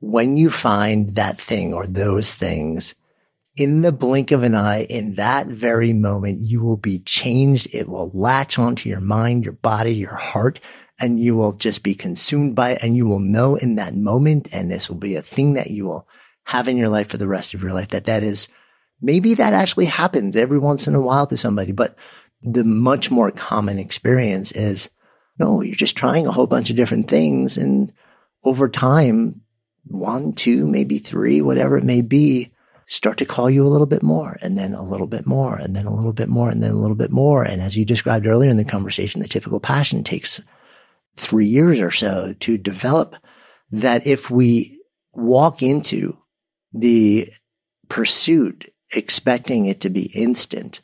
when 0.00 0.36
you 0.36 0.50
find 0.50 1.10
that 1.10 1.36
thing 1.36 1.72
or 1.72 1.86
those 1.86 2.34
things, 2.34 2.94
in 3.56 3.80
the 3.80 3.92
blink 3.92 4.30
of 4.30 4.42
an 4.42 4.54
eye, 4.54 4.84
in 4.84 5.14
that 5.14 5.46
very 5.46 5.92
moment, 5.92 6.40
you 6.40 6.62
will 6.62 6.76
be 6.76 6.98
changed. 6.98 7.74
It 7.74 7.88
will 7.88 8.10
latch 8.12 8.58
onto 8.58 8.88
your 8.90 9.00
mind, 9.00 9.44
your 9.44 9.54
body, 9.54 9.94
your 9.94 10.14
heart, 10.14 10.60
and 11.00 11.18
you 11.18 11.34
will 11.34 11.52
just 11.52 11.82
be 11.82 11.94
consumed 11.94 12.54
by 12.54 12.72
it. 12.72 12.82
And 12.82 12.96
you 12.96 13.06
will 13.06 13.20
know 13.20 13.56
in 13.56 13.76
that 13.76 13.96
moment, 13.96 14.48
and 14.52 14.70
this 14.70 14.90
will 14.90 14.98
be 14.98 15.16
a 15.16 15.22
thing 15.22 15.54
that 15.54 15.70
you 15.70 15.86
will 15.86 16.06
have 16.46 16.68
in 16.68 16.76
your 16.76 16.88
life 16.88 17.08
for 17.08 17.16
the 17.16 17.28
rest 17.28 17.54
of 17.54 17.62
your 17.62 17.72
life, 17.72 17.88
that 17.88 18.04
that 18.04 18.22
is 18.22 18.48
maybe 19.02 19.34
that 19.34 19.52
actually 19.52 19.86
happens 19.86 20.36
every 20.36 20.58
once 20.58 20.86
in 20.86 20.94
a 20.94 21.00
while 21.00 21.26
to 21.26 21.36
somebody. 21.36 21.72
But 21.72 21.96
the 22.42 22.64
much 22.64 23.10
more 23.10 23.30
common 23.30 23.78
experience 23.78 24.52
is 24.52 24.88
no, 25.38 25.60
you're 25.60 25.74
just 25.74 25.96
trying 25.96 26.26
a 26.26 26.32
whole 26.32 26.46
bunch 26.46 26.70
of 26.70 26.76
different 26.76 27.08
things. 27.08 27.58
And 27.58 27.92
over 28.44 28.68
time, 28.68 29.42
one, 29.84 30.32
two, 30.32 30.66
maybe 30.66 30.98
three, 30.98 31.42
whatever 31.42 31.76
it 31.76 31.84
may 31.84 32.00
be, 32.00 32.52
start 32.86 33.18
to 33.18 33.26
call 33.26 33.50
you 33.50 33.66
a 33.66 33.68
little 33.68 33.86
bit 33.86 34.02
more 34.02 34.38
and 34.40 34.56
then 34.56 34.72
a 34.72 34.84
little 34.84 35.08
bit 35.08 35.26
more 35.26 35.56
and 35.56 35.74
then 35.74 35.84
a 35.84 35.94
little 35.94 36.12
bit 36.12 36.28
more 36.28 36.48
and 36.48 36.62
then 36.62 36.70
a 36.70 36.78
little 36.78 36.96
bit 36.96 37.10
more. 37.10 37.42
And 37.42 37.60
as 37.60 37.76
you 37.76 37.84
described 37.84 38.26
earlier 38.26 38.50
in 38.50 38.56
the 38.56 38.64
conversation, 38.64 39.20
the 39.20 39.28
typical 39.28 39.60
passion 39.60 40.04
takes 40.04 40.42
three 41.16 41.46
years 41.46 41.80
or 41.80 41.90
so 41.90 42.34
to 42.40 42.56
develop 42.56 43.16
that 43.72 44.06
if 44.06 44.30
we 44.30 44.80
walk 45.12 45.62
into 45.62 46.16
the 46.80 47.32
pursuit 47.88 48.72
expecting 48.92 49.66
it 49.66 49.80
to 49.80 49.90
be 49.90 50.10
instant 50.14 50.80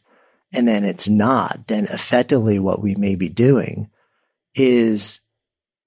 and 0.53 0.69
then 0.69 0.85
it's 0.85 1.09
not, 1.09 1.67
then 1.69 1.85
effectively 1.85 2.59
what 2.59 2.83
we 2.83 2.95
may 2.95 3.15
be 3.15 3.29
doing 3.29 3.91
is 4.55 5.21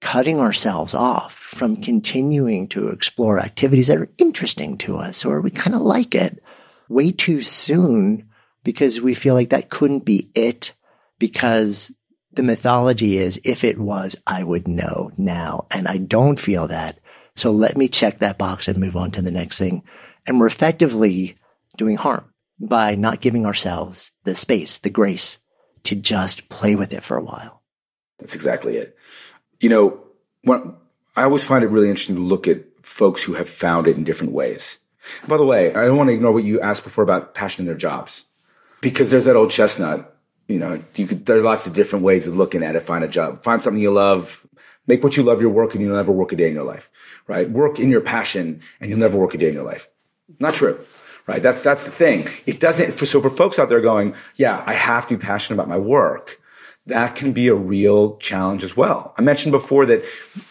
cutting 0.00 0.40
ourselves 0.40 0.92
off 0.92 1.32
from 1.32 1.76
continuing 1.76 2.68
to 2.68 2.88
explore 2.88 3.38
activities 3.38 3.86
that 3.86 3.98
are 3.98 4.10
interesting 4.18 4.76
to 4.78 4.96
us 4.96 5.24
or 5.24 5.40
we 5.40 5.50
kind 5.50 5.74
of 5.74 5.82
like 5.82 6.14
it 6.14 6.42
way 6.88 7.12
too 7.12 7.40
soon 7.40 8.28
because 8.64 9.00
we 9.00 9.14
feel 9.14 9.34
like 9.34 9.50
that 9.50 9.70
couldn't 9.70 10.04
be 10.04 10.30
it 10.34 10.74
because 11.18 11.92
the 12.32 12.42
mythology 12.42 13.16
is 13.16 13.40
if 13.44 13.64
it 13.64 13.78
was, 13.78 14.16
I 14.26 14.42
would 14.42 14.68
know 14.68 15.10
now. 15.16 15.66
And 15.70 15.88
I 15.88 15.96
don't 15.96 16.38
feel 16.38 16.68
that. 16.68 16.98
So 17.36 17.52
let 17.52 17.76
me 17.76 17.88
check 17.88 18.18
that 18.18 18.38
box 18.38 18.66
and 18.66 18.78
move 18.78 18.96
on 18.96 19.10
to 19.12 19.22
the 19.22 19.30
next 19.30 19.58
thing. 19.58 19.84
And 20.26 20.40
we're 20.40 20.46
effectively 20.46 21.36
doing 21.76 21.96
harm 21.96 22.32
by 22.58 22.94
not 22.94 23.20
giving 23.20 23.46
ourselves 23.46 24.10
the 24.24 24.34
space, 24.34 24.78
the 24.78 24.90
grace 24.90 25.38
to 25.84 25.94
just 25.94 26.48
play 26.48 26.74
with 26.74 26.92
it 26.92 27.04
for 27.04 27.16
a 27.16 27.22
while. 27.22 27.62
That's 28.18 28.34
exactly 28.34 28.78
it. 28.78 28.96
You 29.60 29.68
know, 29.68 30.00
when, 30.42 30.74
I 31.14 31.22
always 31.24 31.44
find 31.44 31.62
it 31.62 31.68
really 31.68 31.88
interesting 31.88 32.16
to 32.16 32.22
look 32.22 32.48
at 32.48 32.64
folks 32.82 33.22
who 33.22 33.34
have 33.34 33.48
found 33.48 33.86
it 33.86 33.96
in 33.96 34.04
different 34.04 34.32
ways. 34.32 34.78
by 35.28 35.36
the 35.36 35.44
way, 35.44 35.70
I 35.74 35.86
don't 35.86 35.96
want 35.96 36.08
to 36.08 36.14
ignore 36.14 36.32
what 36.32 36.44
you 36.44 36.60
asked 36.60 36.84
before 36.84 37.04
about 37.04 37.34
passion 37.34 37.62
in 37.62 37.66
their 37.66 37.76
jobs, 37.76 38.24
because 38.80 39.10
there's 39.10 39.24
that 39.24 39.36
old 39.36 39.50
chestnut. 39.50 40.14
You 40.48 40.58
know, 40.58 40.82
you 40.94 41.06
could, 41.06 41.26
there 41.26 41.38
are 41.38 41.42
lots 41.42 41.66
of 41.66 41.74
different 41.74 42.04
ways 42.04 42.28
of 42.28 42.38
looking 42.38 42.62
at 42.62 42.76
it. 42.76 42.80
Find 42.80 43.04
a 43.04 43.08
job, 43.08 43.42
find 43.42 43.60
something 43.60 43.82
you 43.82 43.92
love, 43.92 44.46
make 44.86 45.02
what 45.02 45.16
you 45.16 45.22
love 45.22 45.40
your 45.40 45.50
work, 45.50 45.74
and 45.74 45.82
you'll 45.82 45.96
never 45.96 46.12
work 46.12 46.32
a 46.32 46.36
day 46.36 46.48
in 46.48 46.54
your 46.54 46.64
life. 46.64 46.90
Right? 47.26 47.50
Work 47.50 47.80
in 47.80 47.90
your 47.90 48.00
passion, 48.00 48.60
and 48.80 48.88
you'll 48.88 48.98
never 48.98 49.18
work 49.18 49.34
a 49.34 49.38
day 49.38 49.48
in 49.48 49.54
your 49.54 49.64
life. 49.64 49.88
Not 50.38 50.54
true 50.54 50.78
right? 51.28 51.42
That's 51.42 51.60
that's 51.60 51.82
the 51.82 51.90
thing. 51.90 52.28
It 52.46 52.60
doesn't. 52.60 52.92
For, 52.92 53.04
so 53.04 53.20
for 53.20 53.30
folks 53.30 53.58
out 53.58 53.68
there 53.68 53.80
going, 53.80 54.14
yeah, 54.36 54.62
I 54.64 54.74
have 54.74 55.08
to 55.08 55.16
be 55.18 55.20
passionate 55.20 55.56
about 55.56 55.68
my 55.68 55.76
work 55.76 56.40
that 56.86 57.16
can 57.16 57.32
be 57.32 57.48
a 57.48 57.54
real 57.54 58.16
challenge 58.18 58.62
as 58.62 58.76
well. 58.76 59.12
I 59.18 59.22
mentioned 59.22 59.52
before 59.52 59.86
that 59.86 60.04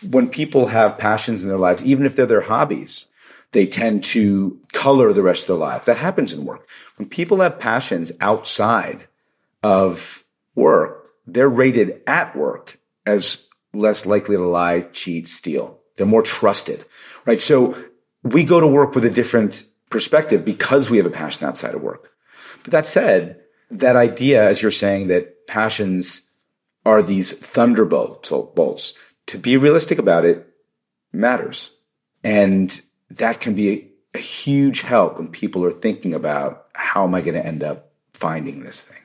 when 0.07 0.29
people 0.29 0.67
have 0.67 0.97
passions 0.97 1.43
in 1.43 1.49
their 1.49 1.57
lives, 1.57 1.83
even 1.83 2.05
if 2.05 2.15
they're 2.15 2.25
their 2.25 2.41
hobbies, 2.41 3.07
they 3.51 3.65
tend 3.65 4.03
to 4.03 4.59
color 4.73 5.13
the 5.13 5.23
rest 5.23 5.43
of 5.43 5.47
their 5.47 5.57
lives. 5.57 5.85
That 5.85 5.97
happens 5.97 6.33
in 6.33 6.45
work. 6.45 6.67
When 6.97 7.07
people 7.07 7.39
have 7.39 7.57
passions 7.57 8.11
outside 8.19 9.07
of 9.63 10.25
work, 10.55 11.09
they're 11.25 11.49
rated 11.49 12.01
at 12.05 12.35
work 12.35 12.77
as 13.05 13.47
less 13.73 14.05
likely 14.05 14.35
to 14.35 14.45
lie, 14.45 14.81
cheat, 14.81 15.27
steal. 15.27 15.74
They're 15.95 16.05
more 16.05 16.21
trusted, 16.21 16.85
right? 17.25 17.41
So 17.41 17.75
we 18.23 18.43
go 18.43 18.59
to 18.59 18.67
work 18.67 18.95
with 18.95 19.05
a 19.05 19.09
different 19.09 19.65
perspective 19.89 20.43
because 20.43 20.89
we 20.89 20.97
have 20.97 21.05
a 21.05 21.11
passion 21.11 21.47
outside 21.47 21.75
of 21.75 21.81
work. 21.81 22.11
But 22.63 22.71
that 22.71 22.85
said, 22.85 23.41
that 23.71 23.95
idea, 23.95 24.47
as 24.47 24.61
you're 24.61 24.71
saying, 24.71 25.07
that 25.07 25.47
passions 25.47 26.23
are 26.85 27.01
these 27.01 27.33
thunderbolts. 27.33 28.29
Bolts. 28.29 28.93
To 29.27 29.37
be 29.37 29.57
realistic 29.57 29.99
about 29.99 30.25
it 30.25 30.47
matters. 31.11 31.71
And 32.23 32.79
that 33.11 33.39
can 33.39 33.55
be 33.55 33.69
a, 33.69 34.17
a 34.17 34.19
huge 34.19 34.81
help 34.81 35.17
when 35.17 35.29
people 35.29 35.63
are 35.63 35.71
thinking 35.71 36.13
about 36.13 36.67
how 36.73 37.03
am 37.03 37.15
I 37.15 37.21
going 37.21 37.35
to 37.35 37.45
end 37.45 37.63
up 37.63 37.91
finding 38.13 38.63
this 38.63 38.83
thing. 38.83 38.97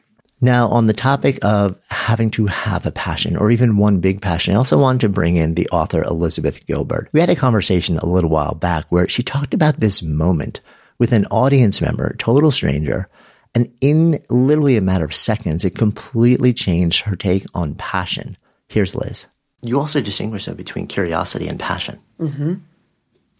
Now, 0.42 0.68
on 0.68 0.86
the 0.86 0.94
topic 0.94 1.38
of 1.42 1.76
having 1.90 2.30
to 2.32 2.46
have 2.46 2.86
a 2.86 2.92
passion 2.92 3.36
or 3.36 3.50
even 3.50 3.76
one 3.76 4.00
big 4.00 4.22
passion, 4.22 4.54
I 4.54 4.56
also 4.56 4.78
wanted 4.78 5.02
to 5.02 5.10
bring 5.10 5.36
in 5.36 5.54
the 5.54 5.68
author 5.68 6.02
Elizabeth 6.02 6.66
Gilbert. 6.66 7.10
We 7.12 7.20
had 7.20 7.28
a 7.28 7.36
conversation 7.36 7.98
a 7.98 8.06
little 8.06 8.30
while 8.30 8.54
back 8.54 8.86
where 8.88 9.06
she 9.08 9.22
talked 9.22 9.52
about 9.52 9.80
this 9.80 10.02
moment 10.02 10.60
with 10.98 11.12
an 11.12 11.26
audience 11.26 11.82
member, 11.82 12.14
total 12.18 12.50
stranger, 12.50 13.08
and 13.54 13.70
in 13.80 14.22
literally 14.30 14.76
a 14.76 14.82
matter 14.82 15.04
of 15.04 15.14
seconds, 15.14 15.64
it 15.64 15.74
completely 15.74 16.52
changed 16.54 17.02
her 17.02 17.16
take 17.16 17.44
on 17.52 17.74
passion. 17.74 18.38
Here's 18.68 18.94
Liz. 18.94 19.26
You 19.62 19.78
also 19.78 20.00
distinguish 20.00 20.46
though 20.46 20.54
between 20.54 20.86
curiosity 20.86 21.48
and 21.48 21.60
passion. 21.60 22.00
Mm-hmm. 22.18 22.54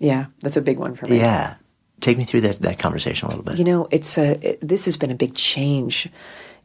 Yeah, 0.00 0.26
that's 0.40 0.56
a 0.56 0.62
big 0.62 0.78
one 0.78 0.94
for 0.94 1.06
me. 1.06 1.18
Yeah. 1.18 1.56
Take 2.00 2.18
me 2.18 2.24
through 2.24 2.42
that, 2.42 2.60
that 2.60 2.78
conversation 2.78 3.26
a 3.26 3.28
little 3.30 3.44
bit. 3.44 3.58
You 3.58 3.64
know, 3.64 3.88
it's 3.90 4.18
a, 4.18 4.50
it, 4.50 4.58
this 4.66 4.86
has 4.86 4.96
been 4.96 5.10
a 5.10 5.14
big 5.14 5.34
change 5.34 6.08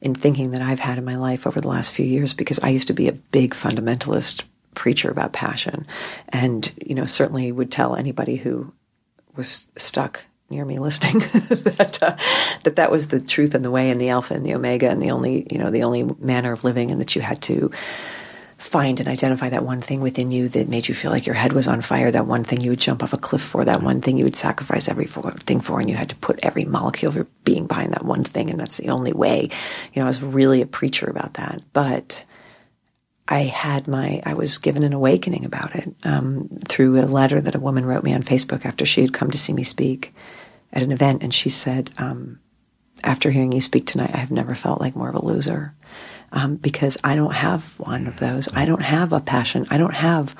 in 0.05 0.13
thinking 0.13 0.51
that 0.51 0.61
I've 0.61 0.79
had 0.79 0.99
in 0.99 1.03
my 1.03 1.15
life 1.15 1.47
over 1.47 1.59
the 1.59 1.67
last 1.67 1.91
few 1.91 2.05
years 2.05 2.31
because 2.31 2.59
I 2.59 2.69
used 2.69 2.87
to 2.87 2.93
be 2.93 3.07
a 3.07 3.11
big 3.11 3.55
fundamentalist 3.55 4.43
preacher 4.75 5.09
about 5.09 5.33
passion. 5.33 5.87
And, 6.29 6.71
you 6.79 6.93
know, 6.93 7.07
certainly 7.07 7.51
would 7.51 7.71
tell 7.71 7.95
anybody 7.95 8.35
who 8.35 8.71
was 9.35 9.65
stuck 9.75 10.23
near 10.51 10.63
me 10.63 10.77
listening 10.77 11.17
that 11.23 11.97
uh, 12.03 12.15
that 12.61 12.75
that 12.75 12.91
was 12.91 13.07
the 13.07 13.19
truth 13.19 13.55
and 13.55 13.65
the 13.65 13.71
way 13.71 13.89
and 13.89 13.99
the 13.99 14.09
alpha 14.09 14.35
and 14.35 14.45
the 14.45 14.53
omega 14.53 14.87
and 14.87 15.01
the 15.01 15.09
only 15.09 15.47
you 15.49 15.57
know 15.57 15.71
the 15.71 15.81
only 15.81 16.03
manner 16.19 16.51
of 16.51 16.63
living 16.63 16.91
and 16.91 17.01
that 17.01 17.15
you 17.15 17.21
had 17.23 17.41
to 17.41 17.71
find 18.57 18.99
and 18.99 19.09
identify 19.09 19.49
that 19.49 19.65
one 19.65 19.81
thing 19.81 20.01
within 20.01 20.31
you 20.31 20.47
that 20.49 20.69
made 20.69 20.87
you 20.87 20.95
feel 20.95 21.11
like 21.11 21.25
your 21.25 21.35
head 21.35 21.53
was 21.53 21.67
on 21.67 21.81
fire 21.81 22.09
that 22.09 22.25
one 22.25 22.43
thing 22.43 22.61
you 22.61 22.69
would 22.69 22.79
jump 22.79 23.03
off 23.03 23.13
a 23.13 23.17
cliff 23.17 23.41
for 23.41 23.65
that 23.65 23.83
one 23.83 24.01
thing 24.01 24.17
you 24.17 24.23
would 24.23 24.35
sacrifice 24.35 24.87
everything 24.87 25.59
for 25.59 25.79
and 25.79 25.89
you 25.89 25.95
had 25.95 26.09
to 26.09 26.15
put 26.15 26.39
every 26.41 26.65
molecule 26.65 27.09
of 27.09 27.15
your 27.15 27.27
being 27.43 27.67
behind 27.67 27.91
that 27.91 28.05
one 28.05 28.23
thing 28.23 28.49
and 28.49 28.59
that's 28.59 28.77
the 28.77 28.89
only 28.89 29.13
way. 29.13 29.49
You 29.93 29.99
know 29.99 30.03
I 30.03 30.07
was 30.07 30.21
really 30.21 30.61
a 30.61 30.67
preacher 30.67 31.09
about 31.09 31.33
that 31.35 31.61
but 31.73 32.23
I 33.27 33.43
had 33.43 33.87
my, 33.87 34.21
I 34.23 34.35
was 34.35 34.59
given 34.59 34.83
an 34.83 34.93
awakening 34.93 35.45
about 35.45 35.75
it 35.75 35.93
um, 36.03 36.47
through 36.67 36.99
a 36.99 37.07
letter 37.07 37.41
that 37.41 37.55
a 37.55 37.59
woman 37.59 37.85
wrote 37.85 38.03
me 38.03 38.13
on 38.13 38.21
Facebook 38.21 38.65
after 38.65 38.85
she 38.85 39.01
had 39.01 39.13
come 39.13 39.31
to 39.31 39.37
see 39.37 39.51
me 39.51 39.63
speak 39.63 40.13
at 40.71 40.83
an 40.83 40.91
event, 40.91 41.23
and 41.23 41.33
she 41.33 41.49
said, 41.49 41.89
um, 41.97 42.39
"After 43.03 43.31
hearing 43.31 43.51
you 43.51 43.61
speak 43.61 43.87
tonight, 43.87 44.11
I 44.13 44.17
have 44.17 44.29
never 44.29 44.53
felt 44.53 44.81
like 44.81 44.95
more 44.95 45.09
of 45.09 45.15
a 45.15 45.25
loser 45.25 45.73
um, 46.35 46.57
because 46.57 46.97
I 47.03 47.15
don't 47.15 47.33
have 47.33 47.79
one 47.79 48.07
of 48.07 48.17
those. 48.17 48.49
I 48.53 48.65
don't 48.65 48.81
have 48.81 49.13
a 49.13 49.21
passion. 49.21 49.65
I 49.71 49.77
don't 49.77 49.93
have 49.93 50.35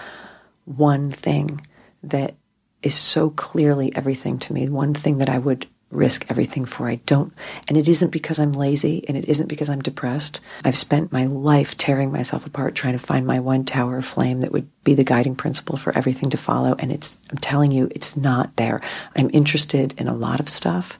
one 0.65 1.11
thing 1.11 1.65
that 2.03 2.35
is 2.83 2.93
so 2.93 3.31
clearly 3.31 3.95
everything 3.95 4.37
to 4.39 4.53
me. 4.53 4.69
One 4.69 4.93
thing 4.93 5.17
that 5.19 5.29
I 5.29 5.39
would 5.39 5.65
risk 5.91 6.25
everything 6.29 6.65
for. 6.65 6.89
I 6.89 6.95
don't, 7.05 7.33
and 7.67 7.77
it 7.77 7.87
isn't 7.87 8.11
because 8.11 8.39
I'm 8.39 8.51
lazy 8.51 9.05
and 9.07 9.15
it 9.15 9.29
isn't 9.29 9.47
because 9.47 9.69
I'm 9.69 9.81
depressed. 9.81 10.41
I've 10.65 10.77
spent 10.77 11.13
my 11.13 11.25
life 11.25 11.77
tearing 11.77 12.11
myself 12.11 12.45
apart 12.45 12.75
trying 12.75 12.93
to 12.93 12.99
find 12.99 13.25
my 13.25 13.39
one 13.39 13.63
tower 13.63 13.97
of 13.99 14.05
flame 14.05 14.41
that 14.41 14.51
would 14.51 14.67
be 14.83 14.93
the 14.93 15.03
guiding 15.03 15.35
principle 15.35 15.77
for 15.77 15.97
everything 15.97 16.29
to 16.31 16.37
follow. 16.37 16.75
And 16.77 16.91
it's, 16.91 17.17
I'm 17.31 17.37
telling 17.37 17.71
you, 17.71 17.89
it's 17.91 18.17
not 18.17 18.55
there. 18.57 18.81
I'm 19.15 19.29
interested 19.31 19.93
in 19.97 20.07
a 20.07 20.15
lot 20.15 20.41
of 20.41 20.49
stuff 20.49 20.99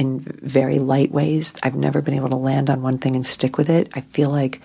in 0.00 0.20
very 0.42 0.78
light 0.78 1.12
ways. 1.12 1.54
I've 1.62 1.74
never 1.74 2.00
been 2.00 2.14
able 2.14 2.30
to 2.30 2.36
land 2.36 2.70
on 2.70 2.80
one 2.80 2.96
thing 2.96 3.14
and 3.14 3.24
stick 3.24 3.58
with 3.58 3.68
it. 3.68 3.90
I 3.92 4.00
feel 4.00 4.30
like 4.30 4.62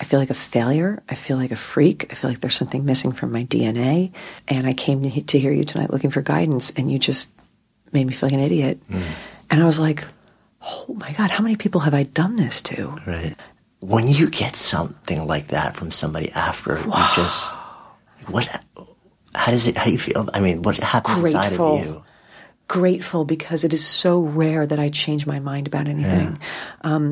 I 0.00 0.04
feel 0.04 0.18
like 0.18 0.30
a 0.30 0.34
failure. 0.34 1.00
I 1.08 1.14
feel 1.14 1.36
like 1.36 1.52
a 1.52 1.56
freak. 1.56 2.08
I 2.10 2.16
feel 2.16 2.28
like 2.28 2.40
there's 2.40 2.56
something 2.56 2.84
missing 2.84 3.12
from 3.12 3.30
my 3.30 3.44
DNA. 3.44 4.10
And 4.48 4.66
I 4.66 4.74
came 4.74 5.00
to, 5.04 5.22
to 5.22 5.38
hear 5.38 5.52
you 5.52 5.64
tonight 5.64 5.90
looking 5.90 6.10
for 6.10 6.20
guidance, 6.20 6.72
and 6.72 6.90
you 6.90 6.98
just 6.98 7.32
made 7.92 8.04
me 8.04 8.12
feel 8.12 8.26
like 8.26 8.34
an 8.34 8.40
idiot. 8.40 8.80
Mm. 8.90 9.04
And 9.48 9.62
I 9.62 9.64
was 9.64 9.78
like, 9.78 10.04
oh 10.60 10.86
my 10.92 11.12
God, 11.12 11.30
how 11.30 11.44
many 11.44 11.54
people 11.54 11.82
have 11.82 11.94
I 11.94 12.02
done 12.02 12.34
this 12.34 12.60
to? 12.62 12.96
Right. 13.06 13.36
When 13.78 14.08
you 14.08 14.28
get 14.28 14.56
something 14.56 15.24
like 15.24 15.48
that 15.48 15.76
from 15.76 15.92
somebody 15.92 16.32
after, 16.32 16.80
you 16.80 17.04
just 17.14 17.52
what? 18.26 18.48
How 19.36 19.52
does 19.52 19.68
it? 19.68 19.76
How 19.76 19.84
do 19.84 19.92
you 19.92 19.98
feel? 19.98 20.28
I 20.34 20.40
mean, 20.40 20.62
what 20.62 20.78
happens 20.78 21.20
inside 21.20 21.52
of 21.52 21.84
you? 21.84 22.03
Grateful 22.66 23.24
because 23.24 23.62
it 23.64 23.72
is 23.74 23.84
so 23.84 24.20
rare 24.20 24.66
that 24.66 24.78
I 24.78 24.88
change 24.88 25.26
my 25.26 25.38
mind 25.38 25.66
about 25.66 25.86
anything. 25.86 26.38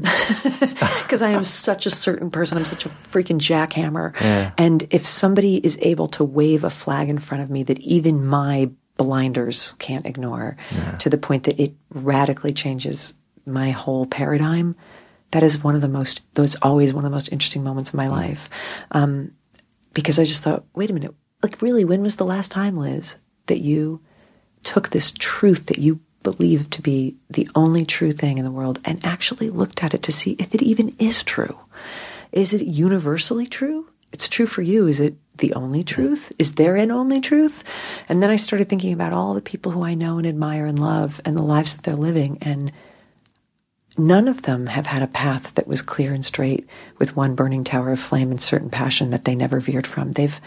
Because 1.03 1.23
I 1.23 1.31
am 1.31 1.45
such 1.45 1.85
a 1.85 1.91
certain 1.91 2.31
person. 2.31 2.57
I'm 2.57 2.65
such 2.65 2.87
a 2.87 2.89
freaking 2.89 3.39
jackhammer. 3.39 4.19
Yeah. 4.19 4.53
And 4.57 4.87
if 4.91 5.07
somebody 5.07 5.57
is 5.57 5.79
able 5.83 6.09
to 6.09 6.25
wave 6.25 6.65
a 6.65 6.71
flag 6.71 7.11
in 7.11 7.19
front 7.19 7.43
of 7.43 7.51
me 7.51 7.63
that 7.65 7.79
even 7.81 8.25
my 8.25 8.71
blinders 8.97 9.75
can't 9.79 10.07
ignore 10.07 10.57
to 11.01 11.11
the 11.11 11.19
point 11.19 11.45
that 11.45 11.61
it 11.61 11.75
radically 11.91 12.53
changes 12.55 13.15
my 13.45 13.71
whole 13.71 14.07
paradigm, 14.07 14.75
that 15.33 15.43
is 15.43 15.63
one 15.63 15.75
of 15.75 15.81
the 15.81 15.89
most, 15.89 16.23
those 16.35 16.57
always 16.63 16.95
one 16.95 17.05
of 17.05 17.11
the 17.11 17.15
most 17.15 17.31
interesting 17.33 17.65
moments 17.65 17.91
of 17.91 17.95
my 17.95 18.09
life. 18.09 18.49
Um, 18.93 19.33
because 19.93 20.19
I 20.19 20.25
just 20.25 20.43
thought, 20.43 20.65
wait 20.75 20.91
a 20.91 20.93
minute, 20.93 21.15
like 21.43 21.61
really, 21.61 21.85
when 21.85 22.03
was 22.03 22.17
the 22.17 22.25
last 22.25 22.51
time, 22.51 22.77
Liz, 22.77 23.17
that 23.47 23.59
you 23.59 24.01
took 24.63 24.91
this 24.91 25.11
truth 25.11 25.67
that 25.67 25.79
you 25.79 26.01
believe 26.23 26.71
to 26.71 26.83
be 26.83 27.17
the 27.31 27.49
only 27.55 27.85
true 27.85 28.13
thing 28.13 28.39
in 28.39 28.45
the 28.45 28.51
world 28.51 28.81
and 28.85 29.05
actually 29.05 29.51
looked 29.51 29.83
at 29.83 29.95
it 29.95 30.03
to 30.05 30.13
see 30.13 30.37
if 30.39 30.55
it 30.55 30.63
even 30.63 30.95
is 30.99 31.23
true? 31.23 31.59
Is 32.31 32.53
it 32.53 32.65
universally 32.65 33.47
true? 33.47 33.89
It's 34.13 34.29
true 34.29 34.47
for 34.47 34.63
you. 34.63 34.87
Is 34.87 35.01
it 35.01 35.15
the 35.39 35.55
only 35.55 35.83
truth? 35.83 36.33
Is 36.39 36.55
there 36.55 36.77
an 36.77 36.91
only 36.91 37.21
truth? 37.21 37.65
And 38.09 38.23
then 38.23 38.31
I 38.31 38.37
started 38.37 38.69
thinking 38.69 38.93
about 38.93 39.13
all 39.13 39.35
the 39.35 39.41
people 39.41 39.73
who 39.73 39.85
I 39.85 39.95
know 39.95 40.19
and 40.19 40.27
admire 40.27 40.67
and 40.67 40.79
love 40.79 41.21
and 41.25 41.37
the 41.37 41.43
lives 41.43 41.75
that 41.75 41.83
they're 41.83 41.97
living. 41.97 42.39
And 42.43 42.73
none 43.97 44.29
of 44.29 44.43
them 44.43 44.67
have 44.67 44.87
had 44.87 45.03
a 45.03 45.07
path 45.07 45.55
that 45.55 45.67
was 45.67 45.83
clear 45.83 46.13
and 46.13 46.25
straight 46.25 46.67
with 46.99 47.17
one 47.17 47.35
burning 47.35 47.65
tower 47.65 47.93
of 47.93 48.01
flame 48.01 48.31
and 48.31 48.41
certain 48.41 48.71
passion 48.71 49.11
that 49.11 49.25
they 49.25 49.35
never 49.35 49.61
veered 49.61 49.87
from. 49.87 50.13
They've 50.13 50.41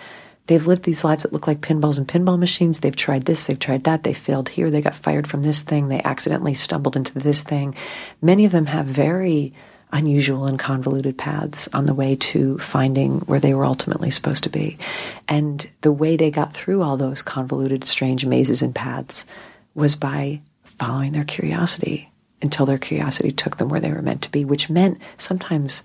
they've 0.48 0.68
lived 0.68 0.84
these 0.84 1.04
lives 1.04 1.24
that 1.24 1.34
look 1.34 1.48
like 1.48 1.62
pinballs 1.62 1.98
and 1.98 2.08
pinball 2.08 2.40
machines. 2.40 2.80
They've 2.80 2.96
tried 2.96 3.26
this, 3.26 3.46
they've 3.46 3.60
tried 3.60 3.84
that, 3.86 4.04
they 4.04 4.14
failed 4.14 4.50
here, 4.50 4.70
they 4.70 4.82
got 4.82 4.96
fired 4.96 5.28
from 5.28 5.44
this 5.44 5.62
thing, 5.62 5.88
they 5.88 6.02
accidentally 6.04 6.54
stumbled 6.54 6.96
into 6.96 7.18
this 7.18 7.42
thing. 7.42 7.76
Many 8.22 8.46
of 8.46 8.52
them 8.52 8.68
have 8.68 8.86
very 8.86 9.54
unusual 9.92 10.46
and 10.46 10.60
convoluted 10.60 11.18
paths 11.18 11.70
on 11.74 11.86
the 11.86 11.94
way 11.94 12.16
to 12.16 12.58
finding 12.58 13.20
where 13.22 13.40
they 13.40 13.54
were 13.54 13.66
ultimately 13.66 14.12
supposed 14.12 14.44
to 14.44 14.50
be. 14.50 14.78
And 15.28 15.68
the 15.82 15.92
way 15.92 16.18
they 16.18 16.32
got 16.32 16.54
through 16.54 16.82
all 16.82 16.98
those 16.98 17.22
convoluted, 17.22 17.86
strange 17.86 18.26
mazes 18.26 18.62
and 18.62 18.76
paths 18.76 19.26
was 19.74 19.96
by 19.96 20.42
following 20.64 21.14
their 21.14 21.24
curiosity 21.24 22.10
until 22.42 22.66
their 22.66 22.78
curiosity 22.78 23.32
took 23.32 23.58
them 23.58 23.70
where 23.70 23.80
they 23.80 23.92
were 23.92 24.02
meant 24.02 24.22
to 24.24 24.32
be, 24.32 24.44
which 24.44 24.70
meant 24.70 25.00
sometimes 25.18 25.84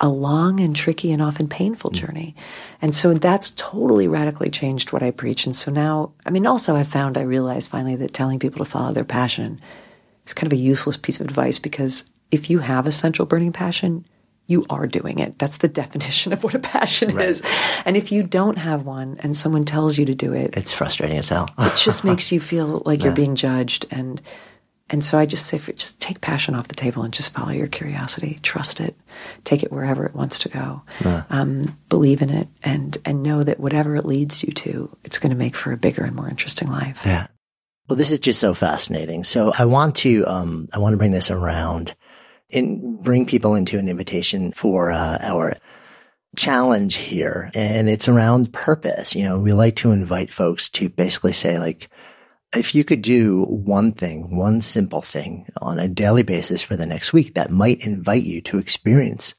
a 0.00 0.08
long 0.08 0.60
and 0.60 0.76
tricky 0.76 1.12
and 1.12 1.22
often 1.22 1.48
painful 1.48 1.90
mm. 1.90 1.94
journey. 1.94 2.36
And 2.82 2.94
so 2.94 3.14
that's 3.14 3.50
totally 3.50 4.08
radically 4.08 4.50
changed 4.50 4.92
what 4.92 5.02
I 5.02 5.10
preach. 5.10 5.46
And 5.46 5.54
so 5.54 5.70
now, 5.70 6.12
I 6.24 6.30
mean, 6.30 6.46
also 6.46 6.76
I 6.76 6.84
found, 6.84 7.16
I 7.16 7.22
realized 7.22 7.70
finally 7.70 7.96
that 7.96 8.12
telling 8.12 8.38
people 8.38 8.64
to 8.64 8.70
follow 8.70 8.92
their 8.92 9.04
passion 9.04 9.60
is 10.26 10.34
kind 10.34 10.52
of 10.52 10.56
a 10.56 10.60
useless 10.60 10.96
piece 10.96 11.20
of 11.20 11.26
advice 11.26 11.58
because 11.58 12.04
if 12.30 12.50
you 12.50 12.58
have 12.58 12.86
a 12.86 12.92
central 12.92 13.26
burning 13.26 13.52
passion, 13.52 14.04
you 14.48 14.64
are 14.70 14.86
doing 14.86 15.18
it. 15.18 15.38
That's 15.38 15.58
the 15.58 15.68
definition 15.82 16.32
of 16.32 16.44
what 16.44 16.54
a 16.54 16.58
passion 16.58 17.18
is. 17.18 17.42
And 17.84 17.96
if 17.96 18.12
you 18.12 18.22
don't 18.22 18.58
have 18.58 18.84
one 18.84 19.18
and 19.20 19.36
someone 19.36 19.64
tells 19.64 19.98
you 19.98 20.04
to 20.06 20.14
do 20.14 20.32
it, 20.32 20.56
It's 20.56 20.72
frustrating 20.72 21.18
as 21.18 21.28
hell. 21.28 21.48
it 21.58 21.76
just 21.76 22.04
makes 22.10 22.30
you 22.30 22.40
feel 22.40 22.82
like 22.84 23.02
you're 23.02 23.12
being 23.12 23.34
judged 23.34 23.86
and 23.90 24.20
and 24.88 25.04
so 25.04 25.18
I 25.18 25.26
just 25.26 25.46
say 25.46 25.58
for, 25.58 25.72
just 25.72 25.98
take 26.00 26.20
passion 26.20 26.54
off 26.54 26.68
the 26.68 26.74
table 26.74 27.02
and 27.02 27.12
just 27.12 27.32
follow 27.32 27.50
your 27.50 27.68
curiosity 27.68 28.38
trust 28.42 28.80
it 28.80 28.96
take 29.44 29.62
it 29.62 29.72
wherever 29.72 30.06
it 30.06 30.14
wants 30.14 30.38
to 30.40 30.48
go 30.48 30.82
um, 31.30 31.78
believe 31.88 32.22
in 32.22 32.30
it 32.30 32.48
and 32.62 32.98
and 33.04 33.22
know 33.22 33.42
that 33.42 33.60
whatever 33.60 33.96
it 33.96 34.04
leads 34.04 34.42
you 34.42 34.52
to 34.52 34.96
it's 35.04 35.18
going 35.18 35.30
to 35.30 35.36
make 35.36 35.56
for 35.56 35.72
a 35.72 35.76
bigger 35.76 36.04
and 36.04 36.16
more 36.16 36.28
interesting 36.28 36.70
life 36.70 37.00
Yeah. 37.04 37.26
Well, 37.88 37.96
this 37.96 38.10
is 38.10 38.18
just 38.18 38.40
so 38.40 38.52
fascinating. 38.52 39.22
So 39.22 39.52
I 39.56 39.64
want 39.64 39.94
to, 39.96 40.26
um, 40.26 40.68
I 40.72 40.78
want 40.78 40.94
to 40.94 40.96
bring 40.96 41.12
this 41.12 41.30
around 41.30 41.94
and 42.52 43.00
bring 43.00 43.26
people 43.26 43.54
into 43.54 43.78
an 43.78 43.88
invitation 43.88 44.52
for, 44.52 44.90
uh, 44.90 45.18
our 45.20 45.56
challenge 46.36 46.96
here. 46.96 47.50
And 47.54 47.88
it's 47.88 48.08
around 48.08 48.52
purpose. 48.52 49.14
You 49.14 49.22
know, 49.22 49.38
we 49.38 49.52
like 49.52 49.76
to 49.76 49.92
invite 49.92 50.30
folks 50.30 50.68
to 50.70 50.88
basically 50.88 51.32
say 51.32 51.58
like, 51.58 51.88
if 52.54 52.74
you 52.74 52.84
could 52.84 53.02
do 53.02 53.44
one 53.44 53.92
thing, 53.92 54.36
one 54.36 54.60
simple 54.60 55.02
thing 55.02 55.46
on 55.60 55.78
a 55.78 55.88
daily 55.88 56.22
basis 56.22 56.62
for 56.62 56.76
the 56.76 56.86
next 56.86 57.12
week 57.12 57.34
that 57.34 57.50
might 57.50 57.86
invite 57.86 58.22
you 58.22 58.40
to 58.42 58.58
experience 58.58 59.34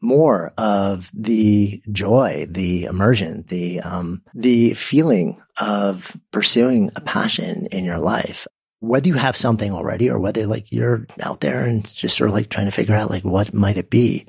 more 0.00 0.52
of 0.58 1.10
the 1.14 1.82
joy, 1.90 2.46
the 2.48 2.84
immersion, 2.84 3.44
the 3.48 3.80
um, 3.80 4.22
the 4.34 4.74
feeling 4.74 5.40
of 5.60 6.16
pursuing 6.30 6.90
a 6.96 7.00
passion 7.00 7.66
in 7.66 7.84
your 7.84 7.98
life. 7.98 8.46
Whether 8.80 9.08
you 9.08 9.14
have 9.14 9.36
something 9.36 9.72
already 9.72 10.10
or 10.10 10.18
whether 10.18 10.46
like 10.46 10.70
you're 10.70 11.06
out 11.22 11.40
there 11.40 11.64
and 11.64 11.82
just 11.92 12.16
sort 12.16 12.28
of 12.28 12.34
like 12.34 12.50
trying 12.50 12.66
to 12.66 12.72
figure 12.72 12.94
out 12.94 13.10
like 13.10 13.24
what 13.24 13.54
might 13.54 13.78
it 13.78 13.90
be, 13.90 14.26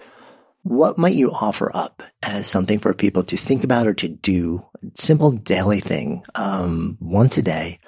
what 0.64 0.98
might 0.98 1.16
you 1.16 1.32
offer 1.32 1.70
up 1.76 2.02
as 2.24 2.48
something 2.48 2.80
for 2.80 2.94
people 2.94 3.24
to 3.24 3.38
think 3.38 3.64
about 3.64 3.88
or 3.88 3.94
to 3.96 4.08
do? 4.08 4.66
Simple 4.96 5.32
daily 5.32 5.82
thing, 5.82 6.24
um, 6.36 6.98
once 7.02 7.38
a 7.38 7.42
day 7.42 7.80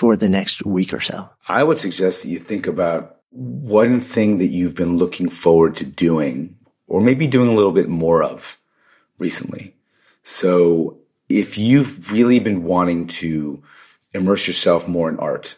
for 0.00 0.16
the 0.16 0.30
next 0.30 0.64
week 0.64 0.94
or 0.94 1.00
so. 1.00 1.28
I 1.46 1.62
would 1.62 1.76
suggest 1.76 2.22
that 2.22 2.30
you 2.30 2.38
think 2.38 2.66
about 2.66 3.18
one 3.32 4.00
thing 4.00 4.38
that 4.38 4.46
you've 4.46 4.74
been 4.74 4.96
looking 4.96 5.28
forward 5.28 5.76
to 5.76 5.84
doing, 5.84 6.56
or 6.86 7.02
maybe 7.02 7.26
doing 7.26 7.50
a 7.50 7.52
little 7.52 7.70
bit 7.70 7.86
more 7.86 8.22
of 8.22 8.56
recently. 9.18 9.74
So 10.22 10.96
if 11.28 11.58
you've 11.58 12.10
really 12.10 12.38
been 12.38 12.64
wanting 12.64 13.08
to 13.20 13.62
immerse 14.14 14.46
yourself 14.46 14.88
more 14.88 15.10
in 15.10 15.18
art, 15.18 15.56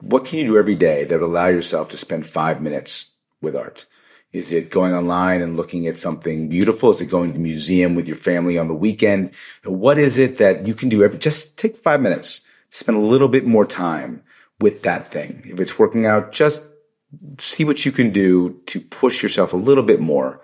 what 0.00 0.24
can 0.24 0.38
you 0.38 0.46
do 0.46 0.56
every 0.56 0.76
day 0.76 1.04
that 1.04 1.20
would 1.20 1.26
allow 1.26 1.48
yourself 1.48 1.90
to 1.90 1.98
spend 1.98 2.24
five 2.24 2.62
minutes 2.62 3.12
with 3.42 3.54
art? 3.54 3.84
Is 4.32 4.50
it 4.50 4.70
going 4.70 4.94
online 4.94 5.42
and 5.42 5.58
looking 5.58 5.86
at 5.88 5.98
something 5.98 6.48
beautiful? 6.48 6.88
Is 6.88 7.02
it 7.02 7.10
going 7.10 7.32
to 7.32 7.34
the 7.34 7.44
museum 7.52 7.94
with 7.94 8.08
your 8.08 8.16
family 8.16 8.56
on 8.56 8.68
the 8.68 8.72
weekend? 8.72 9.32
What 9.62 9.98
is 9.98 10.16
it 10.16 10.38
that 10.38 10.66
you 10.66 10.72
can 10.72 10.88
do 10.88 11.04
every, 11.04 11.18
just 11.18 11.58
take 11.58 11.76
five 11.76 12.00
minutes, 12.00 12.40
spend 12.74 12.98
a 12.98 13.00
little 13.00 13.28
bit 13.28 13.46
more 13.46 13.64
time 13.64 14.20
with 14.60 14.82
that 14.82 15.06
thing. 15.06 15.42
If 15.44 15.60
it's 15.60 15.78
working 15.78 16.06
out, 16.06 16.32
just 16.32 16.66
see 17.38 17.64
what 17.64 17.84
you 17.84 17.92
can 17.92 18.10
do 18.10 18.60
to 18.66 18.80
push 18.80 19.22
yourself 19.22 19.52
a 19.52 19.56
little 19.56 19.84
bit 19.84 20.00
more 20.00 20.40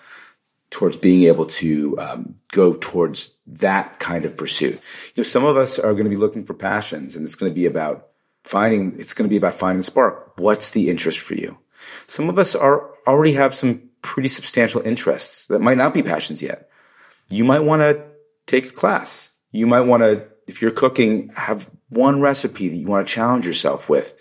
towards 0.70 0.96
being 0.96 1.24
able 1.24 1.46
to 1.46 1.98
um, 1.98 2.36
go 2.52 2.74
towards 2.74 3.36
that 3.48 3.98
kind 3.98 4.24
of 4.24 4.36
pursuit. 4.36 4.74
You 4.74 5.12
know, 5.16 5.22
some 5.24 5.44
of 5.44 5.56
us 5.56 5.80
are 5.80 5.92
going 5.92 6.04
to 6.04 6.10
be 6.10 6.16
looking 6.16 6.44
for 6.44 6.54
passions, 6.54 7.16
and 7.16 7.24
it's 7.24 7.34
going 7.34 7.50
to 7.50 7.54
be 7.54 7.66
about 7.66 8.06
finding. 8.44 8.94
It's 9.00 9.12
going 9.12 9.28
to 9.28 9.32
be 9.32 9.36
about 9.36 9.54
finding 9.54 9.82
spark. 9.82 10.34
What's 10.36 10.70
the 10.70 10.88
interest 10.88 11.18
for 11.18 11.34
you? 11.34 11.58
Some 12.06 12.28
of 12.28 12.38
us 12.38 12.54
are 12.54 12.90
already 13.08 13.32
have 13.32 13.54
some 13.54 13.90
pretty 14.02 14.28
substantial 14.28 14.82
interests 14.82 15.46
that 15.46 15.60
might 15.60 15.78
not 15.78 15.94
be 15.94 16.04
passions 16.04 16.42
yet. 16.42 16.70
You 17.28 17.42
might 17.42 17.64
want 17.64 17.82
to 17.82 18.06
take 18.46 18.68
a 18.68 18.70
class. 18.70 19.32
You 19.50 19.66
might 19.66 19.80
want 19.80 20.02
to, 20.04 20.28
if 20.50 20.60
you're 20.60 20.72
cooking, 20.72 21.28
have 21.36 21.70
one 21.90 22.20
recipe 22.20 22.68
that 22.68 22.76
you 22.76 22.88
want 22.88 23.06
to 23.06 23.14
challenge 23.14 23.46
yourself 23.46 23.88
with 23.88 24.16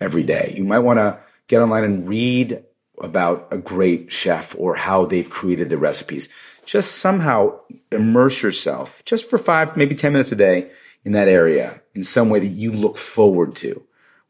every 0.00 0.22
day. 0.22 0.54
You 0.56 0.64
might 0.64 0.78
want 0.78 0.98
to 0.98 1.18
get 1.48 1.60
online 1.60 1.82
and 1.82 2.08
read 2.08 2.62
about 3.00 3.48
a 3.50 3.58
great 3.58 4.12
chef 4.12 4.54
or 4.56 4.76
how 4.76 5.06
they've 5.06 5.28
created 5.28 5.70
the 5.70 5.76
recipes. 5.76 6.28
Just 6.64 6.98
somehow 6.98 7.58
immerse 7.90 8.44
yourself 8.44 9.04
just 9.04 9.28
for 9.28 9.38
five, 9.38 9.76
maybe 9.76 9.96
10 9.96 10.12
minutes 10.12 10.30
a 10.30 10.36
day 10.36 10.70
in 11.04 11.12
that 11.12 11.26
area 11.26 11.82
in 11.94 12.04
some 12.04 12.30
way 12.30 12.38
that 12.38 12.46
you 12.46 12.70
look 12.70 12.96
forward 12.96 13.56
to 13.56 13.82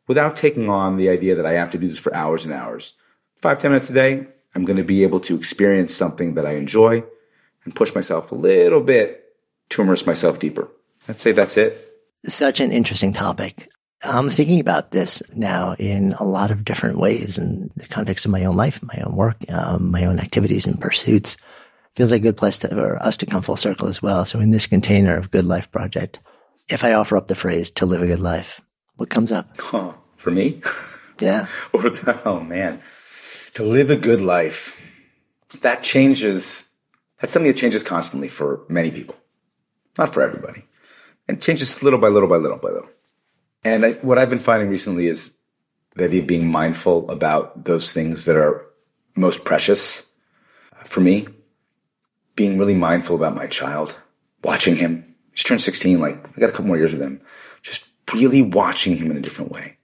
without 0.08 0.34
taking 0.34 0.70
on 0.70 0.96
the 0.96 1.10
idea 1.10 1.34
that 1.34 1.44
I 1.44 1.52
have 1.52 1.68
to 1.70 1.78
do 1.78 1.86
this 1.86 1.98
for 1.98 2.14
hours 2.14 2.46
and 2.46 2.54
hours. 2.54 2.94
Five, 3.42 3.58
10 3.58 3.72
minutes 3.72 3.90
a 3.90 3.92
day, 3.92 4.26
I'm 4.54 4.64
going 4.64 4.78
to 4.78 4.84
be 4.84 5.02
able 5.02 5.20
to 5.20 5.36
experience 5.36 5.94
something 5.94 6.32
that 6.34 6.46
I 6.46 6.54
enjoy 6.54 7.04
and 7.66 7.76
push 7.76 7.94
myself 7.94 8.32
a 8.32 8.36
little 8.36 8.80
bit 8.80 9.22
to 9.68 9.82
immerse 9.82 10.06
myself 10.06 10.38
deeper. 10.38 10.70
I'd 11.08 11.20
say 11.20 11.32
that's 11.32 11.56
it. 11.56 11.88
Such 12.24 12.60
an 12.60 12.72
interesting 12.72 13.12
topic. 13.12 13.68
I'm 14.04 14.30
thinking 14.30 14.60
about 14.60 14.90
this 14.90 15.22
now 15.34 15.74
in 15.78 16.12
a 16.14 16.24
lot 16.24 16.50
of 16.50 16.64
different 16.64 16.98
ways 16.98 17.38
in 17.38 17.70
the 17.76 17.86
context 17.86 18.24
of 18.24 18.32
my 18.32 18.44
own 18.44 18.56
life, 18.56 18.82
my 18.82 19.00
own 19.04 19.14
work, 19.14 19.36
um, 19.48 19.90
my 19.90 20.04
own 20.04 20.18
activities 20.18 20.66
and 20.66 20.80
pursuits. 20.80 21.36
Feels 21.94 22.10
like 22.10 22.22
a 22.22 22.24
good 22.24 22.36
place 22.36 22.58
to, 22.58 22.68
for 22.68 23.00
us 23.02 23.16
to 23.18 23.26
come 23.26 23.42
full 23.42 23.56
circle 23.56 23.86
as 23.86 24.02
well. 24.02 24.24
So 24.24 24.40
in 24.40 24.50
this 24.50 24.66
container 24.66 25.16
of 25.16 25.30
Good 25.30 25.44
Life 25.44 25.70
Project, 25.70 26.20
if 26.68 26.84
I 26.84 26.94
offer 26.94 27.16
up 27.16 27.26
the 27.26 27.34
phrase 27.34 27.70
to 27.72 27.86
live 27.86 28.02
a 28.02 28.06
good 28.06 28.20
life, 28.20 28.60
what 28.96 29.10
comes 29.10 29.30
up? 29.30 29.56
For 30.16 30.30
me? 30.30 30.62
Yeah. 31.20 31.46
or 31.72 31.82
the, 31.82 32.20
oh 32.24 32.40
man, 32.40 32.80
to 33.54 33.62
live 33.62 33.90
a 33.90 33.96
good 33.96 34.20
life, 34.20 34.78
that 35.60 35.82
changes 35.82 36.66
That's 37.20 37.32
something 37.32 37.52
that 37.52 37.58
changes 37.58 37.84
constantly 37.84 38.28
for 38.28 38.62
many 38.68 38.90
people, 38.90 39.14
not 39.96 40.12
for 40.12 40.22
everybody. 40.22 40.64
And 41.32 41.40
changes 41.40 41.82
little 41.82 41.98
by 41.98 42.08
little 42.08 42.28
by 42.28 42.36
little 42.36 42.58
by 42.58 42.68
little. 42.68 42.90
And 43.64 43.86
I, 43.86 43.92
what 43.94 44.18
I've 44.18 44.28
been 44.28 44.38
finding 44.38 44.68
recently 44.68 45.06
is 45.06 45.34
the 45.96 46.04
idea 46.04 46.20
of 46.20 46.26
being 46.26 46.46
mindful 46.46 47.10
about 47.10 47.64
those 47.64 47.90
things 47.90 48.26
that 48.26 48.36
are 48.36 48.66
most 49.16 49.42
precious 49.42 50.04
for 50.84 51.00
me. 51.00 51.26
Being 52.36 52.58
really 52.58 52.74
mindful 52.74 53.16
about 53.16 53.34
my 53.34 53.46
child, 53.46 53.98
watching 54.44 54.76
him. 54.76 55.14
He's 55.30 55.42
turned 55.42 55.62
16, 55.62 56.00
like, 56.00 56.22
I 56.36 56.40
got 56.40 56.50
a 56.50 56.52
couple 56.52 56.66
more 56.66 56.76
years 56.76 56.92
with 56.92 57.00
him. 57.00 57.22
Just 57.62 57.86
really 58.12 58.42
watching 58.42 58.94
him 58.94 59.10
in 59.10 59.16
a 59.16 59.22
different 59.22 59.52
way. 59.52 59.78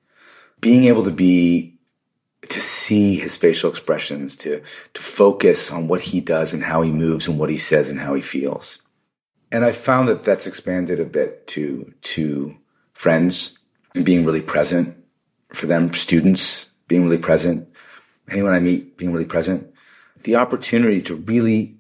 Being 0.61 0.85
able 0.85 1.05
to 1.05 1.11
be 1.11 1.79
to 2.47 2.61
see 2.61 3.17
his 3.17 3.39
facial 3.39 3.71
expressions, 3.71 4.37
to, 4.37 4.61
to 4.93 5.01
focus 5.01 5.73
on 5.73 5.89
what 5.89 6.03
he 6.03 6.21
does 6.21 6.53
and 6.53 6.65
how 6.65 6.83
he 6.83 6.93
moves 6.93 7.27
and 7.27 7.39
what 7.39 7.49
he 7.49 7.57
says 7.57 7.89
and 7.89 8.01
how 8.01 8.13
he 8.13 8.21
feels. 8.21 8.83
And 9.51 9.65
I 9.65 9.73
found 9.73 10.09
that 10.09 10.25
that's 10.25 10.47
expanded 10.47 11.01
a 11.01 11.05
bit 11.05 11.47
to, 11.49 11.93
to 12.03 12.57
friends 12.93 13.59
and 13.95 14.05
being 14.05 14.25
really 14.25 14.43
present 14.43 14.97
for 15.53 15.67
them, 15.67 15.93
students 15.95 16.69
being 16.87 17.05
really 17.05 17.19
present, 17.19 17.69
anyone 18.31 18.53
I 18.53 18.61
meet 18.61 18.97
being 18.97 19.13
really 19.13 19.25
present. 19.25 19.73
The 20.23 20.37
opportunity 20.37 21.01
to 21.03 21.15
really 21.15 21.77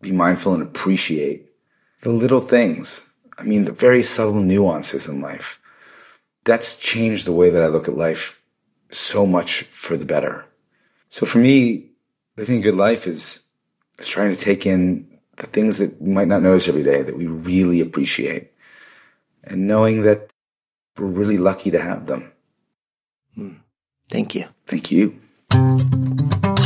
be 0.00 0.12
mindful 0.12 0.54
and 0.54 0.62
appreciate 0.62 1.50
the 2.02 2.10
little 2.10 2.40
things. 2.40 3.04
I 3.38 3.44
mean, 3.44 3.64
the 3.64 3.72
very 3.72 4.02
subtle 4.02 4.34
nuances 4.34 5.08
in 5.08 5.20
life. 5.20 5.60
That's 6.44 6.76
changed 6.76 7.26
the 7.26 7.32
way 7.32 7.50
that 7.50 7.62
I 7.62 7.66
look 7.66 7.88
at 7.88 7.96
life 7.96 8.42
so 8.90 9.26
much 9.26 9.62
for 9.62 9.96
the 9.96 10.04
better. 10.04 10.44
So 11.08 11.26
for 11.26 11.38
me, 11.38 11.90
living 12.36 12.58
a 12.58 12.62
good 12.62 12.76
life 12.76 13.06
is, 13.06 13.42
is 13.98 14.06
trying 14.06 14.30
to 14.32 14.38
take 14.38 14.66
in 14.66 15.15
the 15.36 15.46
things 15.46 15.78
that 15.78 16.00
we 16.00 16.12
might 16.12 16.28
not 16.28 16.42
notice 16.42 16.68
every 16.68 16.82
day 16.82 17.02
that 17.02 17.16
we 17.16 17.26
really 17.26 17.80
appreciate 17.80 18.52
and 19.44 19.66
knowing 19.66 20.02
that 20.02 20.32
we're 20.98 21.06
really 21.06 21.38
lucky 21.38 21.70
to 21.70 21.80
have 21.80 22.06
them. 22.06 22.32
Hmm. 23.34 23.54
Thank 24.08 24.34
you. 24.34 24.46
Thank 24.66 24.90
you. 24.90 25.20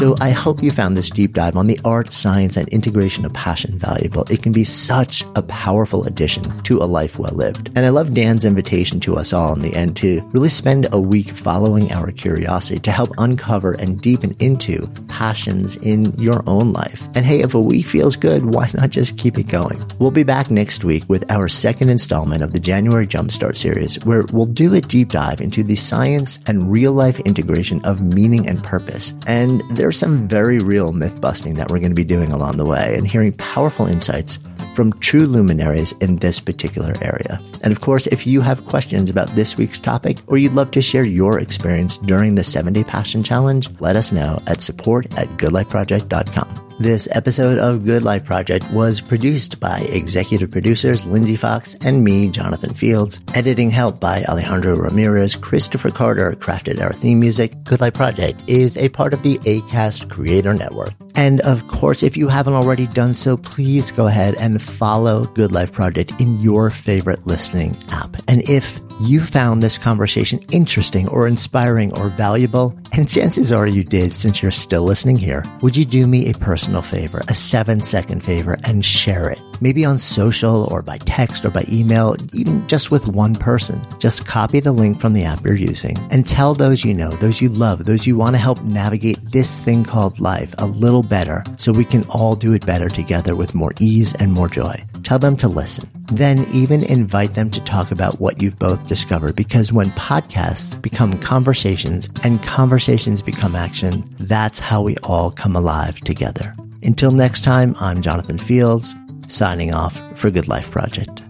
So 0.01 0.17
I 0.19 0.31
hope 0.31 0.63
you 0.63 0.71
found 0.71 0.97
this 0.97 1.11
deep 1.11 1.35
dive 1.35 1.59
on 1.59 1.67
the 1.67 1.79
art, 1.85 2.15
science, 2.15 2.57
and 2.57 2.67
integration 2.71 3.27
of 3.27 3.35
passion 3.35 3.79
valuable. 3.79 4.25
It 4.31 4.43
can 4.43 4.51
be 4.51 4.65
such 4.65 5.27
a 5.37 5.43
powerful 5.43 6.05
addition 6.05 6.43
to 6.63 6.79
a 6.79 6.89
life 6.89 7.19
well 7.19 7.35
lived. 7.35 7.71
And 7.77 7.85
I 7.85 7.91
love 7.91 8.15
Dan's 8.15 8.47
invitation 8.47 8.99
to 9.01 9.19
us 9.19 9.35
all 9.35 9.53
in 9.53 9.61
the 9.61 9.75
end 9.75 9.99
to 9.99 10.23
really 10.33 10.49
spend 10.49 10.89
a 10.93 10.99
week 10.99 11.29
following 11.29 11.93
our 11.93 12.13
curiosity 12.13 12.79
to 12.79 12.91
help 12.91 13.11
uncover 13.19 13.75
and 13.75 14.01
deepen 14.01 14.35
into 14.39 14.87
passions 15.09 15.77
in 15.77 16.19
your 16.19 16.43
own 16.47 16.73
life. 16.73 17.07
And 17.15 17.27
hey, 17.27 17.43
if 17.43 17.53
a 17.53 17.61
week 17.61 17.85
feels 17.85 18.17
good, 18.17 18.55
why 18.55 18.71
not 18.73 18.89
just 18.89 19.19
keep 19.19 19.37
it 19.37 19.49
going? 19.49 19.85
We'll 19.99 20.11
be 20.11 20.23
back 20.23 20.51
next 20.51 20.83
week 20.83 21.05
with 21.09 21.31
our 21.31 21.47
second 21.47 21.91
installment 21.91 22.43
of 22.43 22.55
the 22.55 22.59
January 22.59 23.07
Jumpstart 23.07 23.55
series, 23.55 24.03
where 24.07 24.25
we'll 24.33 24.47
do 24.47 24.73
a 24.73 24.81
deep 24.81 25.11
dive 25.11 25.43
into 25.43 25.63
the 25.63 25.77
science 25.77 26.39
and 26.47 26.73
real 26.73 26.95
life 26.95 27.21
integration 27.21 27.85
of 27.85 28.01
meaning 28.01 28.49
and 28.49 28.65
purpose. 28.65 29.13
And 29.27 29.61
there 29.73 29.90
there's 29.91 29.99
some 29.99 30.29
very 30.29 30.61
real 30.61 30.93
myth 30.93 31.21
busting 31.21 31.55
that 31.55 31.69
we're 31.69 31.81
going 31.81 31.91
to 31.91 31.97
be 31.97 32.05
doing 32.05 32.31
along 32.31 32.59
the 32.59 32.65
way 32.65 32.95
and 32.97 33.09
hearing 33.09 33.33
powerful 33.33 33.87
insights 33.87 34.39
from 34.73 34.93
true 35.01 35.27
luminaries 35.27 35.91
in 36.01 36.15
this 36.19 36.39
particular 36.39 36.95
area. 37.03 37.41
And 37.63 37.73
of 37.73 37.81
course, 37.81 38.07
if 38.07 38.25
you 38.25 38.41
have 38.41 38.65
questions 38.67 39.11
about 39.11 39.27
this 39.31 39.57
week's 39.57 39.81
topic 39.81 40.19
or 40.29 40.39
you'd 40.39 40.53
love 40.53 40.71
to 40.71 40.81
share 40.81 41.03
your 41.03 41.41
experience 41.41 41.99
during 41.99 42.37
the 42.37 42.45
7 42.45 42.73
day 42.73 42.85
passion 42.85 43.25
challenge, 43.25 43.69
let 43.81 43.97
us 43.97 44.13
know 44.13 44.39
at 44.47 44.61
support 44.61 45.07
at 45.19 45.27
goodlifeproject.com. 45.39 46.70
This 46.81 47.09
episode 47.13 47.59
of 47.59 47.85
Good 47.85 48.05
Life 48.05 48.25
Project 48.25 48.65
was 48.73 49.03
produced 49.03 49.61
by 49.61 49.81
executive 49.91 50.51
producers 50.51 51.05
Lindsay 51.05 51.37
Fox 51.37 51.75
and 51.83 52.03
me, 52.03 52.31
Jonathan 52.31 52.73
Fields. 52.73 53.21
Editing 53.35 53.69
help 53.69 54.01
by 54.01 54.23
Alejandro 54.23 54.75
Ramirez. 54.77 55.37
Christopher 55.37 55.91
Carter 55.91 56.33
crafted 56.33 56.81
our 56.81 56.95
theme 56.95 57.21
music. 57.21 57.53
Good 57.65 57.83
Life 57.83 57.93
Project 57.93 58.43
is 58.47 58.79
a 58.79 58.89
part 58.89 59.13
of 59.13 59.23
the 59.23 59.37
ACAST 59.41 60.09
Creator 60.09 60.55
Network. 60.55 60.95
And 61.17 61.43
of 61.43 61.69
course, 61.69 62.03
if 62.03 62.17
you 62.17 62.29
haven't 62.29 62.55
already 62.55 62.87
done 62.87 63.13
so, 63.13 63.37
please 63.37 63.91
go 63.91 64.07
ahead 64.07 64.37
and 64.37 64.63
follow 64.63 65.27
Good 65.27 65.53
Life 65.53 65.73
Project 65.73 66.19
in 66.19 66.41
your 66.41 66.71
favorite 66.71 67.27
listening 67.27 67.77
app. 67.91 68.17
And 68.27 68.49
if 68.49 68.81
you 69.03 69.21
found 69.21 69.63
this 69.63 69.79
conversation 69.79 70.39
interesting 70.51 71.09
or 71.09 71.27
inspiring 71.27 71.93
or 71.99 72.09
valuable, 72.09 72.79
and 72.93 73.09
chances 73.09 73.53
are 73.53 73.67
you 73.67 73.85
did 73.85 74.15
since 74.15 74.41
you're 74.41 74.51
still 74.51 74.85
listening 74.85 75.17
here, 75.17 75.43
would 75.63 75.77
you 75.77 75.85
do 75.85 76.07
me 76.07 76.31
a 76.31 76.35
personal 76.71 76.83
favor, 76.83 77.23
a 77.27 77.35
seven 77.35 77.81
second 77.81 78.23
favor, 78.23 78.57
and 78.65 78.85
share 78.85 79.29
it? 79.29 79.41
Maybe 79.61 79.85
on 79.85 79.99
social 79.99 80.69
or 80.71 80.83
by 80.83 80.99
text 80.99 81.45
or 81.45 81.51
by 81.51 81.65
email, 81.69 82.17
even 82.33 82.67
just 82.69 82.91
with 82.91 83.09
one 83.09 83.35
person. 83.35 83.85
Just 83.99 84.25
copy 84.25 84.61
the 84.61 84.73
link 84.73 85.01
from 85.01 85.13
the 85.13 85.25
app 85.25 85.45
you're 85.45 85.55
using 85.55 85.99
and 86.11 86.25
tell 86.27 86.55
those 86.55 86.85
you 86.85 86.95
know, 86.95 87.11
those 87.11 87.41
you 87.41 87.49
love, 87.49 87.87
those 87.87 88.07
you 88.07 88.17
want 88.17 88.37
to 88.37 88.39
help 88.39 88.63
navigate 88.63 89.19
this 89.33 89.61
thing 89.61 89.85
called 89.85 90.21
life 90.21 90.55
a 90.59 90.67
little 90.67 91.03
better 91.03 91.43
so 91.57 91.73
we 91.73 91.85
can 91.85 92.05
all 92.05 92.37
do 92.37 92.53
it 92.53 92.65
better 92.65 92.89
together 92.89 93.35
with 93.35 93.55
more 93.55 93.73
ease 93.81 94.15
and 94.15 94.33
more 94.33 94.49
joy. 94.49 94.83
Tell 95.11 95.19
them 95.19 95.37
to 95.39 95.49
listen. 95.49 95.91
Then 96.07 96.47
even 96.53 96.85
invite 96.85 97.35
them 97.35 97.51
to 97.51 97.61
talk 97.63 97.91
about 97.91 98.21
what 98.21 98.41
you've 98.41 98.61
both 98.61 98.87
discovered 98.87 99.35
because 99.35 99.73
when 99.73 99.91
podcasts 99.99 100.81
become 100.81 101.19
conversations 101.19 102.09
and 102.23 102.41
conversations 102.45 103.21
become 103.21 103.57
action, 103.57 104.05
that's 104.21 104.61
how 104.61 104.83
we 104.83 104.97
all 104.99 105.33
come 105.33 105.57
alive 105.57 105.99
together. 106.03 106.55
Until 106.85 107.11
next 107.11 107.43
time, 107.43 107.75
I'm 107.81 108.03
Jonathan 108.03 108.39
Fields, 108.39 108.95
signing 109.27 109.75
off 109.75 109.99
for 110.17 110.31
Good 110.31 110.47
Life 110.47 110.71
Project. 110.71 111.25